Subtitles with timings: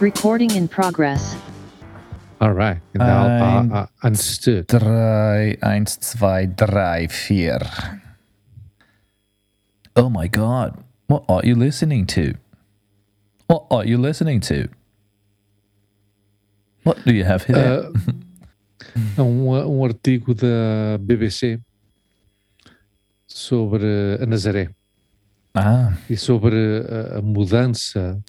[0.00, 1.36] Recording in progress.
[2.40, 3.26] Alright, genau.
[3.26, 4.66] Ein- Uh, uh, understood.
[4.68, 7.60] Drei, eins, zwei, drei, vier.
[9.96, 10.74] Oh my god.
[11.08, 12.34] What are you listening to?
[13.46, 14.68] What are you listening to?
[16.82, 17.56] What do you have here?
[17.56, 17.92] Uh,
[19.22, 21.60] um, um artigo da BBC
[23.26, 23.84] sobre
[24.20, 24.70] a Nazaré
[25.54, 28.20] ah, e sobre a, a mudança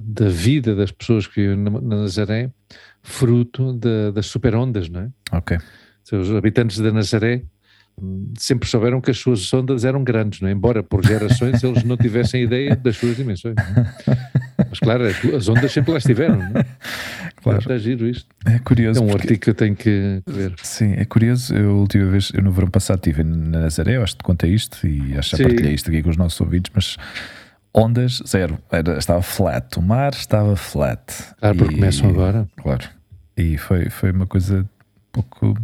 [0.00, 2.50] da vida das pessoas que vivem na, na Nazaré,
[3.02, 5.10] fruto da- das superondas, não é?
[5.36, 5.58] ok.
[6.02, 7.42] Então, Os habitantes da Nazaré
[8.38, 10.52] sempre souberam que as suas ondas eram grandes, não é?
[10.52, 13.54] embora por gerações eles não tivessem ideia das suas dimensões.
[13.56, 14.16] é?
[14.68, 16.36] Mas claro, as, as ondas sempre lá estiveram.
[16.38, 16.66] Não é?
[17.42, 17.58] Claro.
[17.60, 18.26] Está giro isto.
[18.46, 19.00] É curioso.
[19.00, 20.54] É um porque- artigo que eu tenho que ver.
[20.62, 21.54] Sim, é curioso.
[21.54, 24.24] Eu, a última vez, eu no verão passado estive na Nazaré, eu acho que te
[24.24, 26.96] contei isto e acho que partilhei isto aqui com os nossos ouvintes, mas
[27.72, 28.58] ondas, zero.
[28.72, 29.78] Era, estava flat.
[29.78, 31.00] O mar estava flat.
[31.38, 32.48] Claro, porque E- começam agora.
[32.56, 32.84] Claro.
[33.36, 34.66] E foi, foi uma coisa um
[35.12, 35.54] pouco.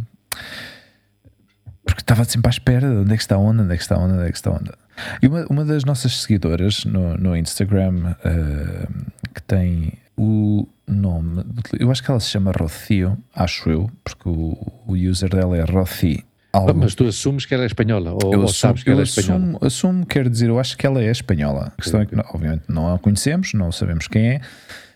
[1.93, 3.83] Porque estava sempre à espera de onde é que está a onda, onde é que
[3.83, 4.73] está a onda, onde é que está a onda.
[5.21, 8.87] E uma, uma das nossas seguidoras no, no Instagram eh,
[9.33, 11.43] que tem o nome,
[11.79, 15.63] eu acho que ela se chama Rocio, acho eu, porque o, o user dela é
[15.63, 16.23] Roci.
[16.53, 16.73] algo.
[16.75, 19.35] Mas tu assumes que ela é espanhola, ou, Eu assumo, sabes que ela é espanhola.
[19.39, 21.71] assumo, assumo, quero dizer, eu acho que ela é espanhola.
[21.77, 24.41] A questão é que, obviamente, não a conhecemos, não sabemos quem é.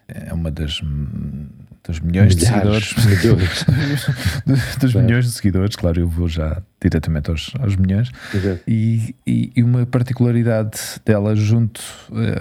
[0.07, 0.81] É uma das,
[1.87, 3.63] dos milhões Milhares, de seguidores.
[4.45, 5.05] dos dos Claro.
[5.07, 8.11] milhões de seguidores, claro, eu vou já diretamente aos, aos milhões.
[8.67, 11.81] E, e, e uma particularidade dela, junto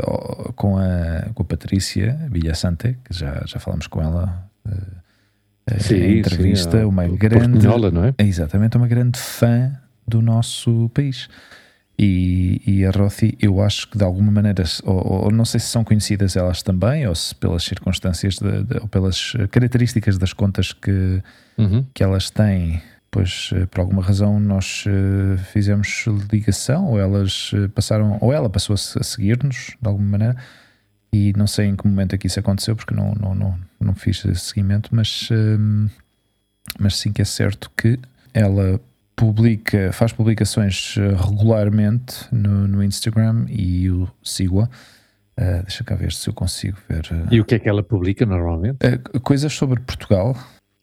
[0.03, 5.95] ao- com, a, com a Patrícia Villasante, que já, já falamos com ela eh, Sim,
[5.97, 7.51] em entrevista, sim, uma a grande.
[7.53, 8.15] portunhola, não é?
[8.19, 9.73] É exatamente uma grande fã
[10.07, 11.29] do nosso país.
[11.97, 15.67] E, e a Rothi, eu acho que de alguma maneira, ou, ou não sei se
[15.67, 20.73] são conhecidas elas também, ou se pelas circunstâncias de- de- ou pelas características das contas
[20.73, 21.23] que,
[21.57, 21.85] Uhum.
[21.95, 22.83] que elas têm,
[23.13, 28.51] pois eh, por alguma razão nós eh, fizemos ligação, ou elas eh, passaram, ou ela
[28.51, 30.37] passou a se- a seguir-nos de alguma maneira,
[31.13, 33.95] e não sei em que momento é que isso aconteceu, porque não, não, não, não
[33.95, 35.89] fiz seguimento, mas, hum,
[36.77, 38.01] mas sim que é certo que
[38.33, 38.81] ela
[39.17, 44.69] publica, faz publicações eh, regularmente no, no Instagram e eu sigo-a.
[45.37, 47.83] Eh, deixa cá ver se eu consigo ver eh, E o que é que ela
[47.83, 48.79] publica normalmente?
[48.81, 50.37] eh, coisas sobre Portugal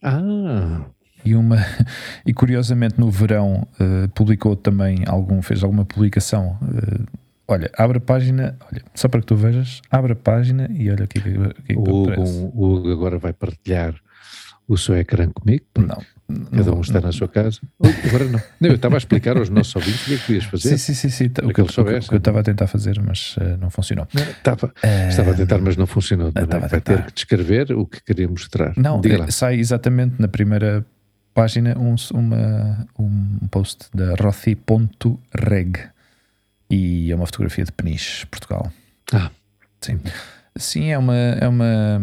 [0.04, 0.82] Ah,
[1.24, 1.56] e uma
[2.26, 6.58] e curiosamente no verão eh, publicou também algum fez alguma publicação
[7.48, 11.06] olha abre a página olha só para que tu vejas abre a página e olha
[11.06, 13.94] o que, é que- o que, é o Hugo, o Hugo agora vai partilhar
[14.68, 15.64] o seu ecrã comigo.
[15.78, 16.02] não
[16.52, 17.60] Cada um está na sua casa.
[17.80, 18.42] Oh, Agora não.
[18.60, 20.70] Não, Eu estava a explicar aos nossos ouvintes o que é que tu ias fazer.
[20.70, 21.26] sim sim sim, sim.
[21.26, 24.22] O que que, o que- eu estava a tentar fazer mas eh, não funcionou Não,
[24.24, 24.74] Estava,
[25.10, 26.32] estava a tentar, mas não funcionou.
[26.36, 26.44] é?
[26.44, 28.74] estava a Vai ter que descrever o que queria mostrar.
[28.78, 29.32] não Diga lá.
[29.32, 30.86] sai exatamente na primeira
[31.34, 35.80] página um, uma, um post da rothi.reg
[36.70, 38.72] e é uma fotografia de Peniche Portugal
[39.14, 39.30] Ah,
[39.82, 40.00] Sim.
[40.56, 42.02] Sim, é uma, é uma.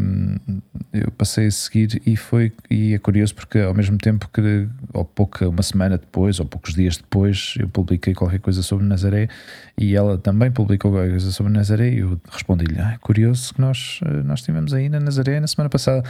[0.91, 2.50] Eu passei a seguir e foi.
[2.70, 6.75] E é curioso porque ao mesmo tempo que, ou pouca, uma semana depois, ou poucos
[6.75, 9.28] dias depois, eu publiquei qualquer coisa sobre Nazaré
[9.76, 13.60] e ela também publicou qualquer coisa sobre Nazaré e eu respondi-lhe: ah, é curioso que
[13.60, 16.03] nós, eh, nós estivemos aí na Nazaré na semana passada.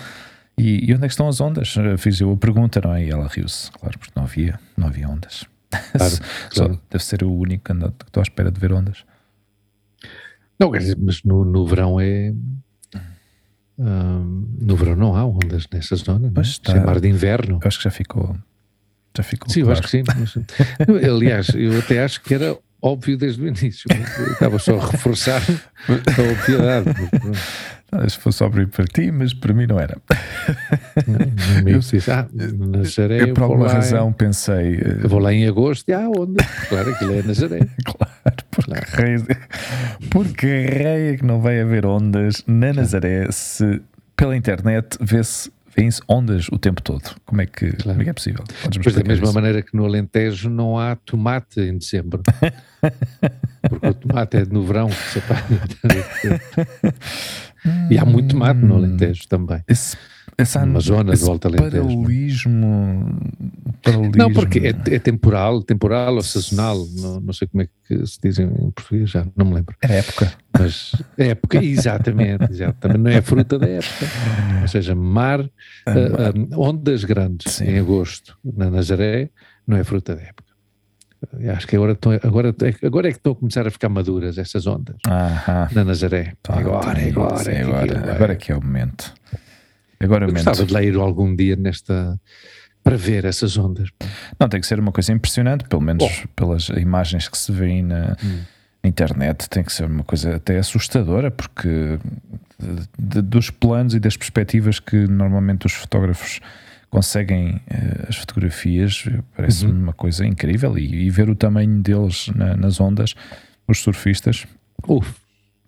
[0.57, 1.75] E, e onde é que estão as ondas?
[1.77, 3.05] Eh, Fiz eu a pergunta, não é?
[3.05, 5.45] E ela riu-se, claro, porque não havia, não havia ondas.
[5.93, 6.15] Claro,
[6.51, 6.81] Só claro.
[6.91, 9.05] deve ser o único que estou à espera de ver ondas.
[10.59, 12.33] Não, quer dizer, mas no, no verão é.
[13.79, 16.31] hum, no verão não há ondas nessa zona.
[16.35, 16.45] Não é?
[16.45, 16.73] Está.
[16.77, 17.59] é mar de inverno.
[17.63, 18.37] Eu acho que já ficou.
[19.17, 19.51] Já ficou.
[19.53, 19.81] Sim, eu claro.
[19.81, 20.03] acho que sim.
[20.07, 20.37] mas-
[21.05, 23.89] aliás, eu até acho que era óbvio desde o início.
[23.91, 25.43] Eu estava só a reforçar
[25.89, 26.91] a obviedade.
[27.91, 29.97] Talvez fosse óbvio para ti, mas para mim não era.
[31.91, 34.75] Disse, ah, Nazaré, eu, por alguma em- razão, pensei.
[34.75, 36.45] eh, eu vou lá em agosto e há onda.
[36.69, 37.61] Claro, aquilo é Nazaré.
[37.85, 39.27] Claro, porque raio,
[40.11, 43.81] porque raio é que não vai haver ondas na Nazaré se
[44.17, 47.03] pela internet vê-se vêem-se ondas o tempo todo.
[47.25, 48.45] Como é que, como é, que é possível?
[48.83, 49.33] Pois da mesma isso?
[49.35, 52.21] maneira que no Alentejo não há tomate em dezembro.
[53.69, 55.61] Porque o tomate é no verão que se apanha.
[57.91, 59.63] e há muito tomate no Alentejo também.
[59.67, 59.97] Esse,
[60.41, 61.95] essa, Numa zona do Alto Alentejo, não é?
[61.95, 63.21] paralelismo,
[63.83, 64.17] paralelismo.
[64.17, 68.21] Não, porque é, é temporal, temporal ou sazonal, não, não sei como é que se
[68.23, 69.75] diz em português, já não me lembro.
[69.83, 70.33] Era época.
[70.57, 74.07] Mas é época, exatamente, exatamente, não é fruta da época.
[74.63, 75.41] Ou seja, mar,
[75.87, 77.65] ah, ah, ondas grandes Sim.
[77.65, 79.31] em agosto na Nazaré,
[79.67, 80.48] não é fruta da época.
[81.55, 82.55] Acho que agora, estão, agora,
[82.85, 84.97] agora é que estão a começar a ficar maduras essas ondas
[85.73, 86.35] na Nazaré.
[86.43, 89.15] Tá, agora, tá, agora, sim, é que agora, aquilo agora é que é o momento.
[90.01, 92.21] Agora é Eu gostava de lá ir algum dia nesta
[92.85, 93.89] para ver essas ondas.
[94.39, 98.17] Não, tem que ser uma coisa impressionante, pelo menos pelas imagens que se vêem na,
[98.25, 98.41] Hum.
[98.85, 101.99] internet, tem que ser uma coisa até assustadora, porque
[102.59, 106.41] de- de- dos planos e das perspectivas que normalmente os fotógrafos
[106.91, 109.05] conseguem eh, as fotografias,
[109.37, 109.83] parece-me Uhum.
[109.85, 110.79] uma coisa incrível.
[110.79, 113.15] E, e ver o tamanho deles na- nas ondas,
[113.67, 114.47] os surfistas,
[114.87, 115.13] Uf,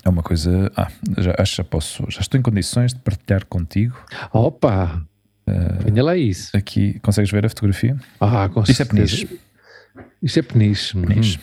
[0.04, 0.70] é uma coisa.
[0.76, 0.88] Ah,
[1.18, 3.96] já, já posso, já estou em condições de partilhar contigo.
[4.32, 5.02] opa!
[5.84, 6.56] Venha lá isso.
[6.56, 7.96] Aqui, consegues ver a fotografia?
[8.20, 9.40] Ah, com Isto é peniche.
[10.22, 10.96] Isto é peniche.
[10.96, 11.04] uhum.
[11.04, 11.40] Peniche.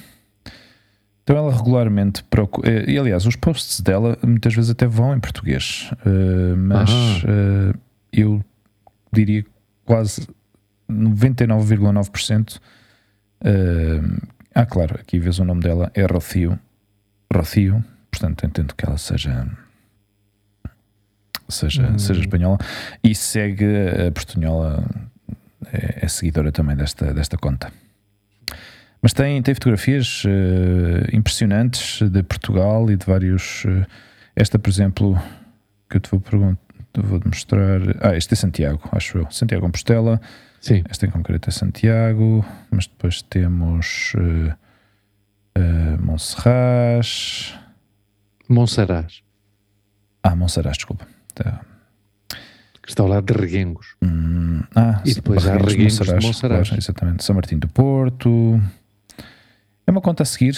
[1.24, 2.90] Então ela regularmente procura.
[2.90, 7.28] E aliás, os posts dela muitas vezes até vão em português, eh, mas Ah.
[7.28, 7.74] eh,
[8.14, 8.42] eu
[9.12, 9.50] diria que
[9.88, 10.28] quase
[10.90, 12.60] 99,9%.
[13.44, 14.02] eh,
[14.54, 16.60] ah, claro, aqui vês o nome dela, é Rocio.
[17.34, 19.48] Rocio, portanto entendo que ela seja.
[21.50, 21.98] Seja, Hum.
[21.98, 22.58] seja espanhola
[23.02, 24.84] e segue a Portunhola,
[25.72, 27.72] é, é seguidora também desta, desta conta.
[29.02, 33.64] Mas tem, tem fotografias eh, impressionantes de Portugal e de vários.
[33.66, 33.86] eh,
[34.36, 35.18] esta, por exemplo,
[35.90, 36.60] que eu te vou perguntar,
[37.04, 37.80] vou mostrar.
[38.02, 39.32] Ah, este é Santiago, acho eu.
[39.32, 40.20] Santiago Compostela.
[40.62, 40.84] Sim.
[40.90, 42.44] Esta em concreto é Santiago.
[42.72, 44.56] Mas depois temos eh,
[45.56, 47.08] eh, Monserrat.
[48.50, 49.22] Monsaraz,
[50.24, 51.06] Ah, Monserrat, desculpa.
[51.36, 51.62] Tá.
[52.82, 53.96] que está ao lado de Reguengos.
[54.02, 56.40] Hum, ah, E depois há Reguengos de Monsaraz.
[56.70, 57.24] claro, exatamente.
[57.24, 58.62] São Martinho do Porto.
[59.86, 60.58] É uma conta a seguir.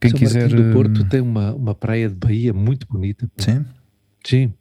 [0.00, 0.40] Quem São quiser.
[0.48, 3.30] Martinho do Porto hum, tem uma, uma praia de Bahia muito bonita.
[3.38, 3.64] Sim.
[4.24, 4.52] Sim.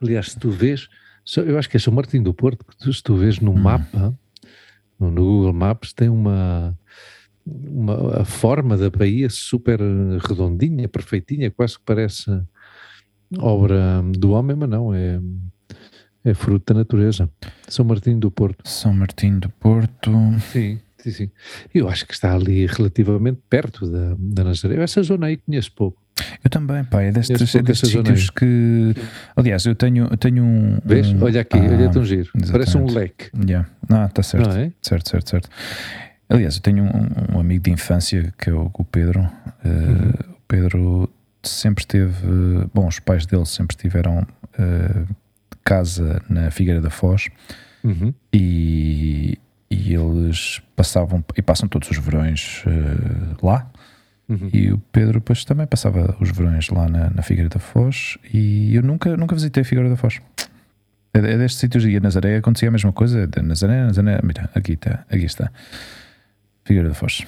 [0.00, 0.88] Aliás, se tu vês,
[1.36, 3.58] eu acho que é São Martinho do Porto, que tu, se tu vês no Hum.
[3.58, 4.16] mapa,
[4.98, 6.78] no, Google Maps, tem uma,
[7.44, 9.80] uma a forma da Bahia super
[10.28, 12.30] redondinha, perfeitinha, quase que parece
[13.38, 15.20] obra do homem, mas não, é,
[16.24, 17.30] é fruto da natureza.
[17.68, 18.68] São Martinho do Porto.
[18.68, 20.12] São Martinho do Porto.
[20.52, 21.30] Sim, sim, sim.
[21.74, 24.82] Eu acho que está ali relativamente perto da, da Nazaré.
[24.82, 26.00] Essa zona aí conheço pouco.
[26.44, 28.94] Eu também, pá, é destes, é destes sítios que.
[29.36, 30.78] Aliás, eu tenho, eu tenho um.
[30.84, 31.08] Vês?
[31.08, 32.30] um- olha aqui, ah, olha tão giro.
[32.50, 32.94] Parece um exatamente.
[32.94, 33.68] leque, Yeah.
[33.90, 34.48] Ah, está certo.
[34.48, 34.72] não é?
[34.82, 35.48] Certo, certo, certo.
[36.28, 39.28] Aliás, eu tenho um, um amigo de infância que é o, o Pedro.
[39.64, 40.10] Eh, Uhum.
[40.32, 41.10] O Pedro
[41.42, 42.14] sempre teve.
[42.74, 44.26] Bom, os pais dele sempre tiveram
[44.58, 45.04] eh,
[45.64, 47.28] casa na Figueira da Foz
[47.84, 48.12] Uhum.
[48.32, 49.38] e,
[49.70, 53.66] e eles passavam e passam todos os verões eh, lá.
[54.28, 54.48] Uhum.
[54.52, 58.74] E o Pedro depois também passava os verões lá na, na Figueira da Foz e
[58.74, 60.20] eu nunca, nunca visitei a Figueira da Foz.
[61.14, 63.26] É, é destes sítios e a Nazaré acontecia a mesma coisa.
[63.26, 65.50] De Nazaré, Nazaré, mira, aqui está, aqui está.
[66.64, 67.26] Figueira da Foz.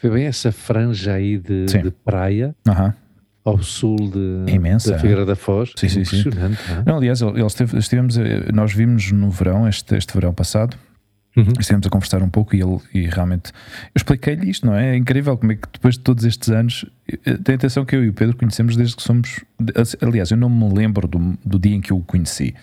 [0.00, 1.82] Vê bem essa franja aí de, Sim.
[1.82, 2.94] de praia Aham.
[3.44, 4.92] ao sul de, Imensa.
[4.92, 5.72] da Figueira da Foz.
[5.76, 6.18] Sim, É sim, sim.
[6.20, 6.82] impressionante, não é?
[6.86, 10.76] Não, aliás, ele- eles estivemos, eh, nós vimos no verão, este, este verão passado,
[11.38, 11.52] Uhum.
[11.60, 14.94] estivemos a conversar um pouco e ele e realmente eu expliquei-lhe isto, não é?
[14.94, 16.84] É incrível como é que depois de todos estes anos
[17.24, 19.44] eh, tem atenção que eu e o Pedro conhecemos desde que somos.
[20.02, 22.54] Aliás, eu não me lembro do, do dia em que eu o conheci.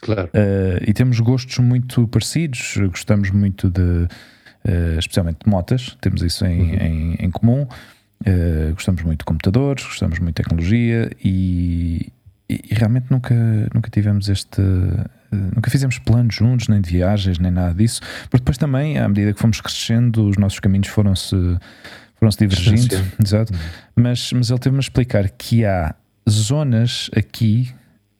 [0.00, 0.28] Claro.
[0.28, 6.44] Uh, e temos gostos muito parecidos, gostamos muito de, uh, especialmente de motas, temos isso
[6.46, 6.74] em, Uhum.
[6.76, 7.62] em, em comum.
[7.62, 12.12] Uh, gostamos muito de computadores, gostamos muito de tecnologia e,
[12.48, 13.34] e- e realmente nunca,
[13.74, 14.60] nunca tivemos este.
[15.32, 18.00] Uh, nunca fizemos planos juntos, nem de viagens, nem nada disso.
[18.24, 21.36] Porque depois também, à medida que fomos crescendo, os nossos caminhos foram-se
[22.18, 22.94] foram-se divergindo.
[23.22, 23.52] Exato.
[23.94, 25.94] Mas, mas ele teve-me a explicar que há
[26.28, 27.72] zonas aqui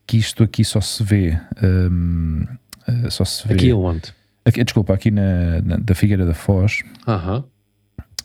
[0.07, 1.39] que isto aqui só se vê.
[1.63, 2.45] hum,
[2.87, 3.55] eh, só se vê.
[3.55, 4.15] Aqui aonde?
[4.45, 6.83] Aqui- desculpa, aqui na, na- da Figueira da Foz.
[7.09, 7.43] Aham.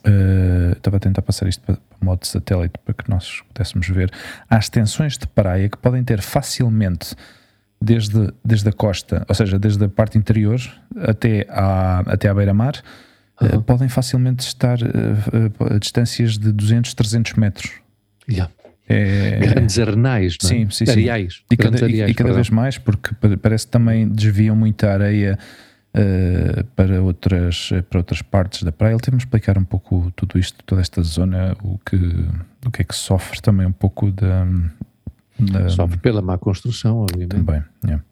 [0.03, 4.11] eh, estava a tentar passar isto para, para modo satélite para que nós pudéssemos ver.
[4.49, 7.15] Há extensões de praia que podem ter facilmente
[7.81, 10.59] desde, desde a costa, ou seja, desde a parte interior
[10.97, 12.75] até à, até à beira-mar,
[13.41, 13.61] eh, Aham.
[13.63, 17.71] podem facilmente estar eh, eh, a distâncias de 200, 300 metros.
[18.29, 18.51] Yeah.
[18.87, 20.53] É, Grandes arenais, não é?
[20.53, 20.91] Sim, sim, sim.
[20.91, 21.41] Areais.
[21.49, 24.91] E cada, e- areais, e cada vez mais, porque pa- parece que também desviam muita
[24.91, 25.39] areia
[25.95, 28.93] uh, para, outras, para outras partes da praia.
[28.93, 31.95] Ele teve-me explicar um pouco tudo isto, toda esta zona, o que,
[32.65, 34.45] o que é que sofre também um pouco da.
[35.39, 37.29] Da Sofre pela má construção, obviamente.
[37.31, 37.63] também.
[37.85, 38.03] yeah.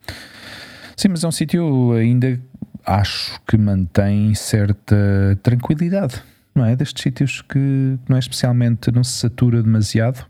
[0.96, 2.40] Sim, mas é um sítio ainda
[2.86, 6.22] acho que mantém certa tranquilidade,
[6.56, 6.76] não é?
[6.76, 10.26] Destes sítios que não é especialmente, não se satura demasiado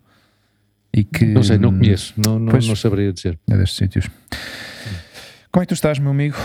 [0.93, 1.25] e que.
[1.25, 2.67] Não sei, não conheço, não, não, Pois.
[2.67, 3.37] não saberia dizer.
[3.49, 4.07] É destes sítios.
[5.51, 6.35] Como é que tu estás, meu amigo?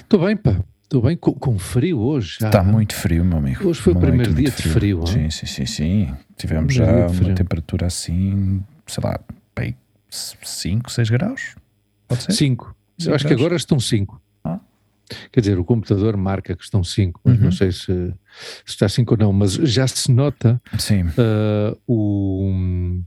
[0.00, 2.38] Estou bem, pá, estou bem com, com frio hoje.
[2.40, 2.46] já.
[2.46, 3.68] Está muito frio, meu amigo.
[3.68, 6.14] Hoje foi o Muito, primeiro muito dia de frio, Sim, sim, sim, sim.
[6.36, 9.20] Tivemos já uma temperatura assim, sei lá,
[10.10, 11.54] 5, 6 graus?
[12.06, 12.32] Pode ser?
[12.32, 12.66] 5.
[12.98, 13.40] Cinco Eu acho que graus.
[13.42, 14.20] agora estão 5.
[14.44, 14.58] Ah.
[15.32, 17.44] Quer dizer, o computador marca que estão 5, mas Uhum.
[17.44, 18.14] não sei se, se
[18.66, 21.04] está 5 ou não, mas já se nota Sim.
[21.18, 23.00] ah, o.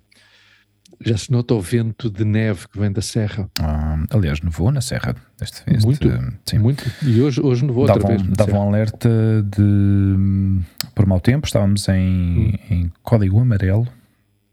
[1.03, 3.49] Já se nota o vento de neve que vem da serra.
[3.59, 5.15] Ah, aliás, nevou na Serra.
[5.41, 6.07] Este, este, Muito.
[6.45, 6.59] Sim.
[6.59, 6.83] Muito.
[7.01, 8.21] E hoje, hoje nevou outra Dava, vez.
[8.21, 9.09] um, na dava um alerta
[9.43, 10.61] de hum,
[10.93, 11.47] por mau tempo.
[11.47, 13.87] Estávamos em, em código amarelo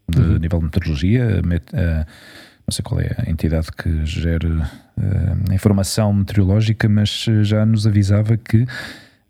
[0.09, 0.37] de Uhum.
[0.37, 1.41] nível de meteorologia.
[1.45, 2.05] Met- eh,
[2.67, 4.69] não sei qual é a entidade que gera
[5.01, 8.65] eh, a informação meteorológica, mas eh, já nos avisava que,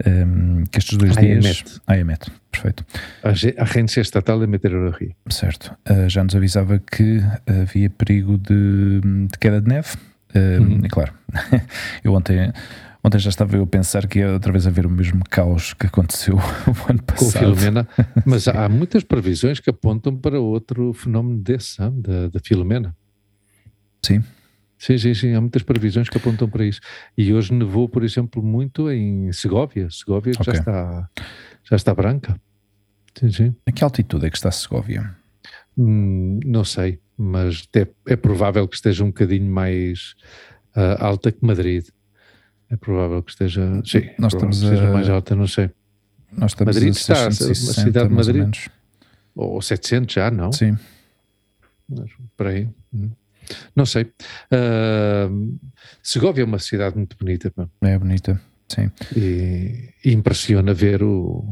[0.05, 1.79] hum, que estes dois A dias.
[1.87, 2.85] A EMET, perfeito.
[3.23, 3.29] A
[3.63, 5.11] Agência Estatal de Meteorologia.
[5.29, 5.73] Certo.
[5.89, 9.89] Uh, já nos avisava que havia perigo de, de queda de neve.
[10.35, 10.81] Uh, Uhum.
[10.85, 11.11] E claro,
[12.03, 12.51] eu ontem,
[13.03, 15.85] ontem já estava eu a pensar que ia outra vez haver o mesmo caos que
[15.87, 16.35] aconteceu
[16.67, 17.39] o ano Com passado.
[17.39, 17.87] Filomena.
[18.25, 22.95] Mas há muitas previsões que apontam para outro fenómeno desse, da, da Filomena.
[24.03, 24.23] Sim.
[24.77, 25.33] Sim, sim, sim.
[25.33, 26.79] Há muitas previsões que apontam para isso.
[27.17, 29.89] E hoje nevou, por exemplo, muito em Segóvia.
[29.91, 30.53] Segóvia que Ok.
[30.53, 31.09] já, está,
[31.69, 32.39] já está branca.
[33.19, 33.55] Sim, sim.
[33.67, 35.13] A que altitude é que está Segovia?
[35.77, 40.15] Hum, não sei, mas é, é provável que esteja um bocadinho mais
[40.75, 41.85] ah, alta que Madrid.
[42.69, 43.61] É provável que esteja.
[43.85, 45.71] Sim, é Nós provável estamos que esteja a- mais alta, não sei.
[46.31, 48.35] Nós estamos Madrid a está, uma 660, cidade de ou Madrid.
[48.41, 48.69] menos.
[49.35, 50.51] Ou 700 já, não?
[50.51, 50.77] Sim.
[51.87, 52.69] Mas, Por aí.
[52.93, 53.09] Hum.
[53.75, 54.11] Não sei.
[54.51, 55.27] Ah,
[56.03, 57.67] Segóvia é uma cidade muito bonita pá.
[57.81, 58.39] É bonita.
[58.67, 58.91] Sim.
[59.15, 61.43] e, e impressiona ver o,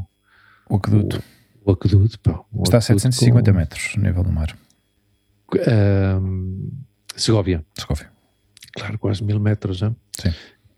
[0.69, 1.23] O aqueduto.
[1.65, 2.19] o, o aqueduto.
[2.19, 2.43] pá.
[2.51, 4.55] O está a aqueduto 750 com- metros no nível do mar.
[5.67, 6.19] Ah,
[7.15, 8.11] Segóvia, Segovia.
[8.73, 9.81] claro, quase mil metros.
[9.81, 9.95] Hein?
[10.21, 10.31] Sim.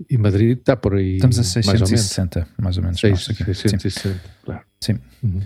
[0.09, 1.15] E Madrid está por aí.
[1.15, 1.89] Estamos a mais ou menos.
[1.89, 2.99] 660, mais ou menos.
[2.99, 3.43] Seis- nós aqui.
[3.53, 3.69] Sim.
[3.69, 4.61] 660, claro.
[4.79, 4.99] Sim.
[5.23, 5.41] Uhum.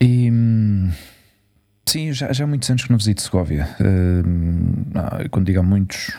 [0.00, 0.90] E hum,
[1.86, 3.68] sim, já, já há muitos anos que não visito Segovia.
[4.94, 6.12] Ah, quando digo há muitos,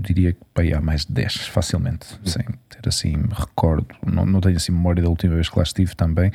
[0.00, 3.88] diria que aí há mais de 10, facilmente, sem ter assim recordo.
[4.06, 6.30] Não, não tenho assim memória da última vez que lá estive também.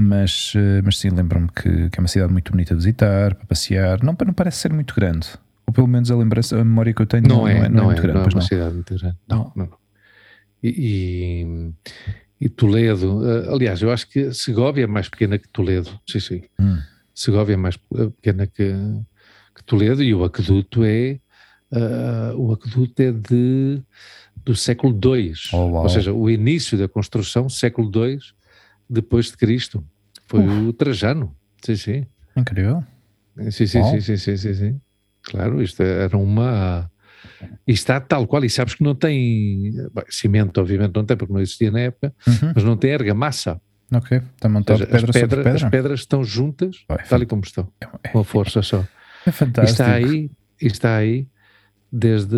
[0.00, 3.46] Mas, eh, mas sim, lembro-me que, que é uma cidade muito bonita de visitar, para
[3.46, 4.02] passear.
[4.02, 5.26] Não, não parece ser muito grande.
[5.66, 8.02] Ou pelo menos a lembrança, a memória que eu tenho Não, é, não, é, muito
[8.02, 8.14] grande.
[8.18, 8.40] não é uma não.
[8.40, 9.16] cidade muito grande.
[9.28, 9.68] Não, Não.
[10.62, 11.46] E,
[12.40, 15.98] e, Toledo, ah, aliás, eu acho que Segóvia é mais pequena que Toledo.
[16.08, 16.42] Sim, sim.
[16.60, 16.78] Hum,
[17.14, 18.72] Segóvia é mais pequena que,
[19.54, 21.20] que Toledo e o aqueduto é
[21.72, 23.82] ah, o aqueduto é de
[24.44, 28.18] do século II, Oh, ou seja, o início da construção século II
[28.88, 29.84] depois de Cristo
[30.26, 32.82] foi o Trajano, sim, sim, incrível.
[33.50, 34.80] sim, sim, sim, sim, sim, sim, sim.
[35.22, 36.90] claro, isto era uma
[37.66, 41.32] e está tal qual, e sabes que não tem bem, cimento, obviamente não tem porque
[41.32, 43.60] não existia na época, Uhum, mas não tem argamassa,
[43.92, 45.54] ok, está montado seja, pedra as, pedra- pedra.
[45.66, 47.68] as pedras estão juntas, Vai, tal e como estão,
[48.02, 48.80] é, com a força só.
[49.26, 49.82] é E fantástico.
[49.82, 50.30] está aí,
[50.60, 51.26] e está aí
[51.92, 52.36] desde,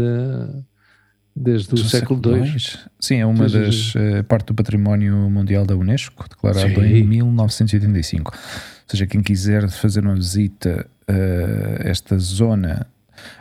[1.34, 2.54] desde o Do século II.
[2.98, 6.84] Sim, é uma das eh, parte do património mundial da Unesco, declarado Sim.
[6.84, 8.32] em 1985.
[8.34, 8.38] Ou
[8.86, 12.86] seja, quem quiser fazer uma visita a esta zona,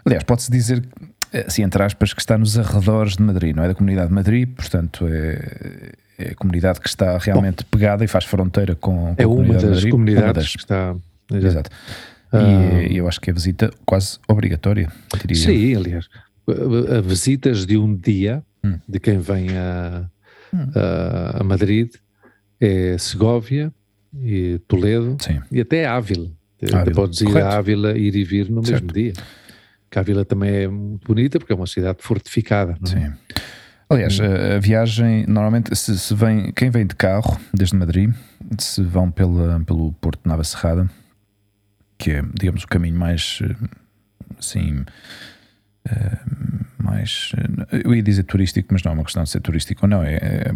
[0.06, 3.67] aliás, pode-se dizer, eh, assim, entre aspas, que está nos arredores de Madrid, não é
[3.67, 8.25] da comunidade de Madrid, portanto é, é a comunidade que está realmente pegada e faz
[8.25, 9.91] fronteira com, com É a uma comunidade das de Madrid.
[9.91, 10.95] comunidades Uma das, que está.
[11.33, 11.69] exato.
[12.31, 12.41] Ah.
[12.83, 14.91] E, e eu acho que é visita quase obrigatória,
[15.25, 15.36] diria.
[15.43, 16.07] Sim, aliás,
[16.48, 18.77] a, visitas de um dia Hum.
[18.89, 20.03] de quem vem a,
[20.53, 20.67] Hum.
[20.75, 21.93] a, a Madrid
[22.59, 23.71] é Segóvia
[24.21, 25.39] e Toledo Sim.
[25.51, 26.29] e até Ávila.
[26.74, 27.48] Ávila, Podes ir correto.
[27.48, 28.83] a Ávila, ir e vir no Certo.
[28.83, 29.13] mesmo dia.
[29.89, 32.77] Que a Ávila também é muito bonita porque é uma cidade fortificada.
[32.79, 33.05] Não é?
[33.10, 33.13] Sim.
[33.89, 38.13] Aliás, a, a viagem, normalmente, se, se vem, quem vem de carro desde Madrid,
[38.60, 40.88] se vão pela, pelo Porto de Nava Serrada,
[41.98, 43.55] que é, digamos, o caminho mais eh,
[44.38, 44.86] assim.
[45.89, 46.17] eh,
[46.77, 47.31] mais
[47.72, 50.03] eh, eu ia dizer turístico, mas não é uma questão de ser turístico ou não.
[50.03, 50.53] É, é-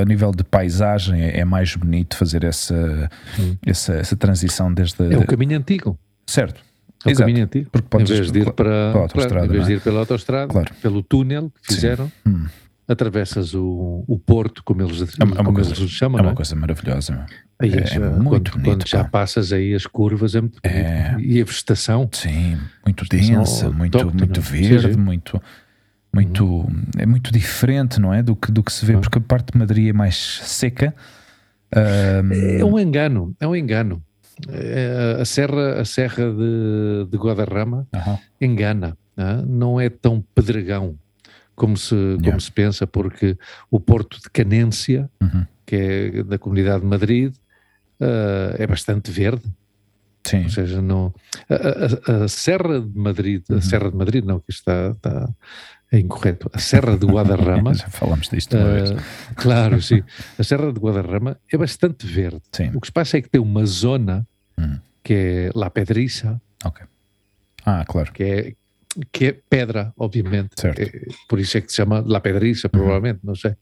[0.00, 3.56] a, nível, de paisagem é, é mais bonito fazer essa, Hum.
[3.66, 5.12] essa, essa transição desde.
[5.12, 5.98] É um caminho antigo.
[6.26, 6.62] certo,
[7.04, 7.26] É um Exato.
[7.28, 7.70] caminho antigo.
[7.70, 8.54] Porque Em podes- vez de ir para,
[8.92, 9.76] pela autoestrada, claro, em vez não de é?
[9.76, 10.74] ir pela autostrada, Claro.
[10.80, 12.46] pelo túnel que fizeram, Hum.
[12.88, 16.22] atravessas o, o porto, como eles, É uma, é uma como coisa, eles chamam, é
[16.22, 16.34] uma é?
[16.34, 17.26] coisa maravilhosa.
[17.60, 20.58] Aí é- já- é muito quando, bonito, quando já passas aí as curvas é muito
[20.62, 20.76] bonito.
[20.76, 21.16] É.
[21.20, 24.22] E a vegetação, Sim, muito densa, muito, autóctone.
[24.22, 24.98] muito verde, sim.
[25.00, 25.40] muito.
[26.12, 28.22] Muito, é muito diferente, não é?
[28.22, 28.98] Do que, do que se vê, Ah.
[28.98, 30.94] porque a parte de Madrid é mais seca.
[31.74, 34.00] Ahm, é um engano, é um engano.
[34.48, 39.42] É, a serra, a serra de, de Guadarrama aham, engana, não é?
[39.46, 40.98] não é tão pedregão
[41.54, 42.40] como se, como Yeah.
[42.40, 43.38] se pensa, porque
[43.70, 45.46] o porto de Canência, uhum.
[45.64, 47.32] que é da comunidade de Madrid,
[48.00, 49.44] ah, é bastante verde,
[50.24, 51.14] Sim, ou seja, não,
[51.48, 51.54] a,
[52.22, 53.58] a- a Serra de Madrid, Uhum.
[53.58, 55.28] a Serra de Madrid não, que está, está
[55.92, 58.90] é incorreto, a Serra de Guadarrama, já falamos disto uma vez.
[58.90, 60.02] ah, claro, sim,
[60.38, 62.40] a Serra de Guadarrama é bastante verde.
[62.52, 64.26] Sim, O que se passa é que tem uma zona
[64.58, 64.78] Hum.
[65.02, 66.84] que é La Pedriça, ok.
[67.66, 68.12] Ah, claro.
[68.12, 68.52] que é,
[69.10, 70.50] que é pedra, obviamente.
[70.56, 70.78] Certo.
[70.80, 70.84] Uhum.
[70.86, 73.56] É, por isso é que se chama La Pedriça, provavelmente, não sei.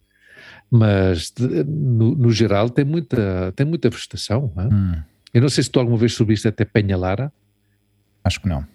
[0.71, 4.53] Mas de- no, no geral tem muita, tem muita vegetação.
[4.57, 4.67] não é?
[4.69, 5.03] Hum,
[5.33, 7.33] Eu não sei se tu alguma vez subiste até Penhalara.
[8.25, 8.67] acho que não.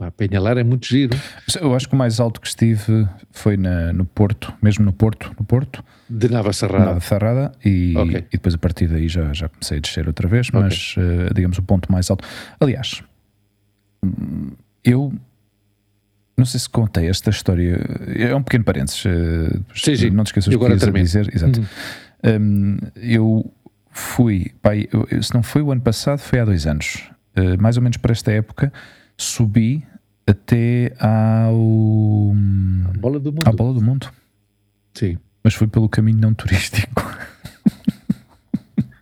[0.00, 1.16] Ah, Penhalara é muito giro.
[1.60, 5.34] Eu acho que o mais alto que estive foi na, no Porto, mesmo no Porto,
[5.38, 7.00] no Porto, De na Navacerrada.
[7.00, 8.16] Ferrada, e, Ok.
[8.28, 11.58] e depois a partir daí já, já comecei a descer outra vez, mas eh, digamos
[11.58, 12.24] o ponto mais alto.
[12.60, 13.02] Aliás,
[14.84, 15.12] eu
[16.36, 17.76] não sei se contei esta história,
[18.16, 20.10] é um pequeno parênteses, eh, Sim, sim.
[20.10, 21.04] não te esqueças o que a termino.
[21.04, 21.58] dizer, exato.
[21.60, 21.66] Uhum.
[22.40, 23.52] Hum, eu
[23.90, 27.56] fui, pai, eu- eu- se não foi o ano passado, foi há dois anos, Eh,
[27.56, 28.72] mais ou menos para esta época,
[29.18, 29.84] subi
[30.26, 31.54] até ao,
[32.98, 33.48] Bola do mundo.
[33.48, 34.08] à Bola do Mundo,
[34.94, 35.18] Sim.
[35.42, 37.04] mas foi pelo caminho não turístico,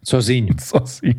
[0.02, 0.54] Sozinho.
[0.58, 1.16] sozinho.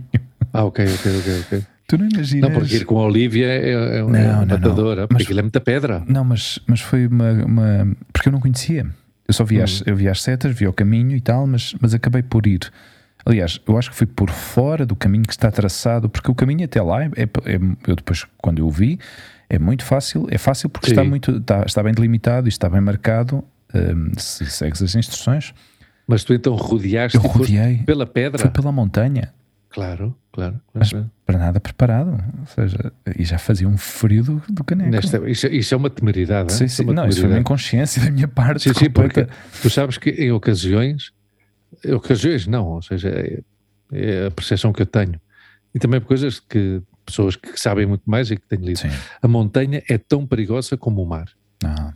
[0.53, 1.39] Ah, ok, ok, ok.
[1.41, 1.63] ok.
[1.87, 2.49] Tu não imaginas?
[2.49, 4.45] Não, porque ir com a Olivia é, é, é Não, uma não, não.
[4.47, 6.03] matadora, porque Mas- aquilo é muita pedra.
[6.07, 8.85] Não, mas, mas foi uma, uma- Porque eu não conhecia.
[9.27, 9.87] Eu só vi, as, Uhum.
[9.87, 12.71] eu vi as setas, vi o caminho e tal, mas, mas acabei por ir.
[13.29, 16.63] Aliás, eu acho que fui por fora do caminho que está traçado, porque o caminho
[16.63, 18.97] até lá, é, é- eu depois, quando eu vi,
[19.49, 20.27] é muito fácil.
[20.31, 20.93] É fácil porque Sim.
[20.93, 23.43] está, muito, está, está bem delimitado e está bem marcado.
[23.75, 25.53] hum, se segues as instruções,
[26.07, 28.39] Mas tu então rodeaste eu rodeei, pela pedra.
[28.39, 29.33] fui pela montanha,
[29.69, 30.59] Claro, claro.
[30.73, 31.11] Mas- claro.
[31.25, 32.11] para nada preparado.
[32.39, 34.89] Ou seja, e já fazia um frio do, do caneco.
[34.89, 36.53] Nesta, isso, isso é uma temeridade.
[36.53, 36.67] Sim, hein?
[36.69, 37.41] sim, é uma não, isso foi uma temeridade.
[37.41, 38.63] inconsciência da minha parte.
[38.63, 39.27] Sim, sim, porque
[39.61, 41.11] tu sabes que em ocasiões,
[41.83, 43.41] em ocasiões não, ou seja, é,
[43.91, 45.19] é a percepção que eu tenho.
[45.73, 48.79] E também por coisas que pessoas que sabem muito mais e que têm lido.
[48.79, 48.89] Sim.
[49.21, 51.29] A montanha é tão perigosa como o mar.
[51.63, 51.93] Ah,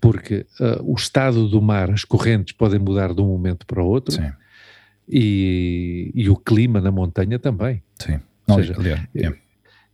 [0.00, 3.86] Porque ah, o estado do mar, as correntes podem mudar de um momento para o
[3.86, 4.32] outro sim,
[5.08, 7.82] e, e o clima na montanha também.
[7.98, 8.18] sim.
[8.48, 9.32] Ou Olha, seja, aliás, é.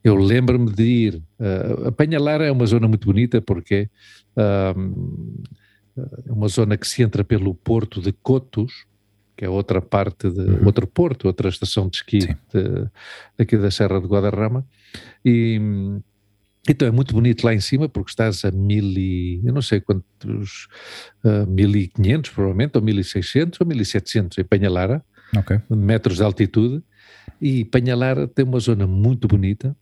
[0.02, 1.22] Eu lembro-me de ir.
[1.38, 3.90] Uh, a Penhalara é uma zona muito bonita porque
[4.74, 5.42] um,
[6.26, 8.86] é uma zona que se entra pelo porto de Cotos,
[9.38, 10.66] que é outra parte de Uhum.
[10.66, 12.90] outro porto, outra estação de esqui de-
[13.38, 14.66] daqui da Serra de Guadarrama.
[15.24, 15.60] E
[16.68, 19.80] então é muito bonito lá em cima porque estás a mil e eu não sei
[19.80, 20.66] quantos,
[21.24, 25.02] uh, 1500 provavelmente, ou 1600 ou 1700 em Penhalara
[25.36, 25.60] ok.
[25.70, 26.82] metros de altitude
[27.40, 29.74] e Penhalara tem uma zona muito bonita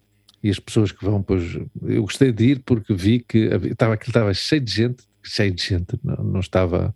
[0.42, 4.10] e as pessoas que vão, pois, eu gostei de ir porque vi que estava, aquilo
[4.10, 6.94] estava cheio de gente, cheio de gente, não, não estava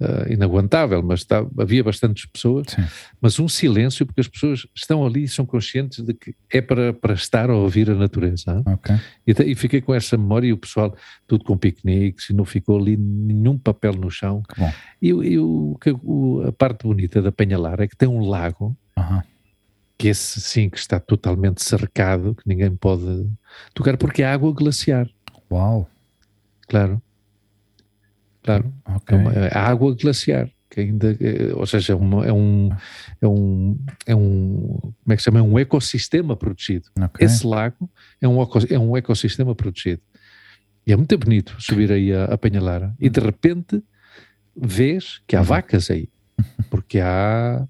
[0.00, 2.82] ah, inaguantável, mas estava- havia bastantes pessoas, Sim.
[3.20, 6.92] mas um silêncio porque as pessoas estão ali e são conscientes de que é para,
[6.92, 8.62] para estar a ouvir a natureza.
[8.66, 8.72] hã?
[8.74, 8.94] Ok.
[9.26, 10.94] E, e fiquei com essa memória e o pessoal
[11.26, 14.42] tudo com piqueniques e não ficou ali nenhum papel no chão.
[15.00, 15.76] E, e o,
[16.48, 18.76] a parte bonita da Penhalara é que tem um lago
[19.98, 23.24] que esse sim que está totalmente cercado, que ninguém pode
[23.72, 25.08] tocar, porque é água glaciar,
[25.50, 25.88] Uau.
[26.68, 27.00] claro.
[28.42, 29.16] Claro, Ok.
[29.16, 32.70] é, uma, é água glaciar, que ainda, é, ou seja, é, uma- é um,
[33.20, 35.38] é um, é um, como é que se chama?
[35.38, 36.86] É um ecossistema protegido.
[37.00, 37.24] ok.
[37.24, 37.88] Esse lago
[38.20, 38.36] é um,
[38.70, 40.02] é um ecossistema protegido.
[40.86, 42.92] E é muito bonito subir aí a, a Penhalara.
[42.98, 43.82] E de repente
[44.56, 45.44] vês que há Uhum.
[45.46, 46.08] vacas aí,
[46.68, 47.64] porque há,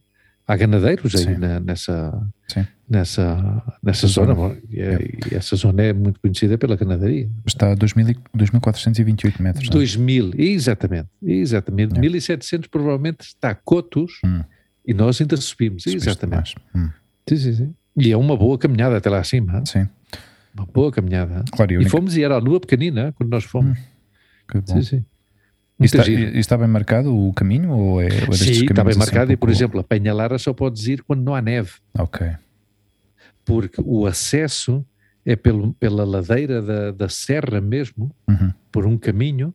[0.46, 2.66] há ganadeiros aí na- nessa, Sim.
[2.92, 4.57] Nessa, nessa zona.
[4.70, 7.28] E, é- e essa zona é muito conhecida pela ganadaria.
[7.46, 9.64] Está a 2000 e- 2428 metros.
[9.68, 9.78] não é?
[9.78, 11.96] 2000, exatamente, exatamente.
[11.96, 12.00] É.
[12.00, 14.42] 1700 provavelmente está Cotos Hum.
[14.87, 16.55] e nós ainda subimos, Subiste exatamente.
[16.74, 16.88] Hum.
[17.28, 17.74] Sim, sim, sim.
[17.96, 19.62] E é uma boa caminhada até lá acima?
[19.66, 19.88] Sim.
[20.55, 21.42] uma boa caminhada.
[21.50, 23.78] Claro, e, a única- fomos e era a lua pequenina quando nós fomos.
[24.50, 24.66] que bom.
[24.74, 25.05] Sim, sim.
[25.81, 27.70] E está, e está bem marcado o caminho?
[27.70, 29.31] Ou é, ou é Sim, está bem caminhos assim marcado.
[29.31, 32.31] um E, por exemplo, a Penhalara só podes ir quando não há neve, Ok.
[33.44, 34.85] Porque o acesso
[35.24, 38.52] é pelo, pela ladeira da, da serra mesmo, Uhum.
[38.70, 39.55] por um caminho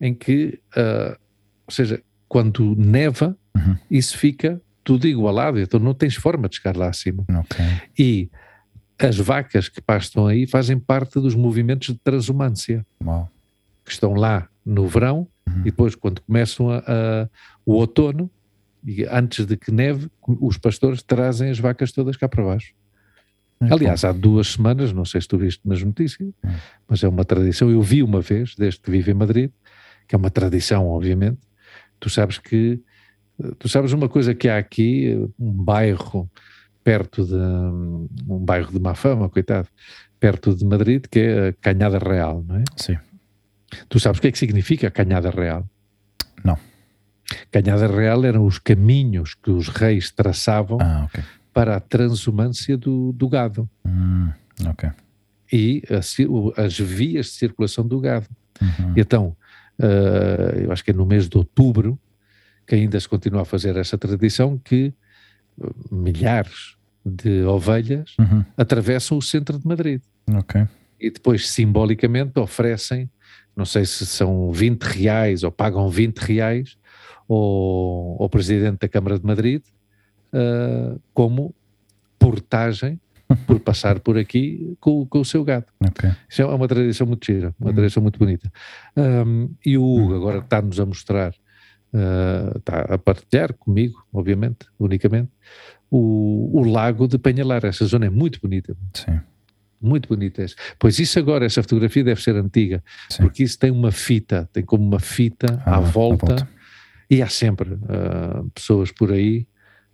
[0.00, 1.16] em que ah,
[1.66, 3.76] Ou seja, quando neva, Uhum.
[3.90, 7.24] isso fica tudo igualado, então não tens forma de chegar lá acima.
[7.28, 7.64] Ok.
[7.98, 8.30] E
[8.98, 13.30] as vacas que pastam aí fazem parte dos movimentos de transumância, Uau.
[13.84, 15.60] que estão lá no verão Uhum.
[15.60, 17.28] e depois quando começam a, a-
[17.66, 18.30] o outono,
[18.84, 22.72] e antes de que neve, os pastores trazem as vacas todas cá para baixo.
[23.60, 26.52] Muito Aliás, há duas semanas, não sei se tu viste nas notícias, Hum.
[26.88, 27.70] mas é uma tradição.
[27.70, 29.50] Eu vi uma vez, desde que vivo em Madrid,
[30.06, 31.38] que é uma tradição, obviamente.
[31.98, 32.80] Tu sabes que,
[33.58, 36.30] tu sabes uma coisa que há aqui, um bairro
[36.84, 39.68] perto de, um bairro de má fama, coitado,
[40.20, 42.64] perto de Madrid, que é a Canhada Real, não é?
[42.76, 42.96] Sim.
[43.88, 45.68] Tu sabes o que é que significa a Canhada Real?
[46.44, 46.56] Não.
[47.50, 51.22] Canhada Real eram os caminhos que os reis traçavam Ah, ok.
[51.58, 53.68] Para a transumância do, do gado.
[53.84, 54.30] Hum,
[55.52, 58.28] e a as vias de circulação do gado.
[58.62, 58.94] Uhum.
[58.96, 59.36] Então,
[59.76, 61.98] eh, eu acho que é no mês de outubro
[62.64, 64.94] que ainda se continua a fazer essa tradição que
[65.60, 68.44] eh, milhares de ovelhas Uhum.
[68.56, 70.00] atravessam o centro de Madrid
[71.00, 73.10] e depois simbolicamente oferecem,
[73.56, 76.76] não sei se são 20 reais ou pagam 20 reais
[77.28, 79.60] ao, ao presidente da Câmara de Madrid
[80.32, 81.54] eh, como
[82.18, 83.00] portagem
[83.46, 85.66] por passar por aqui com, com o seu gado.
[85.80, 86.10] Ok.
[86.28, 88.50] Isso é uma tradição muito gira, uma tradição muito bonita.
[88.96, 91.32] Um, e o Hugo agora está-nos a mostrar,
[91.92, 95.30] uh, está a partilhar comigo, obviamente, unicamente,
[95.90, 97.64] o, o lago de Penhalar.
[97.66, 99.20] Essa zona é muito bonita, Sim.
[99.80, 100.42] muito bonita.
[100.42, 100.54] essa.
[100.78, 103.24] Pois isso agora, essa fotografia deve ser antiga, Sim.
[103.24, 106.48] porque isso tem uma fita, tem como uma fita Ah, à, volta, à volta.
[107.10, 109.46] e há sempre uh, pessoas por aí,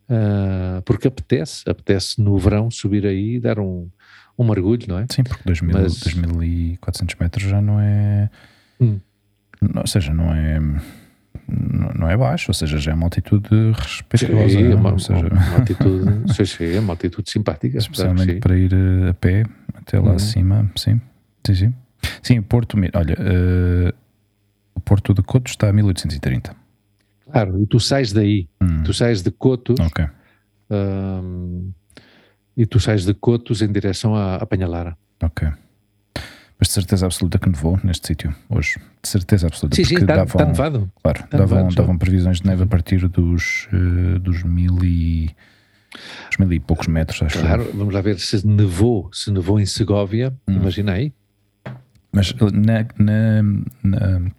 [0.09, 3.89] uh, porque apetece, apetece no verão subir aí e dar um,
[4.39, 5.07] um mergulho, não é?
[5.11, 8.31] Sim, porque 2000, Mas- 2400 metros já não é.
[8.81, 8.99] Hum.
[9.61, 10.59] não- ou seja, não é.
[11.47, 14.49] Não não é baixo, ou seja, já é uma altitude respeitosa.
[14.49, 17.73] Sim, é uma, ou seja, uma altitude, sim, é uma altitude simpática.
[17.79, 18.41] claro especialmente sim.
[18.41, 20.15] para ir eh, a pé até lá Uhum.
[20.17, 20.71] acima.
[20.75, 21.01] Sim,
[21.47, 21.75] sim, sim.
[22.23, 23.95] Sim, Porto, olha, eh,
[24.75, 26.57] o Porto de Coto está a 1830.
[27.35, 30.07] Claro, e tu sais daí, Hum, tu sais de Cotos Ok,
[30.71, 31.73] hum,
[32.57, 34.97] e tu sais de Cotos em direção a, a Penhalara.
[35.23, 35.49] ok.
[36.59, 38.77] Mas de certeza absoluta que nevou neste sítio hoje.
[39.03, 39.75] De certeza absoluta.
[39.75, 40.91] Sim, sim, está davam, tá nevado.
[41.03, 45.31] Claro, Está davam, nevado davam previsões de neve a partir dos, eh, dos mil e.
[46.31, 47.41] dos mil e poucos metros, acho.
[47.41, 50.55] Claro, vamos lá ver se nevou, se nevou em Segóvia, Hum.
[50.55, 51.13] imagina aí.
[52.13, 53.43] Mas eh, na, na,
[53.83, 54.31] na-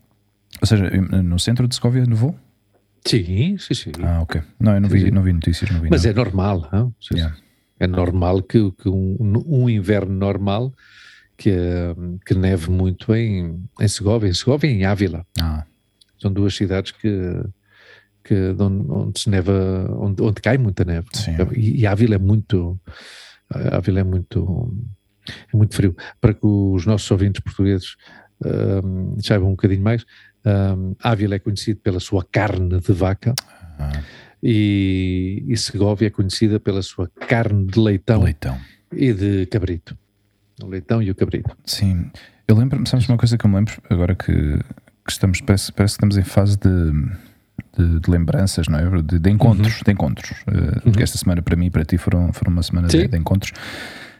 [0.62, 0.90] Ou seja,
[1.22, 2.34] no centro de Segovia nevou?
[3.08, 3.92] Sim, sim, sim.
[4.04, 4.42] Ah, ok.
[4.60, 5.12] Não, eu não Sim, vi, sim.
[5.12, 5.90] não vi notícias, não vi.
[5.90, 6.12] Mas não.
[6.12, 6.94] é normal?
[7.00, 7.36] Sim, Yeah.
[7.80, 10.74] é normal que, que um, um inverno normal
[11.38, 11.52] que,
[12.26, 15.26] que neve muito em, em Segóvia, em Segóvia e em Ávila.
[15.40, 15.66] Ah,
[16.20, 17.44] São duas cidades que,
[18.24, 21.08] que de onde, onde se neva, onde, onde cai muita neve.
[21.14, 21.36] Sim.
[21.56, 22.80] E, e Ávila é muito,
[23.50, 24.74] Ávila é muito,
[25.54, 25.96] é muito frio.
[26.20, 27.96] Para que os nossos ouvintes portugueses
[28.84, 30.04] hum, saibam um bocadinho mais,
[30.46, 33.34] hum, Ávila é conhecido pela sua carne de vaca
[33.80, 33.92] ah,
[34.42, 38.58] e, e Segóvia é conhecida pela sua carne de leitão leitão.
[38.92, 39.98] e de cabrito.
[40.62, 41.56] O leitão e o cabrito.
[41.66, 42.10] Sim.
[42.48, 45.94] Eu lembro-me, sabes uma coisa que eu me lembro agora que, que estamos, parece, parece
[45.96, 46.92] que estamos em fase de,
[47.78, 49.02] de, de lembranças, não é?
[49.02, 50.44] De, de encontros, de encontros.
[50.48, 53.18] Eh, Porque esta semana para mim e para ti foram, foram uma semana de, de
[53.18, 53.52] encontros.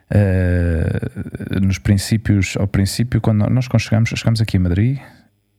[0.10, 4.98] Eh, nos princípios, ao princípio, quando nós quando chegamos, chegamos aqui a Madrid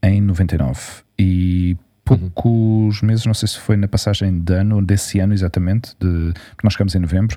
[0.02, 0.80] em 99
[1.18, 6.32] e poucos meses, não sei se foi na passagem de ano, desse ano exatamente, de,
[6.62, 7.36] nós chegamos em novembro,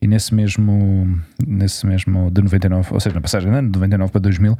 [0.00, 4.10] e nesse mesmo, nesse mesmo de 99, ou seja, na passagem de ano de 99
[4.12, 4.58] para 2000,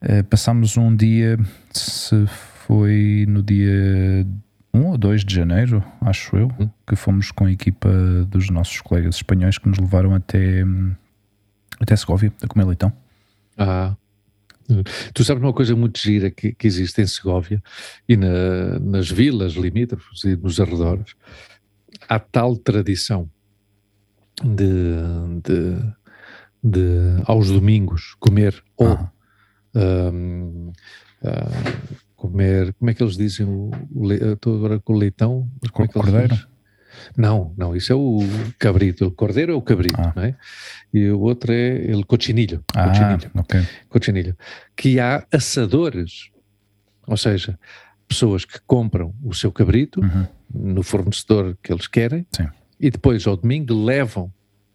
[0.00, 1.38] eh, passámos um dia,
[1.72, 2.26] se
[2.66, 4.26] foi no dia
[4.74, 6.68] 1 ou 2 de janeiro, acho eu, Hum.
[6.84, 7.88] que fomos com a equipa
[8.28, 10.92] dos nossos colegas espanhóis que nos levaram até, hum,
[11.78, 12.92] até Segovia a comer leitão.
[13.56, 13.94] Ah.
[15.14, 17.62] Tu sabes uma coisa muito gira que, que existe em Segóvia
[18.08, 21.14] e na- nas vilas limítrofes e nos arredores,
[22.08, 23.28] há tal tradição
[24.42, 24.94] de,
[25.42, 25.92] de,
[26.62, 29.10] de aos domingos comer ou Ah,
[30.12, 30.72] hum,
[32.16, 33.46] comer, como é que eles dizem?
[33.46, 35.48] O, o estou agora com o leitão.
[35.60, 36.34] mas como é que eles Cordeiro?
[36.34, 36.51] dizem?
[37.16, 38.18] Não, não, isso é o
[38.58, 39.06] cabrito.
[39.06, 40.12] O cordeiro é o cabrito, Ah.
[40.14, 40.34] não é?
[40.92, 42.64] E o outro é o cochinilho.
[42.74, 42.92] ah
[43.88, 44.36] cochinilho,
[44.76, 46.30] que há assadores,
[47.06, 47.58] ou seja,
[48.08, 50.26] pessoas que compram o seu cabrito Uhum.
[50.54, 52.46] no fornecedor que eles querem Sim.
[52.78, 54.32] e depois ao domingo levam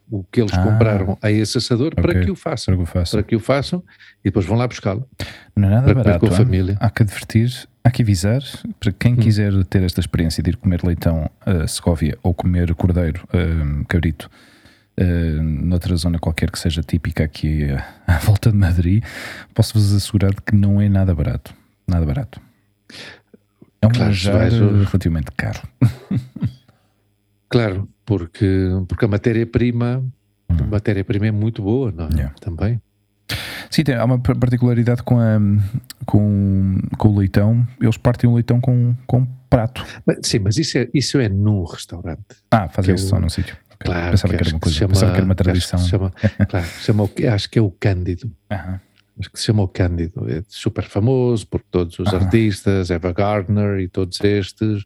[0.09, 0.63] o que eles Ah.
[0.63, 2.25] compraram a esse assador para Ok.
[2.25, 2.73] que o façam.
[2.73, 3.11] Será que eu faço?
[3.17, 3.83] Para que o façam
[4.23, 5.07] e depois vão lá buscá-lo
[5.55, 6.19] Não é nada para barato.
[6.27, 6.77] com a família.
[6.79, 8.41] Há que advertir, há que avisar
[8.79, 9.17] para quem Hum.
[9.17, 14.29] quiser ter esta experiência de ir comer leitão a Segovia ou comer cordeiro, hum, cabrito,
[14.99, 19.03] hum, noutra zona qualquer que seja típica aqui eh, à volta de Madrid,
[19.53, 21.53] posso-vos assegurar que não é nada barato.
[21.87, 22.39] Nada barato.
[23.81, 25.61] É um Claro, manjar relativamente caro.
[27.49, 28.47] Claro, porque,
[28.87, 30.03] porque a matéria-prima
[30.49, 32.13] a matéria-prima é muito boa, não é?
[32.13, 32.33] Yeah.
[32.39, 32.81] Também.
[33.69, 35.37] Sim, tem, há uma par- particularidade com, a,
[36.05, 37.67] com, com o leitão.
[37.81, 39.85] Eles partem o leitão com, com um prato.
[40.05, 42.23] Mas, sim, mas isso é, isso é num restaurante.
[42.49, 43.57] Ah, fazem Que isso é só num sítio.
[43.79, 45.79] Claro, Pensava que, era acho uma que coisa, pensava que era uma que tradição.
[45.79, 46.13] chama,
[46.49, 48.31] claro, chama acho que é o Cândido.
[48.49, 48.79] Aham.
[49.19, 50.29] Acho que se chama o Cândido.
[50.31, 52.23] É super famoso por todos os Aham.
[52.23, 54.83] artistas, Eva Gardner e todos estes,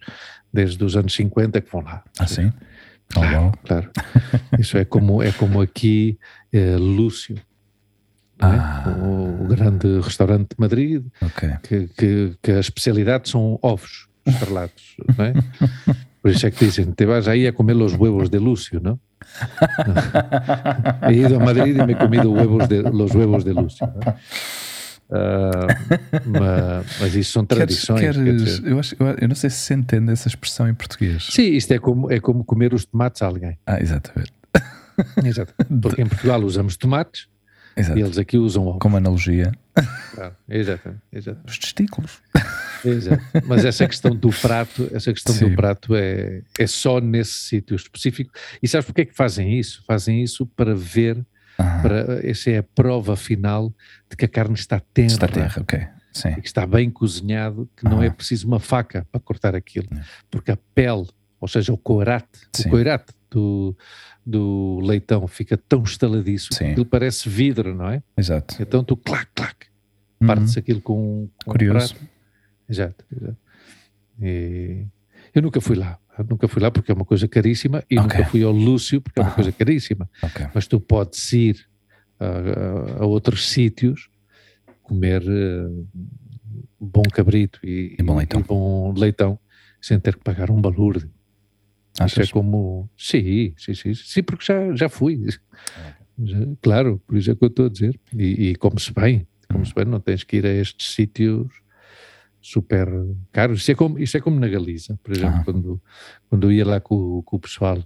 [0.52, 2.04] desde os anos 50 que vão lá.
[2.18, 2.52] Ah, sim?
[2.52, 2.71] Oh,
[3.14, 3.92] Claro, claro.
[4.60, 6.18] Isso é como, é como aqui
[6.52, 7.36] eh, Lúcio,
[8.40, 8.58] não é?
[8.58, 8.96] Ah.
[9.00, 11.50] o, grande restaurante de Madrid, Ok.
[11.64, 15.34] que, que, que a especialidade são ovos estrelados, não é?
[16.22, 19.00] Por isso é que dizem, te vas aí a comer los huevos de Lúcio, ¿no?
[21.10, 23.88] He ido a Madrid y me he comido huevos de, los huevos de Lúcio.
[23.88, 24.71] não
[25.12, 25.68] Ah,
[26.26, 28.00] ma- mas isso são Queres, tradições.
[28.00, 28.68] quer queres- dizer.
[28.72, 31.28] eu, acho, eu, não sei se se entende essa expressão em português.
[31.32, 33.58] Sim, isto é como, é como comer os tomates a alguém.
[33.66, 34.32] Ah, exatamente.
[35.26, 35.54] Exato.
[35.82, 37.28] Porque em Portugal usamos tomates
[37.76, 37.98] Exato.
[37.98, 38.80] e eles aqui usam ovos.
[38.82, 39.52] Como analogia,
[40.14, 42.20] Claro, exato, exato, os testículos.
[42.84, 43.24] exato.
[43.46, 45.50] Mas essa questão do prato, essa questão Sim.
[45.50, 48.32] do prato é, é só nesse sítio específico.
[48.62, 49.82] E sabes porque é que fazem isso?
[49.88, 51.26] Fazem isso para ver,
[51.62, 53.74] Ah, para, essa é a prova final
[54.10, 55.80] de que a carne está tenra, está terra, ok.
[56.14, 56.30] Sim.
[56.38, 58.06] e que está bem cozinhado, que não Ah.
[58.06, 60.02] é preciso uma faca para cortar aquilo, Não.
[60.30, 61.08] porque a pele,
[61.40, 62.68] ou seja, o coirate, Sim.
[62.68, 63.76] o coirate do,
[64.26, 66.72] do leitão fica tão estaladiço que Sim.
[66.72, 68.04] aquilo parece vidro, não é?
[68.18, 68.56] Exato.
[68.62, 69.68] Então tu clac, clac,
[70.20, 70.28] Uhum.
[70.28, 71.94] partes aquilo com, com Curioso.
[71.94, 72.10] um prato.
[72.70, 73.38] Exato, exato.
[74.22, 74.86] E
[75.34, 75.98] eu nunca fui lá,
[76.30, 78.18] nunca fui lá porque é uma coisa caríssima e Ok.
[78.18, 80.10] nunca fui ao Lúcio porque é uma coisa caríssima.
[80.24, 80.48] Ok.
[80.54, 81.66] Mas tu podes ir
[82.20, 84.10] a, a- outros sítios
[84.84, 85.68] comer eh,
[86.80, 88.42] bom cabrito e, E bom leitão.
[88.42, 89.40] bom leitão
[89.82, 91.10] sem ter que pagar um balúrdio.
[91.96, 92.32] Isso é Achas?
[92.32, 92.90] como.
[92.98, 93.94] Sim, sim, sim.
[93.94, 95.20] Sim, porque já, já fui.
[96.24, 98.00] Já- claro, por isso é que eu estou a dizer.
[98.16, 99.28] E, e come-se bem.
[99.52, 101.48] Come-se bem, não tens que ir a estes sítios
[102.42, 102.88] super
[103.32, 103.62] caros.
[103.62, 105.44] Isso é como, isso é como na Galiza, por exemplo, Ah.
[105.44, 105.82] quando,
[106.30, 107.78] quando eu ia lá com, com o pessoal.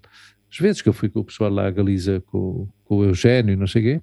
[0.52, 3.54] Às vezes que eu fui com o pessoal lá à Galiza, com, com o Eugénio
[3.54, 4.02] e não sei o quê,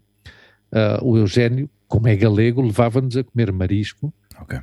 [0.73, 4.59] ah, o Eugénio, como é galego, levava-nos a comer marisco Ok.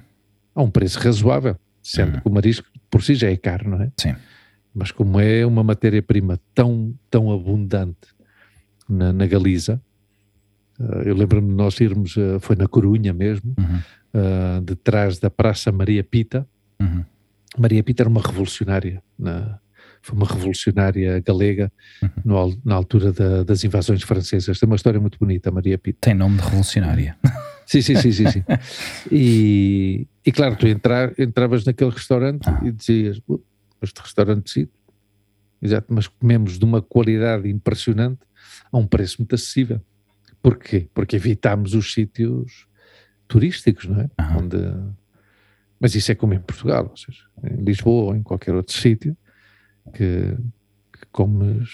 [0.55, 2.21] a um preço razoável, sendo Uhum.
[2.21, 3.91] que o marisco por si já é caro, não é?
[3.99, 4.15] Sim.
[4.73, 8.07] Mas como é uma matéria-prima tão, tão abundante
[8.87, 9.81] na, na Galiza,
[11.05, 13.79] eu lembro-me de nós irmos, ah, foi na Corunha mesmo, Uhum.
[14.13, 16.47] ah, detrás da Praça Maria Pita.
[16.79, 17.03] Uhum.
[17.57, 19.59] Maria Pita era uma revolucionária, na-
[20.01, 22.09] foi uma revolucionária galega Uhum.
[22.23, 24.57] no na altura da- das invasões francesas.
[24.59, 25.97] Tem uma história muito bonita, Maria Pita.
[26.01, 27.17] Tem nome de revolucionária.
[27.65, 28.31] Sim, sim, sim, sim.
[28.31, 28.43] sim.
[29.11, 32.59] E, e claro, tu entrar, entravas naquele restaurante Ah.
[32.63, 33.39] e dizias, "Uh,
[33.81, 34.67] este restaurante sim,
[35.61, 38.19] exato, mas comemos de uma qualidade impressionante
[38.71, 39.79] a um preço muito acessível.
[40.49, 40.87] Porquê?
[40.93, 42.65] Porque evitámos os sítios
[43.27, 44.09] turísticos, não é?
[44.19, 44.37] Aham.
[44.43, 44.57] Onde,
[45.79, 49.15] mas isso é como em Portugal, ou seja, em Lisboa ou em qualquer outro sítio,
[49.93, 50.35] que,
[50.93, 51.69] que comes,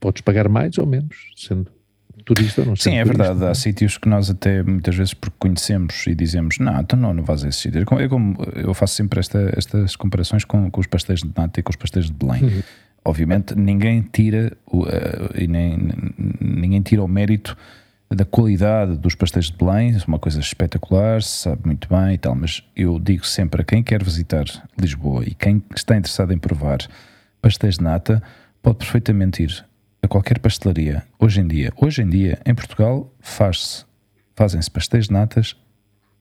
[0.00, 1.70] podes pagar mais ou menos, sendo
[2.24, 3.40] turista ou não Sim, é turista, verdade.
[3.40, 3.50] não é?
[3.50, 7.22] Há sítios que nós até muitas vezes porque conhecemos e dizemos, não, então não, não
[7.22, 7.80] vais a esse sítio.
[7.80, 11.30] É como- é como- eu faço sempre esta- estas comparações com, com os pastéis de
[11.36, 12.42] nata e com os pastéis de Belém.
[12.42, 12.62] Uhum.
[13.04, 15.78] Obviamente ninguém tira o, eh, e nem,
[16.40, 17.56] ninguém tira o mérito
[18.08, 22.18] da qualidade dos pastéis de Belém, é uma coisa espetacular, se sabe muito bem e
[22.18, 24.44] tal, mas eu digo sempre a quem quer visitar
[24.78, 26.78] Lisboa e quem está interessado em provar
[27.42, 28.22] pastéis de nata,
[28.62, 29.64] pode perfeitamente ir
[30.02, 31.72] a qualquer pastelaria hoje em dia.
[31.76, 33.84] Hoje em dia, em Portugal, faz-se,
[34.34, 35.56] fazem-se pastéis de natas,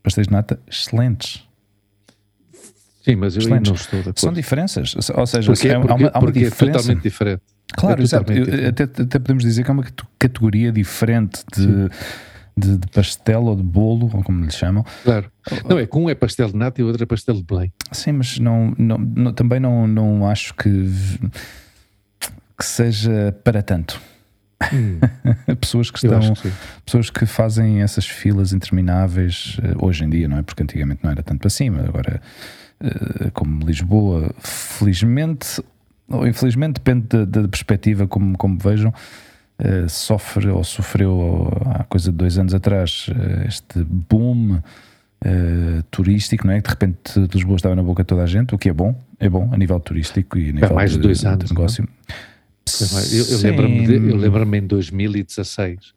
[0.02, 1.48] pastéis de nata excelentes.
[3.04, 3.70] Sim, mas eu Excelentes.
[3.70, 4.20] não estou de acordo.
[4.20, 5.70] São diferenças, ou seja, Porquê?
[5.70, 6.80] há, há Porque, uma, há uma porque é diferença.
[6.80, 7.44] totalmente diferente.
[7.78, 8.32] Claro, exato.
[8.70, 9.86] até, até podemos dizer que é uma
[10.18, 11.90] categoria diferente de,
[12.58, 14.86] de, de pastel ou de bolo, ou como lhe chamam.
[15.04, 15.30] Claro.
[15.70, 17.72] Não, é que um é pastel de nata e o outro é pastel de Belém.
[17.92, 20.70] Sim, mas não, não- não- também não, não acho que,
[22.58, 24.00] que seja para tanto.
[25.60, 26.52] Pessoas que estão, que
[26.86, 30.42] pessoas que fazem essas filas intermináveis eh, hoje em dia, não é?
[30.44, 32.22] Porque antigamente não era tanto para cima, agora,
[32.80, 35.62] eh, como Lisboa, felizmente
[36.10, 38.94] ou infelizmente, depende da, da perspectiva como, como vejam,
[39.60, 44.60] eh, sofre ou sofreu há coisa de dois anos atrás eh, este boom
[45.24, 46.58] eh, turístico, não é?
[46.62, 48.96] Que de repente Lisboa estava na boca de toda a gente, o que é bom,
[49.20, 51.88] é bom a nível turístico e a nível mais de dois de anos, negócio.
[53.14, 55.94] Eu, eu lembro-me de- eu lembro-me em 2016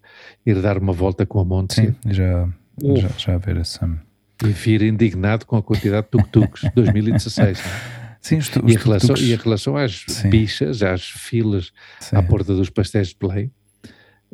[0.46, 2.46] ir dar uma volta com a Monte Sim, já,
[2.82, 3.00] Uf.
[3.00, 3.88] já, já ver essa.
[4.44, 7.58] e vir indignado com a quantidade de tuk-tuks 2016.
[8.20, 8.28] É?
[8.28, 10.28] Sim, os, tu- E, em relação, e em relação às Sim.
[10.30, 12.16] bichas, às filas sim.
[12.16, 13.50] à porta dos pastéis de Belém,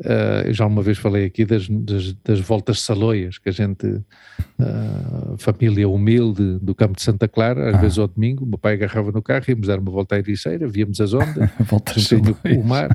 [0.05, 4.01] ah, eu já uma vez falei aqui das, das, das voltas saloias, que a gente,
[4.59, 7.79] ah, família humilde do campo de Santa Clara, às Ah.
[7.79, 10.67] vezes ao domingo, o meu pai agarrava no carro, íamos dar uma volta à Ericeira,
[10.67, 11.49] víamos as ondas,
[11.99, 12.89] sobre o mar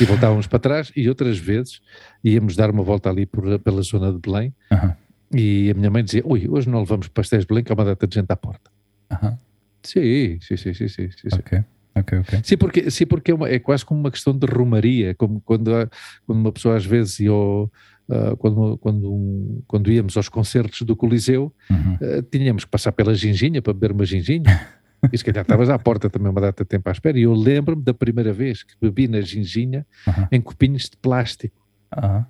[0.00, 1.80] e voltávamos para trás e outras vezes
[2.24, 4.96] íamos dar uma volta ali por, pela zona de Belém Aham,
[5.34, 7.84] e a minha mãe dizia, ui, hoje não levamos pastéis de Belém que há uma
[7.84, 8.70] data de gente à porta.
[9.10, 9.30] aham.
[9.32, 9.36] Sim,
[9.82, 11.28] sim, sim, sim, sim, sim, sim.
[11.32, 11.64] Ok,
[11.96, 12.40] ok, ok.
[12.44, 15.74] Sim, porque, sim, porque é, uma- é quase como uma questão de romaria, como quando,
[15.74, 15.88] há-
[16.26, 17.70] quando uma pessoa às vezes ia ao,
[18.10, 21.94] ah, quando, quando, um- quando íamos aos concertos do Coliseu, Uhum.
[22.00, 24.42] ah, tínhamos que passar pela ginginha para beber uma ginginha.
[25.12, 27.16] E se calhar estavas à porta também uma data de tempo à espera.
[27.16, 30.26] E eu lembro-me da primeira vez que bebi na ginginha Aham.
[30.32, 31.54] em copinhos de plástico.
[31.96, 32.26] Aham.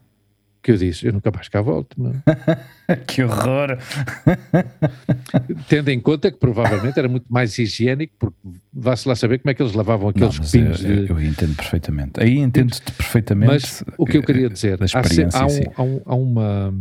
[0.69, 1.97] Que eu disse, eu nunca mais cá volto.
[2.87, 2.95] é?
[3.09, 3.79] Que horror!
[5.67, 8.37] Tendo em conta que provavelmente era muito mais higiênico, porque
[8.71, 10.73] vá-se lá saber como é que eles lavavam aqueles Não, eu,
[11.07, 12.23] de, eu entendo perfeitamente.
[12.23, 13.51] Aí entendo-te perfeitamente.
[13.51, 15.63] Mas o que eu queria eh, dizer, há, se- há um- si.
[15.75, 16.75] há um- há uma.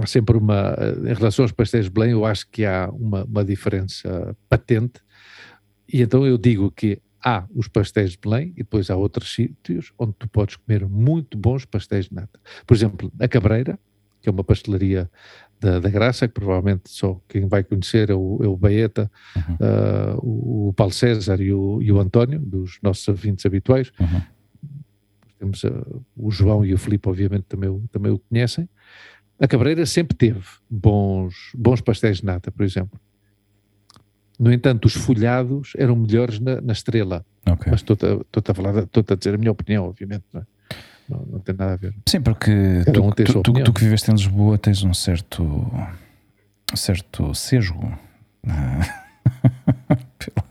[0.00, 0.76] Há sempre uma.
[1.08, 5.00] Em relação aos pastéis de Belém, eu acho que há uma, uma diferença patente.
[5.92, 9.92] E então eu digo que há os pastéis de Belém e depois há outros sítios
[9.98, 12.38] onde tu podes comer muito bons pastéis de nata.
[12.66, 13.78] Por exemplo, a Cabreira,
[14.20, 15.10] que é uma pastelaria
[15.60, 19.56] da, da Graça, que provavelmente só quem vai conhecer é o, é o Baeta, Uhum.
[19.60, 23.90] ah, o, o Paulo César e o, e o António, dos nossos ouvintes habituais.
[24.00, 24.22] Uhum.
[25.38, 25.70] Temos ah,
[26.16, 28.68] o João e o Filipe, obviamente, também, o- também o conhecem.
[29.40, 32.98] A Cabreira sempre teve bons, bons pastéis de nata, por exemplo.
[34.38, 37.24] No entanto, os folhados eram melhores na, na estrela.
[37.46, 37.66] Ok.
[37.70, 38.04] Mas estou-te
[38.50, 40.24] a, falar, estou-te a dizer a minha opinião, obviamente.
[40.32, 40.44] Não, é?
[41.08, 41.94] não, não tem nada a ver.
[42.08, 42.50] Sim, porque
[42.88, 47.98] um tu, tu- tu que viveste em Lisboa tens um certo um certo sesgo
[50.18, 50.48] pela-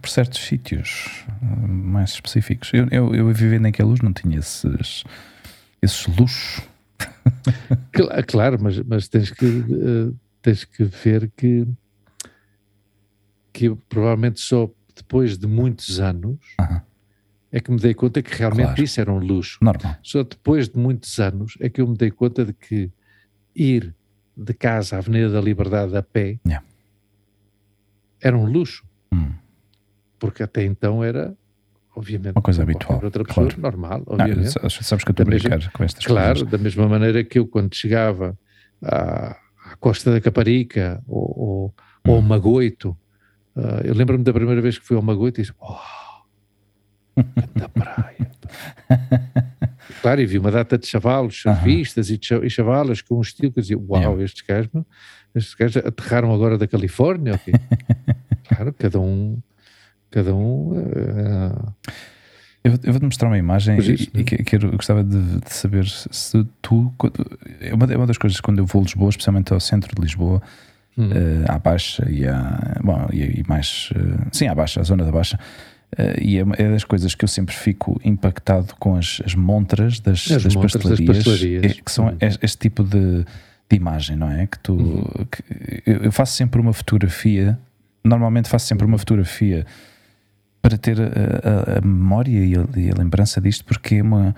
[0.00, 2.70] por certos sítios ah, mais específicos.
[2.72, 5.04] Eu, eu, eu vivendo em Queluz não tinha esses,
[5.82, 6.62] esses luxos.
[7.92, 11.66] Cla- Claro, mas, mas tens, que, eh, tens que ver que,
[13.58, 16.38] que provavelmente só depois de muitos anos
[17.50, 18.82] é que me dei conta que realmente Claro.
[18.84, 19.58] isso era um luxo.
[19.62, 19.96] Normal.
[20.02, 22.90] Só depois de muitos anos é que eu me dei conta de que
[23.56, 23.94] ir
[24.36, 26.64] de casa à Avenida da Liberdade a pé Yeah.
[28.20, 29.32] era um luxo, Hum.
[30.18, 31.36] porque até então era,
[31.96, 33.60] obviamente, Uma coisa habitual, outra pessoa, claro.
[33.62, 34.50] normal, obviamente.
[34.52, 36.50] sa- sabes que eu estou a Da mesma- brincar com estas Claro, coisas.
[36.50, 38.38] da mesma maneira que eu quando chegava
[38.82, 39.36] à,
[39.72, 41.74] à Costa da Caparica ou, ou,
[42.06, 42.22] ou ao Hum.
[42.22, 42.96] Magoito,
[43.58, 45.76] ah, eu lembro-me da primeira vez que fui ao Magoito e disse, oh,
[47.56, 48.30] da praia.
[48.40, 48.48] pá."
[50.02, 51.56] claro, e vi uma data de chavalos, Aham.
[51.56, 54.70] surfistas e, cha- e chavalas com um estilo que eu dizia, uau, estes gajos,
[55.34, 57.52] estes gajos aterraram agora da Califórnia, ok?
[58.48, 59.38] claro, cada um,
[60.10, 61.72] cada um, ah,
[62.64, 64.24] Eu, eu vou-te mostrar uma imagem e, isso, e né?
[64.24, 66.92] que- quero, gostava de, de saber se tu.
[67.60, 70.00] É uma, é uma das coisas quando eu vou a Lisboa, especialmente ao centro de
[70.02, 70.42] Lisboa,
[70.98, 73.90] hum, eh, à Baixa e, à, bom, e, e mais.
[73.94, 75.38] eh, sim, à Baixa, à zona da Baixa.
[75.96, 80.00] eh, e é, é das coisas que eu sempre fico impactado com as, as montras
[80.00, 81.64] das, As das montras das pastelarias, pastelarias.
[81.64, 82.16] eh, que são Uhum.
[82.20, 83.24] es- este, tipo de,
[83.70, 84.46] de imagem, não é?
[84.46, 84.74] Que tu.
[84.74, 85.04] Uhum.
[85.30, 87.58] que- eu, eu faço sempre uma fotografia,
[88.04, 89.64] normalmente faço sempre uma fotografia
[90.60, 94.34] para ter a, a- a memória e a, e a lembrança disto, porque é uma,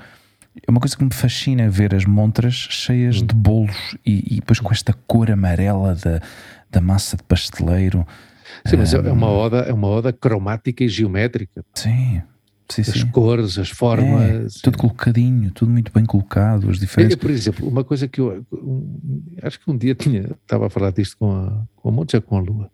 [0.67, 3.27] é uma coisa que me fascina ver as montras cheias Hum.
[3.27, 6.21] de bolos e, e depois com esta cor amarela da,
[6.71, 8.07] da massa de pasteleiro.
[8.67, 11.65] sim, mas é é uma oda, é uma oda cromática e geométrica.
[11.75, 12.23] Sim,
[12.71, 13.07] sim, As sim.
[13.09, 14.55] cores, as É, formas.
[14.63, 17.17] tudo colocadinho, tudo muito bem colocado, as diferenças.
[17.17, 20.91] por exemplo, uma coisa que eu um, acho que um dia tinha, estava a falar
[20.93, 22.71] disto com a, com a Monte, já com a Lua.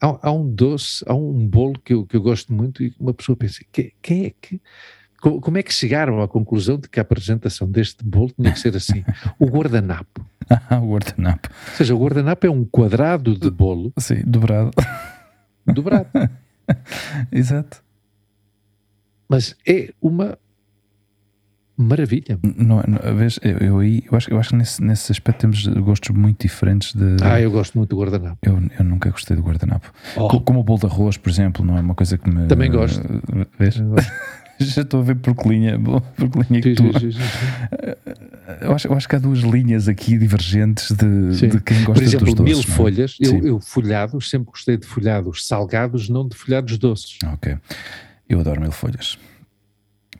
[0.00, 3.12] Há, há um doce, há um bolo que eu, que eu gosto muito e uma
[3.12, 4.60] pessoa pensa, que, quem é que.
[5.20, 8.58] Co- Como é que chegaram à conclusão de que a apresentação deste bolo tinha que
[8.60, 9.04] ser assim?
[9.38, 10.24] O guardanapo.
[10.48, 11.48] Ah, o guardanapo.
[11.70, 14.70] Ou seja, o guardanapo é um quadrado de bolo Sim, dobrado.
[15.66, 16.08] dobrado.
[17.30, 17.82] Exato.
[19.28, 20.36] Mas é uma
[21.76, 22.38] maravilha.
[22.42, 25.40] Não, não, a vez, eu, eu, aí- eu acho, eu acho que nesse, nesse aspecto
[25.40, 27.16] temos gostos muito diferentes de.
[27.22, 28.38] Ah, eu gosto muito do guardanapo.
[28.42, 29.90] eu, eu nunca gostei do guardanapo.
[30.16, 32.46] Oh, Co- Como o bolo de arroz, por exemplo, não é uma coisa que me.
[32.48, 33.00] Também gosto.
[33.58, 33.76] Vês?
[34.64, 36.82] Já estou a ver por que linha, por que linha que tu.
[36.98, 38.60] Sim, sim, sim, sim.
[38.60, 42.02] Eu acho, eu acho que há duas linhas aqui divergentes de, de quem gosta Por
[42.02, 42.44] exemplo, dos doces.
[42.44, 42.76] mil não é?
[42.76, 43.40] folhas, eu, Sim.
[43.46, 47.18] eu folhados, sempre gostei de folhados salgados, não de folhados doces.
[47.32, 47.56] Ok.
[48.28, 49.18] Eu adoro mil folhas.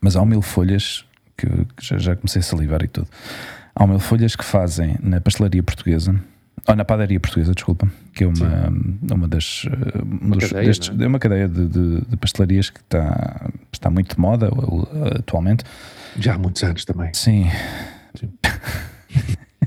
[0.01, 1.05] Mas há um mil folhas
[1.37, 3.09] que, eu- que já, já comecei a salivar e tudo.
[3.75, 6.15] Há um mil folhas que fazem na pastelaria portuguesa,
[6.69, 8.73] ou na padaria portuguesa, desculpa, que é uma,
[9.13, 9.67] uma das.
[9.67, 13.51] eh, um dos- cadeia, destes- não é uma cadeia de, de- de pastelarias que está,
[13.73, 14.51] está muito de moda
[15.19, 15.65] atualmente.
[16.19, 17.11] Já há muitos anos também.
[17.15, 17.47] Sim,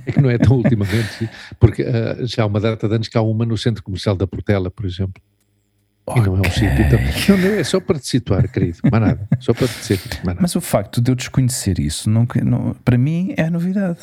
[0.06, 1.30] É que não é tão ultimamente, sim,
[1.60, 4.28] porque ah, já há uma data de anos que há uma no centro comercial da
[4.28, 5.22] Portela, por exemplo.
[6.14, 6.90] E não é um sítio.
[6.90, 8.80] tão- Não, não, é só para te situar, querido.
[8.92, 9.28] Mais nada.
[9.40, 10.00] Só para te dizer.
[10.26, 10.40] Nada.
[10.42, 14.00] Mas o facto de eu desconhecer isso, não, não- para mim, é novidade.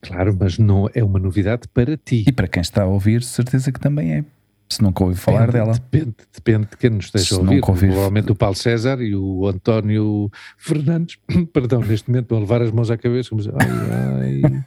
[0.00, 2.24] Claro, mas não é uma novidade para ti.
[2.26, 4.24] E para quem está a ouvir, certeza que também é.
[4.68, 5.74] Se nunca ouviu falar dela.
[5.74, 7.60] Depende, depende de quem nos esteja a ouvir.
[7.64, 11.18] ouvir- Provavelmente o Paulo César e o António Fernandes,
[11.52, 14.64] perdão, neste momento vão levar as mãos à cabeça, como dizer, ai, ai,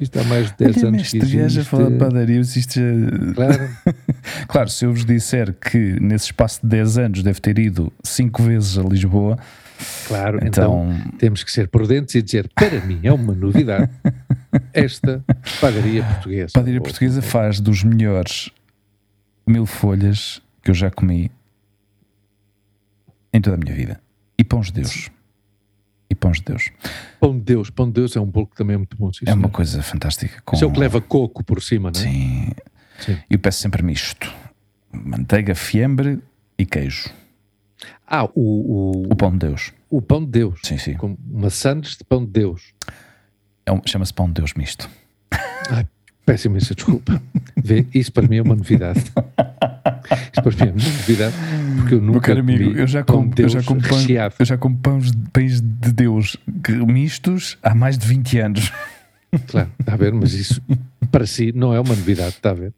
[0.00, 1.68] isto há mais de 10 Olha, anos que este gajo a existe.
[1.70, 3.34] falar de padaria, isto já...
[3.34, 3.68] Claro,
[4.48, 8.42] Claro, se eu vos disser que nesse espaço de 10 anos deve ter ido 5
[8.42, 9.38] vezes a Lisboa,
[10.06, 10.38] claro.
[10.42, 13.90] Então, então, temos que ser prudentes e dizer, para mim é uma novidade
[14.72, 15.24] esta
[15.60, 16.52] padaria portuguesa.
[16.54, 18.50] padaria portuguesa faz dos melhores
[19.46, 21.30] mil folhas que eu já comi
[23.32, 24.00] em toda a minha vida.
[24.38, 25.10] E pães de Deus.
[26.08, 26.70] E pães de Deus.
[27.20, 29.12] Pão de Deus, pão de Deus é um bolo que também é muito bom.
[29.12, 30.40] sim, É uma coisa fantástica.
[30.44, 30.56] Com...
[30.56, 32.04] Isso é o que leva coco por cima, não é?
[32.04, 32.50] Sim.
[32.98, 33.18] Sim.
[33.28, 34.32] Eu peço sempre misto.
[34.92, 36.20] Manteiga, fiambre
[36.58, 37.10] e queijo.
[38.06, 39.72] Ah, o, o, O pão de Deus.
[39.90, 40.60] o pão de Deus.
[40.62, 40.94] Sim, sim.
[40.94, 42.72] Com maçãs de pão de Deus.
[43.64, 44.88] É um- Chama-se pão de Deus misto.
[45.70, 45.86] Ai,
[46.24, 47.20] peço imensa desculpa.
[47.56, 49.00] Vê, isso para mim é uma novidade.
[49.00, 51.34] Isso para mim é uma novidade,
[51.78, 53.98] porque eu nunca Meu amigo, eu já pão como, eu já como, pão,
[54.38, 56.36] eu já como pães, pães de Deus
[56.86, 58.72] mistos há mais de 20 anos.
[59.48, 60.62] Claro, está a ver, mas isso
[61.10, 62.72] para si não é uma novidade, está a ver?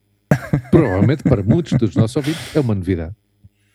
[0.70, 3.14] Provavelmente para muitos dos nossos ouvintes é uma novidade.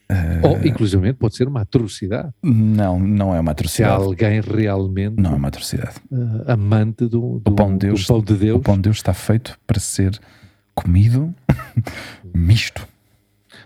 [0.10, 2.30] Eh, Ou, inclusivamente, pode ser uma atrocidade.
[2.44, 4.04] Não, não é uma Se atrocidade.
[4.04, 5.96] alguém realmente Não é uma atrocidade.
[6.12, 8.82] eh, amante do, do, O pão de Deus, do pão de Deus, o pão de
[8.82, 10.20] Deus está feito para ser
[10.76, 11.34] comido
[12.34, 12.88] misto.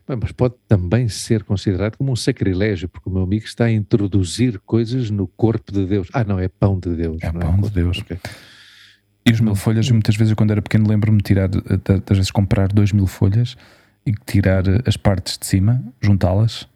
[0.07, 3.71] Bem, mas pode também ser considerado como um sacrilégio, porque o meu amigo está a
[3.71, 6.07] introduzir coisas no corpo de Deus.
[6.13, 7.17] Ah, não, é pão de Deus.
[7.21, 7.75] É não pão de corpo.
[7.75, 7.97] Deus.
[7.99, 8.17] Ok.
[9.25, 11.59] E os mil folhas, eu muitas vezes, eu, quando era pequeno, lembro-me de tirar, de-
[11.61, 13.57] das vezes comprar dois mil folhas
[14.08, 16.68] e tirar eh, as partes de cima, juntá-las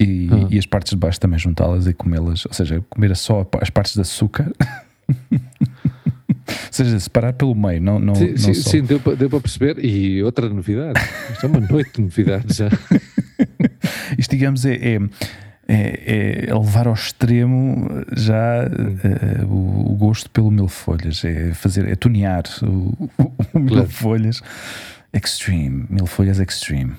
[0.00, 0.46] e, Ah.
[0.50, 2.46] e as partes de baixo também juntá-las e comê-las.
[2.46, 4.50] Ou seja, comer só as partes de açúcar.
[6.48, 9.82] Ou seja, separar pelo meio, não, não, Sim, não sim, sim, deu, para, perceber.
[9.84, 11.00] E outra novidade.
[11.32, 12.56] Isto é uma noite de novidades.
[12.56, 12.68] já.
[14.18, 14.98] Isto, digamos, é, é,
[15.68, 21.88] é- é levar ao extremo já eh, o, o gosto pelo mil folhas, é fazer,
[21.88, 23.88] é tunear o, o- o mil Claro.
[25.24, 26.94] Extreme, mil folhas extreme.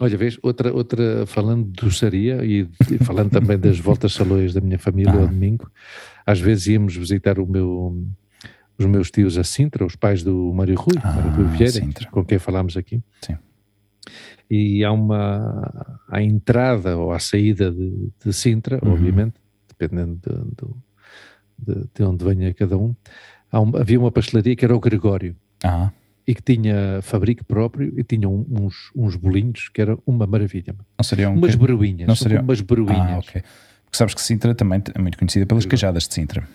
[0.00, 2.68] Olha, vês, outra, outra falando de doçaria e,
[3.04, 5.20] falando também das voltas salões da minha família Ah.
[5.22, 5.70] ao domingo,
[6.24, 8.00] às vezes íamos visitar o meu,
[8.78, 12.08] os meus tios a Sintra, os pais do Mário Rui, Ah, Mário Rui Vieira, Sintra.
[12.10, 13.02] com quem falámos aqui.
[13.22, 13.36] Sim.
[14.50, 18.92] E há uma, à entrada ou à saída de, de Sintra, Uhum.
[18.92, 19.34] obviamente,
[19.68, 22.94] dependendo de, de, de onde venha cada um,
[23.50, 25.90] há um- havia uma pastelaria que era o Gregório Ah,
[26.28, 30.74] e que tinha fabrico próprio e tinha uns, uns bolinhos que era uma maravilha.
[30.98, 32.98] não seria um Umas que- bruinhas, não são seria- como umas bruinhas.
[33.00, 33.42] Ah, ok.
[33.86, 36.46] Porque sabes que Sintra também é muito conhecida pelas cajadas de Sintra.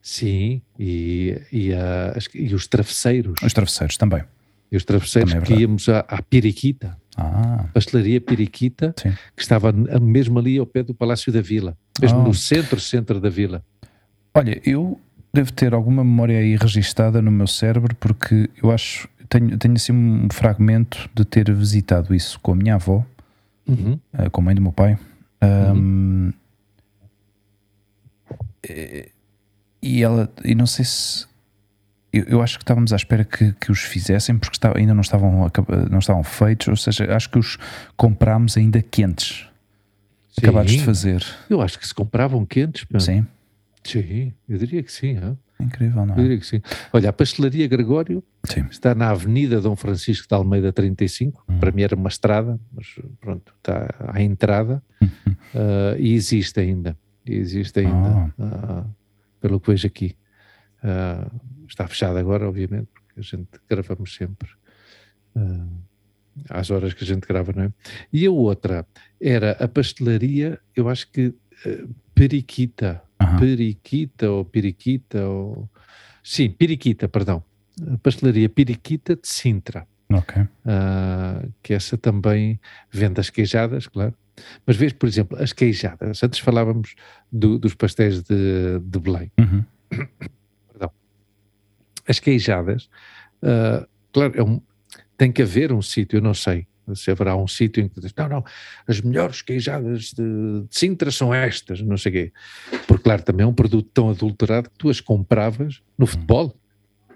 [0.00, 4.22] Sim, e, e, a- e os travesseiros, Os travesseiros também.
[4.70, 9.10] e os travesseiros é que íamos à, à Piriquita, Ah, pastelaria Piriquita, sim.
[9.36, 12.22] que estava mesmo ali ao pé do Palácio da Vila, mesmo Ah.
[12.22, 13.64] no centro, centro da Vila.
[14.32, 15.00] Olha, eu
[15.38, 19.92] devo ter alguma memória aí registada no meu cérebro porque eu acho, tenho, tenho assim
[19.92, 23.04] um fragmento de ter visitado isso com a minha avó,
[23.66, 23.98] Uhum.
[24.14, 24.98] eh, com a mãe do meu pai.
[25.40, 26.30] Ahm,
[28.68, 29.10] eh,
[29.82, 31.26] e ela, e não sei se
[32.12, 35.02] eu, eu acho que estávamos à espera que, que os fizessem porque está- ainda não
[35.02, 35.50] estavam,
[35.90, 37.58] não estavam feitos, ou seja, acho que os
[37.96, 39.46] comprámos ainda quentes,
[40.36, 41.24] acabados de Sim, fazer.
[41.50, 42.86] Eu acho que se compravam quentes.
[42.98, 43.26] Sim,
[43.90, 45.16] Sim, eu diria que sim.
[45.60, 46.22] incrível, não Eu é?
[46.22, 46.60] diria que sim.
[46.92, 48.66] Olha, a pastelaria Gregório Sim.
[48.70, 51.44] está na Avenida Dom Francisco de Almeida 35.
[51.48, 51.58] Uhum.
[51.58, 52.86] Para mim era uma estrada, mas
[53.20, 55.08] pronto, está à entrada Uhum.
[55.54, 56.96] ah, e existe ainda.
[57.26, 58.84] E Existe ainda, ah,
[59.40, 60.16] pelo que vejo aqui.
[60.82, 61.30] Ah,
[61.68, 64.48] está fechado agora, obviamente, porque a gente gravamos sempre
[66.48, 67.72] às horas que a gente grava, não é?
[68.12, 68.86] E a outra
[69.20, 71.34] era a pastelaria, eu acho que
[72.14, 73.02] periquita.
[73.36, 75.68] Periquita ou periquita ou...
[76.22, 77.42] Sim, periquita, perdão.
[77.92, 79.86] A pastelaria periquita de Sintra.
[80.12, 80.42] Ok.
[80.66, 82.58] Ah, que essa também
[82.90, 84.14] vende as queijadas, claro.
[84.66, 86.22] Mas vês, por exemplo, as queijadas.
[86.22, 86.94] Antes falávamos
[87.30, 89.30] do- dos pastéis de, de Belém.
[89.38, 89.64] Uhum.
[92.06, 92.88] As queijadas,
[93.42, 94.60] ah, claro, é um-
[95.16, 98.12] tem que haver um sítio, eu não sei se haverá um sítio em que diz,
[98.16, 98.44] não, não,
[98.86, 100.22] as melhores queijadas de,
[100.62, 102.32] de Sintra são estas, não sei o quê.
[102.86, 106.54] Porque, claro, também é um produto tão adulterado que tu as compravas no futebol.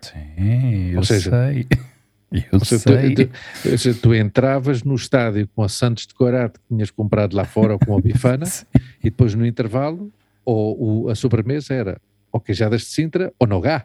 [0.01, 1.67] Sim, eu Ou seja, sei.
[2.51, 3.15] Eu seja, sei.
[3.15, 3.33] tu, tu-
[3.73, 7.75] ou seja, tu entravas no estádio com a Santos decorado que tinhas comprado lá fora
[7.75, 8.47] ou com a bifana
[9.05, 10.11] e depois no intervalo
[10.43, 12.01] ou o- a sobremesa era
[12.33, 13.85] ou queijadas de Sintra ou Nogá.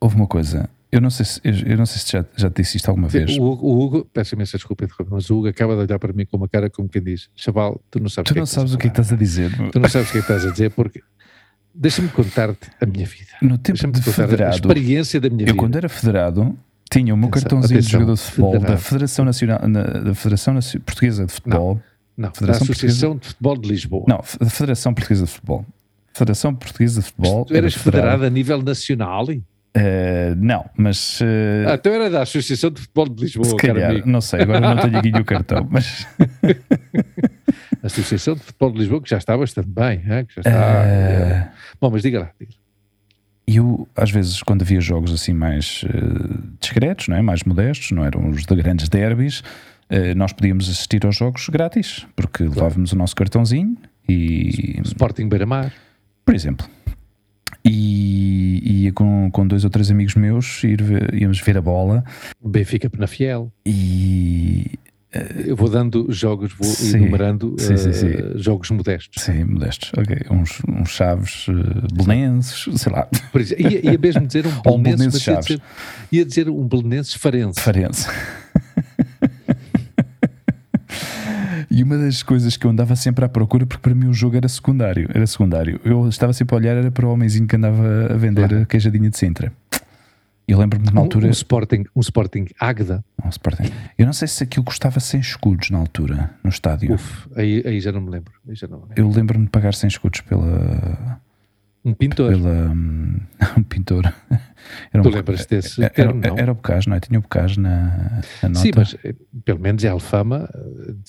[0.00, 0.70] Houve uma coisa.
[0.96, 3.08] Eu não sei se, eu, eu não sei se já, já te disse isto alguma
[3.08, 3.36] vez.
[3.38, 6.24] O, Hugo- o Hugo, peço imensa desculpa, mas o Hugo acaba de olhar para mim
[6.24, 8.86] com uma cara como quem diz: Chaval, tu não sabes Tu não sabes o que
[8.86, 9.50] é que estás a dizer.
[9.72, 11.02] Tu não sabes o que é que estás a dizer porque
[11.74, 13.30] deixa-me contar-te a minha vida.
[13.42, 15.58] No tempo de contar a federado, experiência da minha eu vida.
[15.58, 16.58] quando era federado
[16.90, 18.80] tinha o meu Atenção, cartãozinho de atenção, jogador de futebol da federado.
[18.82, 21.80] Federação Nacional, na- da Federação Naci- Portuguesa de Futebol.
[22.16, 24.04] Não, Federação da Associação de Futebol de Lisboa.
[24.08, 25.66] Não, da Federação Portuguesa de Futebol.
[26.14, 27.44] Federação Portuguesa de Futebol.
[27.44, 28.06] tu eras era federado.
[28.12, 29.30] federado a nível nacional?
[29.30, 29.42] e-
[29.78, 34.06] Eh, não, mas eh, Ah, então era da Associação de Futebol de Lisboa, se calhar,
[34.06, 36.06] não sei, agora não tenho aqui o cartão, mas
[37.82, 40.00] A Associação de Futebol de Lisboa, que já está bastante bem.
[40.08, 40.24] hein?
[40.26, 41.48] Que já está, eh,
[41.80, 42.30] Bom, mas diga lá.
[42.40, 42.52] diga.
[43.46, 45.84] eu, às vezes, quando havia jogos assim mais
[46.58, 47.22] discretos, não é?
[47.22, 49.42] mais modestos, não eram os de grandes derbys,
[50.16, 53.76] nós podíamos assistir aos jogos grátis, porque levávamos o nosso cartãozinho
[54.08, 55.72] e, Sporting Beira-Mar.
[56.24, 56.66] por exemplo,
[57.70, 62.04] e ia com, com dois ou três amigos meus, ir ver- íamos ver a bola
[62.44, 63.52] Benfica Penafiel.
[63.64, 64.70] e
[65.46, 66.98] Eu vou dando jogos, vou Sim.
[66.98, 68.12] enumerando Sim, sim, sim.
[68.36, 69.22] jogos modestos.
[69.22, 74.46] sim, modestos, ok, uns, uns chaves eh, belenenses, sei lá, Por ia, ia mesmo dizer
[74.46, 75.46] um um belenenses, Belenenses mas ia Chaves.
[75.46, 75.62] dizer,
[76.12, 77.60] ia dizer um belenenses farense.
[77.60, 78.08] Farense.
[81.70, 84.36] E uma das coisas que eu andava sempre à procura, porque para mim o jogo
[84.36, 85.80] era secundário, era secundário.
[85.84, 87.82] Eu estava sempre a olhar, era para o homenzinho que andava
[88.12, 88.62] a vender Claro.
[88.62, 89.52] a queijadinha de Sintra.
[90.48, 91.26] Eu lembro-me na Um, altura.
[91.26, 93.04] um Sporting, um Sporting Águeda.
[93.24, 93.64] um Sporting.
[93.98, 96.94] Eu não sei se aquilo custava 100 escudos na altura, no estádio.
[96.94, 98.32] Uf, aí, aí já não me lembro.
[98.48, 99.02] Aí já não me lembro.
[99.02, 101.20] Eu lembro-me de pagar 100 escudos pela.
[101.86, 102.32] Um pintor.
[102.32, 103.20] pela hum,
[103.56, 104.04] um pintor.
[104.92, 106.38] Era Tu um- lembras desse era, termo, era, não?
[106.38, 107.00] era o Bocage, não é?
[107.00, 108.60] Tinha o Bocage na, na nota.
[108.60, 109.14] Sim, mas eh,
[109.44, 110.48] pelo menos é Alfama.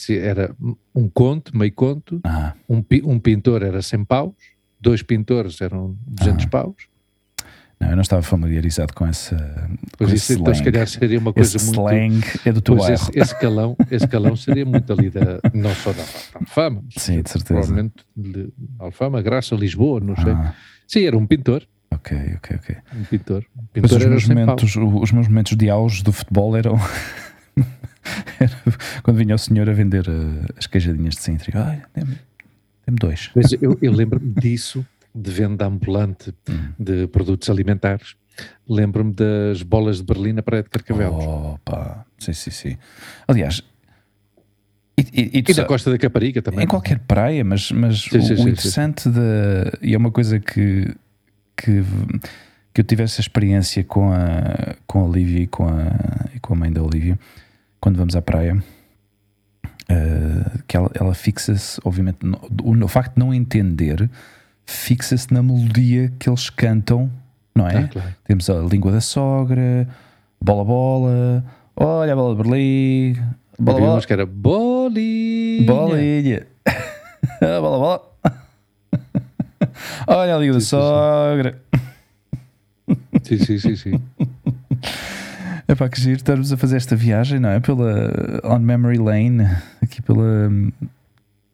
[0.09, 0.55] eh, Era
[0.93, 2.21] um conto, meio conto.
[2.23, 4.33] Ah, Um, um pintor era 100 paus.
[4.79, 6.49] Dois pintores eram 200 Ah.
[6.49, 6.75] paus.
[7.79, 9.35] Não, eu não estava familiarizado com essa.
[9.97, 10.71] Pois com isso esse então se slang.
[10.71, 11.79] calhar seria uma coisa Esse muito...
[11.79, 13.01] slang é do teu Pois bairro.
[13.09, 16.03] esse, esse calão, esse calão seria muito ali da, não só da,
[16.35, 17.45] Alfama, mas Sim, de certeza.
[17.45, 18.49] provavelmente de
[18.79, 20.31] Alfama, Graça, Lisboa, não sei.
[20.33, 20.53] Ah,
[20.87, 22.75] Sim, era um pintor, ok, ok, ok.
[22.95, 23.45] um pintor.
[23.55, 24.45] Um Mas pintor os era meus, 100 paus.
[24.75, 26.75] momentos, os meus momentos de auge do futebol eram.
[28.39, 28.51] era
[29.03, 31.51] quando vinha o senhor a vender eh, as queijadinhas de Sintra.
[31.95, 32.15] e, dê-me
[32.85, 33.29] dê-me dois.
[33.35, 34.85] Mas eu, eu lembro-me disso,
[35.17, 36.69] de venda ambulante Hum.
[36.79, 38.15] de produtos alimentares.
[38.69, 41.25] Lembro-me das bolas de Berlim na Praia de Carcavelos.
[41.25, 42.77] Opa, sim, sim, sim.
[43.27, 43.63] Aliás,
[44.97, 46.63] e, e- e e sa- Costa da Caparica também.
[46.63, 48.49] em qualquer praia, mas, mas Sim, o, sim, o sim, sim.
[48.49, 49.77] interessante da.
[49.81, 50.93] E é uma coisa que,
[51.55, 51.83] que,
[52.73, 56.53] que eu tive essa experiência com a, com a Olivia e com a, e com
[56.53, 57.17] a mãe da Olivia,
[57.79, 58.61] quando vamos à praia.
[59.89, 64.09] eh, que ela, ela fixa-se, obviamente, no, o, o facto de não entender,
[64.67, 67.09] fixa-se na melodia que eles cantam,
[67.55, 67.77] não é?
[67.77, 68.15] Ah, claro.
[68.25, 69.87] Temos a língua da sogra,
[70.39, 71.43] bola bola,
[71.75, 73.13] olha a bola de Berlim,
[73.57, 75.65] bola bola, que era bolinha.
[75.65, 76.47] bolinha,
[77.41, 78.01] bola bola,
[80.07, 80.69] olha a língua da Sim, sim, sim.
[80.69, 81.61] sogra.
[83.23, 84.01] Sim, sim, sim, sim.
[85.69, 87.59] É para que giro estarmos a fazer esta viagem, não é?
[87.59, 88.09] Pela
[88.45, 89.43] On Memory Lane,
[89.83, 90.49] aqui pela.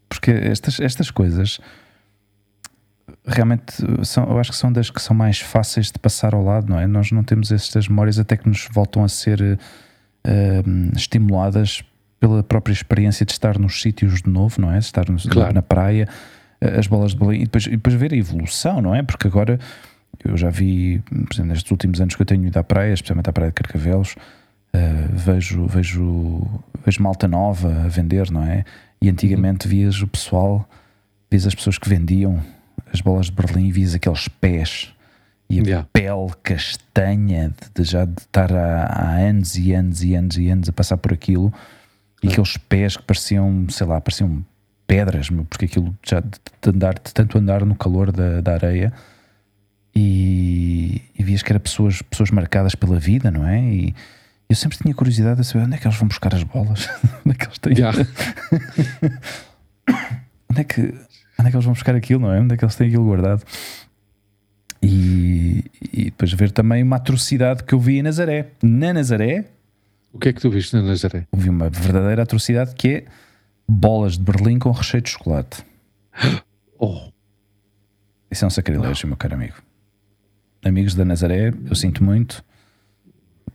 [0.07, 1.59] Porque estas, estas coisas
[3.25, 3.73] realmente
[4.05, 6.79] são, eu acho que são das que são mais fáceis de passar ao lado, não
[6.79, 6.85] é?
[6.87, 9.59] Nós não temos estas memórias até que nos voltam a ser
[10.25, 10.63] eh,
[10.95, 11.83] estimuladas
[12.19, 14.79] pela própria experiência de estar nos sítios de novo, não é?
[14.79, 15.53] De estar no- Claro.
[15.53, 16.07] na praia,
[16.61, 19.03] eh, as bolas de bolinha e depois, e depois ver a evolução, não é?
[19.03, 19.59] Porque agora
[20.23, 23.29] eu já vi, por exemplo, nestes últimos anos que eu tenho ido à praia, especialmente
[23.29, 24.15] à praia de Carcavelos,
[24.73, 26.45] eh, vejo, vejo,
[26.85, 28.63] vejo malta nova a vender, não é?
[29.01, 30.67] E antigamente vias o pessoal,
[31.29, 32.41] vias as pessoas que vendiam
[32.93, 34.93] as bolas de Berlim, vias aqueles pés
[35.49, 35.87] e a Yeah.
[35.91, 40.49] pele castanha de, de já de estar há, há anos e anos e anos e
[40.49, 41.53] anos a passar por aquilo
[42.21, 44.43] e aqueles pés que pareciam, sei lá, pareciam
[44.87, 46.29] pedras, porque aquilo já de,
[46.65, 48.93] andar, de tanto andar no calor da, da areia
[49.93, 53.61] e, e vias que eram pessoas, pessoas marcadas pela vida, não é?
[53.61, 53.95] E
[54.49, 56.89] eu sempre tinha curiosidade de saber onde é que eles vão buscar as bolas,
[57.25, 57.75] onde é que eles têm.
[57.75, 57.91] Já.
[60.49, 60.93] onde é que
[61.43, 62.39] onde é que eles vão buscar aquilo, não é?
[62.39, 63.43] Onde é que eles têm aquilo guardado?
[64.81, 65.63] E,
[65.93, 68.47] e depois ver também uma atrocidade que eu vi em Nazaré.
[68.61, 69.45] Na Nazaré,
[70.11, 71.25] O que é que tu viste na Nazaré?
[71.33, 73.05] vi uma verdadeira atrocidade que é
[73.67, 75.63] bolas de Berlim com recheio de chocolate.
[76.79, 77.11] Oh,
[78.29, 79.53] Isso é um sacrilégio, meu caro amigo.
[80.65, 82.43] Amigos da Nazaré, eu sinto muito,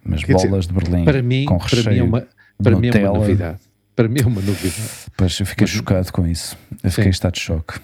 [0.03, 2.05] mas Quer dizer, bolas de Berlim mim, com para mim, é recheio.
[2.07, 2.27] uma,
[2.63, 3.19] para mim é uma Nutella.
[3.19, 3.59] novidade.
[3.99, 4.81] Para mim é uma novidade.
[5.17, 6.57] Pois eu fiquei Mas- chocado com isso.
[6.85, 7.81] Eu fiquei em estado de choque.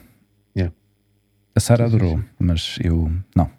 [0.56, 0.72] Yeah.
[1.56, 3.50] A Sara adorou, mas eu não.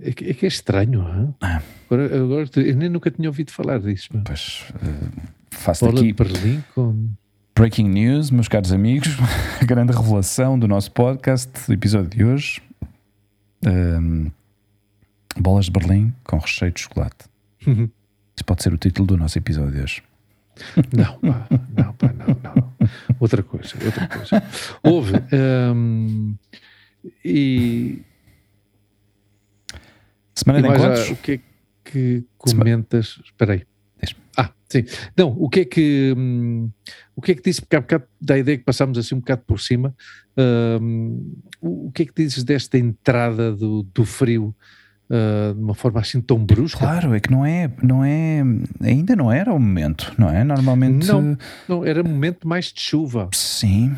[0.00, 1.34] É que é, que é estranho?
[1.42, 1.60] Ah.
[1.86, 4.08] Agora, agora eu nem nunca tinha ouvido falar disso.
[4.14, 4.22] meu.
[4.24, 7.08] Pois eh, faço Bola aqui de Berlim com.
[7.54, 9.08] breaking news, meus caros amigos.
[9.60, 12.62] A grande revelação do nosso podcast, do episódio de hoje.
[13.66, 14.28] Ahm,
[15.36, 17.26] bolas de Berlim com recheio de chocolate.
[17.66, 20.02] Isso pode ser o título do nosso episódio de hoje.
[20.92, 22.74] Não, pá, não, pá, não, não.
[23.18, 24.42] Outra coisa, outra coisa.
[24.82, 25.12] Houve.
[25.74, 26.36] hum,
[27.24, 28.02] e,
[30.34, 31.10] Semana e de já, encontros.
[31.10, 31.40] o que é
[31.84, 33.20] que comentas?
[33.24, 33.66] Espera aí.
[34.36, 34.84] Ah, sim.
[35.16, 36.14] Não, o que é que.
[36.16, 36.70] hum,
[37.14, 37.60] o que é que disse?
[37.60, 39.94] Porque há bocado da ideia que passámos assim um bocado por cima.
[40.80, 44.54] hum, o, o que é que dizes desta entrada do, do frio
[45.10, 46.78] ah, de uma forma assim tão brusca?
[46.80, 48.42] Claro, é que não é, não é,
[48.82, 50.42] ainda não era o momento, não é?
[50.44, 51.36] Normalmente, Não.
[51.68, 53.28] Não, era momento mais de chuva.
[53.32, 53.92] sim.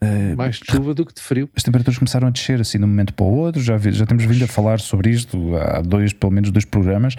[0.00, 1.48] eh, Mais de chuva do que de frio.
[1.56, 3.60] as temperaturas começaram a descer assim de um momento para o outro.
[3.62, 7.16] Já, vi- já temos vindo a falar sobre isto há dois, pelo menos dois programas.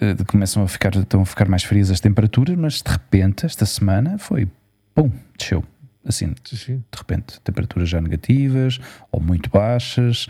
[0.00, 3.66] de- começam a ficar, estão a ficar mais frias as temperaturas, mas de repente, esta
[3.66, 4.48] semana foi
[4.94, 5.62] pum, desceu.
[6.06, 6.76] Assim, Sim, sim.
[6.76, 8.78] de repente, temperaturas já negativas
[9.12, 10.26] ou muito baixas,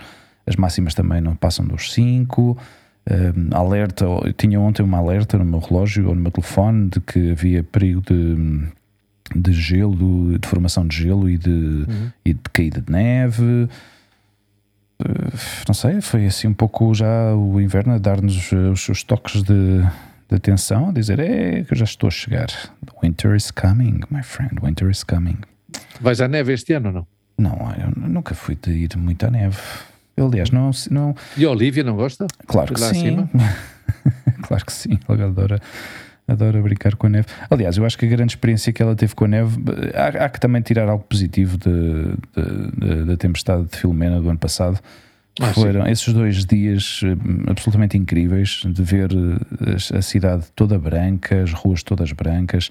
[0.46, 2.56] as máximas também não passam dos 5.
[3.52, 7.30] alerta, eu tinha ontem uma alerta no meu relógio ou no meu telefone de que
[7.32, 8.68] havia perigo de,
[9.34, 12.10] de gelo, de formação de gelo e de, Uhum.
[12.24, 13.68] e de caída de neve.
[15.00, 15.04] Eh,
[15.66, 19.42] Não sei, foi assim um pouco já o inverno a dar-nos eh, os seus toques
[19.42, 19.80] de,
[20.28, 22.46] de atenção, a dizer: é que eu já estou a chegar.
[23.02, 25.38] Winter is coming, my friend, winter is coming.
[26.00, 27.06] Vais à neve este ano ou não?
[27.36, 29.56] Não, eu nunca fui de ir muito à neve.
[30.16, 32.26] Eu, aliás, não, não E a Olívia não gosta?
[32.46, 33.28] claro que Lá sim.
[34.42, 34.98] claro que sim.
[35.08, 35.60] Ela adora,
[36.28, 37.26] adora brincar com a neve.
[37.50, 39.56] Aliás, eu acho que a grande experiência que ela teve com a neve,
[39.94, 41.58] há, há que também tirar algo positivo
[43.06, 44.78] da tempestade de Filomena do ano passado.
[45.40, 51.42] Ah, Foram esses dois dias eh, absolutamente incríveis de ver eh, a cidade toda branca,
[51.42, 52.70] as ruas todas brancas.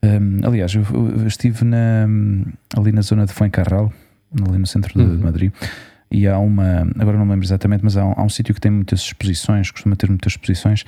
[0.00, 0.84] Hum, aliás, eu,
[1.18, 2.06] eu estive na,
[2.76, 3.92] ali na zona de Fuencarral,
[4.48, 5.16] ali no centro Uhum.
[5.16, 5.52] de Madrid,
[6.10, 8.60] e há uma, agora não me lembro exatamente, mas há um, há um sítio que
[8.60, 10.84] tem muitas exposições, costuma ter muitas exposições,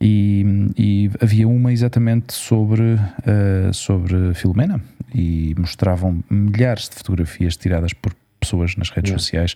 [0.00, 0.44] e,
[0.76, 4.80] e havia uma exatamente sobre, eh, sobre Filomena,
[5.14, 9.22] e mostravam milhares de fotografias tiradas por pessoas nas redes Yeah.
[9.22, 9.54] sociais.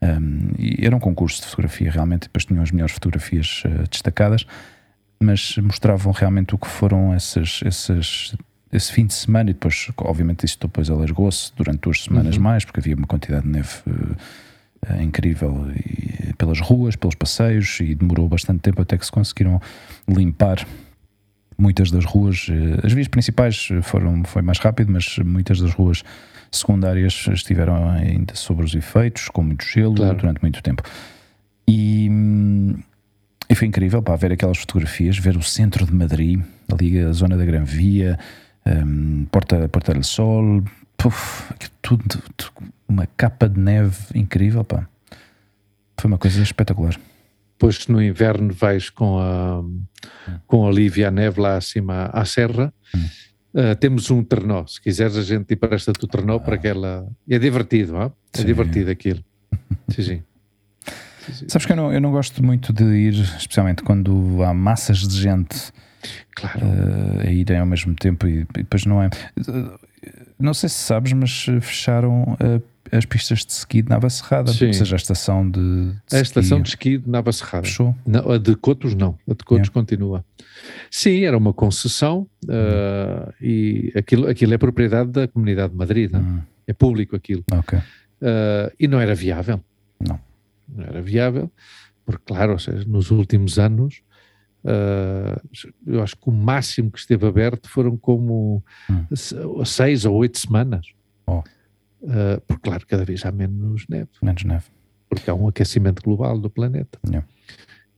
[0.00, 4.46] Um, e era um concurso de fotografia realmente, depois tinham as melhores fotografias eh, destacadas,
[5.20, 8.34] mas mostravam realmente o que foram esses, esses,
[8.72, 12.42] esse fim de semana, e depois, obviamente, isso depois alargou-se durante duas semanas Uhum.
[12.42, 13.68] mais, porque havia uma quantidade de neve
[14.86, 19.60] eh, incrível e, pelas ruas, pelos passeios, e demorou bastante tempo até que se conseguiram
[20.06, 20.66] limpar
[21.56, 22.46] muitas das ruas.
[22.50, 26.02] eh, As vias principais foram, foi mais rápido, mas muitas das ruas
[26.50, 30.16] secundárias estiveram ainda sobre os efeitos, com muito gelo Claro.
[30.18, 30.82] durante muito tempo.
[31.66, 32.74] E, hum,
[33.50, 36.40] e foi incrível pá, ver aquelas fotografias, ver o centro de Madrid,
[36.72, 38.18] ali a zona da Gran Via,
[38.84, 40.62] hum, Porta, Porta del Sol,
[40.96, 44.64] puf, aquilo tudo, tudo, uma capa de neve incrível.
[44.64, 44.88] Pá.
[45.96, 46.98] Foi uma coisa espetacular.
[47.52, 49.64] Depois no inverno vais com a,
[50.46, 52.72] com a Olívia à neve lá acima à serra.
[53.54, 54.64] Ah, temos um trenó.
[54.66, 57.08] Se quiseres, a gente empresta-te o trenó para que ela.
[57.28, 58.12] É divertido, ah?
[58.32, 58.44] é Sim.
[58.46, 59.24] divertido aquilo.
[59.88, 60.22] Sim, sim.
[61.26, 61.48] Sim, sim.
[61.48, 65.20] Sabes que eu não, eu não gosto muito de ir, especialmente quando há massas de
[65.20, 65.72] gente
[66.34, 66.60] Claro.
[66.60, 69.10] eh, a irem ao mesmo tempo e, e depois não é.
[70.38, 71.30] Não sei se sabes, mas
[71.60, 72.60] fecharam eh,
[72.96, 74.68] as pistas de ski de Nava Serrada, Sim.
[74.68, 75.60] ou seja, a estação de,
[76.08, 77.66] de a estação de ski de Nava Serrada.
[77.66, 77.94] fechou.
[78.06, 79.72] Não, a de Cotos não, a de Cotos Yeah.
[79.72, 80.24] continua.
[80.90, 86.20] Sim, era uma concessão ah, e aquilo, aquilo é propriedade da Comunidade de Madrid, não?
[86.20, 87.44] Hum, é público aquilo.
[87.50, 87.78] ok.
[88.22, 89.60] Ah, e não era viável.
[90.00, 90.18] Não.
[90.68, 91.50] Não era viável,
[92.06, 94.00] porque, claro, ou seja, nos últimos anos
[94.68, 95.40] Uh,
[95.86, 99.06] eu acho que o máximo que esteve aberto foram como Hum.
[99.16, 100.86] se- seis ou oito semanas.
[101.26, 101.38] Oh.
[102.02, 104.66] Uh, porque, claro, cada vez há menos neve, Menos neve.
[105.08, 106.98] porque há um aquecimento global do planeta.
[107.06, 107.26] Yeah.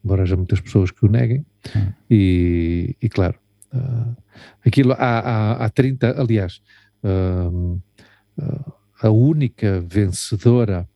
[0.04, 1.44] Embora haja muitas pessoas que o neguem.
[1.76, 1.92] Hum.
[2.08, 3.38] E, e, claro,
[3.74, 4.16] uh,
[4.64, 6.62] aquilo há, há, há 30, aliás,
[7.04, 7.80] uh,
[9.02, 10.88] a única vencedora,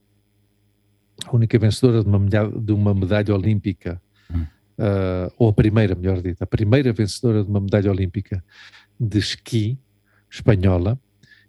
[1.27, 4.01] a única vencedora de uma medalha, de uma medalha olímpica,
[4.33, 4.47] Hum.
[4.79, 8.43] Uh, ou a primeira, melhor dito, a primeira vencedora de uma medalha olímpica
[8.99, 9.79] de esqui
[10.31, 10.99] espanhola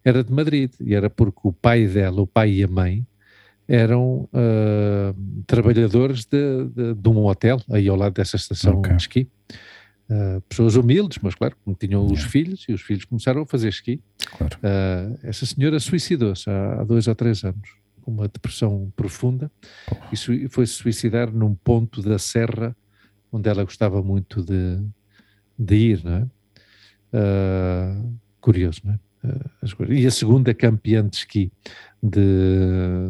[0.03, 3.05] era de Madrid e era porque o pai dela, o pai e a mãe,
[3.67, 8.93] eram uh, trabalhadores de, de, de um hotel aí ao lado dessa estação Ok.
[8.95, 9.27] de esqui.
[10.07, 12.29] Uh, pessoas humildes, mas claro, como tinham os Yeah.
[12.29, 13.99] filhos e os filhos começaram a fazer esqui.
[14.37, 14.55] Claro.
[14.57, 17.71] Uh, essa senhora suicidou-se há, há dois ou três anos,
[18.03, 19.51] com uma depressão profunda,
[20.11, 22.75] e sui- foi se suicidar num ponto da serra
[23.35, 24.79] onde ela gostava muito de,
[25.57, 26.27] de ir, não é?
[27.13, 28.99] Uh, curioso, não é?
[29.27, 29.97] Uh, as coisas.
[29.97, 31.51] e a segunda campeã de esqui
[32.01, 33.09] de,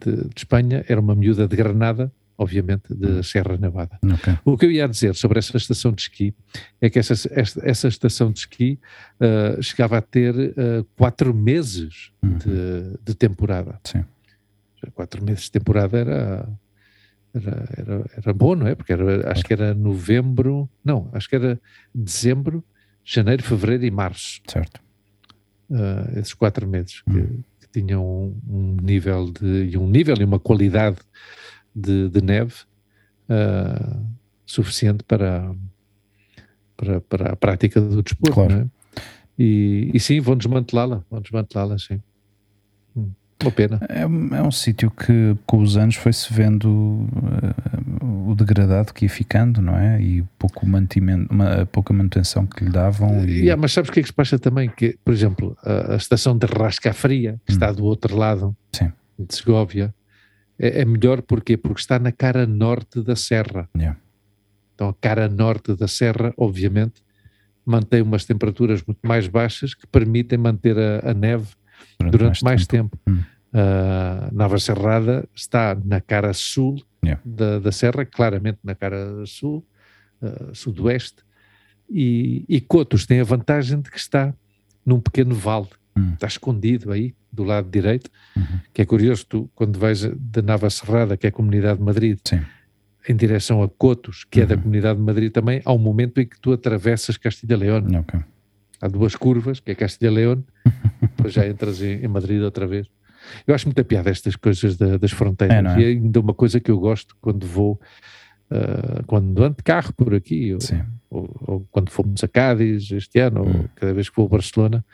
[0.00, 3.98] de, de Espanha era uma miúda de Granada, obviamente, de Serra Nevada.
[4.04, 4.38] Ok.
[4.44, 6.34] O que eu ia dizer sobre essa estação de esqui
[6.80, 8.78] é que essa, esta- essa estação de esqui
[9.20, 12.38] ah, chegava a ter ah, quatro meses Uhum.
[12.38, 13.80] de, de temporada.
[13.84, 14.04] Sim.
[14.94, 16.48] Quatro meses de temporada era,
[17.34, 18.74] era, era, era bom, não é?
[18.74, 21.60] Porque era, acho que era novembro, não, acho que era
[21.94, 22.62] dezembro,
[23.04, 24.40] janeiro, fevereiro e março.
[24.46, 24.80] Certo.
[25.72, 27.42] ah, esses quatro meses que, Hum.
[27.60, 30.98] que tinham um, um nível de um nível e uma qualidade
[31.74, 32.54] de, de neve
[33.28, 33.98] ah,
[34.44, 35.54] suficiente para,
[36.76, 38.54] para, para a prática do desporto, Claro.
[38.54, 38.66] não é?
[39.38, 42.00] E, e sim, vão desmantelá-la, vão desmantelá-la, sim.
[43.42, 43.80] Hum, Uma pena.
[43.88, 47.06] É, um- é um sítio que com os anos foi-se vendo
[47.42, 50.00] eh, o degradado que ia ficando, não é?
[50.00, 53.24] E pouco mantimento, uma, pouca manutenção que lhe davam.
[53.24, 54.68] E, Yeah, mas sabes o que é que se passa também?
[54.70, 58.54] Que, por exemplo, a, a estação de Rascafria, que está do outro lado Hum.
[58.72, 58.92] Sim.
[59.18, 59.94] de Segóvia,
[60.58, 61.56] é, é melhor porquê?
[61.56, 63.68] Porque está na cara norte da serra.
[63.76, 63.98] Yeah.
[64.74, 67.02] Então, a cara norte da serra, obviamente,
[67.64, 71.48] mantém umas temperaturas muito mais baixas que permitem manter a, a neve
[72.10, 72.98] durante, mais, tempo.
[73.08, 73.18] Hum.
[73.54, 77.20] A Nava Serrada está na cara sul Yeah.
[77.24, 79.66] da, da serra, claramente na cara sul,
[80.22, 81.16] ah, sudoeste,
[81.90, 84.32] e, e Cotos tem a vantagem de que está
[84.86, 85.66] num pequeno vale,
[85.96, 86.12] Hum.
[86.14, 88.44] está escondido aí, do lado direito, Uhum.
[88.72, 92.18] que é curioso, tu quando vais da Nava Serrada, que é a Comunidade de Madrid,
[92.24, 92.40] Sim.
[93.08, 94.60] em direção a Cotos, que é da Uhum.
[94.62, 97.88] Comunidade de Madrid também, há um momento em que tu atravessas Castilha-León.
[97.98, 98.20] Ok.
[98.80, 100.44] Há duas curvas, que é Castilha-León,
[101.22, 102.86] depois já entras em, em Madrid outra vez.
[103.46, 105.76] Eu acho muita piada estas coisas da- das fronteiras.
[105.76, 105.80] É, é?
[105.82, 107.80] E ainda uma coisa que eu gosto quando vou,
[108.50, 110.58] ah, quando ando de carro por aqui, ou,
[111.10, 113.58] ou- ou quando fomos a Cádiz este ano, Hum.
[113.62, 114.84] ou cada vez que vou a Barcelona,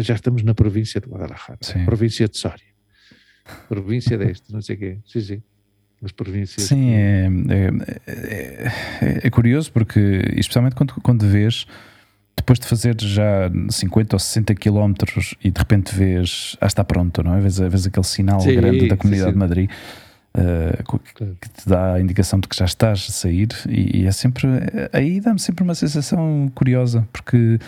[0.00, 2.72] já estamos na província de Guadalajara, província de Soria,
[3.68, 4.98] província deste, não sei o quê.
[5.06, 5.42] Sim, sim.
[6.04, 6.66] As províncias.
[6.66, 7.28] Sim, que- é,
[8.06, 8.66] é,
[9.22, 10.00] é- é curioso porque,
[10.36, 11.64] especialmente quando, quando vês,
[12.36, 17.22] depois de fazer já 50 ou 60 quilómetros e de repente vês, ah, está pronto,
[17.22, 17.40] não é?
[17.40, 19.32] Vês, vês aquele sinal Sim, grande da Comunidade sim.
[19.34, 19.70] de Madrid
[20.34, 21.36] Claro.
[21.40, 24.48] que te dá a indicação de que já estás a sair e, e é sempre,
[24.92, 27.58] aí dá-me sempre uma sensação curiosa porque,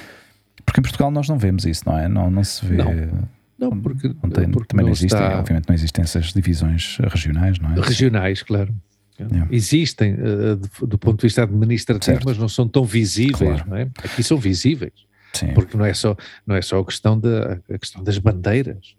[0.64, 2.08] porque em Portugal nós não vemos isso, não é?
[2.08, 2.76] Não, não se vê.
[2.76, 3.28] Não.
[3.58, 6.96] Não, porque, não tem- porque também não, não existem, está- obviamente não existem essas divisões
[7.02, 7.80] regionais, não é?
[7.80, 8.74] regionais, claro.
[9.18, 9.46] Yeah.
[9.50, 12.26] Existem eh, do, do ponto de vista administrativo, Certo.
[12.28, 13.70] mas não são tão visíveis, Claro.
[13.70, 13.82] não é?
[14.02, 14.92] Aqui são visíveis,
[15.32, 18.96] Sim, porque não é só, não é só a, questão da, a questão das bandeiras.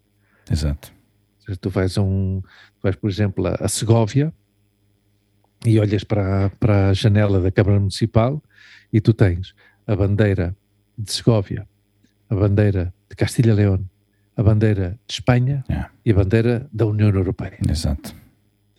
[0.49, 0.93] exato.
[1.45, 2.41] Seja, Tu vais, a um,
[2.81, 4.33] vais por exemplo, a, a Segóvia
[5.65, 8.41] e olhas para, a- para a janela da Câmara Municipal
[8.93, 9.53] e tu tens
[9.85, 10.55] a bandeira
[10.97, 11.67] de Segóvia,
[12.29, 13.81] a bandeira de Castilha-León,
[14.37, 15.91] a bandeira de Espanha Yeah.
[16.05, 17.57] e a bandeira da União Europeia.
[17.69, 18.15] Exato.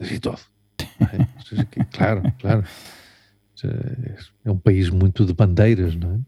[0.01, 0.41] e todo.
[0.81, 1.87] É?
[1.93, 2.65] Claro, claro.
[3.55, 3.75] Seja,
[4.45, 6.19] É um país muito de bandeiras, não é?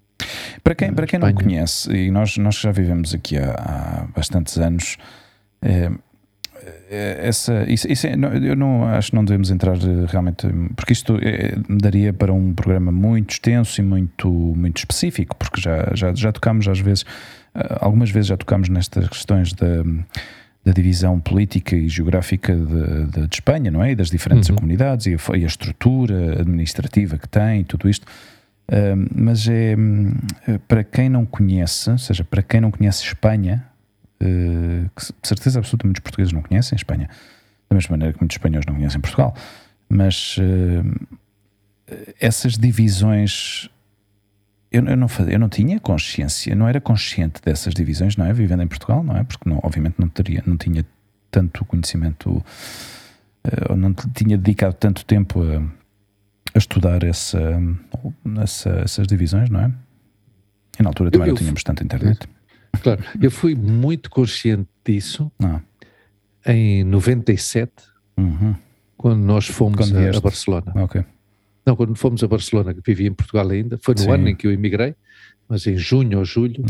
[0.64, 4.58] Para quem, para quem não conhece, e nós, nós já vivemos aqui há, há bastantes
[4.58, 4.96] anos,
[5.62, 5.90] é,
[6.90, 10.46] é, essa, isso, isso é- não, eu não acho que não devemos entrar eh, realmente,
[10.74, 15.90] porque isto é, daria para um programa muito extenso e muito, muito específico, porque já,
[15.94, 17.04] já, já tocámos às vezes,
[17.54, 19.84] ah, algumas vezes já tocámos nestas questões da,
[20.68, 23.92] da divisão política e geográfica de, de- de Espanha, não é?
[23.92, 24.56] E das diferentes Uhum.
[24.56, 28.06] comunidades e a, e a estrutura administrativa que tem, tudo isto.
[28.70, 30.12] Um, mas é hum,
[30.68, 33.64] para quem não conhece, ou seja, para quem não conhece Espanha,
[34.20, 37.08] uh, que de certeza absoluta muitos portugueses não conhecem Espanha,
[37.70, 39.34] da mesma maneira que muitos espanhóis não conhecem Portugal,
[39.88, 41.06] mas uh,
[42.20, 43.70] essas divisões.
[44.70, 48.32] Eu, eu, não, fazia- eu não tinha consciência, não era consciente dessas divisões, não é?
[48.32, 49.24] Vivendo em Portugal, não é?
[49.24, 50.84] Porque não, obviamente não, teria, não tinha
[51.30, 52.44] tanto conhecimento,
[53.44, 55.58] eh, ou não tinha dedicado tanto tempo a,
[56.54, 57.38] a estudar essa,
[58.42, 59.72] essa- essas divisões, não é?
[60.78, 62.28] E na altura também eu tínhamos tanta internet.
[62.82, 65.60] Claro, eu fui muito consciente disso Não.
[66.46, 67.72] em 97,
[68.16, 68.54] Uhum.
[68.96, 70.20] quando nós fomos Quando a-.
[70.20, 70.72] Barcelona.
[70.76, 71.02] Ok.
[71.68, 74.10] Não, quando fomos a Barcelona, que vivia em Portugal ainda, foi no Sim.
[74.10, 74.94] ano em que eu emigrei,
[75.46, 76.64] mas em junho ou julho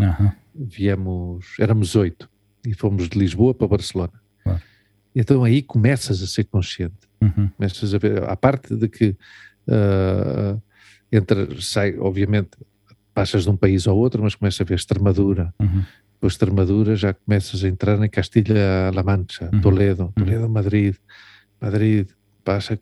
[0.52, 2.28] viemos, éramos oito,
[2.66, 4.12] e fomos de Lisboa para Barcelona.
[4.42, 4.60] Claro.
[5.14, 6.96] Então aí começas a ser consciente.
[7.22, 7.48] Uhum.
[7.56, 9.16] Começas a ver, a parte de que
[9.68, 10.56] ah,
[11.12, 12.50] entra, sai, obviamente,
[13.14, 15.54] passas de um país ao outro, mas começas a ver Extremadura.
[15.60, 15.84] Uhum.
[16.14, 19.60] Depois de Extremadura já começas a entrar em Castilha-La Mancha, Uhum.
[19.60, 20.96] Toledo, Toledo, Madrid,
[21.60, 22.08] Madrid,
[22.42, 22.76] passa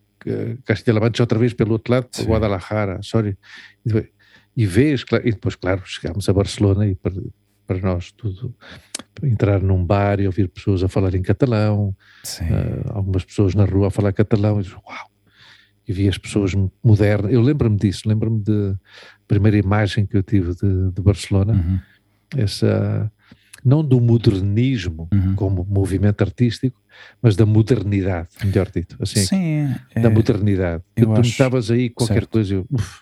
[0.64, 2.26] Castilha-La Mancha outra vez pelo outro lado, Sim.
[2.26, 3.36] Guadalajara, sorry.
[3.84, 4.08] E, depois-
[4.56, 7.12] e vês, e depois, claro, chegámos a Barcelona e para,
[7.66, 8.54] para nós tudo,
[9.22, 11.94] entrar num bar e ouvir pessoas a falar em catalão.
[12.40, 15.10] Uh, algumas pessoas na rua a falar catalão e diz, uau,
[15.86, 16.52] e vi as pessoas
[16.82, 18.76] modernas, eu lembro-me disso, lembro-me da
[19.28, 21.78] primeira imagem que eu tive de, de Barcelona, Uhum.
[22.36, 23.12] essa,
[23.66, 25.34] não do modernismo Uhum.
[25.34, 26.80] como movimento artístico,
[27.20, 29.74] mas da modernidade, melhor dito, assim, Sim.
[29.94, 30.84] da é- modernidade.
[30.94, 32.28] Que eu tu nostavas aí qualquer certo.
[32.30, 33.00] coisa, eu, uf,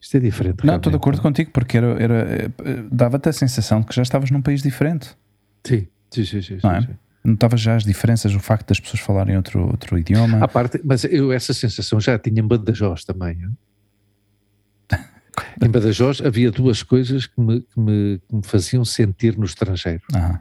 [0.00, 0.66] isto é diferente.
[0.66, 2.50] Não, estou de acordo contigo, porque era, era, eh,
[2.90, 5.16] dava-te a sensação de que já estavas num país diferente.
[5.64, 6.42] Sim, sim, sim.
[6.42, 6.80] sim, Não é?
[6.82, 6.88] sim.
[7.24, 10.38] Notavas já as diferenças, o facto das pessoas falarem outro, outro idioma.
[10.42, 13.38] À parte, mas eu essa sensação já tinha em Badajoz também.
[13.40, 13.50] hein?
[15.62, 20.02] Em Badajoz havia duas coisas que me, que me, que me faziam sentir no estrangeiro.
[20.12, 20.40] À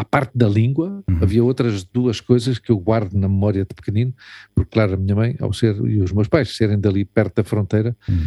[0.00, 1.18] à parte da língua, Uhum.
[1.20, 4.14] havia outras duas coisas que eu guardo na memória de pequenino,
[4.54, 7.44] porque, claro, a minha mãe, ao ser, e os meus pais serem dali perto da
[7.44, 8.24] fronteira, Uhum.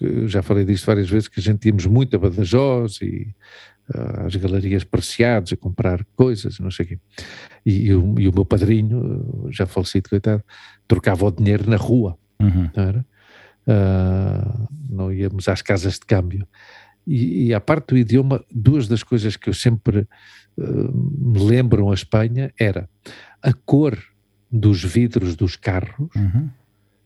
[0.00, 3.34] eu já falei disto várias vezes, que a gente íamos muito a Badajoz e
[3.92, 6.98] ah, às galerias Preciados a comprar coisas, não sei o quê.
[7.66, 10.44] E, e o, e o meu padrinho, já falecido, coitado,
[10.86, 12.70] trocava o dinheiro na rua Uhum.
[12.74, 13.06] não era?
[13.66, 14.53] Ah,
[14.88, 16.46] não íamos às casas de câmbio.
[17.06, 20.06] E, e à parte do idioma, duas das coisas que eu sempre
[20.58, 22.88] ah, me lembram a Espanha era
[23.42, 23.98] a cor
[24.50, 26.48] dos vidros dos carros, Uhum.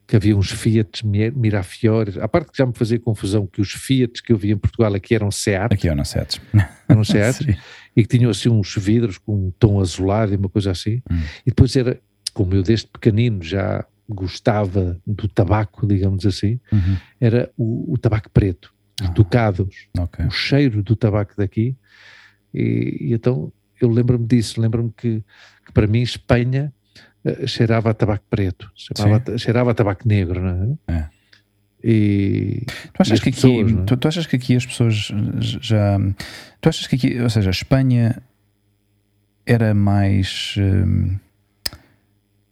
[0.07, 3.73] que havia uns Fiat Mi- Mirafiores, a parte que já me fazia confusão que os
[3.73, 6.41] Fiat que eu vi em Portugal aqui eram Seat, Aqui o Nascetes.
[6.89, 7.59] eram Seat,
[7.97, 11.03] e que tinham assim uns vidros com um tom azulado e uma coisa assim.
[11.11, 11.21] Hum.
[11.45, 11.99] E depois era,
[12.33, 16.97] como eu desde pequenino já gostava do tabaco, digamos assim, Uhum.
[17.21, 19.13] era o, o tabaco preto, os Ah.
[19.13, 20.25] ducados, Ok.
[20.27, 21.77] o cheiro do tabaco daqui.
[22.55, 25.23] E, e então eu lembro-me disso, lembro-me que,
[25.67, 26.73] que para mim Espanha
[27.25, 30.95] eh, cheirava a tabaco preto, cheirava, a, cheirava a tabaco negro, não é?
[30.95, 31.09] É.
[31.85, 33.85] E Tu achas, as que aqui, pessoas, não é?
[33.85, 34.95] tu, tu achas que aqui as pessoas
[35.61, 35.97] já.
[36.61, 38.21] Tu achas que aqui, ou seja, a Espanha
[39.47, 40.55] era mais.
[40.59, 41.19] hum,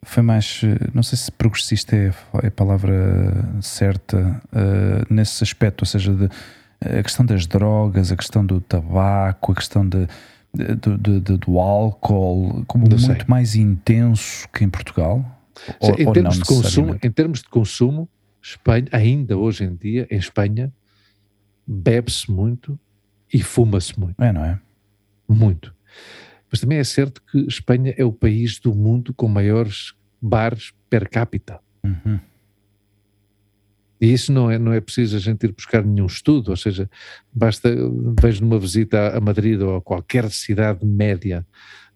[0.07, 0.61] foi mais.
[0.65, 6.15] eh, Não sei se progressista é, é a palavra certa eh, nesse aspecto, ou seja,
[6.15, 6.29] de,
[6.81, 10.07] a questão das drogas, a questão do tabaco, a questão de,
[10.55, 13.25] de- do, do- álcool, como Não muito sei.
[13.27, 15.25] mais intenso que em Portugal?
[15.81, 18.09] Ou, em termos de consumo, em termos de consumo,
[18.43, 20.73] Espanha, ainda hoje em dia, em Espanha,
[21.67, 22.79] bebe-se muito
[23.33, 24.23] e fuma-se muito.
[24.23, 24.59] É, não é?
[25.29, 25.75] Muito.
[26.51, 31.09] Mas também é certo que Espanha é o país do mundo com maiores bares per
[31.09, 31.61] capita.
[31.85, 32.19] Uhum.
[34.01, 36.89] E isso não é, não é preciso a gente ir buscar nenhum estudo, ou seja,
[37.33, 37.75] basta,
[38.21, 41.47] vejo numa visita a Madrid ou a qualquer cidade média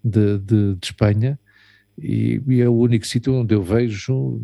[0.02, 1.38] de, de, de Espanha
[1.98, 4.40] e, e é o único sítio onde eu vejo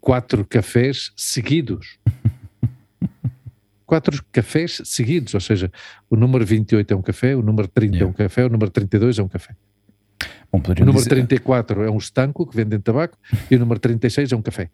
[0.00, 1.98] quatro cafés seguidos.
[3.86, 5.70] quatro cafés seguidos, ou seja,
[6.10, 8.10] o número 28 é um café, o número 30 é Yeah.
[8.10, 9.54] um café, o número 32 é um café.
[10.52, 13.16] Bom, O número dizer- 34 é um estanco que vendem tabaco
[13.50, 14.70] e o número 36 é um café.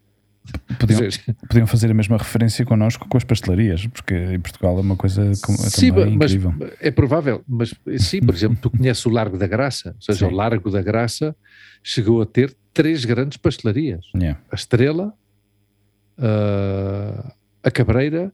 [0.79, 1.01] Podiam,
[1.49, 5.23] podiam fazer a mesma referência connosco com as pastelarias, porque em Portugal é uma coisa
[5.45, 6.71] com- Sim, também mas incrível.
[6.81, 10.33] é provável, mas sim, por exemplo, tu conheces o Largo da Graça, ou seja, Sim.
[10.33, 11.37] o Largo da Graça
[11.83, 14.41] chegou a ter três grandes pastelarias: Yeah.
[14.51, 15.13] a Estrela,
[16.19, 17.33] a,
[17.63, 18.33] a Cabreira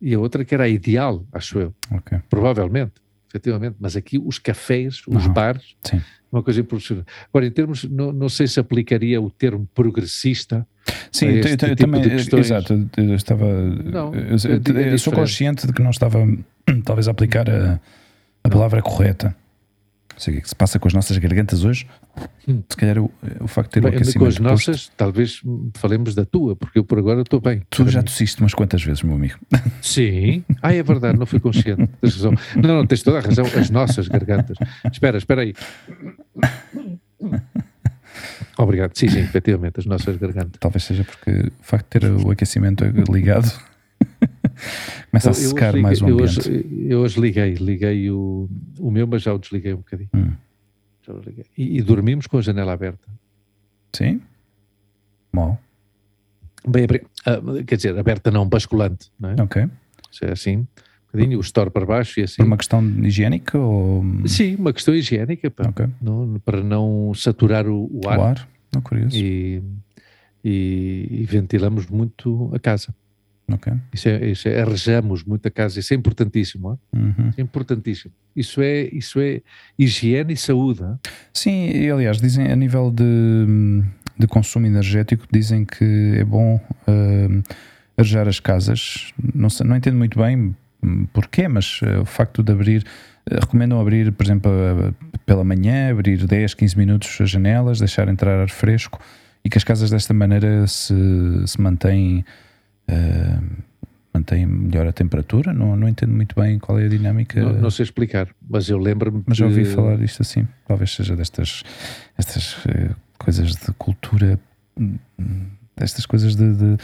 [0.00, 2.18] e a outra que era a Ideal, acho eu, Ok.
[2.28, 2.92] provavelmente,
[3.28, 3.76] efetivamente.
[3.80, 5.32] Mas aqui os cafés, os Uhum.
[5.32, 6.00] bares, Sim.
[6.30, 7.06] uma coisa impressionante.
[7.28, 10.66] Agora, em termos, não, não sei se aplicaria o termo progressista.
[11.12, 13.44] Sim, eu, eu- tipo também, exato, eu estava.
[13.52, 14.36] Não, eu,
[14.76, 16.18] eu- é- sou consciente de que não estava,
[16.84, 17.80] talvez, a aplicar a,
[18.44, 19.34] a palavra correta.
[20.16, 21.86] Não sei o que é que se passa com as nossas gargantas hoje.
[22.48, 22.62] Hum.
[22.70, 25.42] Se calhar o, o facto de ter o Bem, aquecimento com as posto- nossas, talvez
[25.74, 27.60] falemos da tua, porque eu por agora estou bem.
[27.68, 28.06] Tu já mim.
[28.06, 29.38] tossiste umas quantas vezes, meu amigo.
[29.82, 30.42] Sim.
[30.62, 31.86] Ah, é verdade, não fui consciente.
[32.00, 32.32] Tens razão.
[32.56, 33.44] Não, não, tens toda a razão.
[33.44, 34.56] As nossas gargantas.
[34.90, 35.52] Espera, espera aí.
[38.58, 38.96] Obrigado.
[38.96, 40.52] Sim, sim, efetivamente, as nossas gargantas.
[40.58, 43.52] Talvez seja porque o facto de ter o aquecimento ligado
[45.10, 46.48] começa a secar hoje mais o liguei- ambiente.
[46.48, 48.48] Eu hoje, eu hoje liguei, liguei o,
[48.78, 50.10] o meu, mas já o desliguei um bocadinho.
[50.14, 50.32] Hum.
[51.06, 51.44] Já o liguei.
[51.56, 53.08] E, e dormimos com a janela aberta.
[53.94, 54.20] Sim?
[55.32, 55.58] Mal.
[56.66, 59.34] Bem, abri- ah, quer dizer, aberta não, basculante, não é?
[59.42, 59.68] Ok.
[60.22, 60.66] É assim, um
[61.12, 62.36] bocadinho, o store para baixo e assim.
[62.38, 64.02] Por uma questão higiênica ou.
[64.26, 65.86] Sim, uma questão higiênica, pá, Ok.
[66.00, 68.18] não- para não saturar o, o ar.
[68.18, 68.48] O ar?
[68.74, 69.14] Não curioso.
[69.16, 69.62] e,
[70.44, 72.94] e- e ventilamos muito a casa.
[73.50, 73.72] Ok.
[73.92, 76.68] Isso é, isso é, arejamos muito a casa, isso é importantíssimo.
[76.68, 76.96] ó.
[76.96, 77.30] Uhum.
[77.36, 78.12] É importantíssimo.
[78.34, 79.40] Isso é, isso é
[79.78, 80.82] higiene e saúde.
[81.32, 83.84] Sim, e aliás, dizem a nível de,
[84.18, 86.60] de consumo energético, dizem que é bom
[87.96, 89.12] arejar as casas.
[89.34, 90.54] Não, sei, não entendo muito bem
[91.12, 92.84] porquê, mas eh, o facto de abrir,
[93.28, 94.50] eh, recomendam abrir, por exemplo,
[95.24, 99.00] pela manhã, abrir 10, 15 minutos as janelas, deixar entrar ar fresco
[99.44, 100.94] e que as casas desta maneira se,
[101.46, 102.24] se mantêm.
[102.88, 103.38] Eh,
[104.14, 107.40] mantêm melhor a temperatura, não, não entendo muito bem qual é a dinâmica.
[107.42, 110.46] Não, não sei explicar, mas eu lembro-me Mas já ouvi falar disto assim.
[110.66, 111.62] Talvez seja destas
[112.16, 114.38] estas eh, coisas de cultura,
[115.76, 116.76] destas coisas de, de-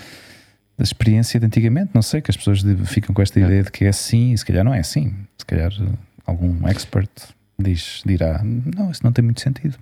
[0.77, 1.91] da experiência de antigamente.
[1.95, 3.45] Não sei, que as pessoas ficam com esta É.
[3.45, 5.15] ideia de que é assim, e se calhar não é assim.
[5.39, 5.85] Se calhar eh,
[6.27, 7.11] algum expert
[7.59, 9.77] diz, dirá: não, isso não tem muito sentido.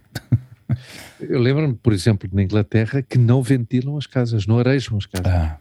[1.19, 5.27] Eu lembro-me, por exemplo, na Inglaterra, que não ventilam as casas, não arejam as casas.
[5.27, 5.59] Ah.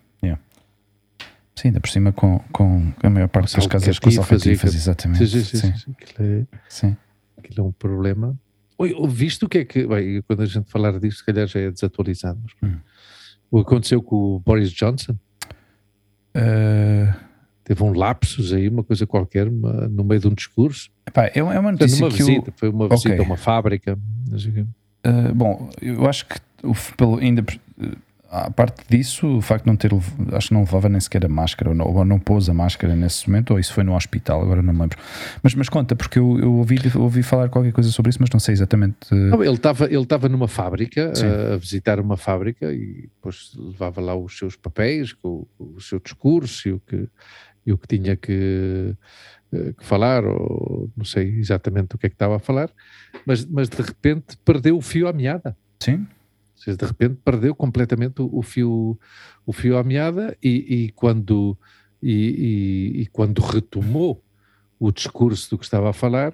[1.59, 4.73] Sim, ainda por cima com, com a maior parte das As casas com as alcatifas
[4.73, 5.27] exatamente.
[5.27, 5.91] sim, sim, sim, sim.
[6.01, 6.95] Aquilo, é, sim.
[7.37, 8.33] aquilo é um problema.
[8.77, 9.85] Oi, Viste o que é que.
[9.85, 12.39] Bem, quando a gente falar disto, se calhar já é desatualizado.
[12.43, 12.77] Mas, Hum.
[13.51, 15.15] O que aconteceu com o Boris Johnson?
[16.33, 17.13] Eh,
[17.63, 20.89] Teve um lapsus aí, uma coisa qualquer, uma- no meio de um discurso.
[21.05, 23.19] epá, é, uma- é uma notícia que eu, visita, foi uma visita Ok.
[23.19, 23.95] a uma fábrica.
[25.05, 26.35] Uh, bom, eu acho que
[26.97, 27.97] pelo, ainda uh,
[28.31, 29.91] a parte disso, o facto de não ter,
[30.33, 32.95] acho que não levava nem sequer a máscara, ou não, ou não pôs a máscara
[32.95, 34.99] nesse momento, ou isso foi no hospital, agora não me lembro.
[35.41, 38.39] Mas, mas conta, porque eu, eu ouvi, ouvi falar qualquer coisa sobre isso, mas não
[38.39, 39.11] sei exatamente.
[39.11, 43.51] uh, Não, ele estava ele estava numa fábrica, a, a visitar uma fábrica e depois
[43.57, 47.07] levava lá os seus papéis, com, com o seu discurso e o que,
[47.65, 48.95] e o que tinha que,
[49.51, 52.69] eh, que falar, ou não sei exatamente o que é que estava a falar,
[53.25, 55.57] mas, mas de repente perdeu o fio à meada.
[55.79, 56.05] sim?
[56.59, 58.99] Seja, de repente perdeu completamente o, o fio
[59.45, 61.57] o fio à meada e, e quando
[62.03, 64.21] e, e- e quando retomou
[64.79, 66.33] o discurso do que estava a falar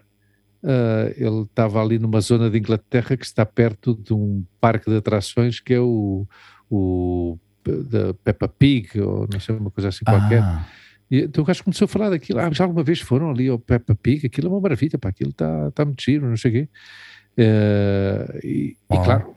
[0.64, 4.98] ah, ele estava ali numa zona de Inglaterra que está perto de um parque de
[4.98, 6.28] atrações que é o,
[6.70, 10.66] o da Peppa Pig ou não sei uma coisa assim qualquer Ah,
[11.10, 12.40] e, então o gajo começou a falar daquilo.
[12.40, 14.26] Ah, já alguma vez foram ali ao Peppa Pig?
[14.26, 16.70] Aquilo é uma maravilha, pá, aquilo está tá muito giro, não sei o quê.
[17.38, 19.36] Eh, e, e claro,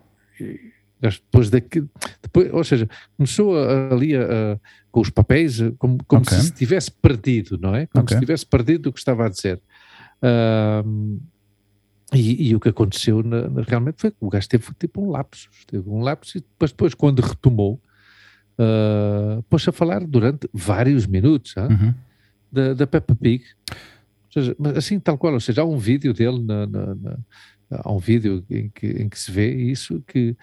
[1.00, 1.88] depois daquilo,
[2.22, 3.54] depois, ou seja, começou
[3.92, 4.22] ali a-
[4.54, 4.58] a-
[4.90, 6.36] com os papéis, eh, como, como Ok.
[6.36, 7.86] se se tivesse perdido, não é?
[7.86, 8.14] Como Ok.
[8.16, 9.60] se tivesse perdido o que estava a dizer.
[12.14, 15.10] E, e o que aconteceu na- na- realmente foi que o gajo teve tipo um
[15.10, 17.78] lapso, teve um lapso e depois, depois quando retomou,
[18.58, 21.94] uh, pôs a falar durante vários minutos ah, uhum.
[22.50, 23.44] da, da Peppa Pig.
[23.70, 27.18] Ou seja, mas assim, tal qual, ou seja, há um vídeo dele, na, na- na-
[27.70, 30.34] há um vídeo em que, em que se vê isso que.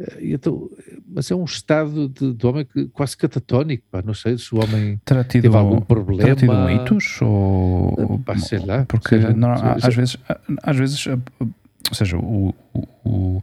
[0.00, 0.68] Eh, então,
[1.06, 4.58] mas é um estado de, de homem que, quase catatónico, pá, não sei se o
[4.62, 6.34] homem Terá tido, teve algum terá problema.
[6.34, 7.20] tido um itus?
[7.22, 9.32] Ou, Pá, sei lá, porque sei lá.
[9.34, 10.16] não, Sei- às vezes,
[10.62, 13.42] às vezes, ou seja, o, o, o,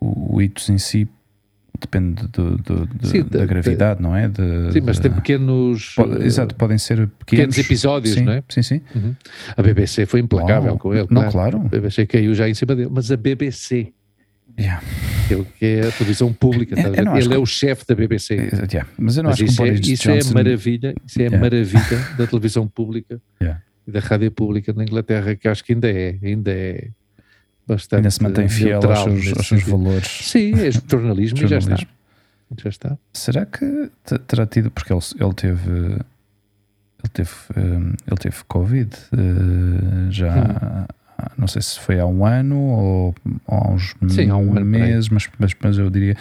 [0.00, 1.08] o itus em si
[1.78, 4.28] depende do- do- do- Sim, da da- gravidade, não é?
[4.28, 5.94] De- Sim, mas de- tem pequenos.
[5.94, 8.42] pode- eh, exato, podem ser pequenos, pequenos episódios, sim, não é?
[8.48, 8.80] Sim, sim.
[8.94, 9.14] Uhum.
[9.56, 10.78] A BBC foi implacável Uau.
[10.78, 11.06] com ele.
[11.10, 11.58] Não, claro.
[11.58, 12.88] A BBC caiu já em cima dele.
[12.90, 13.92] Mas a BBC,
[14.58, 14.82] Yeah.
[15.28, 16.88] que é que é a televisão pública, É- tá
[17.18, 18.34] ele é que- o chefe da BBC.
[18.36, 18.88] Eh, yeah.
[18.98, 20.34] Mas eu não Mas acho que isso, o é, isso é Johnson.
[20.34, 21.38] maravilha, isso é Yeah.
[21.38, 23.20] maravilha da televisão pública
[23.86, 26.88] e da rádio pública na Inglaterra, que acho que ainda é, ainda é
[27.66, 30.08] bastante ainda se mantém fiel aos seus, aos seus valores.
[30.08, 31.76] Sim, é jornalismo, e já está.
[32.62, 32.98] Já está.
[33.12, 35.70] Será que te- terá tido, porque ele, ele teve.
[37.04, 40.34] Ele teve, hum, ele teve Covid eh, já.
[40.34, 40.86] Hum.
[41.36, 43.14] Não sei se foi há um ano ou,
[43.46, 46.16] ou há uns Sim, há um ano meses, mas, mas, mas eu diria.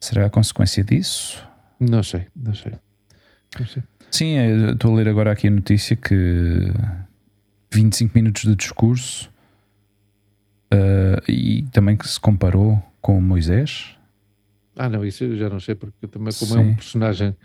[0.00, 1.42] Será a consequência disso?
[1.80, 2.72] Não sei, não sei.
[3.58, 3.82] Não sei.
[4.10, 6.72] Sim, eu estou a ler agora aqui a notícia que
[7.72, 9.30] 25 minutos de discurso
[10.72, 13.96] uh, e também que se comparou com Moisés.
[14.76, 16.58] Ah, não, isso eu já não sei, porque também, como Sim.
[16.58, 17.36] é um personagem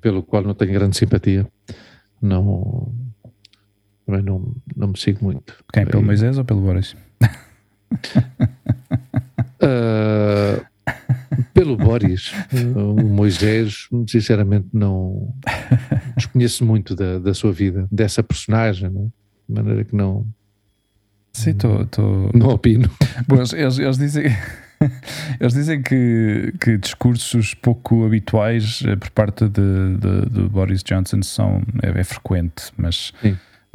[0.00, 1.46] pelo qual não tenho grande simpatia,
[2.20, 2.92] não.
[4.06, 5.52] Também não, não me sigo muito.
[5.72, 5.84] Quem?
[5.84, 6.96] Pelo Aí, Moisés ou pelo Boris?
[9.62, 10.64] uh,
[11.52, 12.32] pelo Boris.
[12.76, 15.34] o Moisés, sinceramente, não
[16.16, 19.12] desconheço muito da, da sua vida, dessa personagem, não?
[19.12, 19.26] É?
[19.48, 20.26] de maneira que não.
[21.32, 22.30] Sim, tô, tô...
[22.32, 22.90] não opino.
[23.28, 24.24] Bom, eles, eles dizem.
[25.40, 31.22] Eles dizem que, que discursos pouco habituais eh, por parte de, de, de Boris Johnson
[31.22, 33.10] são, é, é frequente, mas,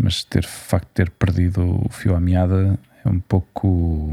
[0.02, 4.12] mas ter, facto de ter perdido o fio à meada é um pouco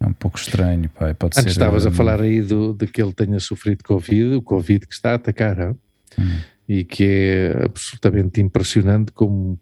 [0.00, 0.88] é um pouco estranho.
[0.90, 1.12] Pá.
[1.14, 1.88] Pode Antes ser, estavas um...
[1.88, 5.14] a falar aí do, de que ele tenha sofrido Covid, o Covid que está a
[5.14, 5.74] atacar,
[6.18, 6.38] hum.
[6.68, 9.58] e que é absolutamente impressionante como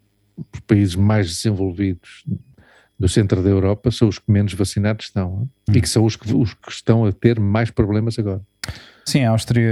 [0.53, 2.23] os países mais desenvolvidos
[2.99, 5.73] do centro da Europa são os que menos vacinados estão hum.
[5.73, 8.41] e que são os que, os que estão a ter mais problemas agora.
[9.05, 9.71] Sim, a Áustria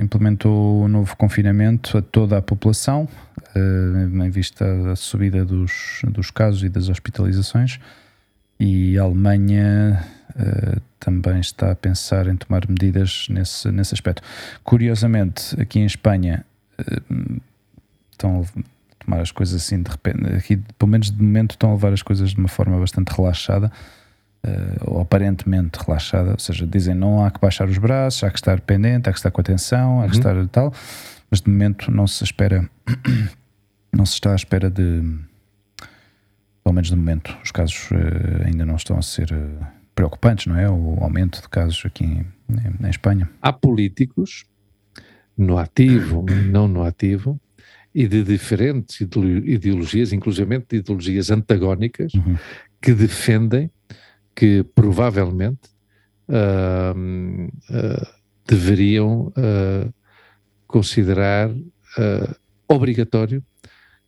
[0.00, 3.08] implementou o um novo confinamento a toda a população,
[3.56, 7.80] em vista da subida dos, dos casos e das hospitalizações
[8.60, 14.22] e a Alemanha uh, também está a pensar em tomar medidas nesse, nesse aspecto.
[14.64, 16.44] Curiosamente, aqui em Espanha
[16.80, 17.40] uh,
[18.10, 18.60] estão a
[19.04, 22.02] tomar as coisas assim de repente, aqui pelo menos de momento estão a levar as
[22.02, 23.70] coisas de uma forma bastante relaxada.
[24.46, 28.38] Uh, ou aparentemente relaxada, ou seja, dizem não há que baixar os braços, há que
[28.38, 30.18] estar pendente, há que estar com atenção, há que uhum.
[30.18, 30.72] estar tal,
[31.30, 32.68] mas de momento não se espera,
[33.92, 35.02] não se está à espera de,
[36.62, 40.58] pelo menos de momento, os casos uh, ainda não estão a ser uh, preocupantes, não
[40.58, 40.68] é?
[40.70, 43.28] O aumento de casos aqui em, em Espanha.
[43.42, 44.44] Há políticos
[45.36, 47.40] no ativo, não no ativo,
[47.94, 52.36] e de diferentes ideologias, inclusive de ideologias antagónicas, uhum.
[52.80, 53.70] que defendem
[54.34, 55.68] que provavelmente
[56.28, 56.94] uh,
[57.74, 58.06] uh,
[58.46, 59.92] deveriam uh,
[60.68, 61.50] considerar
[62.68, 63.42] obrigatório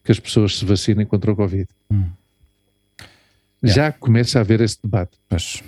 [0.05, 1.67] que as pessoas se vacinem contra o Covid.
[1.91, 2.17] Yeah.
[3.63, 5.19] Já começa a haver esse debate.
[5.29, 5.63] Pois.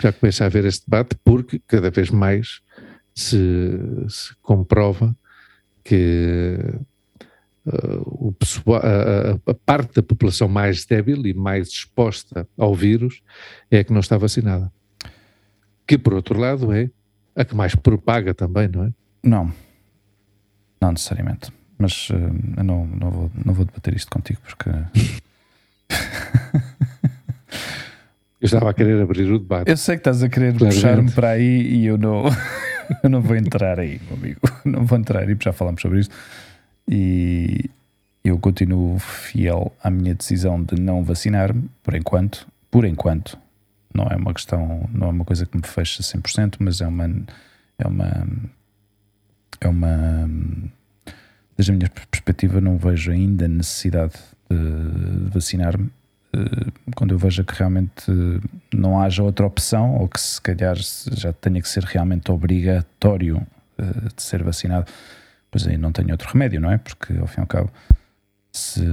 [0.00, 2.60] Já começa a haver esse debate porque cada vez mais
[3.14, 3.36] se,
[4.08, 5.14] se comprova
[5.84, 6.56] que
[7.66, 13.22] uh, o pessoal, a, a, parte da população mais débil e mais exposta ao vírus
[13.70, 14.72] é a que não está vacinada.
[15.86, 16.90] Que, por outro lado, é
[17.36, 18.90] a que mais propaga também, não é?
[19.22, 19.52] Não.
[20.80, 21.52] Não necessariamente.
[21.78, 22.14] Mas uh,
[22.56, 24.70] eu não, não, vou, não vou debater isto contigo porque.
[28.40, 29.68] Eu estava a querer abrir o debate.
[29.68, 32.24] Eu sei que estás a querer puxar-me para aí e eu não,
[33.04, 34.40] eu não vou entrar aí, meu amigo.
[34.64, 36.08] Não vou entrar aí, porque já falamos sobre isso.
[36.88, 37.68] E
[38.24, 42.46] eu continuo fiel à minha decisão de não vacinar-me, por enquanto.
[42.70, 43.36] Por enquanto.
[43.94, 47.10] Não é uma questão, não é uma coisa que me fecha 100%, mas é uma.
[47.78, 48.26] É uma.
[49.60, 50.30] É uma.
[51.56, 54.14] Desde a minha perspectiva, não vejo ainda necessidade
[54.48, 55.90] de vacinar-me
[56.32, 58.10] eh, quando eu vejo que realmente
[58.72, 63.44] não haja outra opção ou que se calhar já tenha que ser realmente obrigatório
[63.78, 64.90] eh, de ser vacinado,
[65.50, 66.78] pois aí não tenho outro remédio, não é?
[66.78, 67.70] Porque ao fim e ao cabo,
[68.52, 68.84] se,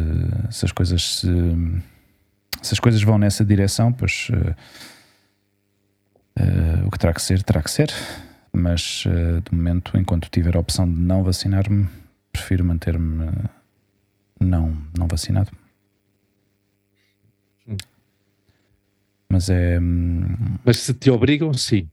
[0.49, 1.27] se as coisas se,
[2.61, 4.55] se, as coisas vão nessa direção, pois uh,
[6.39, 7.91] uh, o que terá que ser, terá que ser.
[8.51, 11.87] Mas uh, de momento, enquanto tiver a opção de não vacinar-me,
[12.31, 13.31] prefiro manter-me
[14.39, 15.51] não, não vacinado.
[19.29, 19.79] Mas é.
[19.79, 21.87] Hum, Mas se te obrigam, sim.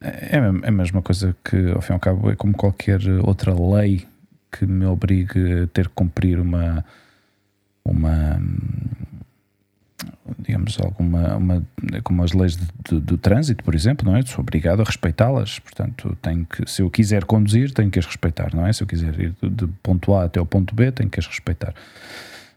[0.00, 3.54] É, é a mesma coisa que, ao fim e ao cabo, é como qualquer outra
[3.54, 4.06] lei
[4.50, 6.84] que me obrigue a ter que cumprir uma.
[7.90, 8.40] Uma
[10.38, 11.66] digamos, alguma, uma,
[12.02, 14.22] como as leis do trânsito, por exemplo, não é?
[14.22, 18.54] Sou obrigado a respeitá-las, portanto, tenho que, se eu quiser conduzir, tenho que as respeitar,
[18.54, 18.72] não é?
[18.72, 21.74] Se eu quiser ir de ponto A até o ponto B, tenho que as respeitar.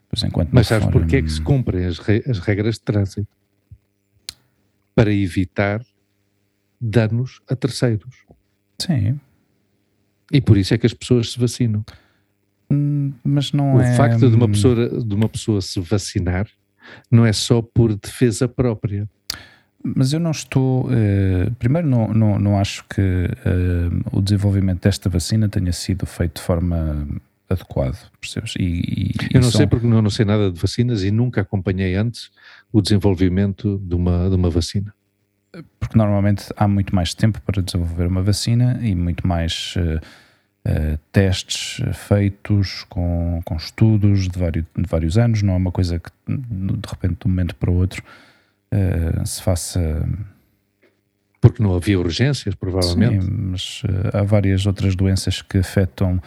[0.09, 3.27] Pois enquanto Mas sabes porquê é que se cumprem as, re as regras de trânsito?
[4.95, 5.81] Para evitar
[6.81, 8.25] danos a terceiros.
[8.79, 9.19] Sim.
[10.31, 11.85] E por isso é que as pessoas se vacinam.
[12.71, 13.93] Hum, mas não o é.
[13.93, 16.47] O facto de uma, hum, pessoa, de uma pessoa se vacinar
[17.09, 19.07] não é só por defesa própria.
[19.83, 20.87] Mas eu não estou.
[20.87, 26.35] Uh, primeiro, não, não, não acho que uh, o desenvolvimento desta vacina tenha sido feito
[26.35, 27.07] de forma
[27.49, 28.53] adequado, percebes?
[28.59, 29.59] E, e, eu não são...
[29.59, 32.29] sei porque não, não sei nada de vacinas e nunca acompanhei antes
[32.71, 34.93] o desenvolvimento de uma, de uma vacina.
[35.79, 39.99] Porque normalmente há muito mais tempo para desenvolver uma vacina e muito mais uh,
[40.69, 45.99] uh, testes feitos com, com estudos de vários, de vários anos, não é uma coisa
[45.99, 48.03] que de repente de um momento para o outro
[48.73, 50.07] uh, se faça.
[51.41, 53.25] Porque não havia urgências, provavelmente.
[53.25, 56.21] Sim, mas uh, há várias outras doenças que afetam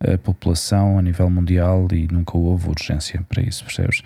[0.00, 4.02] a população a nível mundial e nunca houve urgência para isso, percebes?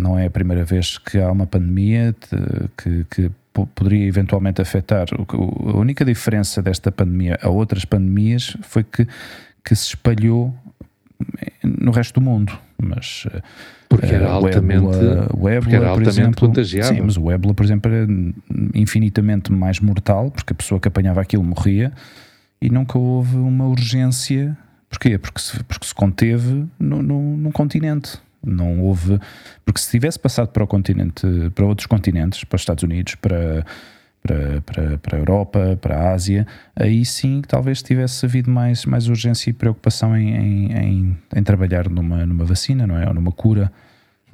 [0.00, 5.06] não é a primeira vez que há uma pandemia de, que, que poderia eventualmente afetar.
[5.12, 9.06] A única diferença desta pandemia a outras pandemias foi que,
[9.64, 10.54] que se espalhou
[11.62, 13.26] no resto do mundo, mas
[13.88, 16.94] porque era altamente, o ébola, porque era altamente exemplo, contagiado.
[16.94, 18.06] Sim, mas o ébola, por exemplo, era
[18.74, 21.92] infinitamente mais mortal, porque a pessoa que apanhava aquilo morria
[22.60, 24.56] e nunca houve uma urgência.
[24.88, 25.18] Porquê?
[25.18, 28.18] Porque se, porque se conteve no, no, no continente.
[28.44, 29.18] Não houve.
[29.64, 33.64] Porque se tivesse passado para o continente, para outros continentes, para os Estados Unidos, para,
[34.22, 39.08] para, para, para a Europa, para a Ásia, aí sim talvez tivesse havido mais, mais
[39.08, 43.06] urgência e preocupação em, em, em, em trabalhar numa, numa vacina, não é?
[43.06, 43.72] Ou numa cura.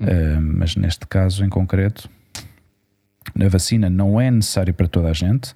[0.00, 0.04] Hum.
[0.04, 2.08] Uh, mas neste caso em concreto,
[3.38, 5.52] a vacina não é necessária para toda a gente.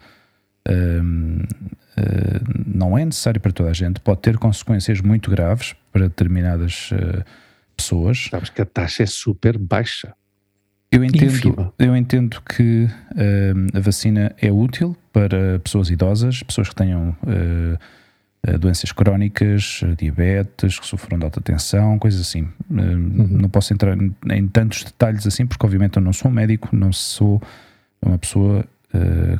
[0.68, 1.44] Uh,
[1.98, 6.90] uh, não é necessário para toda a gente, pode ter consequências muito graves para determinadas
[6.92, 7.24] uh,
[7.82, 8.28] pessoas.
[8.30, 10.14] Sabes que a taxa é super baixa.
[10.90, 16.74] Eu entendo, eu entendo que uh, a vacina é útil para pessoas idosas, pessoas que
[16.74, 22.42] tenham uh, doenças crónicas, diabetes, que sofram de alta tensão, coisas assim.
[22.70, 23.26] Uh, uhum.
[23.30, 26.68] Não posso entrar em, em, tantos detalhes assim, porque obviamente eu não sou um médico,
[26.76, 27.42] não sou
[28.04, 28.64] uma pessoa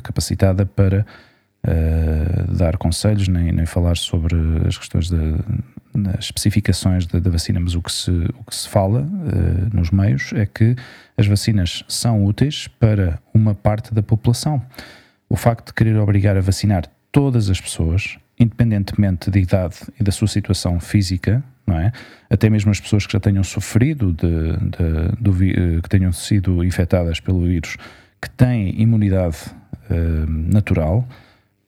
[0.01, 1.05] capacitada para
[2.57, 4.35] dar conselhos, nem, nem falar sobre
[4.67, 5.17] as questões de,
[5.93, 10.33] nas especificações da, vacina, mas o que se, o que se fala uh, nos meios
[10.33, 10.75] é que
[11.15, 14.61] as vacinas são úteis para uma parte da população.
[15.29, 20.11] O facto de querer obrigar a vacinar todas as pessoas, independentemente de idade e da
[20.11, 21.91] sua situação física, não é?
[22.29, 26.63] Até mesmo as pessoas que já tenham sofrido de, de, do, uh, que tenham sido
[26.63, 27.77] infectadas pelo vírus,
[28.19, 29.37] que têm imunidade
[29.89, 31.07] uh, natural,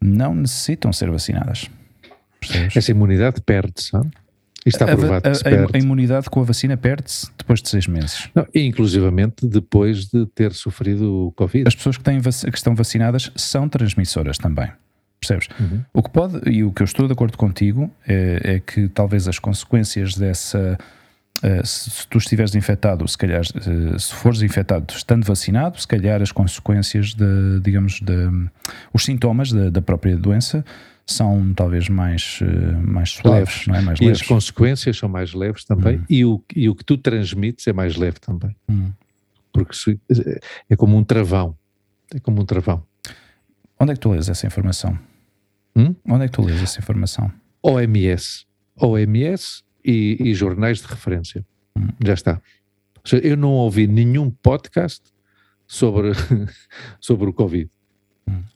[0.05, 1.69] não necessitam ser vacinadas.
[2.39, 2.77] Percebes?
[2.77, 3.91] Essa imunidade perde-se,
[4.65, 5.71] está provado a, a, perde.
[5.73, 8.29] a, imunidade com a vacina perde-se depois de seis meses.
[8.33, 11.67] Não, e inclusivamente depois de ter sofrido o Covid.
[11.67, 14.69] As pessoas que, têm, que estão vacinadas são transmissoras também.
[15.19, 15.47] Percebes?
[15.59, 15.81] Uhum.
[15.93, 19.27] O que pode, e o que eu estou de acordo contigo, é, é que talvez
[19.27, 20.77] as consequências dessa.
[21.43, 26.21] Uh, se, tu estiveres infectado, se calhar, uh, se fores infectado estando vacinado, se calhar
[26.21, 28.29] as consequências de, digamos, de,
[28.93, 30.63] os sintomas da, da própria doença
[31.05, 33.81] são talvez mais, eh, mais suaves, não é?
[33.81, 34.21] mais e leves.
[34.21, 36.05] as consequências são mais leves também, hum.
[36.09, 38.55] e, o, e o que tu transmites é mais leve também.
[38.67, 38.91] Hum.
[39.53, 39.99] Porque se,
[40.69, 41.55] é como um travão.
[42.13, 42.83] É como um travão.
[43.79, 44.97] Onde é que tu lês essa informação?
[45.75, 45.95] Hum?
[46.07, 47.31] Onde é que tu lês essa informação?
[47.61, 48.45] OMS.
[48.77, 51.45] OMS e, e jornais de referência.
[51.77, 51.87] Hum.
[52.03, 52.41] Já está.
[53.21, 55.01] Eu não ouvi nenhum podcast
[55.67, 56.11] sobre,
[56.99, 57.69] sobre o Covid.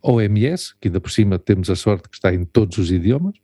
[0.01, 3.35] OMS, que ainda por cima temos a sorte que está em todos os idiomas,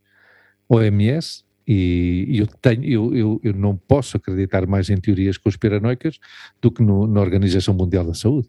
[0.68, 6.18] OMS, e, e eu, tenho, eu, eu, eu, não posso acreditar mais em teorias conspiranoicas
[6.62, 8.48] do que no, na Organização Mundial da Saúde.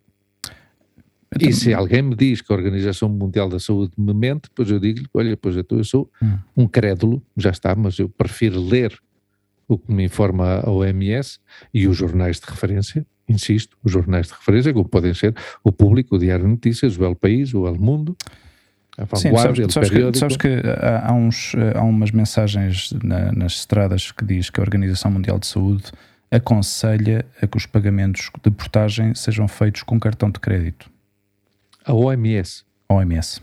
[1.40, 4.80] E se alguém me diz que a Organização Mundial da Saúde me mente, pois eu
[4.80, 6.38] digo-lhe, olha, pois então eu sou hum.
[6.56, 8.98] um crédulo, já está, mas eu prefiro ler
[9.68, 11.40] o que me informa a OMS
[11.74, 16.16] e os jornais de referência, insisto, os jornais de referência, como podem ser o Público,
[16.16, 18.16] o Diário de Notícias, o El País, o El Mundo,
[18.98, 20.62] a Vanguardia, Sim, sabes, sabes que, sabes que
[21.04, 25.46] há, uns, há umas mensagens na, nas estradas que diz que a Organização Mundial de
[25.46, 25.92] Saúde
[26.32, 30.90] aconselha a que os pagamentos de portagem sejam feitos com cartão de crédito.
[31.86, 32.66] A OMS?
[32.90, 33.42] OMS.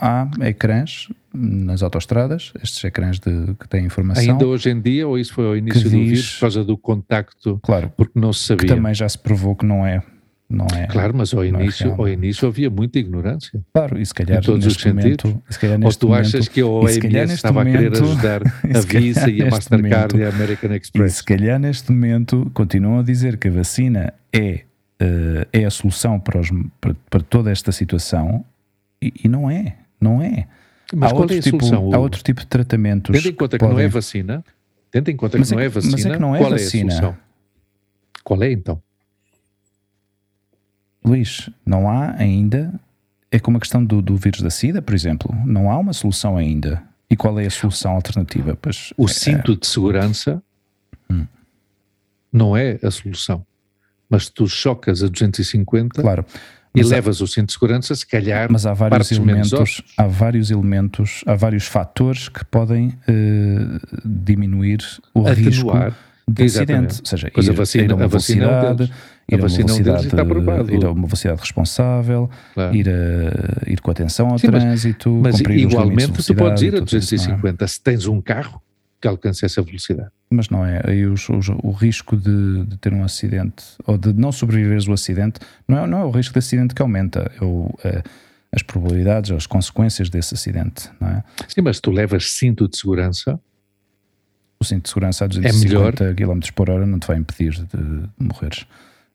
[0.00, 4.22] Há, há ecrãs nas autostradas, estes ecrãs de, que têm informação.
[4.22, 6.76] Ainda hoje em dia, ou isso foi ao início do diz, vírus, por causa do
[6.76, 8.68] contacto, claro, porque não se sabia.
[8.68, 10.02] Que também já se provou que não é.
[10.50, 13.60] Não é claro, mas ao é início, é ao início havia muita ignorância.
[13.74, 15.30] Claro, e se calhar em todos os sentidos.
[15.30, 18.42] Momento, ou tu achas momento, que a OMS estava momento, a querer ajudar
[18.74, 21.12] a Visa e a Mastercard momento, e a American Express?
[21.12, 24.62] E se calhar neste momento continuam a dizer que a vacina é,
[25.02, 26.48] uh, é a solução para, os,
[26.80, 28.42] para, para toda esta situação
[29.00, 29.76] e, e não é.
[30.00, 30.46] Não é.
[30.94, 31.94] Mas há qual é a tipo, solução?
[31.94, 33.14] Há outro tipo de tratamentos.
[33.14, 33.76] Tendo em conta que, podem...
[33.76, 34.44] não é vacina,
[34.90, 36.50] tendo em conta que mas não é, é vacina, mas é que não é qual
[36.50, 36.92] vacina.
[36.92, 37.18] é a solução?
[38.24, 38.82] Qual é então?
[41.04, 42.78] Luís, não há ainda.
[43.30, 45.34] É como a questão do, do vírus da SIDA, por exemplo.
[45.44, 46.82] Não há uma solução ainda.
[47.10, 48.56] E qual é a solução alternativa?
[48.60, 50.42] Pois, o é, cinto de segurança
[51.10, 51.26] hum.
[52.32, 53.44] não é a solução.
[54.08, 56.00] Mas tu chocas a 250.
[56.00, 56.24] Claro.
[56.78, 60.06] E Mas há- levas o cinto de segurança, se calhar, Mas há vários elementos, há
[60.06, 64.78] vários elementos, há vários fatores que podem eh, diminuir
[65.14, 65.96] o risco atenuar.
[66.30, 66.86] de Exatamente.
[66.92, 67.00] acidente.
[67.00, 68.82] Ou seja, Pois a ir, vacina- ir a uma a é velocidade,
[69.30, 70.74] ir a uma vacina é velocidade, está provado.
[70.74, 72.76] ir a uma velocidade responsável, Claro.
[72.76, 76.62] ir, a- ir com atenção ao Sim, mas- trânsito, Mas limites igualmente de tu podes
[76.62, 77.36] ir a velocidade e tudo isso, não é?
[77.36, 78.60] 250 se tens um carro
[79.00, 80.10] que alcance essa velocidade.
[80.30, 80.80] Mas não é.
[80.84, 84.94] Aí os- os- o risco de, de ter um acidente ou de não sobreviveres ao
[84.94, 88.02] acidente não é, não é o risco de acidente que aumenta, é o, é
[88.52, 90.90] as probabilidades, as consequências desse acidente.
[91.00, 91.24] Não é?
[91.48, 93.38] Sim, mas tu levas cinto de segurança,
[94.60, 95.92] O cinto de segurança a É melhor.
[95.92, 98.66] 250 km por hora não te vai impedir de, de morreres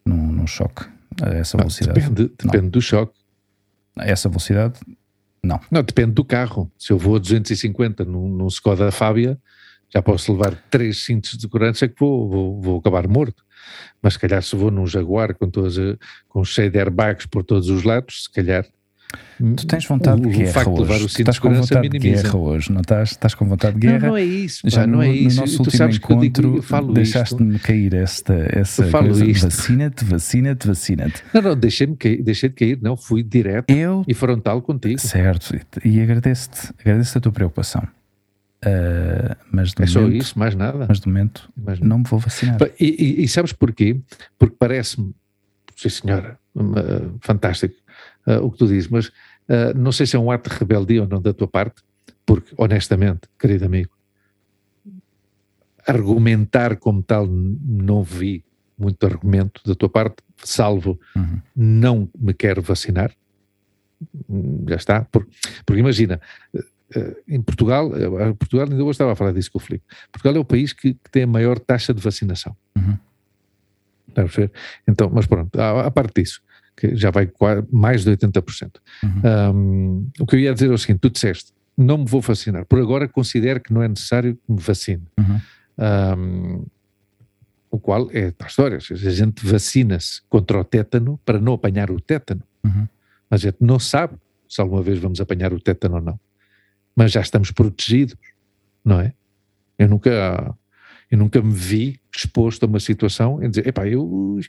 [0.05, 0.85] num, num choque
[1.21, 1.99] a essa ah, velocidade.
[1.99, 3.13] depende, depende do choque.
[3.97, 4.79] A essa velocidade,
[5.43, 5.59] não.
[5.69, 6.71] Não, depende do carro.
[6.79, 9.37] Se eu vou a 250 num, num Skoda Fábia,
[9.93, 13.43] já posso levar três cintos de segurança que vou, vou, vou acabar morto.
[14.01, 15.75] Mas se calhar se vou num Jaguar com, todas,
[16.27, 18.65] com cheio de airbags por todos os lados, se calhar...
[19.37, 21.05] Tu tens vontade o, de guerra facto de levar hoje.
[21.05, 23.11] o Tu estás com vontade de guerra hoje, não estás?
[23.11, 24.07] Estás com vontade de Não, guerra?
[24.07, 25.39] não é isso, pá, Já não no, é no isso.
[25.39, 29.43] nosso tu último sabes que eu, encontro deixaste-me cair esta, essa coisa isto.
[29.43, 31.23] vacina-te, vacina-te, vacina-te.
[31.31, 34.99] Não, não, deixei-me cair, deixei de cair, não, fui direto Eu, e frontal contigo.
[34.99, 35.55] certo,
[35.85, 37.87] e agradeço-te, agradeço a tua preocupação.
[38.65, 40.85] Ah, mas É só momento, isso, mais nada.
[40.87, 42.57] mas de momento Mais não me vou vacinar.
[42.79, 43.99] E, e- e sabes porquê?
[44.39, 45.13] Porque parece-me,
[45.75, 47.75] sim senhora, uh, fantástico
[48.27, 51.01] uh, o que tu dizes, mas uh, não sei se é um ato de rebeldia
[51.01, 51.81] ou não da tua parte,
[52.25, 53.91] porque honestamente, querido amigo,
[55.85, 58.43] argumentar como tal não vi
[58.77, 61.39] muito argumento da tua parte, salvo Uhum.
[61.55, 63.11] não me quero vacinar.
[64.29, 65.01] Hum, Já está.
[65.05, 65.27] Por-
[65.65, 66.19] Porque, imagina,
[67.27, 70.39] em Portugal, eh, Portugal, ainda hoje estava a falar disso com o Filipe, Portugal é
[70.39, 72.55] o país que, que tem a maior taxa de vacinação.
[72.75, 72.97] Uhum.
[74.09, 74.51] Está a perceber?
[74.87, 76.41] Então, mas pronto, a, a parte disso,
[76.75, 77.29] que já vai
[77.71, 78.71] mais de 80%.
[79.03, 79.55] Uhum.
[79.55, 82.65] Um, o que eu ia dizer é o seguinte: tu disseste, não me vou vacinar,
[82.65, 85.03] por agora considero que não é necessário que me vacine.
[85.17, 85.41] Uhum.
[85.77, 86.65] Um,
[87.71, 88.75] o qual é para a história.
[88.75, 92.43] Ou seja, A gente vacina-se contra o tétano para não apanhar o tétano.
[92.63, 92.87] Uhum.
[93.31, 94.13] A gente não sabe
[94.47, 96.19] se alguma vez vamos apanhar o tétano ou não.
[96.95, 98.15] Mas já estamos protegidos,
[98.83, 99.13] não é?
[99.79, 100.55] Eu nunca,
[101.09, 104.39] eu nunca me vi exposto a uma situação em dizer, epá, eu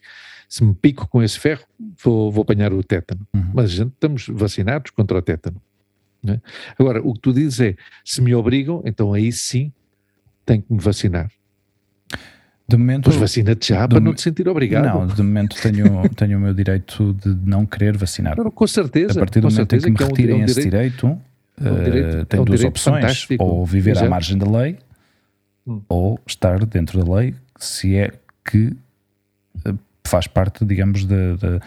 [0.49, 1.65] se me pico com esse ferro
[2.03, 3.27] vou, vou apanhar o tétano.
[3.35, 3.51] Uhum.
[3.55, 5.61] Mas a gente estamos vacinados contra o tétano.
[6.29, 6.39] é?
[6.79, 9.73] Agora, o que tu dizes é, se me obrigam, então aí sim
[10.45, 11.31] tenho que me vacinar.
[12.67, 14.85] De momento, Pois vacina-te já para não te sentir obrigado.
[14.87, 15.85] não, de momento tenho,
[16.17, 18.37] tenho o meu direito de não querer vacinar.
[18.37, 19.13] Não, com certeza.
[19.13, 20.71] A partir do momento em certeza que me é um- é um retirem esse direito-
[21.07, 21.23] direito,
[21.63, 23.43] é eh, direito- tenho é duas opções: fantástico.
[23.45, 24.11] ou viver à Exato.
[24.11, 24.79] margem da lei,
[25.67, 25.81] Hum.
[25.89, 28.11] ou estar dentro da lei, se é
[28.45, 28.77] que
[29.65, 29.73] eh,
[30.07, 31.61] faz parte, digamos, da- da-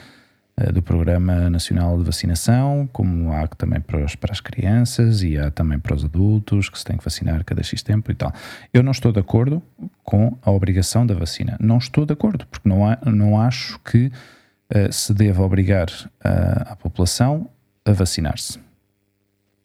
[0.59, 5.37] eh, do Programa Nacional de Vacinação, como há também para, os- para as crianças e
[5.37, 8.31] há também para os adultos que se tem que vacinar cada X tempo e tal.
[8.73, 9.61] Eu não estou de acordo
[10.03, 11.55] com a obrigação da vacina.
[11.59, 14.11] Não estou de acordo, porque não, há, não acho que
[14.69, 15.87] eh, se deva obrigar
[16.23, 17.49] a, a população
[17.85, 18.59] a vacinar-se.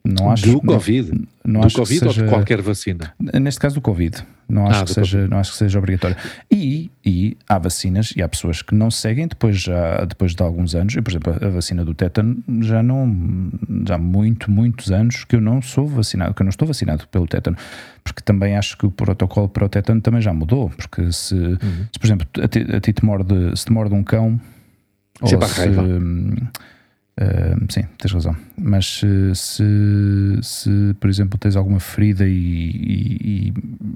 [0.05, 1.13] Não acho, do não- Covid.
[1.45, 3.15] não do acho que Covid ou seja- de qualquer vacina.
[3.41, 4.17] Neste caso do Covid.
[4.49, 6.17] Não acho, Ah, que, seja, não acho que seja obrigatório.
[6.51, 10.75] E, e há vacinas e há pessoas que não seguem depois, já, depois de alguns
[10.75, 10.95] anos.
[10.97, 13.51] Eu, por exemplo, a vacina do tétano já não.
[13.87, 17.07] Já há muito, muitos anos que eu não sou vacinado, que eu não estou vacinado
[17.09, 17.57] pelo tétano.
[18.03, 20.69] Porque também acho que o protocolo para o tétano também já mudou.
[20.71, 21.57] Porque se, Uhum.
[21.93, 24.39] se por exemplo, a ti, a ti te morde, se te morde um cão.
[25.23, 25.63] É ou a se,
[27.69, 28.35] sim, tens razão.
[28.59, 29.65] Mas se, se,
[30.43, 33.53] se, por exemplo, tens alguma ferida e, e,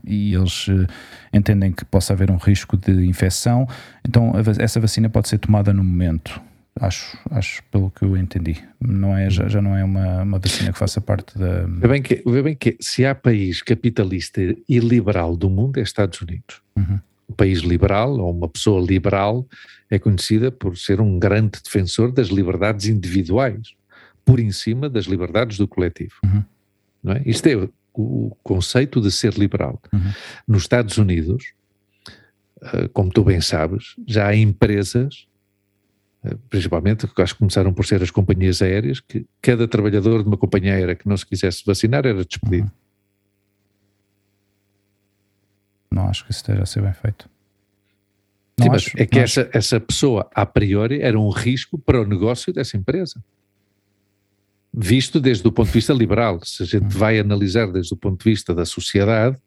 [0.06, 0.86] e- e eles eh,
[1.32, 3.66] entendem que possa haver um risco de infecção,
[4.06, 6.40] então a essa vacina pode ser tomada no momento.
[6.78, 8.62] Acho, acho pelo que eu entendi.
[8.78, 11.62] Não é, já, já não é uma, uma vacina que faça parte da.
[11.66, 15.82] Vê bem, que, vê bem que se há país capitalista e liberal do mundo é
[15.82, 16.60] Estados Unidos.
[16.76, 17.00] Uhum.
[17.28, 19.46] Um país liberal ou uma pessoa liberal
[19.90, 23.74] é conhecida por ser um grande defensor das liberdades individuais,
[24.24, 26.14] por em cima das liberdades do coletivo.
[26.24, 26.44] Uhum.
[27.02, 27.22] Não é?
[27.24, 29.80] Isto é o, o conceito de ser liberal.
[29.92, 30.12] Uhum.
[30.46, 31.52] Nos Estados Unidos,
[32.62, 35.26] eh, como tu bem sabes, já há empresas,
[36.24, 40.28] eh, principalmente, que acho que começaram por ser as companhias aéreas, que cada trabalhador de
[40.28, 42.70] uma companhia aérea que não se quisesse vacinar era despedido.
[45.96, 47.28] Não acho que isso esteja a ser bem feito.
[48.58, 52.00] Não Sim, mas acho- é que essa, essa pessoa, a priori, era um risco para
[52.00, 53.22] o negócio dessa empresa.
[54.78, 56.38] visto desde o ponto de vista liberal.
[56.44, 59.38] Se a gente vai analisar desde o ponto de vista da sociedade,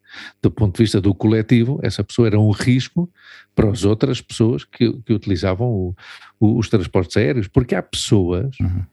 [0.42, 3.08] do ponto de vista do coletivo, essa pessoa era um risco
[3.54, 5.96] para as outras pessoas que, que utilizavam o,
[6.40, 8.84] o, os transportes aéreos, porque há pessoas Uhum.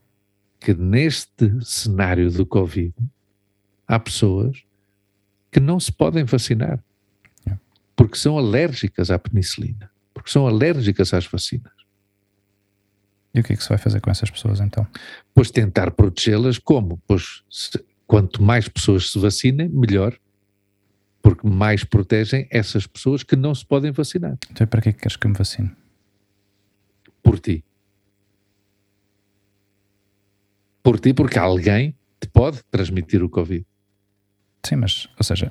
[0.60, 2.92] que neste cenário do Covid,
[3.88, 4.62] há pessoas
[5.50, 6.78] que não se podem vacinar.
[7.96, 11.72] Porque são alérgicas à penicilina, porque são alérgicas às vacinas.
[13.34, 14.86] E o que é que se vai fazer com essas pessoas então?
[15.34, 17.02] Pois tentar protegê-las como?
[17.06, 20.16] Pois se- quanto mais pessoas se vacinem, melhor,
[21.22, 24.92] porque mais protegem essas pessoas que não se podem vacinar Então, e para que é
[24.92, 25.70] que queres que eu me vacine?
[27.22, 27.64] por ti.
[30.82, 33.66] Por ti, porque alguém te pode transmitir o Covid.
[34.64, 35.50] Sim, mas, ou seja,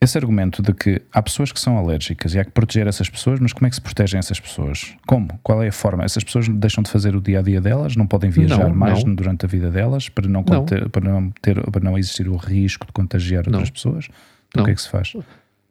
[0.00, 3.40] esse argumento de que há pessoas que são alérgicas e há que proteger essas pessoas,
[3.40, 4.94] mas como é que se protegem essas pessoas?
[5.06, 5.28] Como?
[5.42, 6.04] Qual é a forma?
[6.04, 9.02] Essas pessoas deixam de fazer o dia a dia delas, não podem viajar Não, mais
[9.04, 9.14] não.
[9.14, 10.44] durante a vida delas para não, Não.
[10.60, 14.08] conter- para não, ter, para não existir o risco de contagiar outras pessoas?
[14.48, 15.12] Então, o que é que se faz?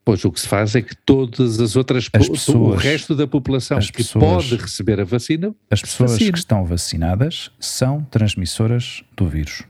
[0.03, 3.25] Pois o que se faz é que todas as outras As pessoas- o resto da
[3.27, 6.31] população que pessoas- pode receber a vacina, As pessoas vacina.
[6.31, 9.63] que estão vacinadas são transmissoras do vírus.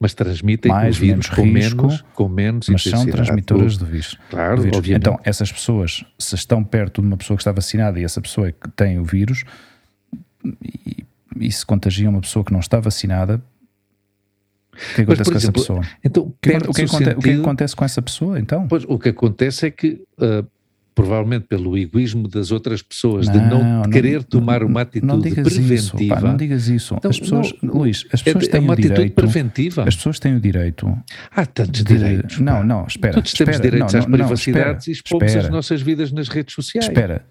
[0.00, 3.86] Mas transmitem Mais, o vírus menos com risco, menos, com menos Mas são transmitoras do
[3.86, 4.18] vírus.
[4.30, 4.78] Claro, do vírus.
[4.78, 5.00] obviamente.
[5.02, 8.48] Então, essas pessoas, se estão perto de uma pessoa que está vacinada e essa pessoa
[8.48, 9.44] é que tem o vírus
[10.62, 11.04] e,
[11.38, 13.40] e se contagia uma pessoa que não está vacinada,
[14.72, 15.80] o que Mas, acontece por com essa exemplo, pessoa?
[16.04, 18.02] Então, O que, perde-se o que o aconte- o que é sentido- acontece com essa
[18.02, 18.68] pessoa, então?
[18.68, 20.44] Pois, o que acontece é que, ah,
[20.98, 26.02] provavelmente pelo egoísmo das outras pessoas, de não, querer tomar uma atitude não digas preventiva,
[26.02, 26.96] Isso, pá, não digas isso.
[26.96, 29.14] Então, as pessoas, não, Luís, as é, pessoas é têm uma o atitude direito.
[29.14, 29.84] preventiva.
[29.86, 30.92] As pessoas têm o direito
[31.30, 32.40] Há tantos de- direitos.
[32.40, 33.14] Não, não, espera.
[33.14, 35.50] Todos temos espera, direitos não, às não, não, privacidades espera, e expomos as espera.
[35.54, 36.88] nossas vidas nas redes sociais.
[36.88, 37.24] Espera,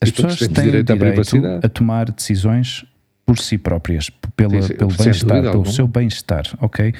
[0.00, 1.66] as pessoas temos têm direito à direito privacidade.
[1.66, 2.84] a tomar decisões
[3.24, 5.72] por si próprias, pela, Sim, pelo bem-estar, pelo alguma.
[5.72, 6.92] seu bem-estar, ok?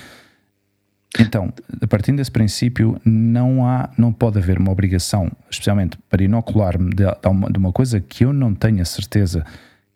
[1.19, 6.91] Então, a partir desse princípio, não há, não pode haver uma obrigação, especialmente para inocular-me
[6.91, 9.45] de, de uma, de coisa que eu não tenho a certeza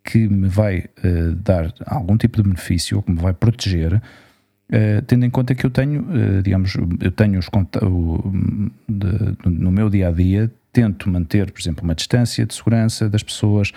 [0.05, 4.01] que me vai eh, dar algum tipo de benefício ou que me vai proteger,
[4.71, 7.49] eh, tendo em conta que eu tenho, eh, digamos, eu tenho os
[7.83, 8.33] o-
[8.89, 13.23] de- no meu dia a dia, tento manter, por exemplo, uma distância de segurança das
[13.25, 13.73] pessoas,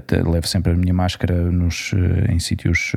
[0.00, 1.92] te- levo sempre a minha máscara nos,
[2.30, 2.92] em sítios,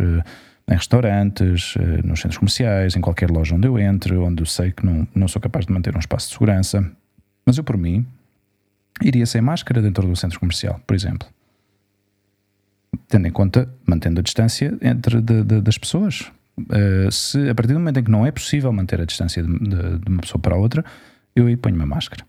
[0.69, 4.71] em restaurantes, eh, nos centros comerciais, em qualquer loja onde eu entre, onde eu sei
[4.71, 6.91] que não, não sou capaz de manter um espaço de segurança.
[7.45, 8.05] Mas eu, por mim,
[9.01, 11.27] iria sem máscara dentro do centro comercial, por exemplo.
[13.07, 16.31] Tendo em conta, mantendo a distância entre de- de- das pessoas.
[16.71, 19.49] Eh, se a partir do momento em que não é possível manter a distância de,
[19.59, 20.83] de- de uma pessoa para a outra,
[21.35, 22.25] eu aí ponho uma máscara.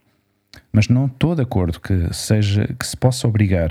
[0.73, 3.70] Mas não estou de acordo que seja que se possa obrigar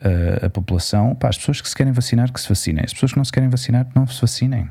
[0.00, 2.84] eh, a população, pá, as pessoas que se querem vacinar, que se vacinem.
[2.84, 4.68] As pessoas que não se querem vacinar, não se vacinem.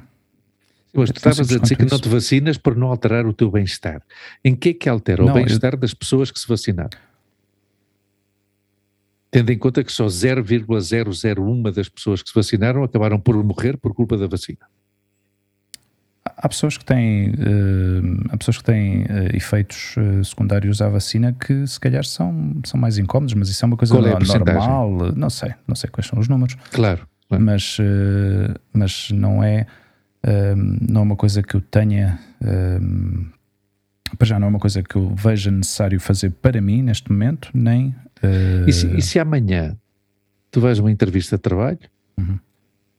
[0.93, 2.01] Mas tu estavas a dizer que quanto não isso.
[2.01, 4.01] te vacinas por não alterar o teu bem-estar.
[4.43, 6.97] Em que é que altera Não, o bem-estar das pessoas que se vacinaram?
[9.29, 13.93] Tendo em conta que só 0,001 das pessoas que se vacinaram acabaram por morrer por
[13.93, 14.65] culpa da vacina.
[16.41, 17.33] Há pessoas que têm,
[18.29, 22.79] há pessoas que têm eh, efeitos eh, secundários à vacina que se calhar são, são
[22.79, 25.11] mais incómodos, mas isso é uma coisa Qual é normal.
[25.17, 26.55] Não sei, não sei quais são os números.
[26.71, 27.05] Claro.
[27.27, 27.43] claro.
[27.43, 27.77] mas,
[28.73, 29.65] mas não é
[30.87, 32.19] não é uma coisa que eu tenha
[34.17, 37.49] para já não é uma coisa que eu veja necessário fazer para mim neste momento,
[37.53, 37.93] nem
[38.67, 39.77] E, se, e se amanhã
[40.51, 41.79] tu vais a uma entrevista de trabalho
[42.17, 42.37] Uhum.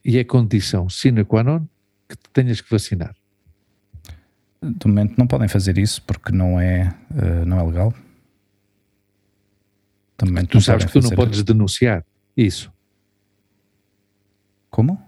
[0.04, 1.66] e é condição sine qua non
[2.08, 3.14] que te tenhas que vacinar?
[4.62, 7.94] De momento não podem fazer isso porque não é, eh, não é legal.
[10.22, 12.04] Momento Tu não sabes que tu não podes denunciar
[12.36, 12.70] isso.
[14.68, 15.00] Como?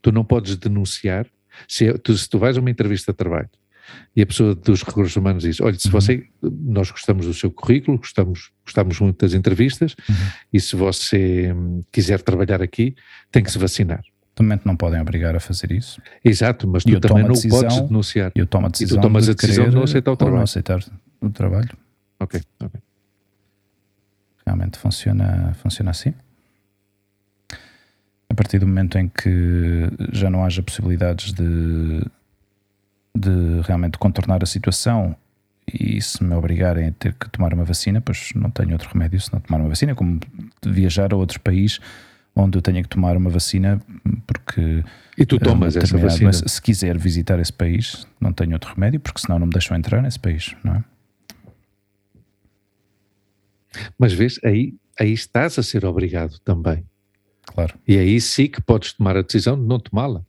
[0.00, 1.26] Tu não podes denunciar.
[1.68, 3.48] Se, tu, se tu vais a uma entrevista de trabalho
[4.14, 5.92] e a pessoa dos recursos humanos diz: Olha, se Uhum.
[5.92, 10.14] você, nós gostamos do seu currículo, gostamos, gostamos muito das entrevistas, Uhum.
[10.52, 12.94] e se você hum, quiser trabalhar aqui,
[13.30, 14.02] tem que se vacinar.
[14.42, 16.00] Momento não podem obrigar a fazer isso.
[16.24, 18.32] Exato, mas E tu eu também não decisão- podes denunciar.
[18.34, 20.36] Eu tomo a tu decisão tomas de a decisão de não aceitar o trabalho.
[20.36, 20.80] não aceitar
[21.20, 21.70] o trabalho.
[22.20, 22.80] Ok, ok.
[24.46, 26.12] realmente funciona, funciona assim.
[28.28, 32.00] A partir do momento em que já não haja possibilidades de,
[33.16, 35.16] de realmente contornar a situação
[35.72, 39.20] e se me obrigarem a ter que tomar uma vacina, pois não tenho outro remédio
[39.20, 40.20] se não tomar uma vacina, como
[40.64, 41.80] viajar a outro país
[42.36, 43.80] onde eu tenha que tomar uma vacina
[44.26, 44.84] porque
[45.16, 46.30] E tu eh, tomas uma essa vacina.
[46.30, 49.76] doença- se quiser visitar esse país, não tenho outro remédio, porque senão não me deixam
[49.76, 50.84] entrar nesse país, não é?
[53.98, 56.84] Mas vês, aí, aí estás a ser obrigado também.
[57.46, 57.74] Claro.
[57.86, 60.22] E aí sim que podes tomar a decisão de não tomá-la.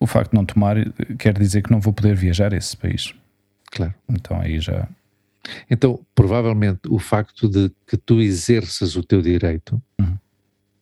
[0.00, 0.76] O facto de não tomar
[1.18, 3.14] quer dizer que não vou poder viajar a esse país.
[3.70, 3.94] Claro.
[4.08, 4.88] Então aí já.
[5.70, 10.16] Então, provavelmente, o facto de que tu exerças o teu direito Uhum.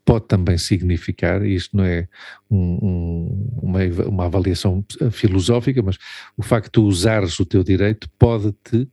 [0.07, 2.09] Pode também significar, e isto não é
[2.51, 5.99] um- um- uma, uma avaliação eh, filosófica, mas
[6.37, 8.89] o facto de usares o teu direito pode-te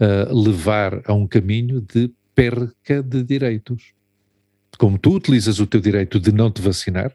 [0.00, 3.92] ah, levar a um caminho de perca de direitos.
[4.78, 7.12] Como tu utilizas o teu direito de não te vacinar,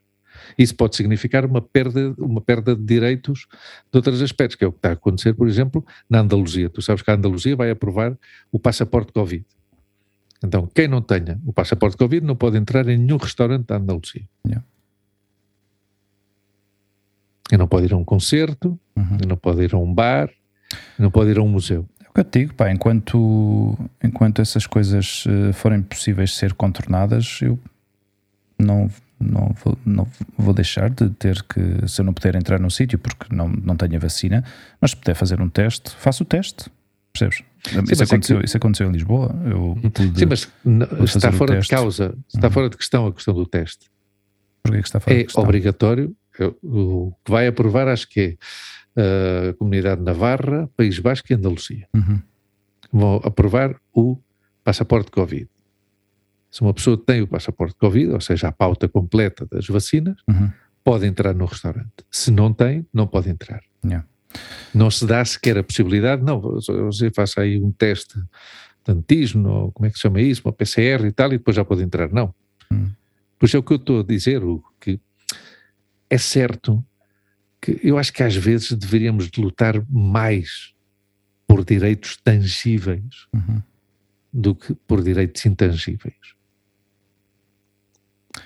[0.58, 3.48] isso pode significar uma perda, uma perda de direitos
[3.92, 6.70] de outros aspectos, que é o que está a acontecer, por exemplo, na Andaluzia.
[6.70, 8.18] Tu sabes que a Andaluzia vai aprovar
[8.52, 9.46] o passaporte Covid.
[10.44, 14.24] Então, quem não tenha o passaporte Covid não pode entrar em nenhum restaurante da Andaluzia.
[14.46, 14.64] Yeah.
[17.52, 19.18] E não pode ir a um concerto, Uhum.
[19.28, 20.30] não pode ir a um bar,
[20.98, 21.88] não pode ir a um museu.
[22.04, 26.36] É o que eu te digo, pá, enquanto, enquanto essas coisas eh, forem possíveis de
[26.36, 27.58] ser contornadas, eu
[28.60, 28.90] não,
[29.20, 30.08] não, vou, não
[30.38, 33.76] vou deixar de ter que, se eu não puder entrar num sítio porque não, não
[33.78, 34.44] tenho a vacina,
[34.82, 36.70] mas se puder fazer um teste, faço o teste.
[37.20, 37.44] Percebes?
[37.76, 39.36] mas isso, é aconteceu, que- isso aconteceu em Lisboa.
[39.46, 40.52] Eu pude, Sim, mas
[41.16, 42.54] está fora de causa, está Uhum.
[42.54, 43.90] fora de questão a questão do teste.
[44.64, 45.44] Porquê que está fora de É questão?
[45.44, 46.16] obrigatório.
[46.40, 48.38] Eu- O que vai aprovar, acho que
[48.96, 51.88] é a Comunidade de Navarra, País Basco e Andaluzia.
[51.96, 52.22] Uhum.
[52.92, 54.18] Vão aprovar o
[54.64, 55.48] passaporte Covid.
[56.50, 60.50] Se uma pessoa tem o passaporte Covid, ou seja, a pauta completa das vacinas, Uhum.
[60.84, 61.92] pode entrar no restaurante.
[62.10, 63.62] Se não tem, não pode entrar.
[63.84, 64.08] Yeah.
[64.74, 68.20] Não se dá sequer a possibilidade, não, você faça aí um teste
[68.86, 71.56] de antígeno, ou como é que se chama isso, uma PCR e tal, e depois
[71.56, 72.12] já pode entrar.
[72.12, 72.34] Não.
[72.72, 72.90] Hum.
[73.40, 75.00] Pois é o que eu estou a dizer, Hugo, que
[76.10, 76.84] é certo
[77.62, 80.74] que eu acho que às vezes deveríamos de lutar mais
[81.48, 83.62] por direitos tangíveis Uhum.
[84.32, 86.16] do que por direitos intangíveis.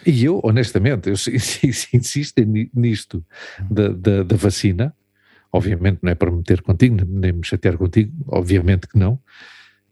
[0.05, 1.15] E eu, honestamente, eu
[1.93, 3.25] insisto ni- nisto
[3.69, 4.95] da, da, da vacina,
[5.51, 9.19] obviamente não é para me meter contigo, nem- me chatear contigo, obviamente que não,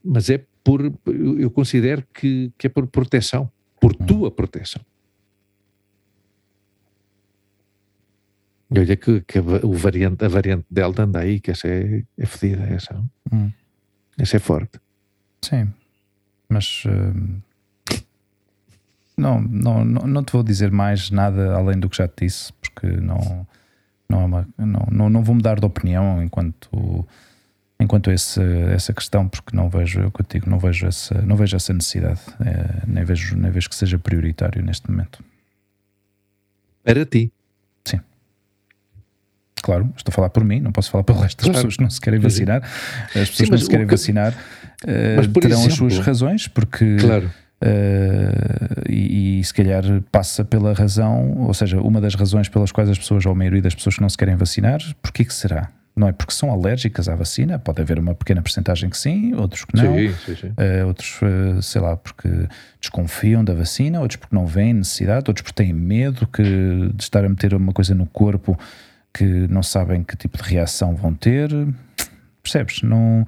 [0.03, 4.81] mas é por, eu considero que, que é por proteção, por tua proteção.
[8.71, 12.25] E olha que, que o variante, a variante Delta anda aí, que essa é, é
[12.25, 13.03] fedida, essa.
[13.31, 13.51] Hum.
[14.17, 14.79] Essa é forte.
[15.41, 15.73] Sim,
[16.47, 17.39] mas hum,
[19.17, 22.53] não, não, não, não te vou dizer mais nada além do que já te disse,
[22.53, 23.47] porque não,
[24.09, 27.07] não, é uma, não, não, não vou mudar de opinião enquanto,
[27.79, 28.41] enquanto esse,
[28.73, 32.83] essa questão, porque não vejo, eu contigo, não vejo essa, não vejo essa necessidade, eh,
[32.87, 35.23] nem, vejo, nem vejo que seja prioritário neste momento.
[36.83, 37.31] Para ti.
[39.61, 41.89] Claro, estou a falar por mim, não posso falar pelo resto das pessoas que não
[41.89, 42.63] se querem vacinar.
[42.63, 44.33] As pessoas que não se querem que- vacinar
[45.17, 47.29] Mas, por terão as exemplo- suas razões, porque Claro.
[47.61, 52.89] Uh, e, e se calhar passa pela razão, ou seja, uma das razões pelas quais
[52.89, 55.69] as pessoas, ou a maioria das pessoas que não se querem vacinar, porquê que será?
[55.95, 59.65] Não é porque são alérgicas à vacina, pode haver uma pequena porcentagem que sim, outros
[59.65, 60.47] que não, Sim, sim, sim.
[60.47, 62.29] Uh, outros, uh, sei lá, porque
[62.79, 67.25] desconfiam da vacina, outros porque não veem necessidade, outros porque têm medo que, de estar
[67.25, 68.57] a meter uma coisa no corpo
[69.13, 71.49] que não sabem que tipo de reação vão ter.
[72.41, 72.81] Percebes?
[72.81, 73.25] Não,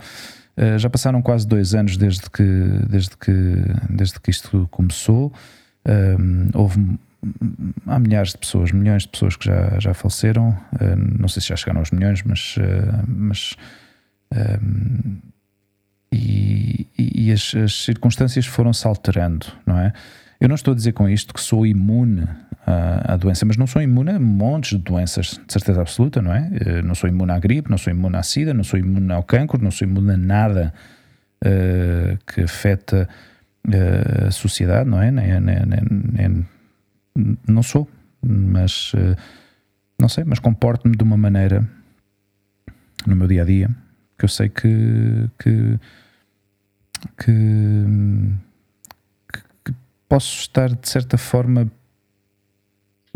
[0.62, 2.44] uh, já passaram quase dois anos desde que,
[2.90, 3.32] desde que,
[3.90, 5.34] desde que isto começou.
[5.88, 7.00] Um, houve
[7.88, 10.50] há milhares de pessoas, milhões de pessoas que já, já faleceram.
[10.74, 13.56] Uh, não sei se já chegaram aos milhões, mas, uh, mas
[14.34, 15.18] um,
[16.12, 19.94] e, e- e as, as circunstâncias foram-se alterando, não é?
[20.42, 22.28] Eu não estou a dizer com isto que sou imune
[22.66, 26.34] à, à doença, mas não sou imune a montes de doenças, de certeza absoluta, não
[26.34, 26.50] é?
[26.66, 29.22] Eh, Não sou imune à gripe, não sou imune à sida, não sou imune ao
[29.24, 30.74] cancro, não sou imune a nada
[31.46, 33.08] eh, que afeta
[33.72, 35.12] eh, a sociedade, não é?
[35.12, 36.48] Nem, nem- nem-
[37.16, 37.88] nem- não sou,
[38.24, 39.16] mas eh,
[40.00, 41.64] não sei, mas comporto-me de uma maneira
[43.06, 43.70] no meu dia a dia
[44.18, 45.80] que eu sei que, que,
[47.18, 48.34] que, que
[50.12, 51.72] posso estar de certa forma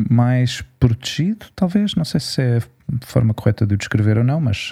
[0.09, 1.93] mais protegido, talvez.
[1.93, 4.71] Não sei se é a forma correta de o descrever ou não, mas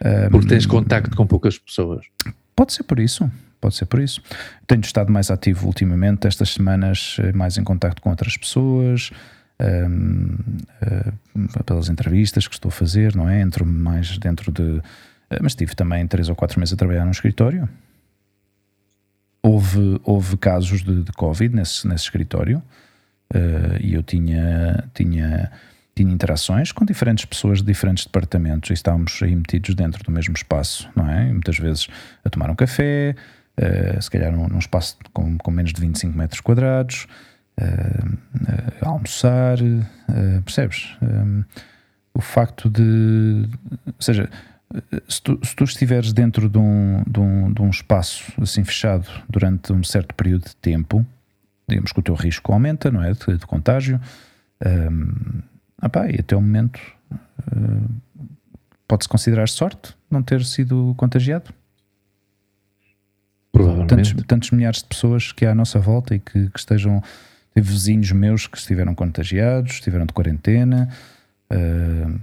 [0.00, 2.06] eh, Porque tens contacto com poucas pessoas.
[2.54, 3.28] Pode ser por isso,
[3.60, 4.22] pode ser por isso.
[4.68, 9.10] Tenho estado mais ativo ultimamente, estas semanas, eh, mais em contacto com outras pessoas,
[9.60, 10.36] hum,
[10.80, 11.12] eh,
[11.66, 13.40] pelas entrevistas que estou a fazer, não é?
[13.40, 14.80] Entro mais dentro de.
[15.40, 17.68] Mas tive também três ou quatro meses a trabalhar num escritório.
[19.42, 22.62] Houve, houve casos de, de Covid nesse, nesse escritório
[23.34, 25.50] eh, e eu tinha, tinha,
[25.94, 30.34] tinha interações com diferentes pessoas de diferentes departamentos e estávamos aí metidos dentro do mesmo
[30.34, 31.28] espaço, não é?
[31.28, 31.88] E muitas vezes
[32.24, 33.16] a tomar um café,
[33.56, 37.06] eh, se calhar num, num espaço com, com menos de 25 metros quadrados,
[38.80, 39.58] a almoçar,
[40.42, 40.96] percebes?
[42.14, 43.48] o facto de.
[43.86, 44.28] Ou seja,
[45.08, 49.06] se tu, se tu estiveres dentro de um, de, um, de um espaço assim fechado
[49.28, 51.04] durante um certo período de tempo,
[51.68, 53.12] digamos que o teu risco aumenta, não é?
[53.12, 54.00] De, de contágio.
[54.64, 55.42] Um,
[55.82, 56.80] opá, e até o momento
[57.10, 57.90] uh,
[58.86, 61.52] pode-se considerar sorte não ter sido contagiado.
[63.50, 63.88] Provavelmente.
[63.88, 67.02] Tantos, tantos, milhares de pessoas que há à nossa volta e que, que estejam.
[67.54, 70.88] Teve vizinhos meus que estiveram contagiados, estiveram de quarentena.
[71.50, 72.18] Uh,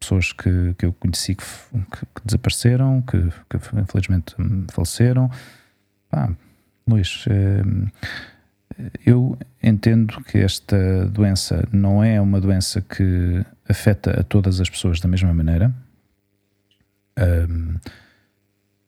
[0.00, 4.34] pessoas que, que eu conheci que, que, que desapareceram, que, que, infelizmente
[4.72, 5.30] faleceram.
[6.10, 6.30] Pá,
[6.88, 7.62] Luís, eh,
[9.04, 15.00] eu entendo que esta doença não é uma doença que afeta a todas as pessoas
[15.00, 15.72] da mesma maneira.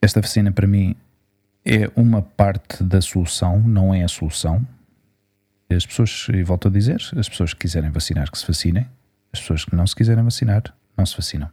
[0.00, 0.96] Esta vacina, para mim,
[1.64, 4.66] é uma parte da solução, não é a solução.
[5.70, 8.86] As pessoas, e volto a dizer, as pessoas que quiserem vacinar, que se vacinem.
[9.32, 10.62] As pessoas que não se quiserem vacinar,
[10.96, 11.50] não se vacinam.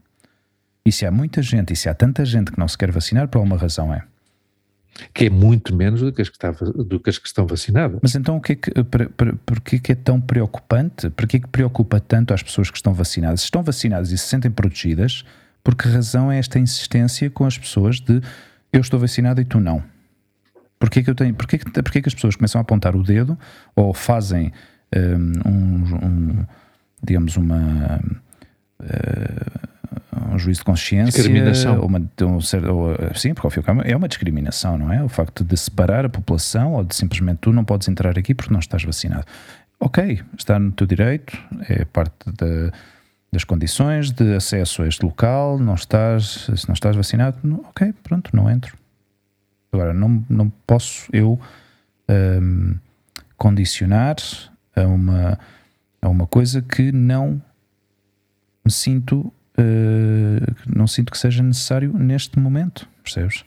[0.85, 3.27] E se há muita gente, e se há tanta gente que não se quer vacinar,
[3.27, 4.03] por alguma razão é.
[5.13, 7.99] Que é muito menos do que as que, está, do que, as que estão vacinadas.
[8.01, 11.09] Mas então o que é que, por, por, porquê que é tão preocupante?
[11.11, 13.41] Porquê que preocupa tanto as pessoas que estão vacinadas?
[13.41, 15.23] Se estão vacinadas e se sentem protegidas,
[15.63, 18.21] por que razão é esta insistência com as pessoas de
[18.73, 19.83] eu estou vacinado e tu não?
[20.79, 23.37] Porquê que, eu tenho, porquê que, porquê que as pessoas começam a apontar o dedo
[23.75, 24.51] ou fazem
[24.95, 26.45] um, um, um
[27.03, 28.01] digamos, uma
[28.81, 31.11] uh, um juízo de consciência.
[31.11, 31.81] Discriminação.
[31.81, 35.03] Uma, um, ou, sim, porque ao fim é uma discriminação, não é?
[35.03, 38.51] O facto de separar a população ou de simplesmente tu não podes entrar aqui porque
[38.51, 39.25] não estás vacinado.
[39.79, 41.37] Ok, está no teu direito,
[41.69, 42.71] é parte da,
[43.31, 47.93] das condições de acesso a este local, não estás, se não estás vacinado, não, ok,
[48.03, 48.77] pronto, não entro.
[49.71, 51.39] Agora, não, não posso eu
[52.09, 52.75] um, ehm,
[53.37, 54.17] condicionar
[54.75, 55.39] a uma,
[56.01, 57.41] a uma coisa que não
[58.69, 63.43] me sinto, uh, não sinto que seja necessário neste momento, percebes?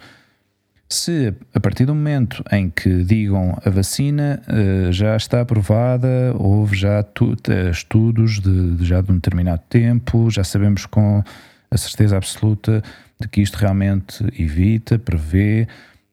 [0.89, 6.77] Se a partir do momento em que digam a vacina uh, já está aprovada, houve
[6.77, 7.37] já tu,
[7.71, 11.23] estudos de, de, já de um determinado tempo, já sabemos com
[11.71, 12.83] a certeza absoluta
[13.19, 15.69] de que isto realmente evita, prevê,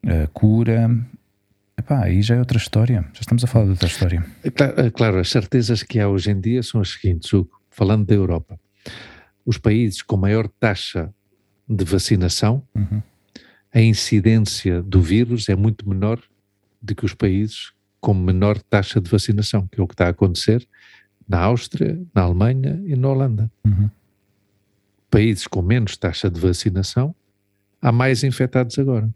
[0.06, 0.88] uh, cura,
[1.76, 3.06] Epá, aí já é outra história.
[3.14, 4.22] Já estamos a falar de outra história.
[4.54, 8.14] Claro, claro, as certezas que há hoje em dia são as seguintes, Hugo, falando da
[8.14, 8.60] Europa
[9.44, 11.12] os países com maior taxa
[11.68, 13.02] de vacinação, uhum.
[13.72, 16.20] a incidência do vírus é muito menor
[16.80, 20.10] do que os países com menor taxa de vacinação, que é o que está a
[20.10, 20.66] acontecer
[21.28, 23.50] na Áustria, na Alemanha e na Holanda.
[23.64, 23.88] Uhum.
[25.10, 27.14] Países com menos taxa de vacinação,
[27.80, 29.08] há mais infectados agora.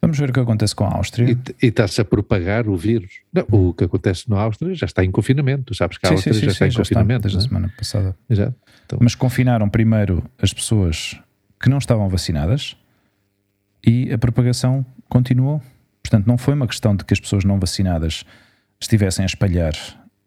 [0.00, 1.38] Vamos ver o que acontece com a Áustria.
[1.62, 3.20] E, está-se a propagar o vírus.
[3.32, 5.64] Não, o que acontece na Áustria já está em confinamento.
[5.64, 7.26] Tu sabes que a Áustria sim, sim, já sim, está em já confinamento.
[7.26, 7.48] Está, desde a é?
[7.48, 8.16] semana passada.
[8.28, 8.54] Exato.
[8.84, 8.98] Então.
[9.02, 11.18] Mas confinaram primeiro as pessoas
[11.60, 12.76] que não estavam vacinadas
[13.84, 15.62] e a propagação continuou.
[16.02, 18.24] Portanto, não foi uma questão de que as pessoas não vacinadas
[18.80, 19.72] estivessem a espalhar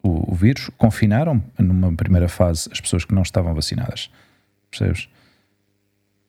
[0.04, 0.70] o, o vírus.
[0.78, 4.10] Confinaram, numa primeira fase, as pessoas que não estavam vacinadas.
[4.70, 5.08] Percebes?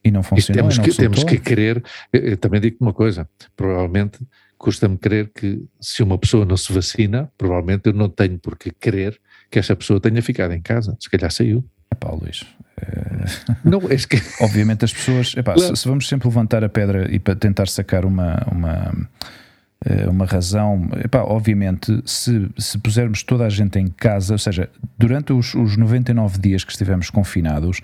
[0.03, 0.55] E não funcionou.
[0.55, 1.83] E temos, que, temos que querer,
[2.13, 4.19] eu também digo uma coisa, provavelmente
[4.61, 8.71] custa-me crer que se uma pessoa não se vacina, provavelmente eu não tenho por que
[8.71, 9.19] querer
[9.51, 11.65] que essa pessoa tenha ficado em casa, se calhar saiu.
[11.93, 12.45] Epá, Luís,
[12.77, 13.59] é...
[13.65, 14.23] não, é que...
[14.45, 15.75] Obviamente as pessoas, epá, claro.
[15.75, 19.09] se, se, vamos sempre levantar a pedra e para tentar sacar uma, uma,
[19.85, 24.69] eh, uma razão, epá, obviamente se, se pusermos toda a gente em casa, ou seja,
[24.99, 27.81] durante os, os 99 dias que estivemos confinados,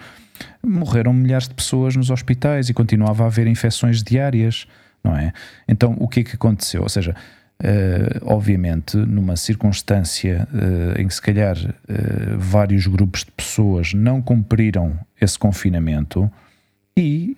[0.65, 4.67] morreram milhares de pessoas nos hospitais e continuava a haver infecções diárias,
[5.03, 5.33] não é?
[5.69, 6.83] Então, o que é que aconteceu?
[6.83, 7.15] Ou seja,
[7.63, 14.21] uh, obviamente, numa circunstância uh, em que se calhar uh, vários grupos de pessoas não
[14.21, 16.31] cumpriram esse confinamento
[16.97, 17.37] e,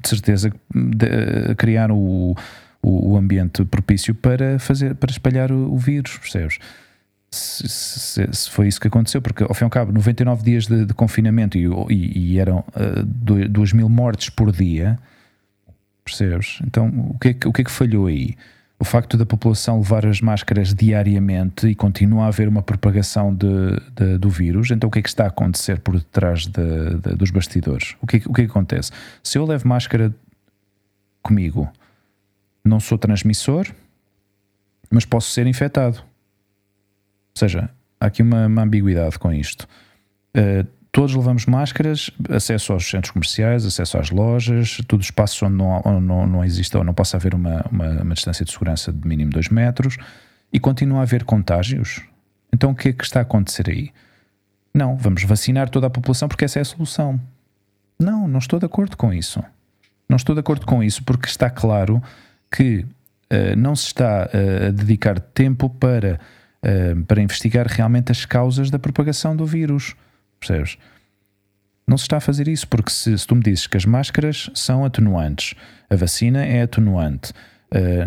[0.00, 2.34] de certeza, de, criaram o,
[2.82, 6.58] o, ambiente propício para fazer para espalhar o, o vírus, percebes?
[7.30, 10.66] Se, se, se, foi isso que aconteceu, porque ao fim e ao cabo, 99 dias
[10.66, 14.98] de, de confinamento e, e, e eram uh, 2 mil mortes por dia,
[16.04, 16.58] percebes?
[16.66, 18.36] Então, o que, é que, o que é que falhou aí?
[18.80, 23.46] O facto da população levar as máscaras diariamente e continua a haver uma propagação de,
[23.94, 27.30] de, do vírus, então o que é que está a acontecer por detrás de, dos
[27.30, 27.94] bastidores?
[28.00, 28.90] O que, é, o que é que acontece?
[29.22, 30.12] Se eu levo máscara
[31.22, 31.70] comigo,
[32.64, 33.66] não sou transmissor,
[34.90, 36.02] mas posso ser infectado
[37.40, 39.66] seja, há aqui uma, uma ambiguidade com isto.
[40.36, 45.56] Uh, todos levamos máscaras, acesso aos centros comerciais, acesso às lojas, todos os espaços onde
[45.56, 48.92] não, onde não, não existe ou não possa haver uma, uma, uma, distância de segurança
[48.92, 49.96] de mínimo 2 metros
[50.52, 52.00] e continua a haver contágios,
[52.52, 53.90] então o que é que está a acontecer aí?
[54.74, 57.20] Não, vamos vacinar toda a população porque essa é a solução.
[57.98, 59.42] Não, não estou de acordo com isso.
[60.08, 62.02] Não estou de acordo com isso porque está claro
[62.50, 62.80] que
[63.32, 66.18] uh, não se está uh, a dedicar tempo para,
[66.64, 69.94] uh, para investigar realmente as causas da propagação do vírus.
[70.38, 70.78] Percebes?
[71.86, 74.50] Não se está a fazer isso porque se, se tu me dizes que as máscaras
[74.54, 75.54] são atenuantes,
[75.88, 77.32] a vacina é atenuante,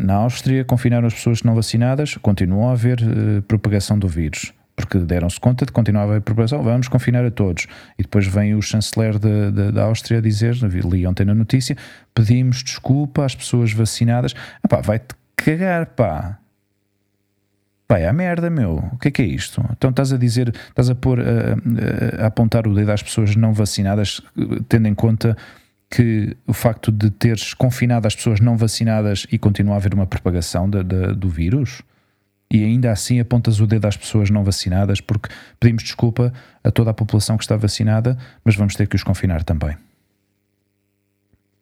[0.01, 2.99] na Áustria confinaram as pessoas não vacinadas, continuou a haver
[3.47, 7.67] propagação do vírus porque deram-se conta de que continuava a propagação, vamos confinar a todos.
[7.97, 11.77] E depois vem o chanceler de, de, da Áustria dizer, li ontem na notícia,
[12.13, 14.33] pedimos desculpa às pessoas vacinadas.
[14.83, 16.39] Vai-te cagar, pá.
[17.87, 18.77] Vai à merda, meu.
[18.93, 19.63] O que é que é isto?
[19.71, 23.35] Então estás a dizer, estás a pôr, a, a, a apontar o dedo às pessoas
[23.35, 24.21] não vacinadas,
[24.67, 25.37] tendo em conta
[25.89, 30.07] que o facto de teres confinado as pessoas não vacinadas e continua a haver uma
[30.07, 31.83] propagação de, de, do vírus?
[32.53, 35.27] e ainda assim apontas o dedo às pessoas não vacinadas porque
[35.59, 36.31] pedimos desculpa
[36.63, 38.15] a toda a população que está vacinada,
[38.45, 39.75] mas vamos ter que os confinar também.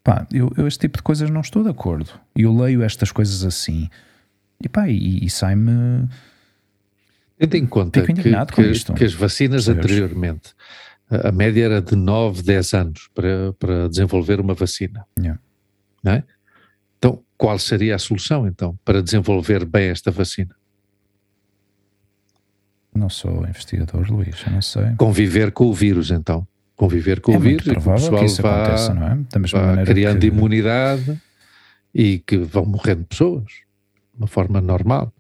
[0.04, 2.12] Pá, eu, eu este tipo de coisas não estou de acordo.
[2.36, 3.90] E eu leio estas coisas assim
[4.64, 6.08] e pá, e, e sai-me.
[7.38, 10.54] Tendo em conta que, que, que, as vacinas anteriormente,
[11.10, 15.06] a, a média era de 9, 10 anos para, para desenvolver uma vacina.
[15.20, 15.40] Yeah.
[16.04, 16.24] Não é?
[16.98, 20.56] Então, qual seria a solução então para desenvolver bem esta vacina?
[22.94, 24.94] Não sou investigador, Luís, eu não sei.
[24.98, 26.46] Conviver com o vírus, então.
[26.76, 29.86] Conviver com é o vírus e que o pessoal que isso vá, aconteça, não é?
[29.86, 30.28] Criando que...
[30.28, 31.22] imunidade
[31.94, 33.46] e que vão morrendo pessoas
[34.22, 35.12] uma forma normal.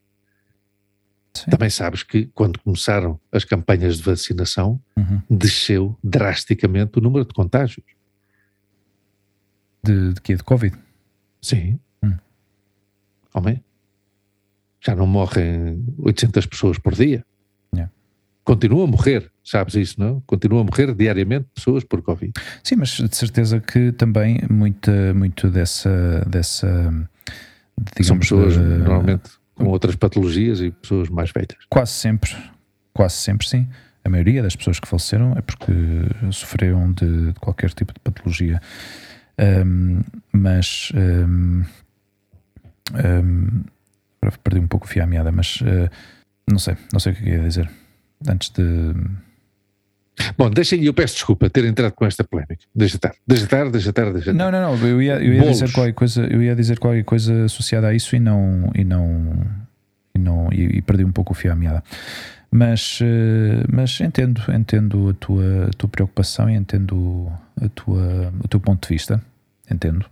[1.33, 1.49] Sim.
[1.49, 5.21] Também sabes que quando começaram as campanhas de vacinação, uhum.
[5.29, 7.85] desceu drasticamente o número de contágios.
[9.83, 10.35] De, de quê?
[10.35, 10.77] De Covid?
[11.41, 11.79] Sim.
[12.03, 12.17] Hum.
[13.33, 13.63] Homem,
[14.79, 17.25] já não morrem 800 pessoas por dia
[18.43, 20.21] continua a morrer, sabes isso, não?
[20.21, 22.33] Continua a morrer diariamente pessoas por Covid.
[22.63, 26.25] Sim, mas de certeza que também muita, muito dessa.
[26.27, 27.09] dessa
[27.77, 31.57] digamos, São pessoas de, normalmente com outras patologias e pessoas mais velhas.
[31.69, 32.35] Quase sempre,
[32.93, 33.67] quase sempre sim.
[34.03, 35.71] A maioria das pessoas que faleceram é porque
[36.31, 38.59] sofreram de, de qualquer tipo de patologia.
[39.39, 40.91] Um, mas.
[40.95, 41.63] Um,
[42.95, 43.63] um,
[44.43, 45.61] perdi um pouco o fio à meada, mas.
[45.61, 45.89] Uh,
[46.49, 47.69] não sei, não sei o que eu ia dizer
[48.27, 48.93] antes de.
[50.37, 52.63] Bom, deixa eu peço desculpa ter entrado com esta polémica.
[52.75, 55.71] Deixa estar, deixa estar, deixa estar, deixa Não, não, não, eu ia, eu ia dizer
[55.71, 59.45] qualquer coisa, eu ia dizer qualquer coisa associada a isso e não e não
[60.13, 61.83] e não e, e perdi um pouco o fio à meada.
[62.53, 68.47] Mas, eh, mas entendo, entendo a tua, a tua preocupação e entendo a tua, o
[68.49, 69.23] teu ponto de vista.
[69.69, 70.05] Entendo.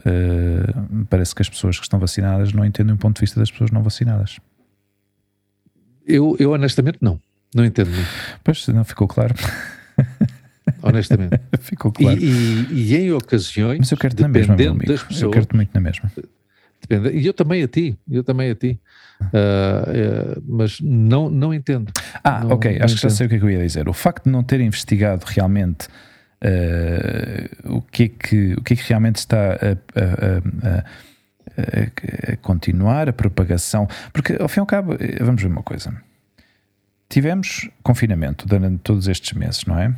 [0.00, 3.50] Uh, parece que as pessoas que estão vacinadas não entendem o ponto de vista das
[3.50, 4.40] pessoas não vacinadas.
[6.06, 7.20] Eu, eu honestamente não.
[7.54, 8.08] Não entendo muito.
[8.42, 9.34] Pois, não ficou claro.
[10.82, 11.40] Honestamente.
[11.60, 12.18] ficou claro.
[12.18, 15.22] E, e, e, em ocasiões, Mas eu quero dependendo na mesma, das pessoas.
[15.22, 16.10] Eu quero-te muito na mesma.
[16.80, 18.80] Depende, e eu também a ti, eu também a ti.
[19.20, 21.92] Uh, uh, mas não, não entendo.
[22.24, 23.88] Ah, não, ok, não acho que já sei o que é que eu ia dizer.
[23.88, 25.86] O facto de não ter investigado realmente
[26.42, 30.84] uh, o, que é que, o que é que realmente está a, a, a
[32.32, 33.86] a, continuar a propagação.
[34.12, 35.94] Porque, ao fim e ao cabo, vamos ver uma coisa.
[37.12, 39.94] Tivemos confinamento durante todos estes meses, não é?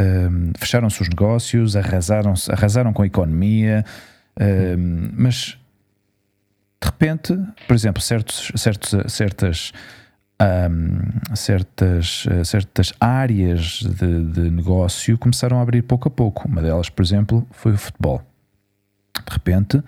[0.00, 3.84] Um, Fecharam-se os negócios, arrasaram, arrasaram com a economia,
[4.40, 5.58] um, mas
[6.82, 7.38] de repente,
[7.68, 9.72] por exemplo, certos, certos, certas,
[10.40, 16.48] um, certas, certas áreas de, de, negócio começaram a abrir pouco a pouco.
[16.48, 18.22] Uma delas, por exemplo, foi o futebol.
[19.14, 19.82] De repente,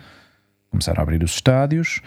[0.76, 2.02] Começaram a abrir os estádios.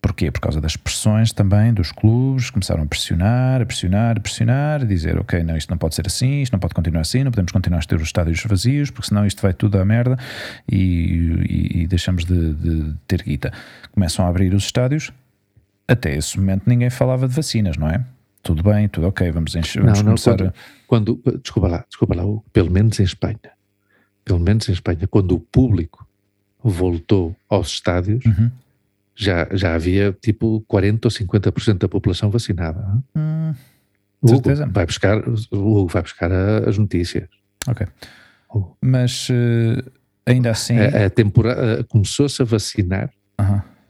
[0.00, 0.30] Porquê?
[0.30, 4.84] Por causa das pressões também dos clubes, começaram a pressionar, a pressionar, a pressionar, a
[4.84, 7.52] dizer, ok, não, isto não pode ser assim, isto não pode continuar assim, não podemos
[7.52, 10.18] continuar a ter os estádios vazios, porque senão isto vai tudo à merda
[10.66, 10.78] e,
[11.48, 13.52] e, e deixamos de, de, ter guita.
[13.92, 15.12] Começam a abrir os estádios,
[15.86, 18.02] até esse momento ninguém falava de vacinas, não é?
[18.42, 20.54] Tudo bem, tudo ok, vamos, encher, vamos não, não, começar
[20.86, 22.22] quando, quando, desculpa lá, desculpa lá,
[22.54, 23.38] pelo menos em Espanha,
[24.24, 26.06] pelo menos em Espanha, quando o público
[26.62, 28.50] voltou aos estádios, uhum.
[29.20, 32.80] Já, já havia tipo 40 ou 50% da população vacinada.
[33.14, 33.54] Hum,
[34.22, 37.28] Hugo vai buscar, o Hugo vai buscar a, as notícias.
[37.68, 37.86] Ok.
[38.82, 39.90] Mas uh,
[40.24, 40.78] ainda assim.
[40.78, 43.10] A, a temporada começou-se a vacinar.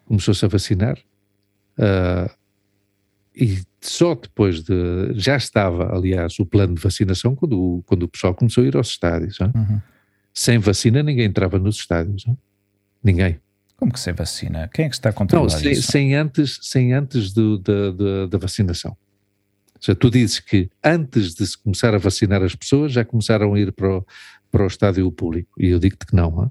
[0.04, 0.98] Começou-se a vacinar.
[1.78, 2.30] Uh,
[3.34, 5.14] e só depois de.
[5.14, 8.88] Já estava, aliás, o plano de vacinação quando, quando o pessoal começou a ir aos
[8.88, 9.38] estádios.
[9.40, 9.80] Uhum.
[10.34, 12.26] Sem vacina, ninguém entrava nos estádios.
[13.02, 13.40] Ninguém.
[13.80, 14.68] Como que sem vacina?
[14.72, 15.90] Quem é que está a controlar Não, sem, isso?
[15.90, 18.92] sem antes, sem antes do- da, da, da vacinação.
[19.74, 23.54] Ou seja, tu dizes que antes de se começar a vacinar as pessoas já começaram
[23.54, 24.06] a ir para o,
[24.52, 25.50] para o estádio público.
[25.58, 26.38] E eu digo-te que não.
[26.40, 26.50] hã?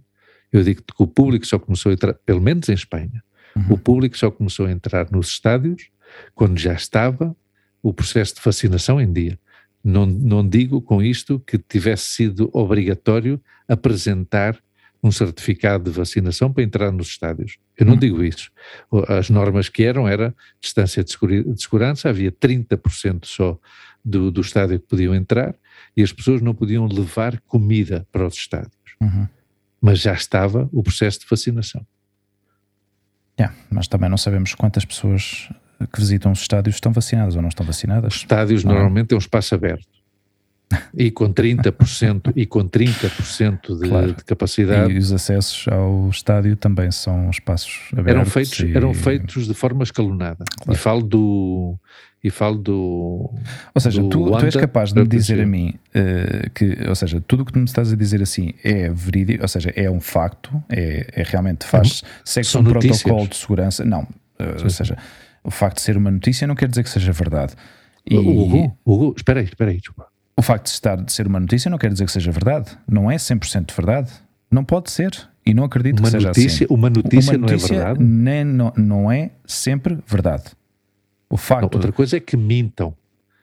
[0.51, 3.23] Eu digo-te que o público só começou a entrar, pelo menos em Espanha,
[3.55, 3.73] Uhum.
[3.73, 5.89] o público só começou a entrar nos estádios
[6.35, 7.35] quando já estava
[7.81, 9.39] o processo de vacinação em dia.
[9.83, 14.57] Não, não digo com isto que tivesse sido obrigatório apresentar
[15.01, 17.57] um certificado de vacinação para entrar nos estádios.
[17.77, 17.99] Eu não Hum.
[17.99, 18.51] digo isso.
[19.07, 21.15] As normas que eram era distância de
[21.57, 23.57] segurança, havia 30% só
[24.03, 25.55] do, do estádio que podiam entrar
[25.95, 28.73] e as pessoas não podiam levar comida para os estádios.
[29.01, 29.27] Uhum.
[29.81, 31.85] Mas já estava o processo de vacinação.
[33.39, 35.49] Yeah, mas também não sabemos quantas pessoas
[35.93, 38.13] que visitam os estádios estão vacinadas ou não estão Os vacinadas.
[38.15, 38.69] estádios Ah.
[38.69, 39.87] normalmente é um espaço aberto.
[40.93, 44.13] E com 30% e com 30% de, Claro.
[44.13, 48.11] de capacidade E os acessos ao estádio também são espaços abertos.
[48.13, 50.45] eram feitos, e- eram feitos de forma escalonada.
[50.69, 51.75] E falo do
[52.23, 53.33] e falo do
[53.73, 56.93] Ou seja, do tu, tu és capaz de me dizer a mim eh, que, ou
[56.95, 59.89] seja, tudo o que tu me estás a dizer assim é verídico, ou seja, é
[59.89, 63.01] um facto, é, é realmente faz, segue São um notícias.
[63.03, 63.85] protocolo de segurança.
[63.85, 64.05] Não,
[64.37, 64.97] eh, ou seja,
[65.43, 67.53] o facto de ser uma notícia não quer dizer que seja verdade.
[68.05, 70.07] E Hugo, Hugo, espera aí, espera aí, desculpa.
[70.39, 72.71] O facto de estar de ser uma notícia não quer dizer que seja verdade.
[72.87, 74.11] Não é 100% verdade.
[74.49, 75.11] Não pode ser.
[75.45, 76.73] E não acredito Uma que seja notícia, assim.
[76.73, 78.03] uma notícia uma não é notícia verdade.
[78.03, 80.43] nem- não, não é sempre verdade.
[81.29, 82.93] O Não, facto outra coisa é que mintam.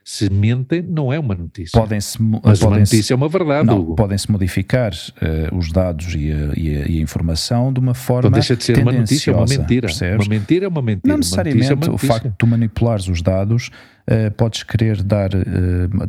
[0.08, 1.76] Se mentem, não é uma notícia.
[1.80, 6.30] podem-se Mas uma podem-se- notícia é uma verdade, Não, podem-se modificar eh, os dados e
[6.30, 9.32] a, e a- e a informação de uma forma Então deixa de ser uma notícia,
[9.32, 9.88] é uma mentira.
[9.88, 10.24] percebes?
[10.24, 11.08] Uma mentira é uma mentira.
[11.08, 13.70] Não Uma necessariamente notícia é uma o facto de tu manipulares os dados,
[14.06, 15.40] eh, podes querer dar, eh,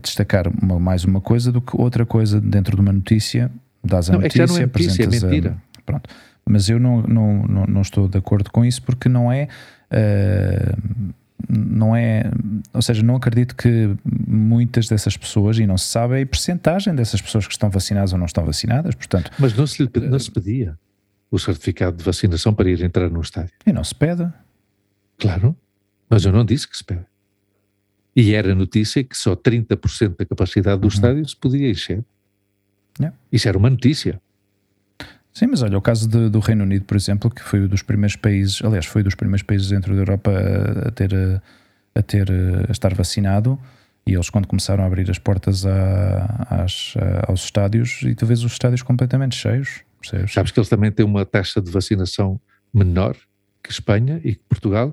[0.04, 3.50] destacar uma- mais uma coisa do que outra coisa dentro de uma notícia,
[3.84, 5.58] dás a Não, é que notícia, já não é notícia, é apresentas a- mentira.
[5.88, 6.08] pronto.
[6.48, 9.48] Mas eu não, não, não, não estou de acordo com isso porque não é.
[9.90, 10.72] eh,
[11.50, 12.24] não é,
[12.74, 17.22] ou seja, não acredito que muitas dessas pessoas, e não se sabe a percentagem dessas
[17.22, 20.32] pessoas que estão vacinadas ou não estão vacinadas, portanto, Mas não se, lhe não se
[20.32, 20.78] pedia
[21.30, 23.52] o certificado de vacinação para ir entrar num estádio.
[23.66, 24.28] e não se pede.
[25.20, 25.56] Claro,
[26.10, 27.06] mas eu não disse que se pede.
[28.16, 30.90] E era notícia que só 30% da capacidade do Uhum.
[30.90, 32.04] estádio se podia encher.
[33.00, 33.16] Yeah.
[33.32, 34.20] Isso era uma notícia.
[35.38, 37.84] Sim, mas olha, o caso de- do Reino Unido, por exemplo, que foi um dos
[37.84, 41.14] primeiros países, aliás, foi dos primeiros países dentro da Europa a, a ter,
[41.94, 42.28] a ter
[42.68, 43.60] a estar vacinado.
[44.08, 46.96] E eles, quando começaram a abrir as portas a- às-
[47.28, 50.34] aos estádios, e tu vês os estádios completamente cheios, percebes?
[50.34, 52.42] Sabes que eles também têm uma taxa de vacinação
[52.74, 53.16] menor
[53.62, 54.92] que Espanha e que Portugal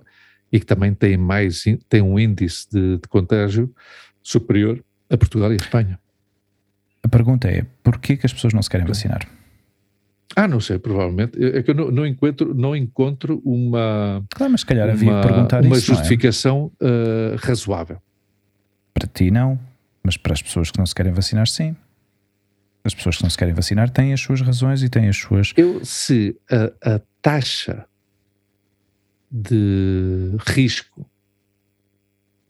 [0.53, 3.75] e que também têm mais têm um índice de, de contágio
[4.23, 5.99] superior a Portugal e a Espanha.
[7.03, 9.27] A pergunta é: porquê que as pessoas não se querem vacinar?
[10.37, 11.43] Ah, não sei, provavelmente.
[11.43, 15.21] É que eu não, não encontro, não encontro uma, Claro, mas se calhar havia uma,
[15.23, 15.93] perguntar uma isso.
[15.93, 15.95] é?
[15.95, 18.01] justificação eh, razoável.
[18.93, 19.59] Para ti, não,
[20.03, 21.77] mas para as pessoas que não se querem vacinar, sim.
[22.83, 25.53] As pessoas que não se querem vacinar têm as suas razões e têm as suas.
[25.57, 27.87] Eu, se a, a taxa
[29.31, 31.07] de risco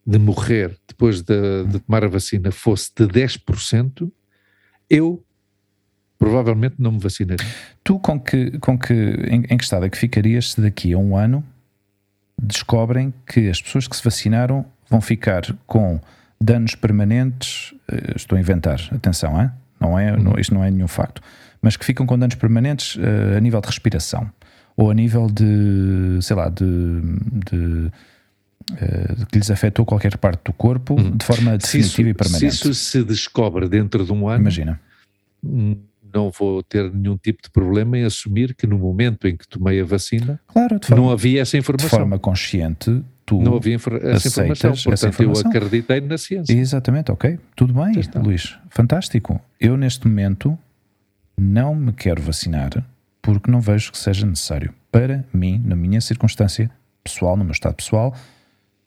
[0.06, 4.10] de morrer depois de, de tomar a vacina fosse de 10%,
[4.90, 5.24] eu
[6.24, 7.46] provavelmente não me vacinaria.
[7.82, 10.98] Tu com que, com que em, em que estado é que ficarias se daqui a
[10.98, 11.44] um ano
[12.40, 16.00] descobrem que as pessoas que se vacinaram vão ficar com
[16.40, 17.74] danos permanentes?
[17.90, 19.50] eh, Estou a inventar, atenção, hein?
[19.80, 21.20] não é, não, isto não é nenhum facto,
[21.60, 24.30] mas que ficam com danos permanentes eh, a nível de respiração
[24.76, 26.64] ou a nível de, sei lá, de,
[27.50, 27.90] de,
[29.18, 32.14] de que lhes afetou qualquer parte do corpo de forma Se isso, definitiva e se
[32.14, 32.46] permanente.
[32.46, 34.80] isso se descobre dentro de um ano, Imagina.
[36.14, 39.80] Não vou ter nenhum tipo de problema em assumir que no momento em que tomei
[39.80, 41.88] a vacina Claro, de forma, não havia essa de informação.
[41.90, 44.70] forma consciente, tu não havia infor- essa informação.
[44.72, 45.50] Portanto, essa informação?
[45.52, 46.52] eu acreditei na ciência.
[46.54, 47.38] Exatamente, ok.
[47.56, 47.92] Tudo bem.
[48.22, 48.56] Luís.
[48.70, 49.40] Fantástico.
[49.60, 50.56] Eu, neste momento,
[51.36, 52.70] não me quero vacinar
[53.20, 54.72] porque não vejo que seja necessário.
[54.92, 56.70] Para mim, na minha circunstância
[57.02, 58.14] pessoal, no meu estado pessoal,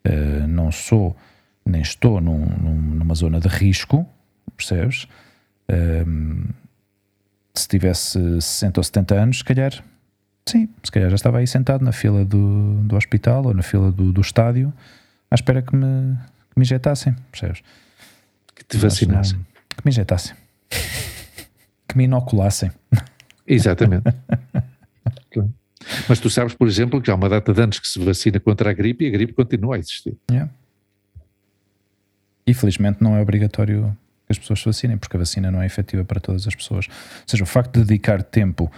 [0.03, 1.15] eh, não sou,
[1.65, 4.07] nem estou num- num- numa zona de risco,
[4.55, 5.07] percebes?
[5.67, 6.45] Ehm,
[7.59, 9.83] se tivesse 60 ou 70 anos, se calhar,
[10.47, 13.91] sim, se calhar já estava aí sentado na fila do, do hospital ou na fila
[13.91, 14.73] do, do estádio
[15.29, 16.15] à espera que me,
[16.51, 17.61] que me injetassem, percebes?
[18.55, 19.37] Que te vacinassem.
[19.37, 20.35] Não- Que me injetassem.
[21.87, 22.71] que me inoculassem.
[23.45, 24.03] Exatamente.
[25.31, 25.53] Claro.
[26.09, 28.69] Mas tu sabes, por exemplo, que há uma data de anos que se vacina contra
[28.71, 30.17] a gripe e a gripe continua a existir.
[30.29, 30.51] Yeah.
[32.45, 33.95] E felizmente não é obrigatório
[34.27, 36.87] que as pessoas se vacinem, porque a vacina não é efetiva para todas as pessoas.
[36.87, 38.69] Ou seja, o facto de dedicar tempo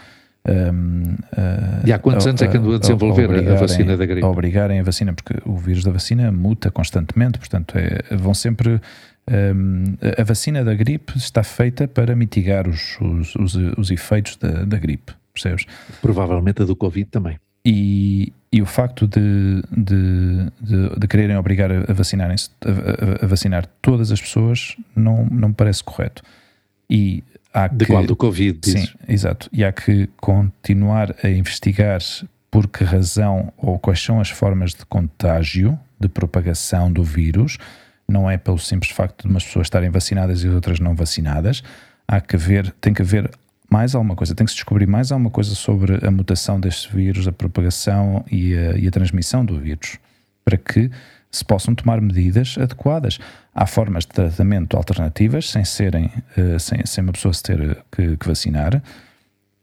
[0.47, 4.05] Um, uh, e há quantos anos é que andou a desenvolver a, a vacina da
[4.05, 4.25] gripe?
[4.25, 8.79] A obrigarem a vacina, porque o vírus da vacina muta constantemente, portanto, é, vão sempre.
[9.29, 9.83] Um,
[10.17, 14.77] a vacina da gripe está feita para mitigar os, os, os, os efeitos da, da
[14.77, 15.65] gripe, percebes?
[16.01, 17.37] Provavelmente a do Covid também.
[17.71, 22.35] E, e o facto de, de, de, de quererem obrigar a, vacinarem
[22.65, 26.23] a, a, vacinar todas as pessoas não, não me parece correto.
[26.89, 27.23] E
[27.53, 28.03] há de que, qual?
[28.03, 29.47] Do Covid, Sim, exato.
[29.53, 32.01] E há que continuar a investigar
[32.49, 37.59] por que razão ou quais são as formas de contágio, de propagação do vírus.
[38.07, 41.61] Não é pelo simples facto de umas pessoas estarem vacinadas e outras não vacinadas.
[42.07, 43.29] Há que ver, tem que haver
[43.69, 47.27] mais alguma coisa, tem que se descobrir mais alguma coisa sobre a mutação deste vírus,
[47.27, 49.97] a propagação e a, e a transmissão do vírus,
[50.43, 50.89] para que
[51.31, 53.19] se possam tomar medidas adequadas.
[53.53, 56.05] Há formas de tratamento alternativas sem serem,
[56.37, 58.81] uh, sem, sem uma pessoa se ter eh, que, que vacinar,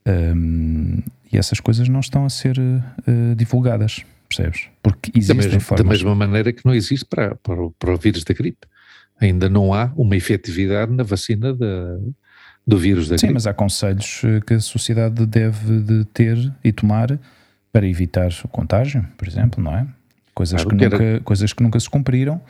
[0.07, 1.03] um,
[1.33, 4.69] e essas coisas não estão a ser uh, divulgadas, percebes?
[4.83, 5.85] Porque existem da mesma, formas.
[5.85, 8.67] Da mesma maneira que não existe para, para, o, para o vírus da gripe.
[9.21, 11.99] Ainda não há uma efetividade na vacina da,
[12.67, 13.35] do vírus da Sim, gripe.
[13.35, 17.19] mas há conselhos que a sociedade deve de ter e tomar
[17.73, 19.87] para evitar o contágio, por exemplo, não é?
[20.35, 21.21] Coisas, claro, que, nunca, era...
[21.21, 22.41] coisas que nunca se cumpriram.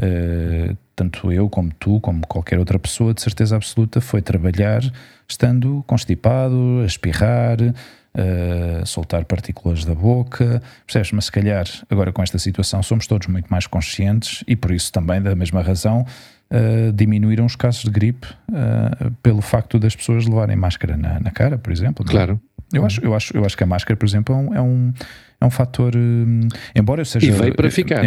[0.00, 4.82] Uh, tanto eu como tu, como qualquer outra pessoa, de certeza absoluta, foi trabalhar
[5.28, 11.12] estando constipado, a espirrar, uh, soltar partículas da boca, percebes?
[11.12, 14.92] Mas se calhar agora com esta situação somos todos muito mais conscientes e por isso
[14.92, 16.04] também, da mesma razão,
[16.52, 21.30] uh, diminuíram os casos de gripe uh, pelo facto das pessoas levarem máscara na, na
[21.30, 22.04] cara, por exemplo.
[22.04, 22.40] Claro.
[22.72, 24.92] Eu acho, eu, acho, eu acho que a máscara, por exemplo, é um, é um,
[25.40, 25.94] é um fator.
[25.94, 27.26] Um, embora eu seja.
[27.26, 28.02] E veio para ficar.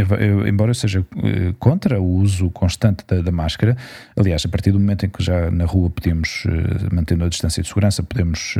[0.47, 1.05] Embora eu seja
[1.59, 3.77] contra o uso constante da, da, máscara,
[4.17, 6.45] aliás, a partir do momento em que já na rua podemos,
[6.91, 8.57] mantendo a distância de segurança, podemos.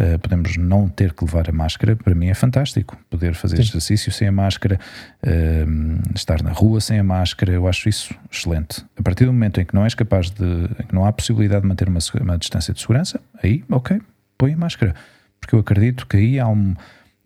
[0.00, 2.98] Uh, Uh, podemos não ter que levar a máscara, para mim é fantástico.
[3.08, 3.62] Poder fazer Sim.
[3.62, 4.80] exercício sem a máscara,
[5.22, 8.84] uh, estar na rua sem a máscara, eu acho isso excelente.
[8.98, 11.62] A partir do momento em que não és capaz de, em que não há possibilidade
[11.62, 14.00] de manter uma, uma distância de segurança, aí, ok,
[14.36, 14.94] põe a máscara.
[15.40, 16.74] Porque eu acredito que aí há um,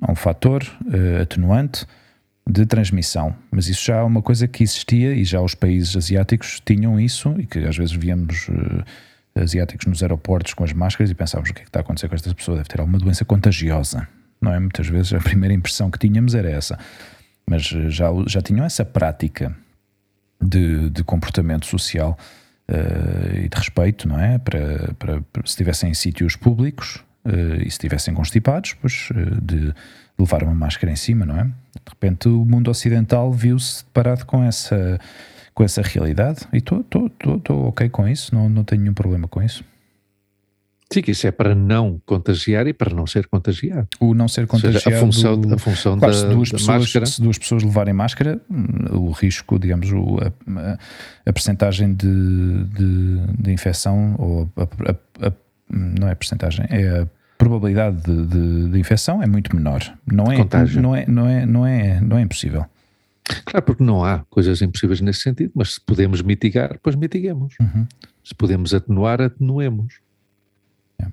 [0.03, 1.87] há um fator uh, atenuante
[2.47, 6.61] de transmissão, mas isso já é uma coisa que existia e já os países asiáticos
[6.65, 8.51] tinham isso e que às vezes víamos
[9.35, 12.09] asiáticos nos aeroportos com as máscaras e pensávamos o que é que está a acontecer
[12.09, 14.07] com esta pessoa, deve ter alguma doença contagiosa.
[14.41, 14.59] Não é?
[14.59, 16.79] Muitas vezes a primeira impressão que tínhamos era essa.
[17.47, 19.55] Mas eh, já, já tinham essa prática
[20.41, 22.19] de, de comportamento social
[22.69, 24.39] uh, e de respeito, não é?
[24.39, 29.41] Para, para, para se estivessem em sítios públicos uh, e se estivessem constipados, pois uh,
[29.41, 29.73] de
[30.19, 31.45] levar uma máscara em cima, não é?
[31.45, 34.99] De repente o mundo ocidental viu-se deparado com essa
[35.55, 36.85] com essa realidade e estou
[37.69, 39.65] ok com isso, não, não tenho nenhum problema com isso.
[40.93, 43.89] Sim, que isso é para não contagiar e para não ser contagiado.
[43.99, 44.81] O não ser contagiado.
[44.81, 47.07] Seja, a função, a função claro, da, se duas da pessoas, máscara.
[47.07, 48.41] Se duas pessoas levarem máscara,
[48.93, 50.79] o risco, digamos, o, a,
[51.27, 55.33] a, percentagem de, de, de, infecção, ou a, a,
[55.69, 57.09] não é percentagem, é a
[57.39, 59.81] probabilidade de, de, de, infecção é muito menor.
[60.07, 60.37] Não é,
[60.77, 62.67] não é, não é, não é, não é impossível.
[63.45, 67.55] Claro, porque não há coisas impossíveis nesse sentido, mas se podemos mitigar, pois mitiguemos.
[67.59, 67.87] Uhum.
[68.23, 70.01] Se podemos atenuar, atenuemos.
[71.01, 71.07] É.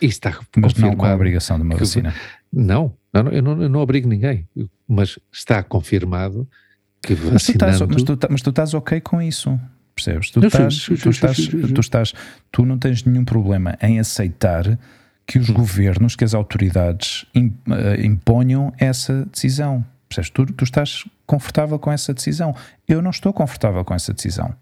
[0.00, 2.14] Isso está Mas não com a obrigação de uma vacina.
[2.52, 4.46] Não, não, eu não, eu não obrigo ninguém,
[4.86, 6.48] mas está confirmado
[7.02, 7.32] que vacinando...
[7.32, 9.58] Mas tu, estás, mas, tu, mas tu estás ok com isso,
[9.94, 10.30] percebes?
[10.30, 12.14] Tu, estás, tu, estás, tu, estás,
[12.52, 14.78] tu não tens nenhum problema em aceitar
[15.26, 19.84] que os governos, que as autoridades eh, imponham essa decisão.
[20.08, 20.30] Percebes?
[20.30, 22.54] Tu, tu estás confortável com essa decisão.
[22.86, 24.54] Eu não estou confortável com essa decisão.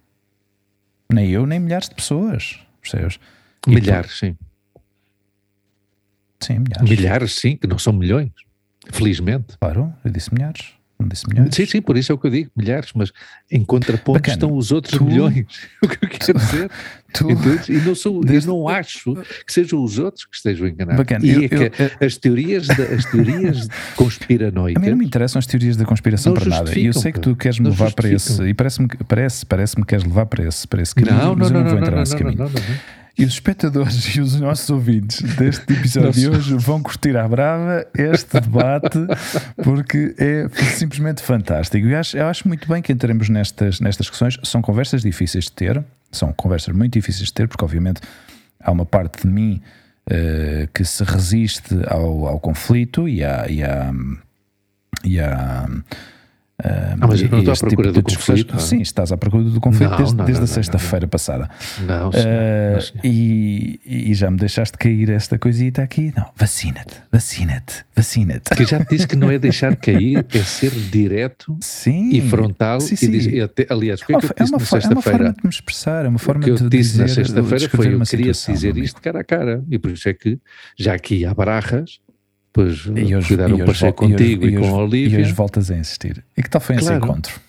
[1.12, 2.60] Nem eu, nem milhares de pessoas.
[2.80, 3.18] Percebes?
[3.66, 4.18] milhares, tu...
[4.18, 4.36] sim.
[6.40, 6.90] Sim, milhares.
[6.90, 8.32] Milhares, sim, que não são milhões.
[8.90, 9.56] Felizmente.
[9.58, 10.75] Claro, eu disse milhares.
[10.98, 11.54] Não disse milhões?
[11.54, 13.12] Sim, sim, por isso é o que eu digo, milhares, mas
[13.50, 14.34] em contraponto Bacana.
[14.34, 15.44] estão os outros tu, milhões.
[15.82, 16.70] o que eu quero dizer.
[17.12, 17.68] Tu, Entendes?
[17.68, 18.48] E não, sou, desde...
[18.48, 19.14] eu não acho
[19.46, 20.96] que sejam os outros que estejam enganados.
[20.96, 21.24] Bacana.
[21.24, 24.82] E eu, é eu, eu, as teorias, da, as teorias conspiranoicas.
[24.82, 26.78] A mim não me interessam as teorias da conspiração para nada.
[26.78, 28.42] E eu sei que tu queres me levar para esse.
[28.42, 31.14] E parece-me parece, parece que queres levar para esse, para esse caminho.
[31.14, 32.38] Não, mas não, eu não, não vou entrar não, nesse caminho.
[32.38, 32.60] não, não.
[33.18, 37.86] E os espectadores e os nossos ouvintes deste episódio de hoje vão curtir à brava
[37.96, 38.98] este debate
[39.62, 41.86] porque é simplesmente fantástico.
[41.86, 44.38] Eu acho, eu acho muito bem que entremos nestas, nestas questões.
[44.42, 45.82] São conversas difíceis de ter,
[46.12, 48.02] são conversas muito difíceis de ter, porque obviamente
[48.60, 49.62] há uma parte de mim
[50.10, 53.94] uh, que se resiste ao, ao conflito e à, e à,
[55.02, 55.66] e à
[56.58, 58.58] Ah, mas eu não estou à este procura tipo do conflito, é?
[58.58, 61.50] Sim, estás à procura do conflito Não, desde, não, desde não, a sexta-feira passada.
[61.86, 62.82] Não, senhor.
[62.82, 63.00] Senhor.
[63.04, 66.14] e, e já me deixaste cair esta coisita aqui.
[66.16, 68.54] Não, vacina-te, vacina-te, vacina-te.
[68.56, 72.08] Que já te disse que não é deixar cair, é ser direto Sim.
[72.10, 72.80] e frontal.
[72.80, 73.30] Sim, e sim.
[73.36, 74.76] e até- aliás, o que É é uma, que eu é disse uma na fo-
[74.76, 75.32] é uma forma sexta-feira?
[75.34, 77.94] de me expressar, é uma O forma que eu disse na dizer, sexta-feira descrever foi
[77.94, 79.62] eu queria situação, dizer isto cara a cara.
[79.70, 80.38] E por isso é que,
[80.78, 82.00] já aqui há barras,
[82.56, 85.20] pois E hoje, e hoje e hoje- contigo e, e hoje- com a E Olívia.
[85.20, 86.24] hoje voltas a insistir.
[86.36, 87.04] E que tal foi esse Claro.
[87.04, 87.40] encontro?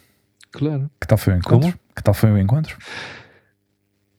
[0.51, 0.91] Claro.
[0.99, 1.59] Que tal foi o encontro?
[1.71, 1.79] Como?
[1.95, 2.77] Que tal foi o encontro?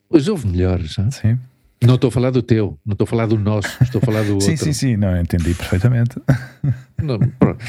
[0.09, 0.98] Pois houve melhores.
[0.98, 1.10] hã?
[1.10, 1.39] Sim.
[1.85, 4.23] Não estou a falar do teu, não estou a falar do nosso, estou a falar
[4.24, 4.47] do outro.
[4.47, 6.16] Sim, sim, sim, não, entendi perfeitamente.
[7.01, 7.65] Não, pronto.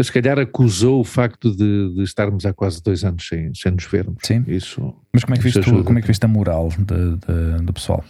[0.00, 3.84] Se calhar acusou o facto de, de estarmos há quase dois anos sem, sem nos
[3.84, 4.18] vermos.
[4.22, 4.44] Sim.
[4.46, 4.94] Isso.
[5.12, 6.84] Mas como é que viste, como é que viste a moral de-
[7.16, 8.04] de- do pessoal?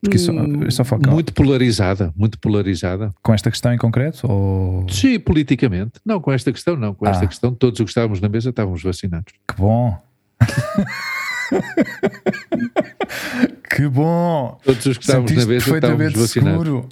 [0.00, 3.12] Porque isso, Hum, isso só foca muito polarizada, muito polarizada.
[3.22, 4.30] com esta questão em concreto?
[4.30, 4.86] Ou...
[4.88, 5.92] Sim, politicamente.
[6.04, 6.94] Não, com esta questão, não.
[6.94, 7.28] Com esta Ah.
[7.28, 9.32] questão, todos os que estávamos na mesa estávamos vacinados.
[9.48, 10.00] Que bom!
[13.74, 14.58] que bom!
[14.64, 16.64] Todos os que estávamos na mesa estávamos vacinados.
[16.64, 16.88] seguro.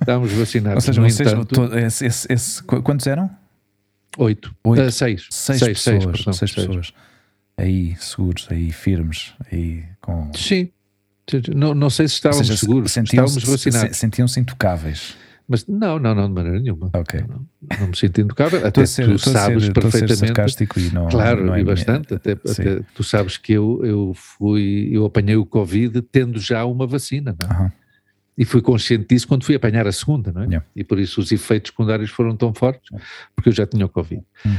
[0.00, 0.76] Estávamos vacinados.
[0.76, 3.30] Ou seja, no vocês, entanto, to- esse- esse- esse- qu- quantos eram?
[4.18, 4.54] oito.
[4.64, 4.82] Oito.
[4.82, 5.26] Ah, seis.
[5.30, 6.02] Seis, seis, pessoas.
[6.02, 6.66] seis, perdão, seis seis.
[6.66, 6.92] pessoas.
[7.56, 10.30] Aí, seguros, aí, firmes, aí, com.
[10.34, 10.70] Sim.
[11.54, 13.96] Não, não sei se estávamos seja, seguros, sentiam-se- estávamos vacinados.
[13.96, 15.14] se- Sentiam-se intocáveis.
[15.48, 16.90] Mas não, não, não, de maneira nenhuma.
[16.94, 17.20] Ok.
[17.28, 17.44] Não,
[17.80, 18.64] não me sinto intocável.
[18.66, 20.64] Até ser, tu sabes ser perfeitamente.
[20.78, 21.08] e não.
[21.08, 22.14] Claro, não é e bastante.
[22.14, 26.86] Até, até tu sabes que eu, eu fui, eu apanhei o Covid tendo já uma
[26.86, 27.50] vacina, não é?
[27.52, 27.72] Aham.
[28.36, 30.44] E fui consciente disso quando fui apanhar a segunda, não é?
[30.46, 30.66] Yeah.
[30.74, 32.88] E por isso os efeitos secundários foram tão fortes,
[33.36, 34.22] porque eu já tinha o Covid.
[34.46, 34.56] Hum.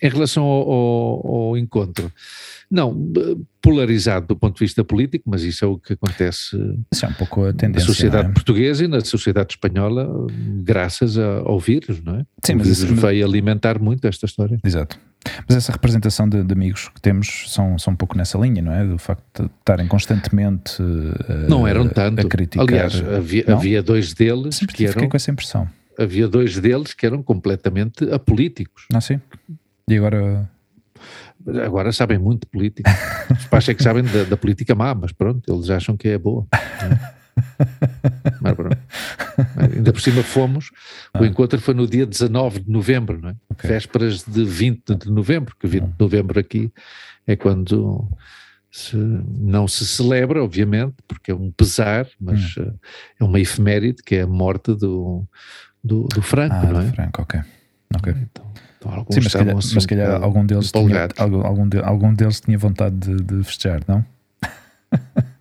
[0.00, 2.10] Em relação ao, ao- ao encontro,
[2.70, 6.56] não, b- polarizado do ponto de vista político, mas isso é o que acontece
[6.92, 7.86] Isso é um pouco a na tendência.
[7.86, 8.34] sociedade não é?
[8.34, 10.08] portuguesa e na sociedade espanhola,
[10.62, 12.26] graças a- ao vírus, não é?
[12.44, 14.58] Sim, o mas vírus isso- veio alimentar muito esta história.
[14.64, 14.96] Exato.
[15.48, 18.72] Mas essa representação de, de amigos que temos são, são um pouco nessa linha, não
[18.72, 18.84] é?
[18.84, 20.82] Do facto de estarem constantemente
[21.28, 22.26] eh, Não eram tanto.
[22.26, 22.66] a criticar.
[22.68, 23.56] Aliás, havia, Não?
[23.56, 25.68] havia dois deles Sempre que fiquei eram com essa impressão.
[25.98, 28.86] havia dois deles que eram completamente apolíticos.
[28.92, 29.20] Não sim?
[29.88, 30.48] E agora.
[31.64, 32.90] Agora sabem muito de política.
[33.30, 36.18] Os pais é que sabem da, da política má, mas pronto, eles acham que é
[36.18, 36.46] boa.
[38.56, 38.78] pronto.
[39.74, 40.70] Ainda por cima fomos,
[41.18, 43.32] o encontro foi no dia 19 de novembro, não é?
[43.32, 43.44] Ah.
[43.50, 43.68] Ok.
[43.70, 46.70] Vésperas de 20 de novembro, que 20 de novembro aqui
[47.26, 48.08] é quando
[48.70, 52.72] se- não se celebra, obviamente, porque é um pesar, mas eh,
[53.20, 55.24] é uma efeméride que é a morte do,
[55.82, 56.84] do, do Franco, Ah, não é?
[56.86, 57.40] do Franco, ok.
[57.94, 58.14] Ok.
[58.16, 61.68] Então, então Sim, mas se calhar, assim mas calhar bocado algum, deles tinha, algum, algum,
[61.68, 64.04] de- algum deles tinha vontade de, de festejar, não?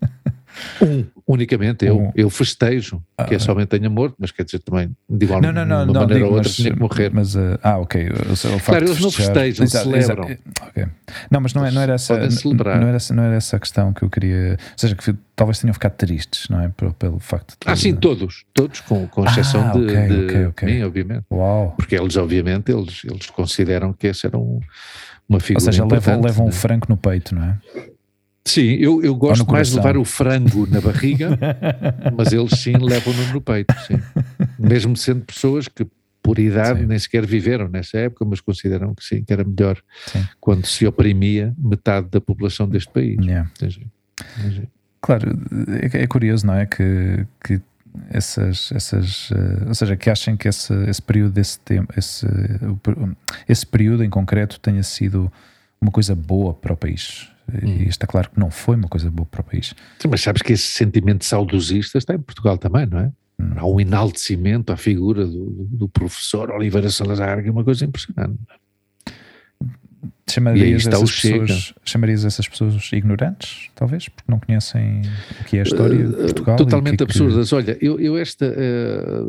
[0.81, 1.99] Um, unicamente eu.
[1.99, 2.11] Um.
[2.15, 3.39] Eu festejo, que é Ah.
[3.39, 6.01] somente tenha morto, mas quer dizer também, de igual Não, não, não, de uma não,
[6.01, 7.11] maneira ou outra mas, tinha que morrer.
[7.13, 8.01] mas uh, ah, ok.
[8.09, 10.29] O, o Claro, de eles não festejam, Exato, celebram.
[10.29, 10.41] exato.
[10.67, 10.85] Ok.
[11.29, 13.93] Não, mas não, é, não era essa, não era essa, não era essa a questão
[13.93, 14.57] que eu queria.
[14.59, 16.69] Ou seja, que talvez tenham ficado tristes, não é?
[16.69, 17.57] Pelo, pelo facto de.
[17.65, 20.67] Ah, sim, todos, todos, com, com exceção Ah, de, ok, de ok, ok.
[20.73, 21.23] mim, obviamente.
[21.31, 21.73] Uau!
[21.77, 24.59] Porque eles, obviamente, eles, eles consideram que esse era um,
[25.29, 26.53] uma Ou figura seja, levam, levam o né?
[26.53, 27.57] franco no peito, não é?
[28.43, 31.37] Sim, eu, eu gosto mais de levar o frango na barriga,
[32.17, 33.99] mas eles sim levam-no no peito, sim.
[34.57, 35.85] Mesmo sendo pessoas que,
[36.23, 36.85] por idade, Sim.
[36.85, 40.23] nem sequer viveram nessa época, mas consideram que sim, que era melhor Sim.
[40.39, 43.17] quando se oprimia metade da população deste país.
[43.25, 43.49] Yeah.
[45.01, 45.31] Claro,
[45.81, 46.67] é, é curioso, não é?
[46.67, 47.59] Que, que
[48.09, 52.27] essas, essas eh, ou seja, que achem que esse, esse período desse tempo, esse,
[53.49, 55.31] esse período em concreto tenha sido
[55.81, 57.27] uma coisa boa para o país.
[57.63, 59.73] E está claro que não foi uma coisa boa para o país.
[59.99, 63.11] Sim, mas sabes que esse sentimento saudosista está em Portugal também, não é?
[63.39, 63.53] Hum.
[63.55, 68.37] Há um enaltecimento à figura do, do professor Oliveira Salazar, que é uma coisa impressionante.
[70.29, 75.01] Chamarias, está o essas pessoas, chamarias essas pessoas ignorantes, talvez, porque não conhecem
[75.41, 76.55] o que é a história de Eh, Portugal.
[76.55, 77.51] e Totalmente o que é que- absurdas.
[77.51, 79.21] Olha, eu, eu esta eh,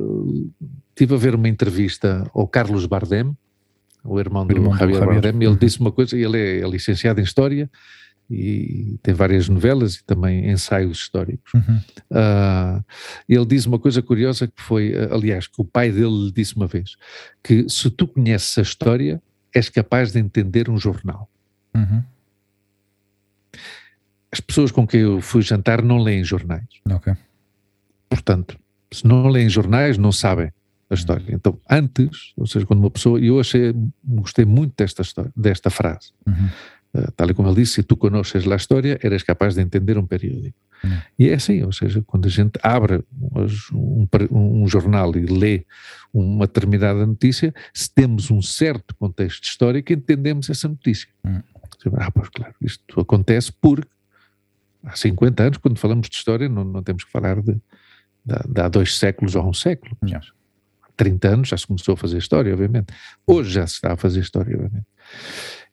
[0.95, 3.37] tive a ver uma entrevista ao Carlos Bardem,
[4.05, 5.21] o irmão do, irmão do Javier, Javier.
[5.23, 5.57] Bardem, ele Uhum.
[5.57, 7.69] disse uma coisa, ele é, é licenciado em História
[8.31, 11.53] e tem várias novelas e também ensaios históricos.
[11.55, 11.81] Uhum.
[12.11, 12.83] Ah,
[13.29, 16.57] ele diz uma coisa curiosa que foi, ah, aliás, que o pai dele lhe disse
[16.57, 16.97] uma vez,
[17.43, 19.23] que se tu conheces a história,
[19.55, 21.29] és capaz de entender um jornal.
[21.75, 22.03] Uhum.
[24.31, 26.67] As pessoas com quem eu fui jantar não leem jornais.
[26.91, 27.15] Ok.
[28.09, 28.59] Portanto,
[28.91, 30.51] se não leem jornais, não sabem
[30.89, 31.35] a história.
[31.35, 33.75] Então, antes, ou seja, quando uma pessoa, e eu achei,
[34.05, 36.35] gostei muito desta história, desta frase, Uhum.
[36.35, 36.82] Uh,
[37.17, 40.07] tal e como ele disse, se tu conheces a história, eres capaz de entender um
[40.07, 40.57] periódico.
[41.19, 43.05] E é assim, ou seja, quando a gente abre
[43.73, 45.65] um, um, um, jornal e lê
[46.13, 51.09] uma determinada notícia, se temos um certo contexto histórico, entendemos essa notícia.
[51.25, 51.41] Hum.
[51.97, 53.89] Ah, pois claro, isto acontece porque
[54.85, 58.61] há 50 anos, quando falamos de história, não, não temos que falar de, de, de,
[58.61, 59.97] há dois séculos ou há um século.
[60.05, 60.27] Yeah.
[60.97, 62.93] 30 anos já se começou a fazer história, obviamente.
[63.27, 64.87] Hoje já se está a fazer história, obviamente.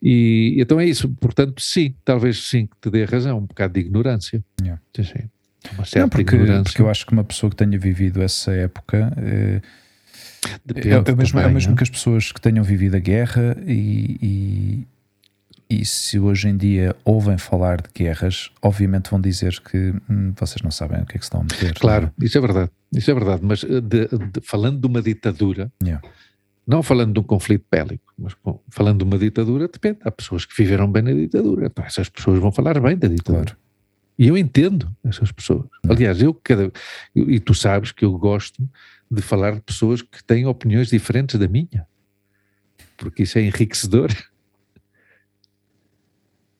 [0.01, 1.09] E então é isso.
[1.19, 4.43] Portanto, sim, talvez sim que te dê razão, um bocado de ignorância.
[4.61, 4.81] Yeah.
[4.95, 5.29] Sim.
[5.73, 6.63] Uma certa Não, porque, ignorância.
[6.63, 9.11] porque eu acho que uma pessoa que tenha vivido essa época.
[9.17, 9.61] Eh,
[10.73, 11.75] é, é o mesmo, é também, mesmo não?
[11.75, 14.85] que as pessoas que tenham vivido a guerra e,
[15.69, 20.31] e, e se hoje em dia ouvem falar de guerras, obviamente vão dizer que hum,
[20.39, 21.73] vocês não sabem o que é que se estão a meter.
[21.73, 22.71] Claro, isso é verdade.
[22.93, 23.41] Isso é verdade.
[23.43, 26.01] Mas eh, de- de- falando de uma ditadura, Yeah.
[26.69, 29.97] Não falando de um conflito bélico, mas com- falando de uma ditadura, depende.
[30.03, 31.65] Há pessoas que viveram bem na ditadura.
[31.65, 33.45] Então essas pessoas vão falar bem da ditadura.
[33.45, 33.57] Claro.
[34.17, 35.65] E eu entendo essas pessoas.
[35.89, 36.71] Aliás, eu cada.
[37.15, 38.69] e tu sabes que eu gosto
[39.09, 41.87] de falar de pessoas que têm opiniões diferentes da minha.
[42.97, 44.09] Porque isso é enriquecedor.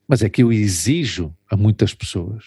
[0.08, 2.44] Mas é que eu exijo a muitas pessoas,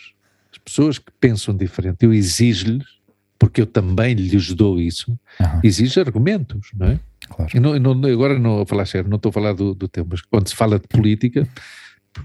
[0.51, 2.99] as pessoas que pensam diferente, eu exijo-lhes,
[3.39, 6.99] porque eu também lhes dou isso, Aham, exijo argumentos, não é?
[7.35, 7.51] Claro.
[7.55, 10.07] E não, não- agora não a falar sério, não estou a falar do, do tema,
[10.11, 11.47] mas quando se fala de política,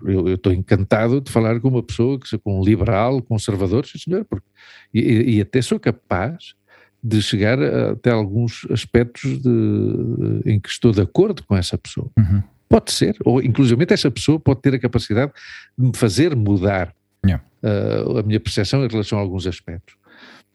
[0.05, 3.99] eu eu estou encantado de falar com uma pessoa, que, com um liberal, conservador, sim
[3.99, 4.47] senhor, porque,
[4.93, 6.55] e, e- até sou capaz
[7.03, 12.11] de chegar até alguns aspectos de- em que estou de acordo com essa pessoa.
[12.19, 12.43] Uhum.
[12.69, 15.33] Pode ser, ou inclusive essa pessoa pode ter a capacidade
[15.79, 16.95] de me fazer mudar
[17.27, 17.45] Yeah.
[17.65, 19.97] uh, a minha percepção em relação a alguns aspectos.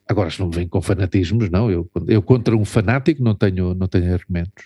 [0.07, 3.73] Agora, se não me vem com fanatismos, não, eu, eu contra um fanático não tenho,
[3.73, 4.65] não tenho argumentos,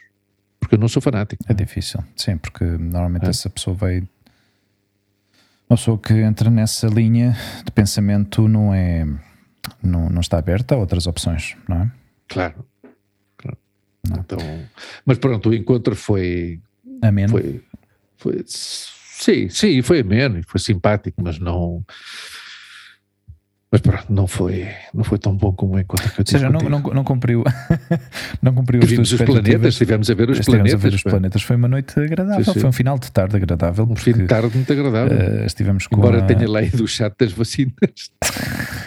[0.60, 1.44] porque eu não sou fanático.
[1.48, 3.30] É difícil, sim, porque normalmente É.
[3.30, 4.00] essa pessoa vai.
[5.70, 7.36] Uma pessoa que entra nessa linha
[7.66, 9.06] de pensamento não é.
[9.84, 11.92] Não, não está aberta a outras opções, não é?
[12.30, 12.66] Claro.
[13.38, 13.58] claro.
[14.10, 14.18] Não.
[14.20, 14.38] Então,
[15.06, 16.60] mas pronto, o encontro foi,
[17.02, 17.30] Ameno.
[17.30, 17.62] foi,
[18.18, 21.84] foi sim, sim, foi ameno, e foi simpático, mas não
[23.72, 26.40] mas pronto, não foi, não foi tão bom como o encontro que eu Ou tive
[26.40, 27.44] seja, não, não, não cumpriu,
[28.42, 30.74] não cumpriu as tuas os planetas, estivemos a ver os planetas.
[30.74, 31.42] a ver os planetas.
[31.44, 32.60] Foi uma noite agradável, Sim, sim.
[32.62, 33.86] foi um final de tarde agradável.
[33.90, 35.18] Um fim de tarde muito agradável.
[35.18, 37.74] eh, estivemos com Embora a- tenha leído o chat das vacinas.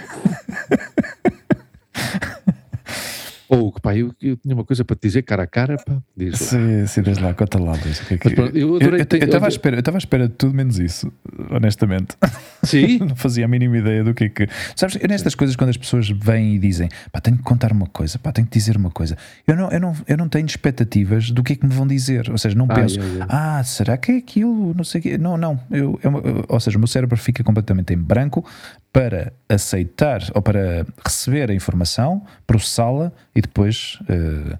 [3.53, 5.99] Ou que pá, eu, eu tinha uma coisa para te dizer cara a cara, pá.
[6.17, 6.47] Diz lá.
[6.47, 9.77] Sim, sim, desde lá, conta lá, o que é que- pronto, eu estava à espera,
[9.77, 11.13] eu estava à espera de tudo menos isso,
[11.51, 12.17] honestamente.
[12.63, 14.49] Sim, Não fazia a mínima ideia do que é que.
[14.77, 17.87] Sabes, eu nestas coisas, quando as pessoas vêm e dizem pá, tenho que contar uma
[17.87, 19.17] coisa, pá, tenho que dizer uma coisa,
[19.47, 22.31] eu não, eu não, eu não tenho expectativas do que é que me vão dizer.
[22.31, 23.27] Ou seja, não Ai, penso, ai, ai.
[23.29, 24.75] ah, será que é aquilo?
[24.75, 25.19] Não sei o quê.
[25.19, 25.59] Não, não.
[25.71, 28.45] Eu, é eu- ou seja, o meu cérebro fica completamente em branco
[28.93, 34.59] para aceitar ou para receber a informação, processá-la e depois eh,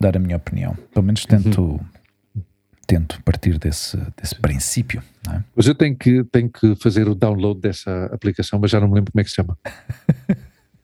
[0.00, 0.74] dar a minha opinião.
[0.92, 1.80] Pelo menos tento.
[2.86, 5.40] Tento partir desse, desse princípio, é?
[5.56, 8.94] mas eu tenho que, tenho que fazer o download dessa aplicação, mas já não me
[8.94, 9.58] lembro como é que se chama.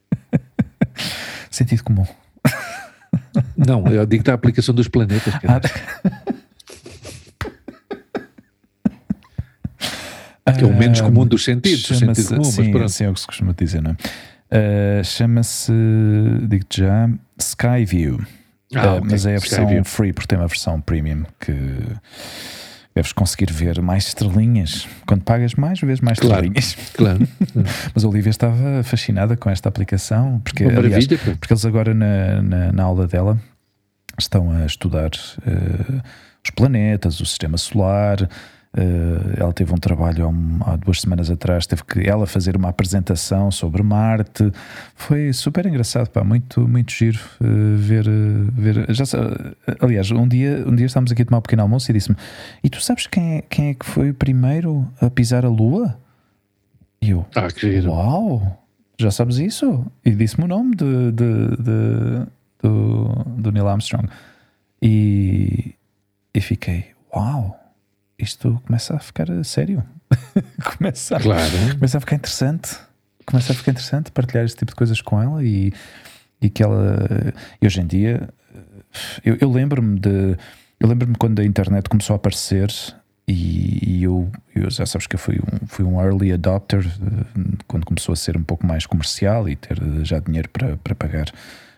[1.48, 2.04] Sentido comum.
[3.56, 5.32] Não, eu digo da aplicação dos planetas.
[5.36, 5.60] Ah, cara.
[5.60, 5.78] que
[10.46, 12.88] é o menos Ah, comum dos sentidos, o sentido comum, mas sim, pronto.
[12.88, 13.96] sim, é o que se costuma dizer, não é?
[15.00, 15.72] Ah, Chama-se,
[16.48, 17.08] digo-te já,
[17.38, 18.20] Skyview.
[18.74, 19.84] Ah, Ah, ok, Mas é a versão Skyview.
[19.84, 21.52] free, porque tem uma versão premium que
[22.94, 24.86] deves conseguir ver mais estrelinhas.
[25.06, 26.44] Quando pagas mais, vês mais Claro.
[26.46, 26.76] estrelinhas.
[26.94, 27.28] Claro.
[27.94, 32.72] Mas a Olivia estava fascinada com esta aplicação, porque, aliás, porque eles agora na, na,
[32.72, 33.38] na aula dela
[34.18, 35.10] estão a estudar
[35.46, 36.02] eh,
[36.44, 38.28] os planetas, o sistema solar.
[38.76, 42.56] Eh, ela teve um trabalho há, um- há duas semanas atrás, teve que ela fazer
[42.56, 44.50] uma apresentação sobre Marte.
[44.94, 48.10] Foi super engraçado, pá, muito, muito giro eh, ver, eh,
[48.52, 48.94] ver.
[48.94, 49.04] Já,
[49.80, 52.16] aliás, um dia, um dia estávamos aqui a tomar um pequeno almoço e disse-me:
[52.64, 55.98] E tu sabes quem é, quem é que foi o primeiro a pisar a Lua?
[57.00, 57.90] E eu, Ah, que giro.
[57.90, 58.58] Uau!
[58.98, 59.84] Já sabes isso?
[60.04, 62.26] E disse-me o nome de, de- de-
[62.62, 64.08] do, do Neil Armstrong.
[64.80, 65.74] E,
[66.34, 67.58] e fiquei, uau!
[68.22, 69.82] Isto começa a ficar sério.
[70.78, 71.74] começa, a, Claro.
[71.74, 72.76] começa a ficar interessante.
[73.26, 75.72] Começa a ficar interessante partilhar este tipo de coisas com ela e,
[76.40, 76.96] e que ela.
[77.60, 78.28] E hoje em dia,
[79.24, 80.36] eu, eu lembro-me de.
[80.78, 82.68] Eu lembro-me quando a internet começou a aparecer
[83.26, 87.40] e, e eu, eu já sabes que eu fui um, fui um early adopter eh,
[87.68, 91.26] quando começou a ser um pouco mais comercial e ter já dinheiro para, para pagar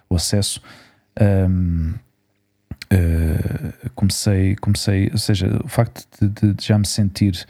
[0.08, 0.60] o acesso.
[1.20, 1.94] Ahm,
[2.94, 7.44] eh, comecei, comecei, ou seja, o facto de, de- de já me sentir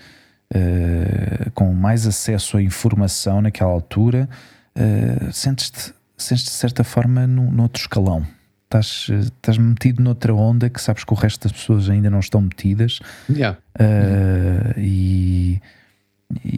[0.55, 4.27] uh, com mais acesso à informação naquela altura,
[4.75, 8.27] uh, sentes-te, sentes de certa forma num, noutro escalão.
[8.65, 12.41] Estás, estás metido noutra onda que sabes que o resto das pessoas ainda não estão
[12.41, 13.01] metidas.
[13.29, 13.59] Yeah.
[13.79, 15.61] Uh, e,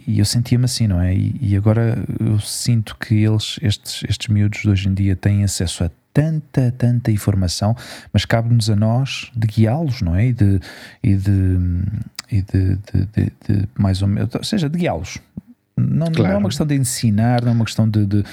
[0.07, 1.13] e eu sentia-me assim, não é?
[1.13, 5.43] E, e, agora eu sinto que eles, estes, estes miúdos de hoje em dia, têm
[5.43, 7.75] acesso a tanta, tanta informação,
[8.11, 10.25] mas cabe-nos a nós de guiá-los, não é?
[10.25, 10.59] E de,
[11.03, 11.57] e de,
[12.31, 15.19] e de, de, de, mais ou menos, ou seja, de guiá-los.
[15.77, 16.23] Não, claro.
[16.23, 18.03] não, é uma questão de ensinar, não é uma questão de.
[18.07, 18.23] de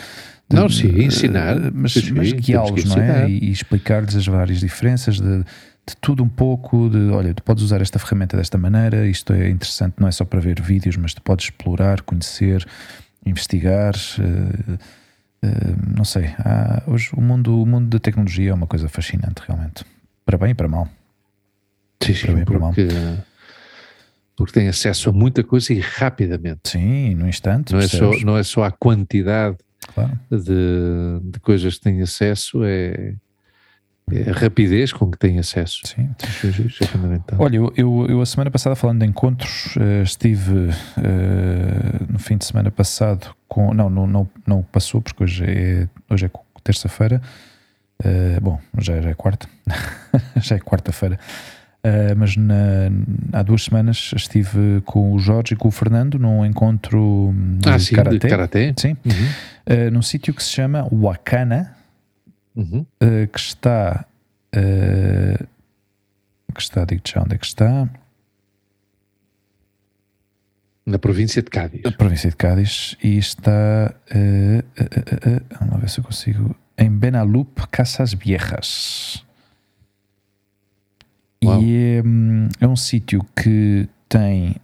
[0.51, 1.57] não, sim, ensinar.
[1.75, 3.29] Mas, mas guiá-los, não é?
[3.29, 7.63] E, e explicar-lhes as várias diferenças de, de tudo um pouco, de olha, tu podes
[7.63, 11.13] usar esta ferramenta desta maneira, isto é interessante não é só para ver vídeos, mas
[11.13, 12.67] tu podes explorar, conhecer,
[13.27, 13.93] investigar.
[14.19, 14.79] Uh,
[15.45, 19.43] uh, não sei, há, hoje o mundo, o mundo da tecnologia é uma coisa fascinante,
[19.47, 19.85] realmente.
[20.25, 20.89] Para bem e para mal.
[22.03, 22.75] Sim, sim, para bem e para mal
[24.37, 26.71] porque tem acesso a muita coisa e rapidamente.
[26.71, 27.73] Sim, no instante.
[27.73, 29.57] Não, é só, não é só a quantidade
[29.95, 30.19] claro.
[30.31, 33.15] de, de coisas que tem acesso, é,
[34.11, 35.81] a rapidez com que tem acesso.
[35.85, 36.11] Sim,
[36.67, 37.39] isso é fundamental.
[37.41, 42.37] Olha, eu, eu, eu, a semana passada, falando de encontros, uh, estive uh, no fim
[42.37, 43.73] de semana passado com.
[43.73, 46.31] Não, não, não, não passou, porque hoje é, hoje é
[46.63, 47.23] terça-feira.
[48.05, 49.49] Uh, bom, já, já é quarta.
[50.37, 51.19] já é quarta-feira.
[51.85, 52.91] Uh, mas na,
[53.33, 57.79] há duas semanas estive com o Jorge e com o Fernando num encontro de ah,
[57.79, 58.75] sim, karatê, de karatê.
[58.77, 59.87] Sim, uhum.
[59.89, 61.75] uh, num sítio que se chama Wakana,
[62.55, 62.87] uhum.
[63.03, 64.07] uh, que está.
[66.55, 67.89] que está, digo já onde é que está.
[70.87, 71.83] Na província de Cádiz.
[71.83, 73.95] Na província de Cádiz e está.
[75.61, 76.55] vamos ver se eu consigo.
[76.77, 79.25] Em Benalup, Casas Viejas.
[81.45, 81.63] Uau.
[81.63, 82.01] E
[82.61, 84.57] é, é um sítio que tem.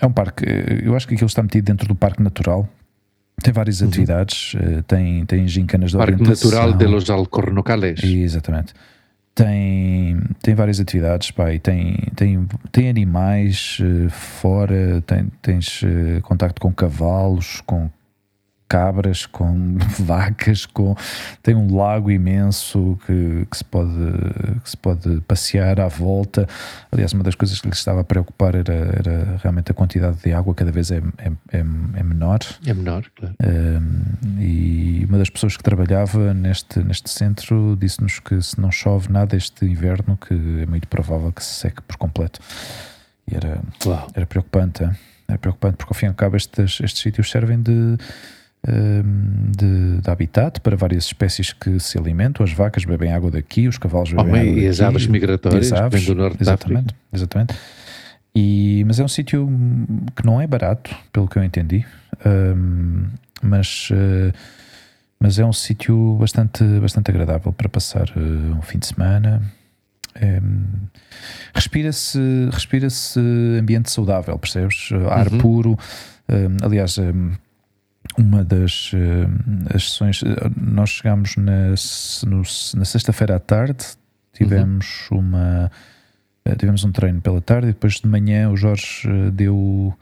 [0.00, 0.44] É um parque.
[0.84, 2.68] Eu acho que aquilo está metido dentro do Parque Natural.
[3.40, 3.88] Tem várias uhum.
[3.88, 4.54] atividades.
[4.56, 8.02] Eh, tem, tem gincanas de Parque Natural de los Alcornocales.
[8.02, 8.74] Exatamente.
[9.34, 16.60] Tem, tem várias atividades, e tem, tem, tem animais uh, fora, tem, tens uh, contacto
[16.60, 17.88] com cavalos, com
[18.72, 20.96] cabras, com vacas, com
[21.42, 23.90] tem um lago imenso que, que, se pode,
[24.64, 26.48] que se pode passear à volta.
[26.90, 30.32] Aliás, uma das coisas que lhe estava a preocupar era, era realmente a quantidade de
[30.32, 32.38] água, cada vez é, é, é, é menor.
[32.64, 33.34] É menor, claro.
[33.44, 39.12] Um, e uma das pessoas que trabalhava neste, neste centro disse-nos que se não chove
[39.12, 42.40] nada este inverno, que é muito provável que se seque por completo.
[43.30, 43.60] E era,
[44.14, 44.88] era preocupante.
[45.28, 47.98] Era preocupante porque, ao fim e ao cabo, estes, estes sítios servem de
[48.64, 52.44] de, de, habitat para várias espécies que se alimentam.
[52.44, 56.06] As vacas bebem água daqui, os cavalos bebem água e as aves migratórias as aves,
[56.06, 57.54] do norte exatamente, exatamente.
[58.34, 59.48] E, mas é um sítio
[60.16, 61.84] que não é barato, pelo que eu entendi,
[62.24, 63.04] um,
[63.42, 64.32] mas, uh,
[65.18, 69.42] mas é um sítio bastante, bastante agradável para passar uh, um fim de semana.
[70.22, 70.64] Um,
[71.54, 72.18] respira-se
[72.50, 73.18] respira-se
[73.58, 74.90] ambiente saudável, percebes?
[75.10, 75.38] Ar uhum.
[75.38, 75.78] puro.
[76.62, 76.98] aliás,
[78.18, 81.70] uma das uh, sessões, eh, nós chegámos na,
[82.26, 82.42] no,
[82.74, 83.84] na sexta-feira à tarde,
[84.32, 85.18] tivemos uhum.
[85.18, 85.70] uma
[86.46, 89.96] uh, tivemos um treino pela tarde e depois de manhã o Jorge uh, deu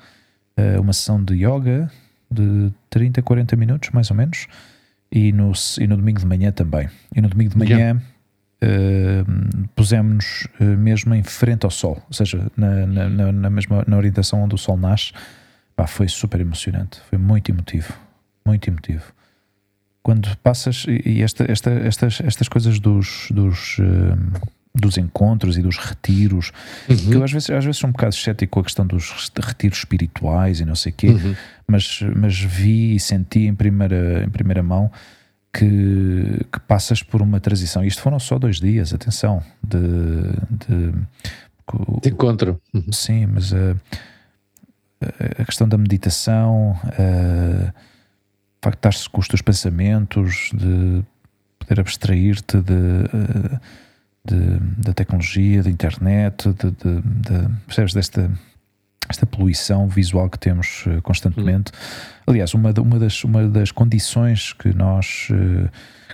[0.78, 1.90] uma sessão de yoga
[2.30, 4.46] de 30, 40 minutos, mais ou menos,
[5.10, 6.86] e no, e no domingo de manhã também.
[7.16, 7.98] E no domingo de manhã
[8.60, 9.26] yeah.
[9.74, 14.54] pusemos-nos mesmo em frente ao sol, ou seja, na, na, na, mesma na orientação onde
[14.54, 15.14] o sol nasce
[15.80, 17.94] Pá, foi super emocionante, foi muito emotivo,
[18.44, 19.14] muito emotivo.
[20.02, 25.78] Quando passas, e esta, esta, estas, estas coisas dos, dos, uh, dos encontros e dos
[25.78, 26.52] retiros,
[26.86, 26.96] uhum.
[26.96, 29.78] que eu às vezes, às vezes sou um bocado cético com a questão dos retiros
[29.78, 31.34] espirituais e não sei o quê, uhum.
[31.66, 34.92] mas, mas vi e senti em primeira, em primeira mão
[35.50, 37.82] que, que passas por uma transição.
[37.82, 39.78] Isto foram só dois dias, atenção, de,
[40.68, 40.92] de,
[42.02, 42.60] de encontro.
[42.74, 42.92] Uhum.
[42.92, 43.50] Sim, mas.
[43.52, 43.74] Uh,
[45.38, 47.72] a questão da meditação, uh,
[48.62, 51.02] factar-se com os teus pensamentos, de
[51.58, 53.04] poder abstrair-te de,
[54.24, 58.30] de, da tecnologia, da internet, de, de, de, percebes, desta
[59.08, 61.72] esta poluição visual que temos uh, constantemente.
[62.26, 65.68] Aliás, uma, uma, das, uma das condições que nós, uh,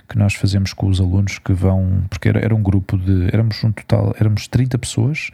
[0.09, 3.63] que nós fazemos com os alunos que vão, porque era, era um grupo de, éramos
[3.63, 5.29] um total, éramos 30 pessoas,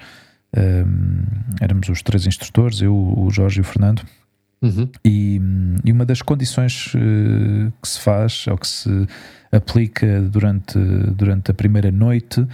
[0.58, 1.24] um,
[1.62, 4.04] éramos os três instrutores, eu, o Jorge e o Fernando.
[4.62, 4.88] Uhum.
[5.04, 5.42] E,
[5.84, 9.08] e, uma das condições uh, que se faz, ou que se
[9.52, 10.80] aplica durante,
[11.16, 12.46] durante a primeira noite,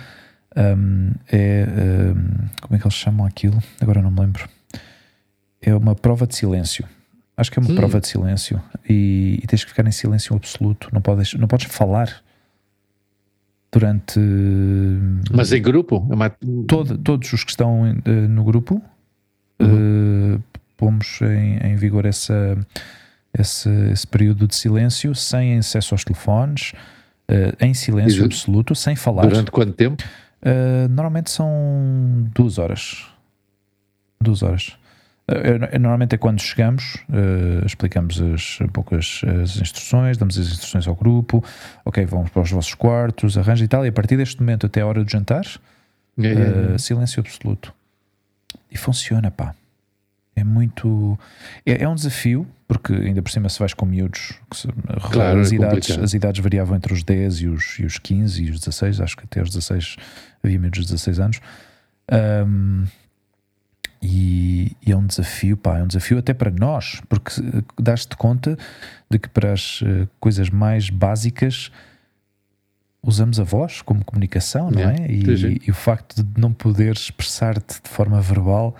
[0.58, 1.68] um, é.
[1.68, 3.62] Um, como é que eles chamam aquilo?
[3.80, 4.50] Agora não me lembro.
[5.62, 6.86] é uma prova de silêncio.
[7.38, 7.76] Acho que é uma Hum.
[7.76, 10.90] prova de silêncio e, e tens que ficar em silêncio absoluto.
[10.92, 12.22] Não podes, não podes falar
[13.72, 14.20] durante
[15.32, 16.06] Mas em grupo?
[16.10, 16.30] É uma-
[16.68, 18.82] todo- todos os que estão eh, no grupo.
[19.62, 20.36] Uhum.
[20.36, 20.40] eh,
[20.78, 22.58] pomos em, em vigor essa,
[23.38, 26.72] esse, esse período de silêncio, sem acesso aos telefones,
[27.28, 29.24] eh, em silêncio du- absoluto, sem falar.
[29.28, 30.02] Durante quanto tempo?
[30.42, 31.52] Uh, normalmente são
[32.34, 33.06] duas horas.
[34.22, 34.72] Duas horas.
[35.32, 40.38] Eu- eu- normalmente é quando chegamos, uh, explicamos as, um pouco as, as instruções, damos
[40.38, 41.44] as instruções ao grupo,
[41.86, 44.82] ok, vamos para os vossos quartos, arranja e tal, e a partir deste momento até
[44.82, 45.46] a hora do jantar,
[46.18, 46.32] É, é,
[46.72, 46.76] é.
[46.76, 47.74] uh, silêncio absoluto.
[48.72, 49.54] E funciona, pá.
[50.36, 51.20] É muito.
[51.66, 54.68] É, é um desafio, porque ainda por cima se vais com miúdos, se-
[55.12, 56.04] Claro, as, é idades, complicado.
[56.06, 59.18] as idades variavam entre os 10 e os, e os 15 e os 16, acho
[59.18, 59.98] que até os 16
[60.44, 61.40] havia miúdos de 16 anos.
[62.12, 62.86] Ahm,
[64.02, 68.16] e, e é um desafio, pá, é um desafio até para nós, porque eh, dás-te
[68.16, 68.58] conta
[69.10, 71.72] de que para as eh, coisas mais básicas
[73.02, 75.12] usamos a voz como comunicação, não Yeah, é?
[75.12, 78.76] E, e o facto de não poder expressar-te de forma verbal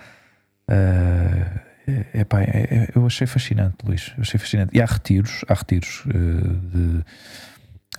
[0.68, 1.60] ah,
[2.12, 4.12] é, pá, é- é- eu achei fascinante, Luís.
[4.16, 4.76] Eu achei fascinante.
[4.76, 7.02] E há retiros, há retiros eh,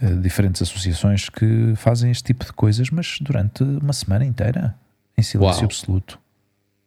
[0.06, 4.74] de diferentes associações que fazem este tipo de coisas, mas durante uma semana inteira,
[5.18, 5.66] em silêncio Uau.
[5.66, 6.20] absoluto.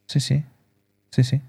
[0.07, 0.45] Sim, sim.
[1.11, 1.41] Sim, sim.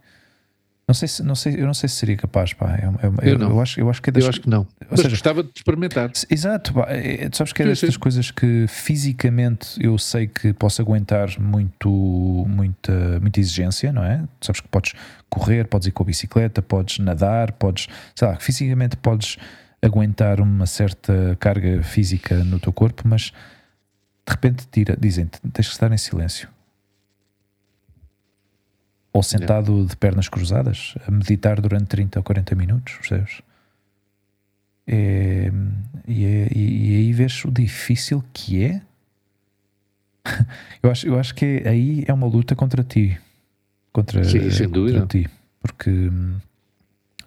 [0.88, 2.76] Não sei se, não sei, eu não sei se seria capaz, pá.
[2.76, 3.50] É- é- Eu eu, não.
[3.50, 4.68] eu acho, eu acho que é das, Eu acho que não.
[4.88, 6.12] Mas seja- gostava de experimentar.
[6.30, 8.00] Exato, pá, é- tu sabes que é Sim, destas sim.
[8.00, 11.90] coisas que fisicamente eu sei que posso aguentar muito,
[12.48, 14.24] muita, muita exigência, não é?
[14.40, 14.94] Sabes que podes
[15.28, 19.38] correr, podes ir com a bicicleta, podes nadar, podes, sei lá, fisicamente podes
[19.82, 23.32] aguentar uma certa carga física no teu corpo, mas
[24.28, 26.48] de repente tira, dizem-te, tens que estar em silêncio.
[29.16, 33.42] Ou sentado de pernas cruzadas, a meditar durante 30 ou 40 minutos, percebes?
[34.86, 35.50] É,
[36.06, 38.82] e, é- e- e aí vês o difícil que é.
[40.84, 43.18] eu, acho, eu acho que é- aí é uma luta contra ti.
[43.94, 45.06] Contra, Sim, sem contra dúvida.
[45.08, 45.30] ti.
[45.62, 46.10] Porque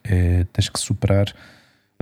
[0.05, 1.35] é, tens que superar,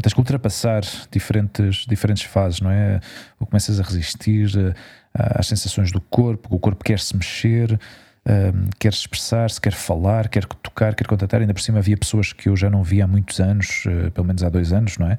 [0.02, 0.82] tens que ultrapassar
[1.12, 2.98] diferentes, diferentes fases, não é?
[3.38, 4.74] Ou começas a resistir eh,
[5.14, 7.78] às sensações do corpo, o corpo quer se mexer,
[8.26, 11.40] hum, quer expressar-se, quer falar, quer tocar, quer contatar.
[11.40, 14.26] Ainda por cima havia pessoas que eu já não via há muitos anos, eh, pelo
[14.26, 15.16] menos há dois anos, não é?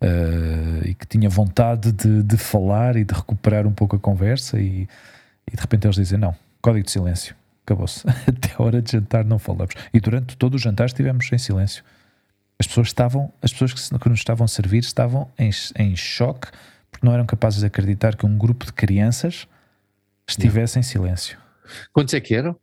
[0.00, 4.58] Eh, e que tinha vontade de, de falar e de recuperar um pouco a conversa
[4.60, 4.88] e,
[5.50, 7.34] e de repente eles dizem não, código de silêncio,
[7.64, 8.02] acabou-se.
[8.26, 9.74] Até a hora de jantar não falamos.
[9.94, 11.84] E durante todo o jantar estivemos em silêncio.
[12.58, 15.96] As pessoas estavam, as pessoas que, se- que nos estavam a servir estavam em, em
[15.96, 16.48] choque
[16.90, 19.48] porque não eram capazes de acreditar que um grupo de crianças
[20.28, 21.38] estivesse em silêncio.
[21.92, 22.56] Quantos é que eram?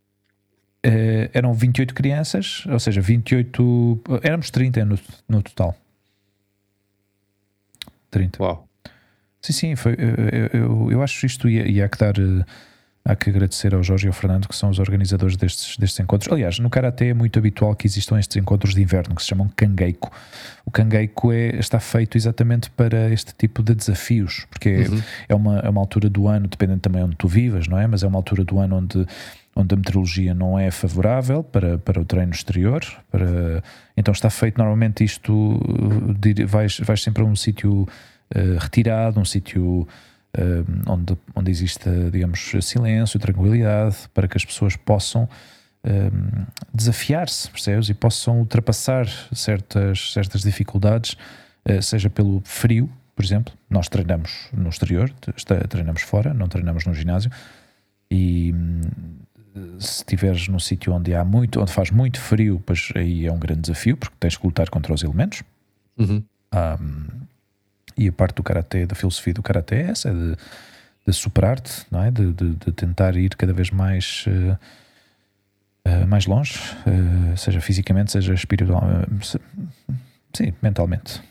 [0.84, 4.02] Eh, eram 28 crianças, ou seja, 28.
[4.24, 5.76] Éramos 30 no, no total.
[8.12, 8.42] 30.
[8.42, 8.68] Uau.
[9.42, 11.48] Sim, sim, foi, eu, eu, eu acho isto
[11.82, 12.14] há que dar.
[13.10, 16.00] Eh, Há que agradecer ao Jorge e ao Fernando, que são os organizadores destes, destes
[16.00, 16.32] encontros.
[16.32, 19.50] Aliás, no Karaté é muito habitual que existam estes encontros de inverno, que se chamam
[19.56, 20.12] Kangeiko.
[20.66, 25.02] O Kangeiko é, está feito exatamente para este tipo de desafios, porque é- Uhum.
[25.30, 27.88] é, uma, é uma altura do ano, dependendo também onde tu vivas, não é?
[27.88, 29.06] Mas é uma altura do ano onde,
[29.56, 32.82] onde a meteorologia não é favorável para, para o treino exterior.
[33.12, 33.64] Para,
[33.98, 35.60] então está feito normalmente isto,
[36.20, 37.82] dir- vais, vais sempre a um sítio
[38.36, 39.88] uh, retirado, um sítio
[40.38, 45.28] uh, onde, onde existe, digamos, silêncio, tranquilidade, para que as pessoas possam
[45.84, 47.90] um, desafiar-se, percebes?
[47.90, 51.16] E possam ultrapassar certas, certas dificuldades,
[51.68, 53.54] uh, seja pelo frio, por exemplo.
[53.70, 55.34] Nós treinamos no exterior, te-
[55.68, 57.32] treinamos fora, não treinamos no ginásio.
[58.12, 58.82] E hum,
[59.80, 63.40] se estiveres num sítio onde há muito, onde faz muito frio, pois aí é um
[63.40, 65.44] grande desafio, porque tens que lutar contra os elementos.
[65.98, 66.24] Uhum.
[68.00, 70.36] E a parte do karaté, da filosofia do karaté é essa, é de,
[71.06, 72.10] de superar-te, não é?
[72.10, 74.58] De, de- de tentar ir cada vez mais, eh,
[75.86, 76.58] eh, mais longe,
[76.88, 79.40] eh, seja fisicamente, seja espiritual, eh, se-
[80.34, 81.22] sim, mentalmente.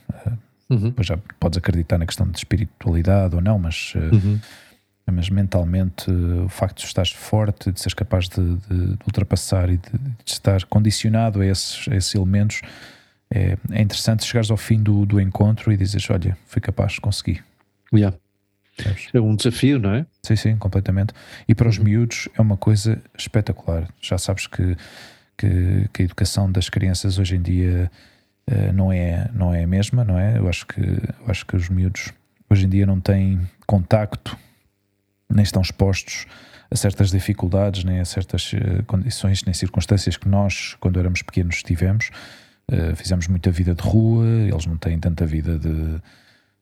[0.69, 0.81] Uhum.
[0.91, 4.39] Depois já podes acreditar na questão de espiritualidade ou não, mas, Uhum.
[5.11, 9.79] mas mentalmente o facto de estares forte, de seres capaz de, de- de ultrapassar e
[9.79, 12.61] de, de estar condicionado a esses, a esses elementos,
[13.31, 17.41] é, é interessante chegares ao fim do, do encontro e dizes: Olha, fui capaz, consegui.
[17.93, 18.17] Yeah.
[19.13, 20.07] É um desafio, não é?
[20.23, 21.13] Sim, sim, completamente.
[21.49, 23.89] E para os miúdos é uma coisa espetacular.
[24.01, 24.77] Já sabes que,
[25.37, 27.91] que, que a educação das crianças hoje em dia
[28.47, 30.39] eh, não, é, não é a mesma, não é?
[30.39, 32.13] Eu acho que, eu acho que os miúdos
[32.49, 34.39] hoje em dia não têm contacto,
[35.29, 36.27] nem estão expostos
[36.71, 41.63] a certas dificuldades, nem a certas uh, condições, nem circunstâncias que nós, quando éramos pequenos,
[41.63, 42.11] tivemos.
[42.71, 46.01] Uh, fizemos muita vida de rua, eles não têm tanta vida de,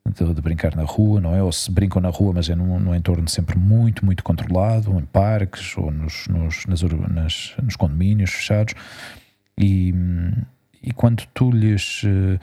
[0.09, 1.43] de, de, brincar na rua, não é?
[1.43, 5.05] Ou se brincam na rua, mas é num, num entorno sempre muito, muito controlado, em
[5.05, 8.75] parques ou nos, nos, nas, nas, nos condomínios fechados.
[9.59, 9.93] E,
[10.83, 12.03] e quando tu lhes.
[12.05, 12.39] Uh,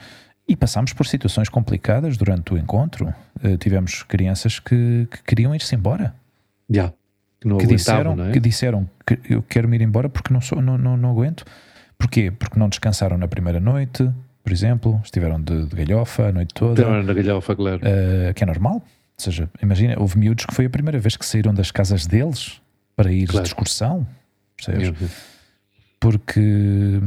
[0.46, 3.14] e passámos por situações complicadas durante o encontro.
[3.42, 6.14] Uh, tivemos crianças que, que queriam ir-se embora.
[6.70, 6.92] Yeah
[7.44, 8.32] que, que disseram, é?
[8.32, 11.44] que disseram que eu quero me ir embora porque não, sou, não, não, não aguento.
[12.04, 12.30] Porquê?
[12.30, 14.10] Porque não descansaram na primeira noite,
[14.42, 16.82] por exemplo, estiveram de, de galhofa a noite toda.
[16.82, 17.78] Estiveram na galhofa, claro.
[17.78, 18.74] Uh, que é normal.
[18.74, 18.82] Ou
[19.16, 22.60] seja, imagina, houve miúdos que foi a primeira vez que saíram das casas deles
[22.94, 23.42] para ir claro.
[23.42, 24.06] de excursão.
[24.54, 24.92] Percebes?
[25.98, 27.00] Porque.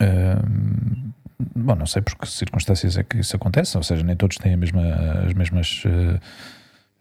[0.00, 1.12] Uh,
[1.54, 4.56] bom, não sei por que circunstâncias é que isso acontece, ou seja, nem todos têm
[4.56, 4.82] mesma,
[5.24, 5.84] as mesmas.
[5.84, 6.18] Uh,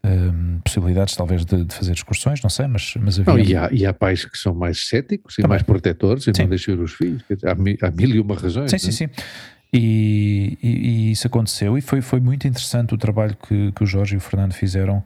[0.03, 3.33] um, possibilidades talvez de, de, fazer excursões, não sei, mas, mas havia...
[3.33, 5.49] Não, e, há, e há pais que são mais céticos e Também.
[5.49, 6.41] mais protetores e sim.
[6.41, 8.71] não deixam os filhos, há, há, mil e uma razões.
[8.71, 8.91] Sim, sim, é?
[8.91, 9.09] sim.
[9.73, 13.85] E, e, e, isso aconteceu e foi, foi muito interessante o trabalho que, que o
[13.85, 15.03] Jorge e o Fernando fizeram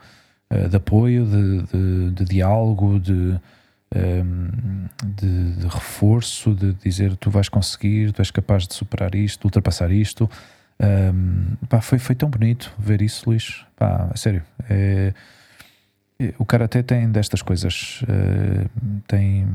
[0.51, 3.39] uh, de apoio, de, de, de diálogo, de,
[3.95, 9.45] um, de, de, reforço, de dizer tu vais conseguir, tu és capaz de superar isto,
[9.45, 10.27] ultrapassar isto.
[10.79, 13.65] Um, pá, foi, foi tão bonito ver isso, Luís.
[13.75, 14.43] Pá, a sério.
[14.69, 15.13] É,
[16.19, 18.01] é o Karatê tem destas coisas.
[18.03, 18.69] Uh,
[19.07, 19.47] tem,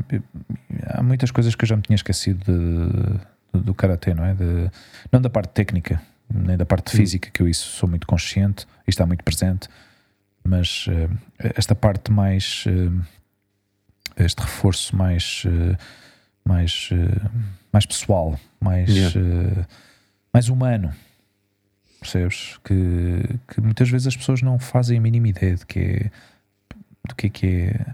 [0.86, 4.34] há muitas coisas que eu já me tinha esquecido de, de, do Karatê, não é?
[4.34, 4.70] De,
[5.12, 6.00] não da parte técnica,
[6.32, 9.68] nem da parte física, que eu isso sou muito consciente e está muito presente,
[10.44, 12.64] mas uh, esta parte mais.
[12.66, 13.02] Uh,
[14.16, 15.44] este reforço mais.
[16.44, 16.90] mais,
[17.72, 19.66] mais pessoal, mais, yeah.
[20.32, 20.92] mais humano
[22.00, 22.58] percebes?
[22.64, 22.74] Que,
[23.48, 26.10] que muitas vezes as pessoas não fazem a mínima ideia de que é,
[27.06, 27.86] do que é que é.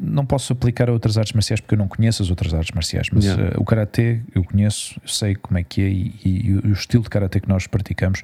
[0.00, 3.08] Não posso aplicar a outras artes marciais porque eu não conheço as outras artes marciais,
[3.12, 3.58] mas yeah.
[3.58, 6.72] uh, o karatê eu conheço, eu sei como é que é e, e, e o
[6.72, 8.22] estilo de karatê que nós praticamos,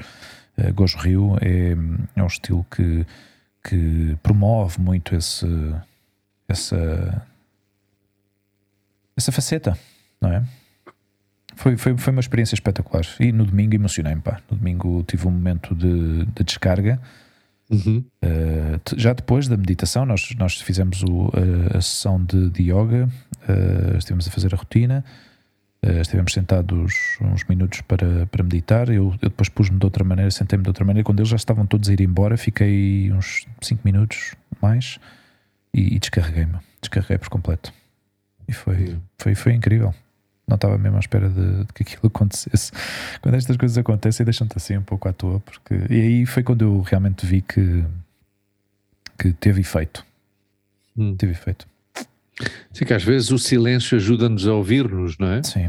[0.56, 1.76] uh, Gojo Ryu, é,
[2.16, 3.04] é um estilo que,
[3.62, 5.46] que promove muito esse,
[6.48, 7.22] essa,
[9.14, 9.78] essa faceta,
[10.20, 10.42] não é?
[11.56, 13.04] Foi, foi, foi uma experiência espetacular.
[13.20, 14.40] E no domingo emocionei-me, pá.
[14.50, 17.00] No domingo tive um momento de, de descarga.
[17.70, 18.04] Uhum.
[18.22, 21.30] Uh, já depois da meditação, nós, nós fizemos o,
[21.72, 23.08] a, a sessão de, de yoga,
[23.48, 25.02] uh, estivemos a fazer a rotina,
[25.82, 28.88] uh, estivemos sentados uns minutos para, para meditar.
[28.90, 31.04] Eu, eu depois pus-me de outra maneira, sentei-me de outra maneira.
[31.04, 34.98] Quando eles já estavam todos a ir embora, fiquei uns 5 minutos mais
[35.72, 36.58] e, e descarreguei-me.
[36.82, 37.72] Descarreguei por completo.
[38.46, 39.00] E foi, uhum.
[39.18, 39.94] foi, foi incrível
[40.46, 42.72] não estava mesmo à espera de, de, que aquilo acontecesse.
[43.20, 45.74] Quando estas coisas acontecem, deixam-te assim um pouco à toa, porque.
[45.90, 47.84] E aí foi quando eu realmente vi que,
[49.18, 50.04] que teve efeito.
[50.96, 51.16] Hum.
[51.16, 51.66] Teve efeito.
[52.72, 55.42] Sim, que às vezes o silêncio ajuda-nos a ouvir-nos, não é?
[55.42, 55.68] Sim.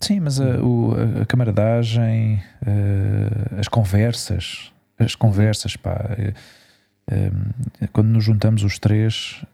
[0.00, 6.16] Sim, mas a, o, a camaradagem, uh, as conversas, as conversas, pá.
[6.18, 9.44] Uh, uh, quando nos juntamos os três,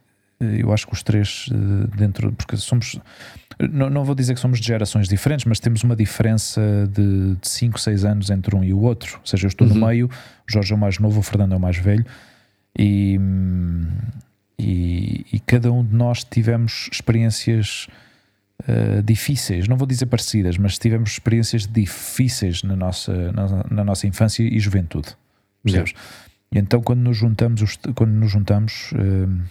[0.41, 1.49] eu acho que os três
[1.97, 2.99] dentro, porque somos
[3.59, 6.61] não, não vou dizer que somos de gerações diferentes, mas temos uma diferença
[6.93, 9.19] de 5, 6 anos entre um e o outro.
[9.21, 9.75] Ou seja, eu estou uhum.
[9.75, 12.07] no meio, o Jorge é o mais novo, o Fernando é o mais velho,
[12.79, 13.19] e,
[14.59, 17.89] e, e cada um de nós tivemos experiências
[18.63, 24.07] uh, difíceis, não vou dizer parecidas, mas tivemos experiências difíceis na nossa, na, na nossa
[24.07, 25.17] infância e juventude.
[25.65, 25.93] Percebes?
[26.53, 29.43] E então, quando nos juntamos, quando nos juntamos, uh,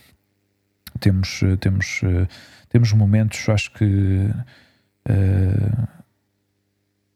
[1.00, 2.28] temos, temos uh,
[2.70, 4.30] temos momentos, acho que
[5.10, 5.88] uh,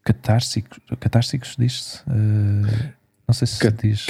[0.03, 1.99] catársicos, catársicos diz-se?
[2.01, 2.91] Uh,
[3.27, 4.05] não sei se Catar diz.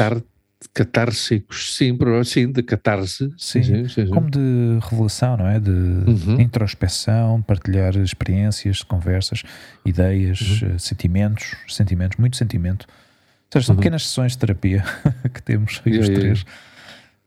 [0.75, 3.33] Catársicos, sim, sim, de catarse.
[3.35, 5.59] Sim, sim, sim, como de revelação, não é?
[5.59, 6.39] De uhum.
[6.39, 9.41] introspeção, partilhar experiências, conversas,
[9.83, 10.77] ideias, uhum.
[10.77, 12.85] sentimentos, sentimentos, muito sentimento.
[12.87, 13.79] Ou seja, são uhum.
[13.79, 14.83] pequenas sessões de terapia
[15.33, 16.45] que temos aí os três.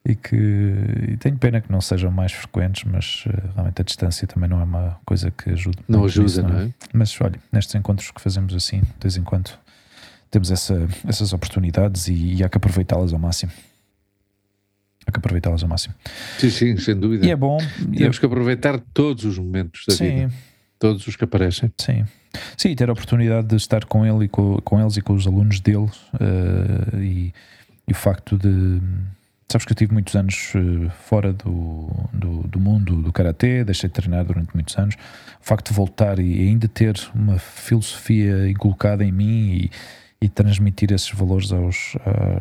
[0.06, 4.26] E que e tenho pena que não sejam mais frequentes, mas uh, realmente a distância
[4.26, 5.78] também não é uma coisa que ajude.
[5.89, 6.70] Não ajuda, isso, não, é?
[6.93, 9.51] Mas olha, nestes encontros que fazemos assim, de vez em quando,
[10.31, 13.52] temos essa, essas oportunidades e, e há que aproveitá-las ao máximo.
[15.06, 15.94] Há que aproveitá-las ao máximo.
[16.39, 17.24] Sim, sim, sem dúvida.
[17.24, 17.59] E é bom.
[17.97, 20.16] Temos que aproveitar todos os momentos da sim.
[20.16, 20.32] vida.
[20.78, 21.72] Todos os que aparecem.
[21.78, 22.05] Sim.
[22.56, 25.26] Sim, ter a oportunidade de estar com ele e com, com eles e com os
[25.26, 27.32] alunos dele uh, e,
[27.86, 28.81] e o facto de
[29.55, 33.89] Sabes que eu tive muitos anos uh, fora do, do, do, mundo do karatê, deixei
[33.89, 34.97] de treinar durante muitos anos.
[34.97, 39.70] O facto de voltar e ainda ter uma filosofia inculcada em mim e,
[40.22, 41.94] e transmitir esses valores aos,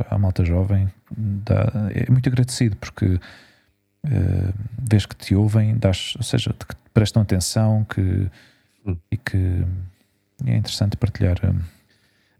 [0.10, 6.16] à, à malta jovem dá, é muito agradecido porque uh, vês que te ouvem, dás,
[6.18, 8.28] ou seja, que prestam atenção que,
[8.88, 8.98] hum.
[9.12, 9.64] e que
[10.48, 11.38] é interessante partilhar.
[11.44, 11.54] Eh,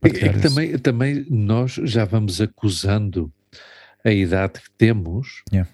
[0.02, 3.32] partilhar é também, também nós já vamos acusando
[4.04, 5.70] a idade que temos yeah.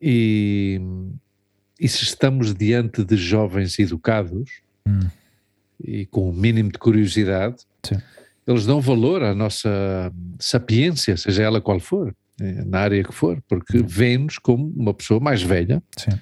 [0.00, 0.80] e,
[1.78, 5.00] e se estamos diante de jovens educados hum.
[5.82, 7.98] e com o um mínimo de curiosidade, Sim.
[8.46, 13.42] eles dão valor à nossa sapiência, seja ela qual for, eh, na área que for,
[13.48, 15.82] porque vêem-nos como uma pessoa mais velha.
[15.96, 16.18] Sim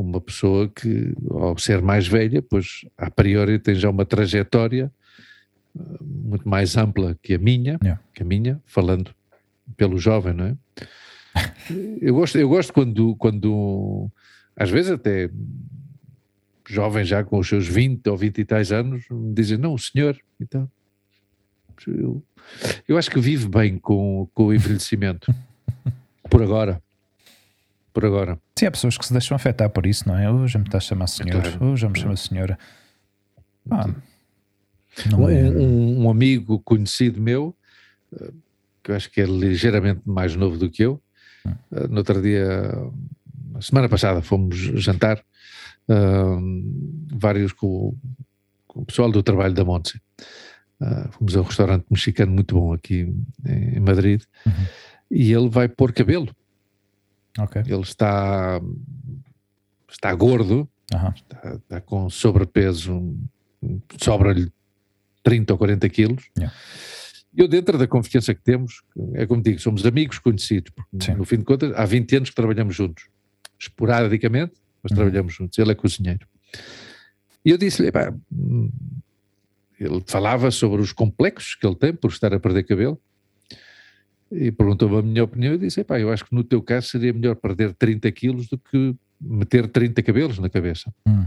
[0.00, 4.92] uma pessoa que, ao ser mais velha, pois a priori tem já uma trajetória
[5.76, 8.00] eh, muito mais ampla que a minha, yeah.
[8.14, 9.12] que a minha, falando
[9.76, 10.56] pelo jovem, não é?
[12.00, 14.10] eu gosto, eu gosto quando, quando
[14.56, 15.30] às vezes até
[16.66, 19.78] jovens já com os seus 20 ou 20 e tais anos me dizem, não, o
[19.78, 20.70] senhor, então
[21.86, 22.22] eu,
[22.86, 25.32] eu acho que vive bem com, com o envelhecimento,
[26.28, 26.82] por agora
[27.98, 28.38] por agora.
[28.56, 30.30] Sim, há pessoas que se deixam afetar por isso, não é?
[30.30, 31.64] Hoje me está a chamar senhor, claro.
[31.64, 32.56] hoje já me chama senhora.
[33.68, 33.88] Ah,
[35.16, 35.50] um, é...
[35.50, 37.56] um, um, amigo conhecido meu,
[38.14, 38.30] eh,
[38.88, 41.02] que eu acho que é ligeiramente mais novo do que eu.
[41.46, 42.72] Eh, no outro dia,
[43.52, 45.22] na semana passada, fomos jantar,
[45.88, 46.40] uh,
[47.14, 47.94] vários com,
[48.66, 50.00] com, o pessoal do trabalho da Monte.
[50.80, 53.12] Uh, fomos a um restaurante mexicano muito bom aqui
[53.46, 54.66] em Madrid, uhum.
[55.10, 56.34] e ele vai pôr cabelo.
[57.38, 57.62] Okay.
[57.66, 58.58] Ele está,
[59.90, 61.08] está gordo, uhum.
[61.10, 63.14] está, está, com sobrepeso,
[64.00, 64.50] sobra-lhe
[65.22, 66.30] 30 ou 40 quilos.
[66.38, 66.56] Yeah.
[67.38, 68.82] Eu, dentro da confiança que temos,
[69.14, 71.14] é como digo, somos amigos conhecidos, porque Sim.
[71.14, 73.04] no fim de contas, há 20 anos que trabalhamos juntos,
[73.56, 74.96] esporadicamente, mas uhum.
[74.96, 75.56] trabalhamos juntos.
[75.56, 76.26] Ele é cozinheiro.
[77.44, 77.92] E eu disse-lhe,
[79.78, 83.00] ele falava sobre os complexos que ele tem por estar a perder cabelo,
[84.32, 87.36] e perguntou-me a minha opinião e disse, eu acho que no teu caso seria melhor
[87.36, 90.92] perder 30 quilos do que meter 30 cabelos na cabeça.
[91.06, 91.24] Hum.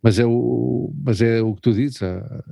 [0.00, 2.44] Mas, é o, mas é o que tu dizes, a,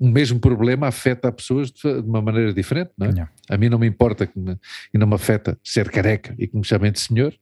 [0.00, 3.12] o mesmo problema afeta a pessoas de, uma maneira diferente, não é?
[3.12, 3.28] Não.
[3.50, 4.58] A mim não me importa que me,
[4.94, 7.34] e não me afeta ser careca e que me chamem de senhor,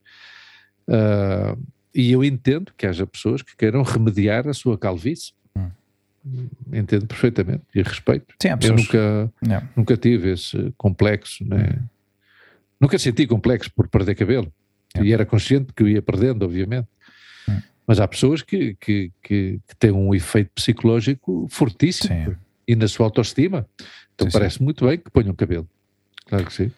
[0.89, 1.57] uh,
[1.95, 5.33] e eu entendo que haja pessoas que queiram remediar a sua calvície,
[6.73, 8.35] entendo perfeitamente e respeito.
[8.43, 9.69] Sim, eu nunca, yeah.
[9.75, 11.57] nunca tive esse complexo, né?
[11.57, 11.87] Uhum.
[12.81, 14.53] nunca senti complexo por perder cabelo.
[14.95, 15.09] Yeah.
[15.09, 16.89] E era consciente que eu ia perdendo, obviamente.
[17.49, 17.63] Uhum.
[17.87, 22.37] Mas há pessoas que, que, que, que, têm um efeito psicológico fortíssimo sim.
[22.69, 23.67] E na sua autoestima.
[24.15, 25.67] Então parece muito bem que ponham cabelo.
[26.27, 26.71] Claro que sim.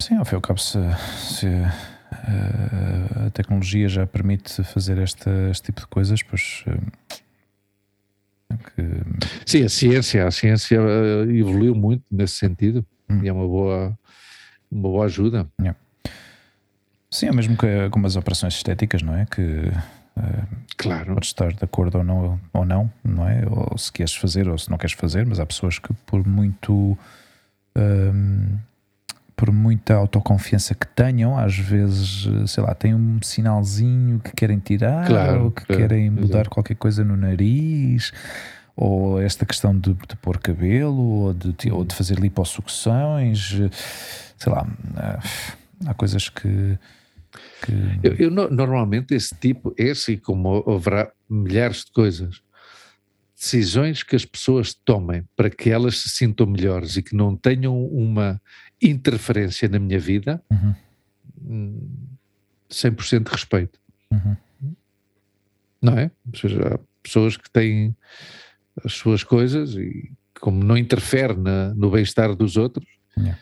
[0.00, 0.78] Sim, ao fim e ao cabo, se,
[1.18, 6.64] se uh, a tecnologia já permite fazer este, este tipo de coisas, pois.
[6.66, 8.82] Uh, que...
[9.44, 13.20] Sim, a ciência, a ciência eh, evoluiu muito nesse sentido hum.
[13.22, 13.98] e é uma boa,
[14.70, 15.48] uma boa ajuda.
[15.60, 15.78] Yeah.
[17.10, 19.26] Sim, é mesmo que com as operações estéticas, não é?
[19.26, 19.72] Que
[20.76, 21.14] claro.
[21.14, 23.44] podes estar de acordo ou não, ou não, não é?
[23.48, 26.96] Ou se queres fazer ou se não queres fazer, mas há pessoas que por muito
[27.76, 28.58] um,
[29.36, 35.06] por muita autoconfiança que tenham, às vezes, sei lá, têm um sinalzinho que querem tirar
[35.06, 36.50] claro, ou que claro, querem mudar exato.
[36.50, 38.12] qualquer coisa no nariz,
[38.76, 43.50] ou esta questão de, de pôr cabelo, ou de, ou de fazer lipossucções,
[44.38, 44.66] sei lá,
[45.86, 46.78] há coisas que.
[48.02, 52.42] Eu, eu, normalmente esse tipo, esse e como haverá milhares de coisas,
[53.34, 57.84] decisões que as pessoas tomem para que elas se sintam melhores e que não tenham
[57.86, 58.40] uma
[58.80, 61.88] interferência na minha vida, uhum.
[62.70, 63.78] 100% de respeito.
[64.10, 64.36] Uhum.
[65.82, 66.10] Não é?
[66.32, 67.94] Ou seja, há pessoas que têm
[68.82, 73.38] as suas coisas e como não interfere na, no bem-estar dos outros, yeah.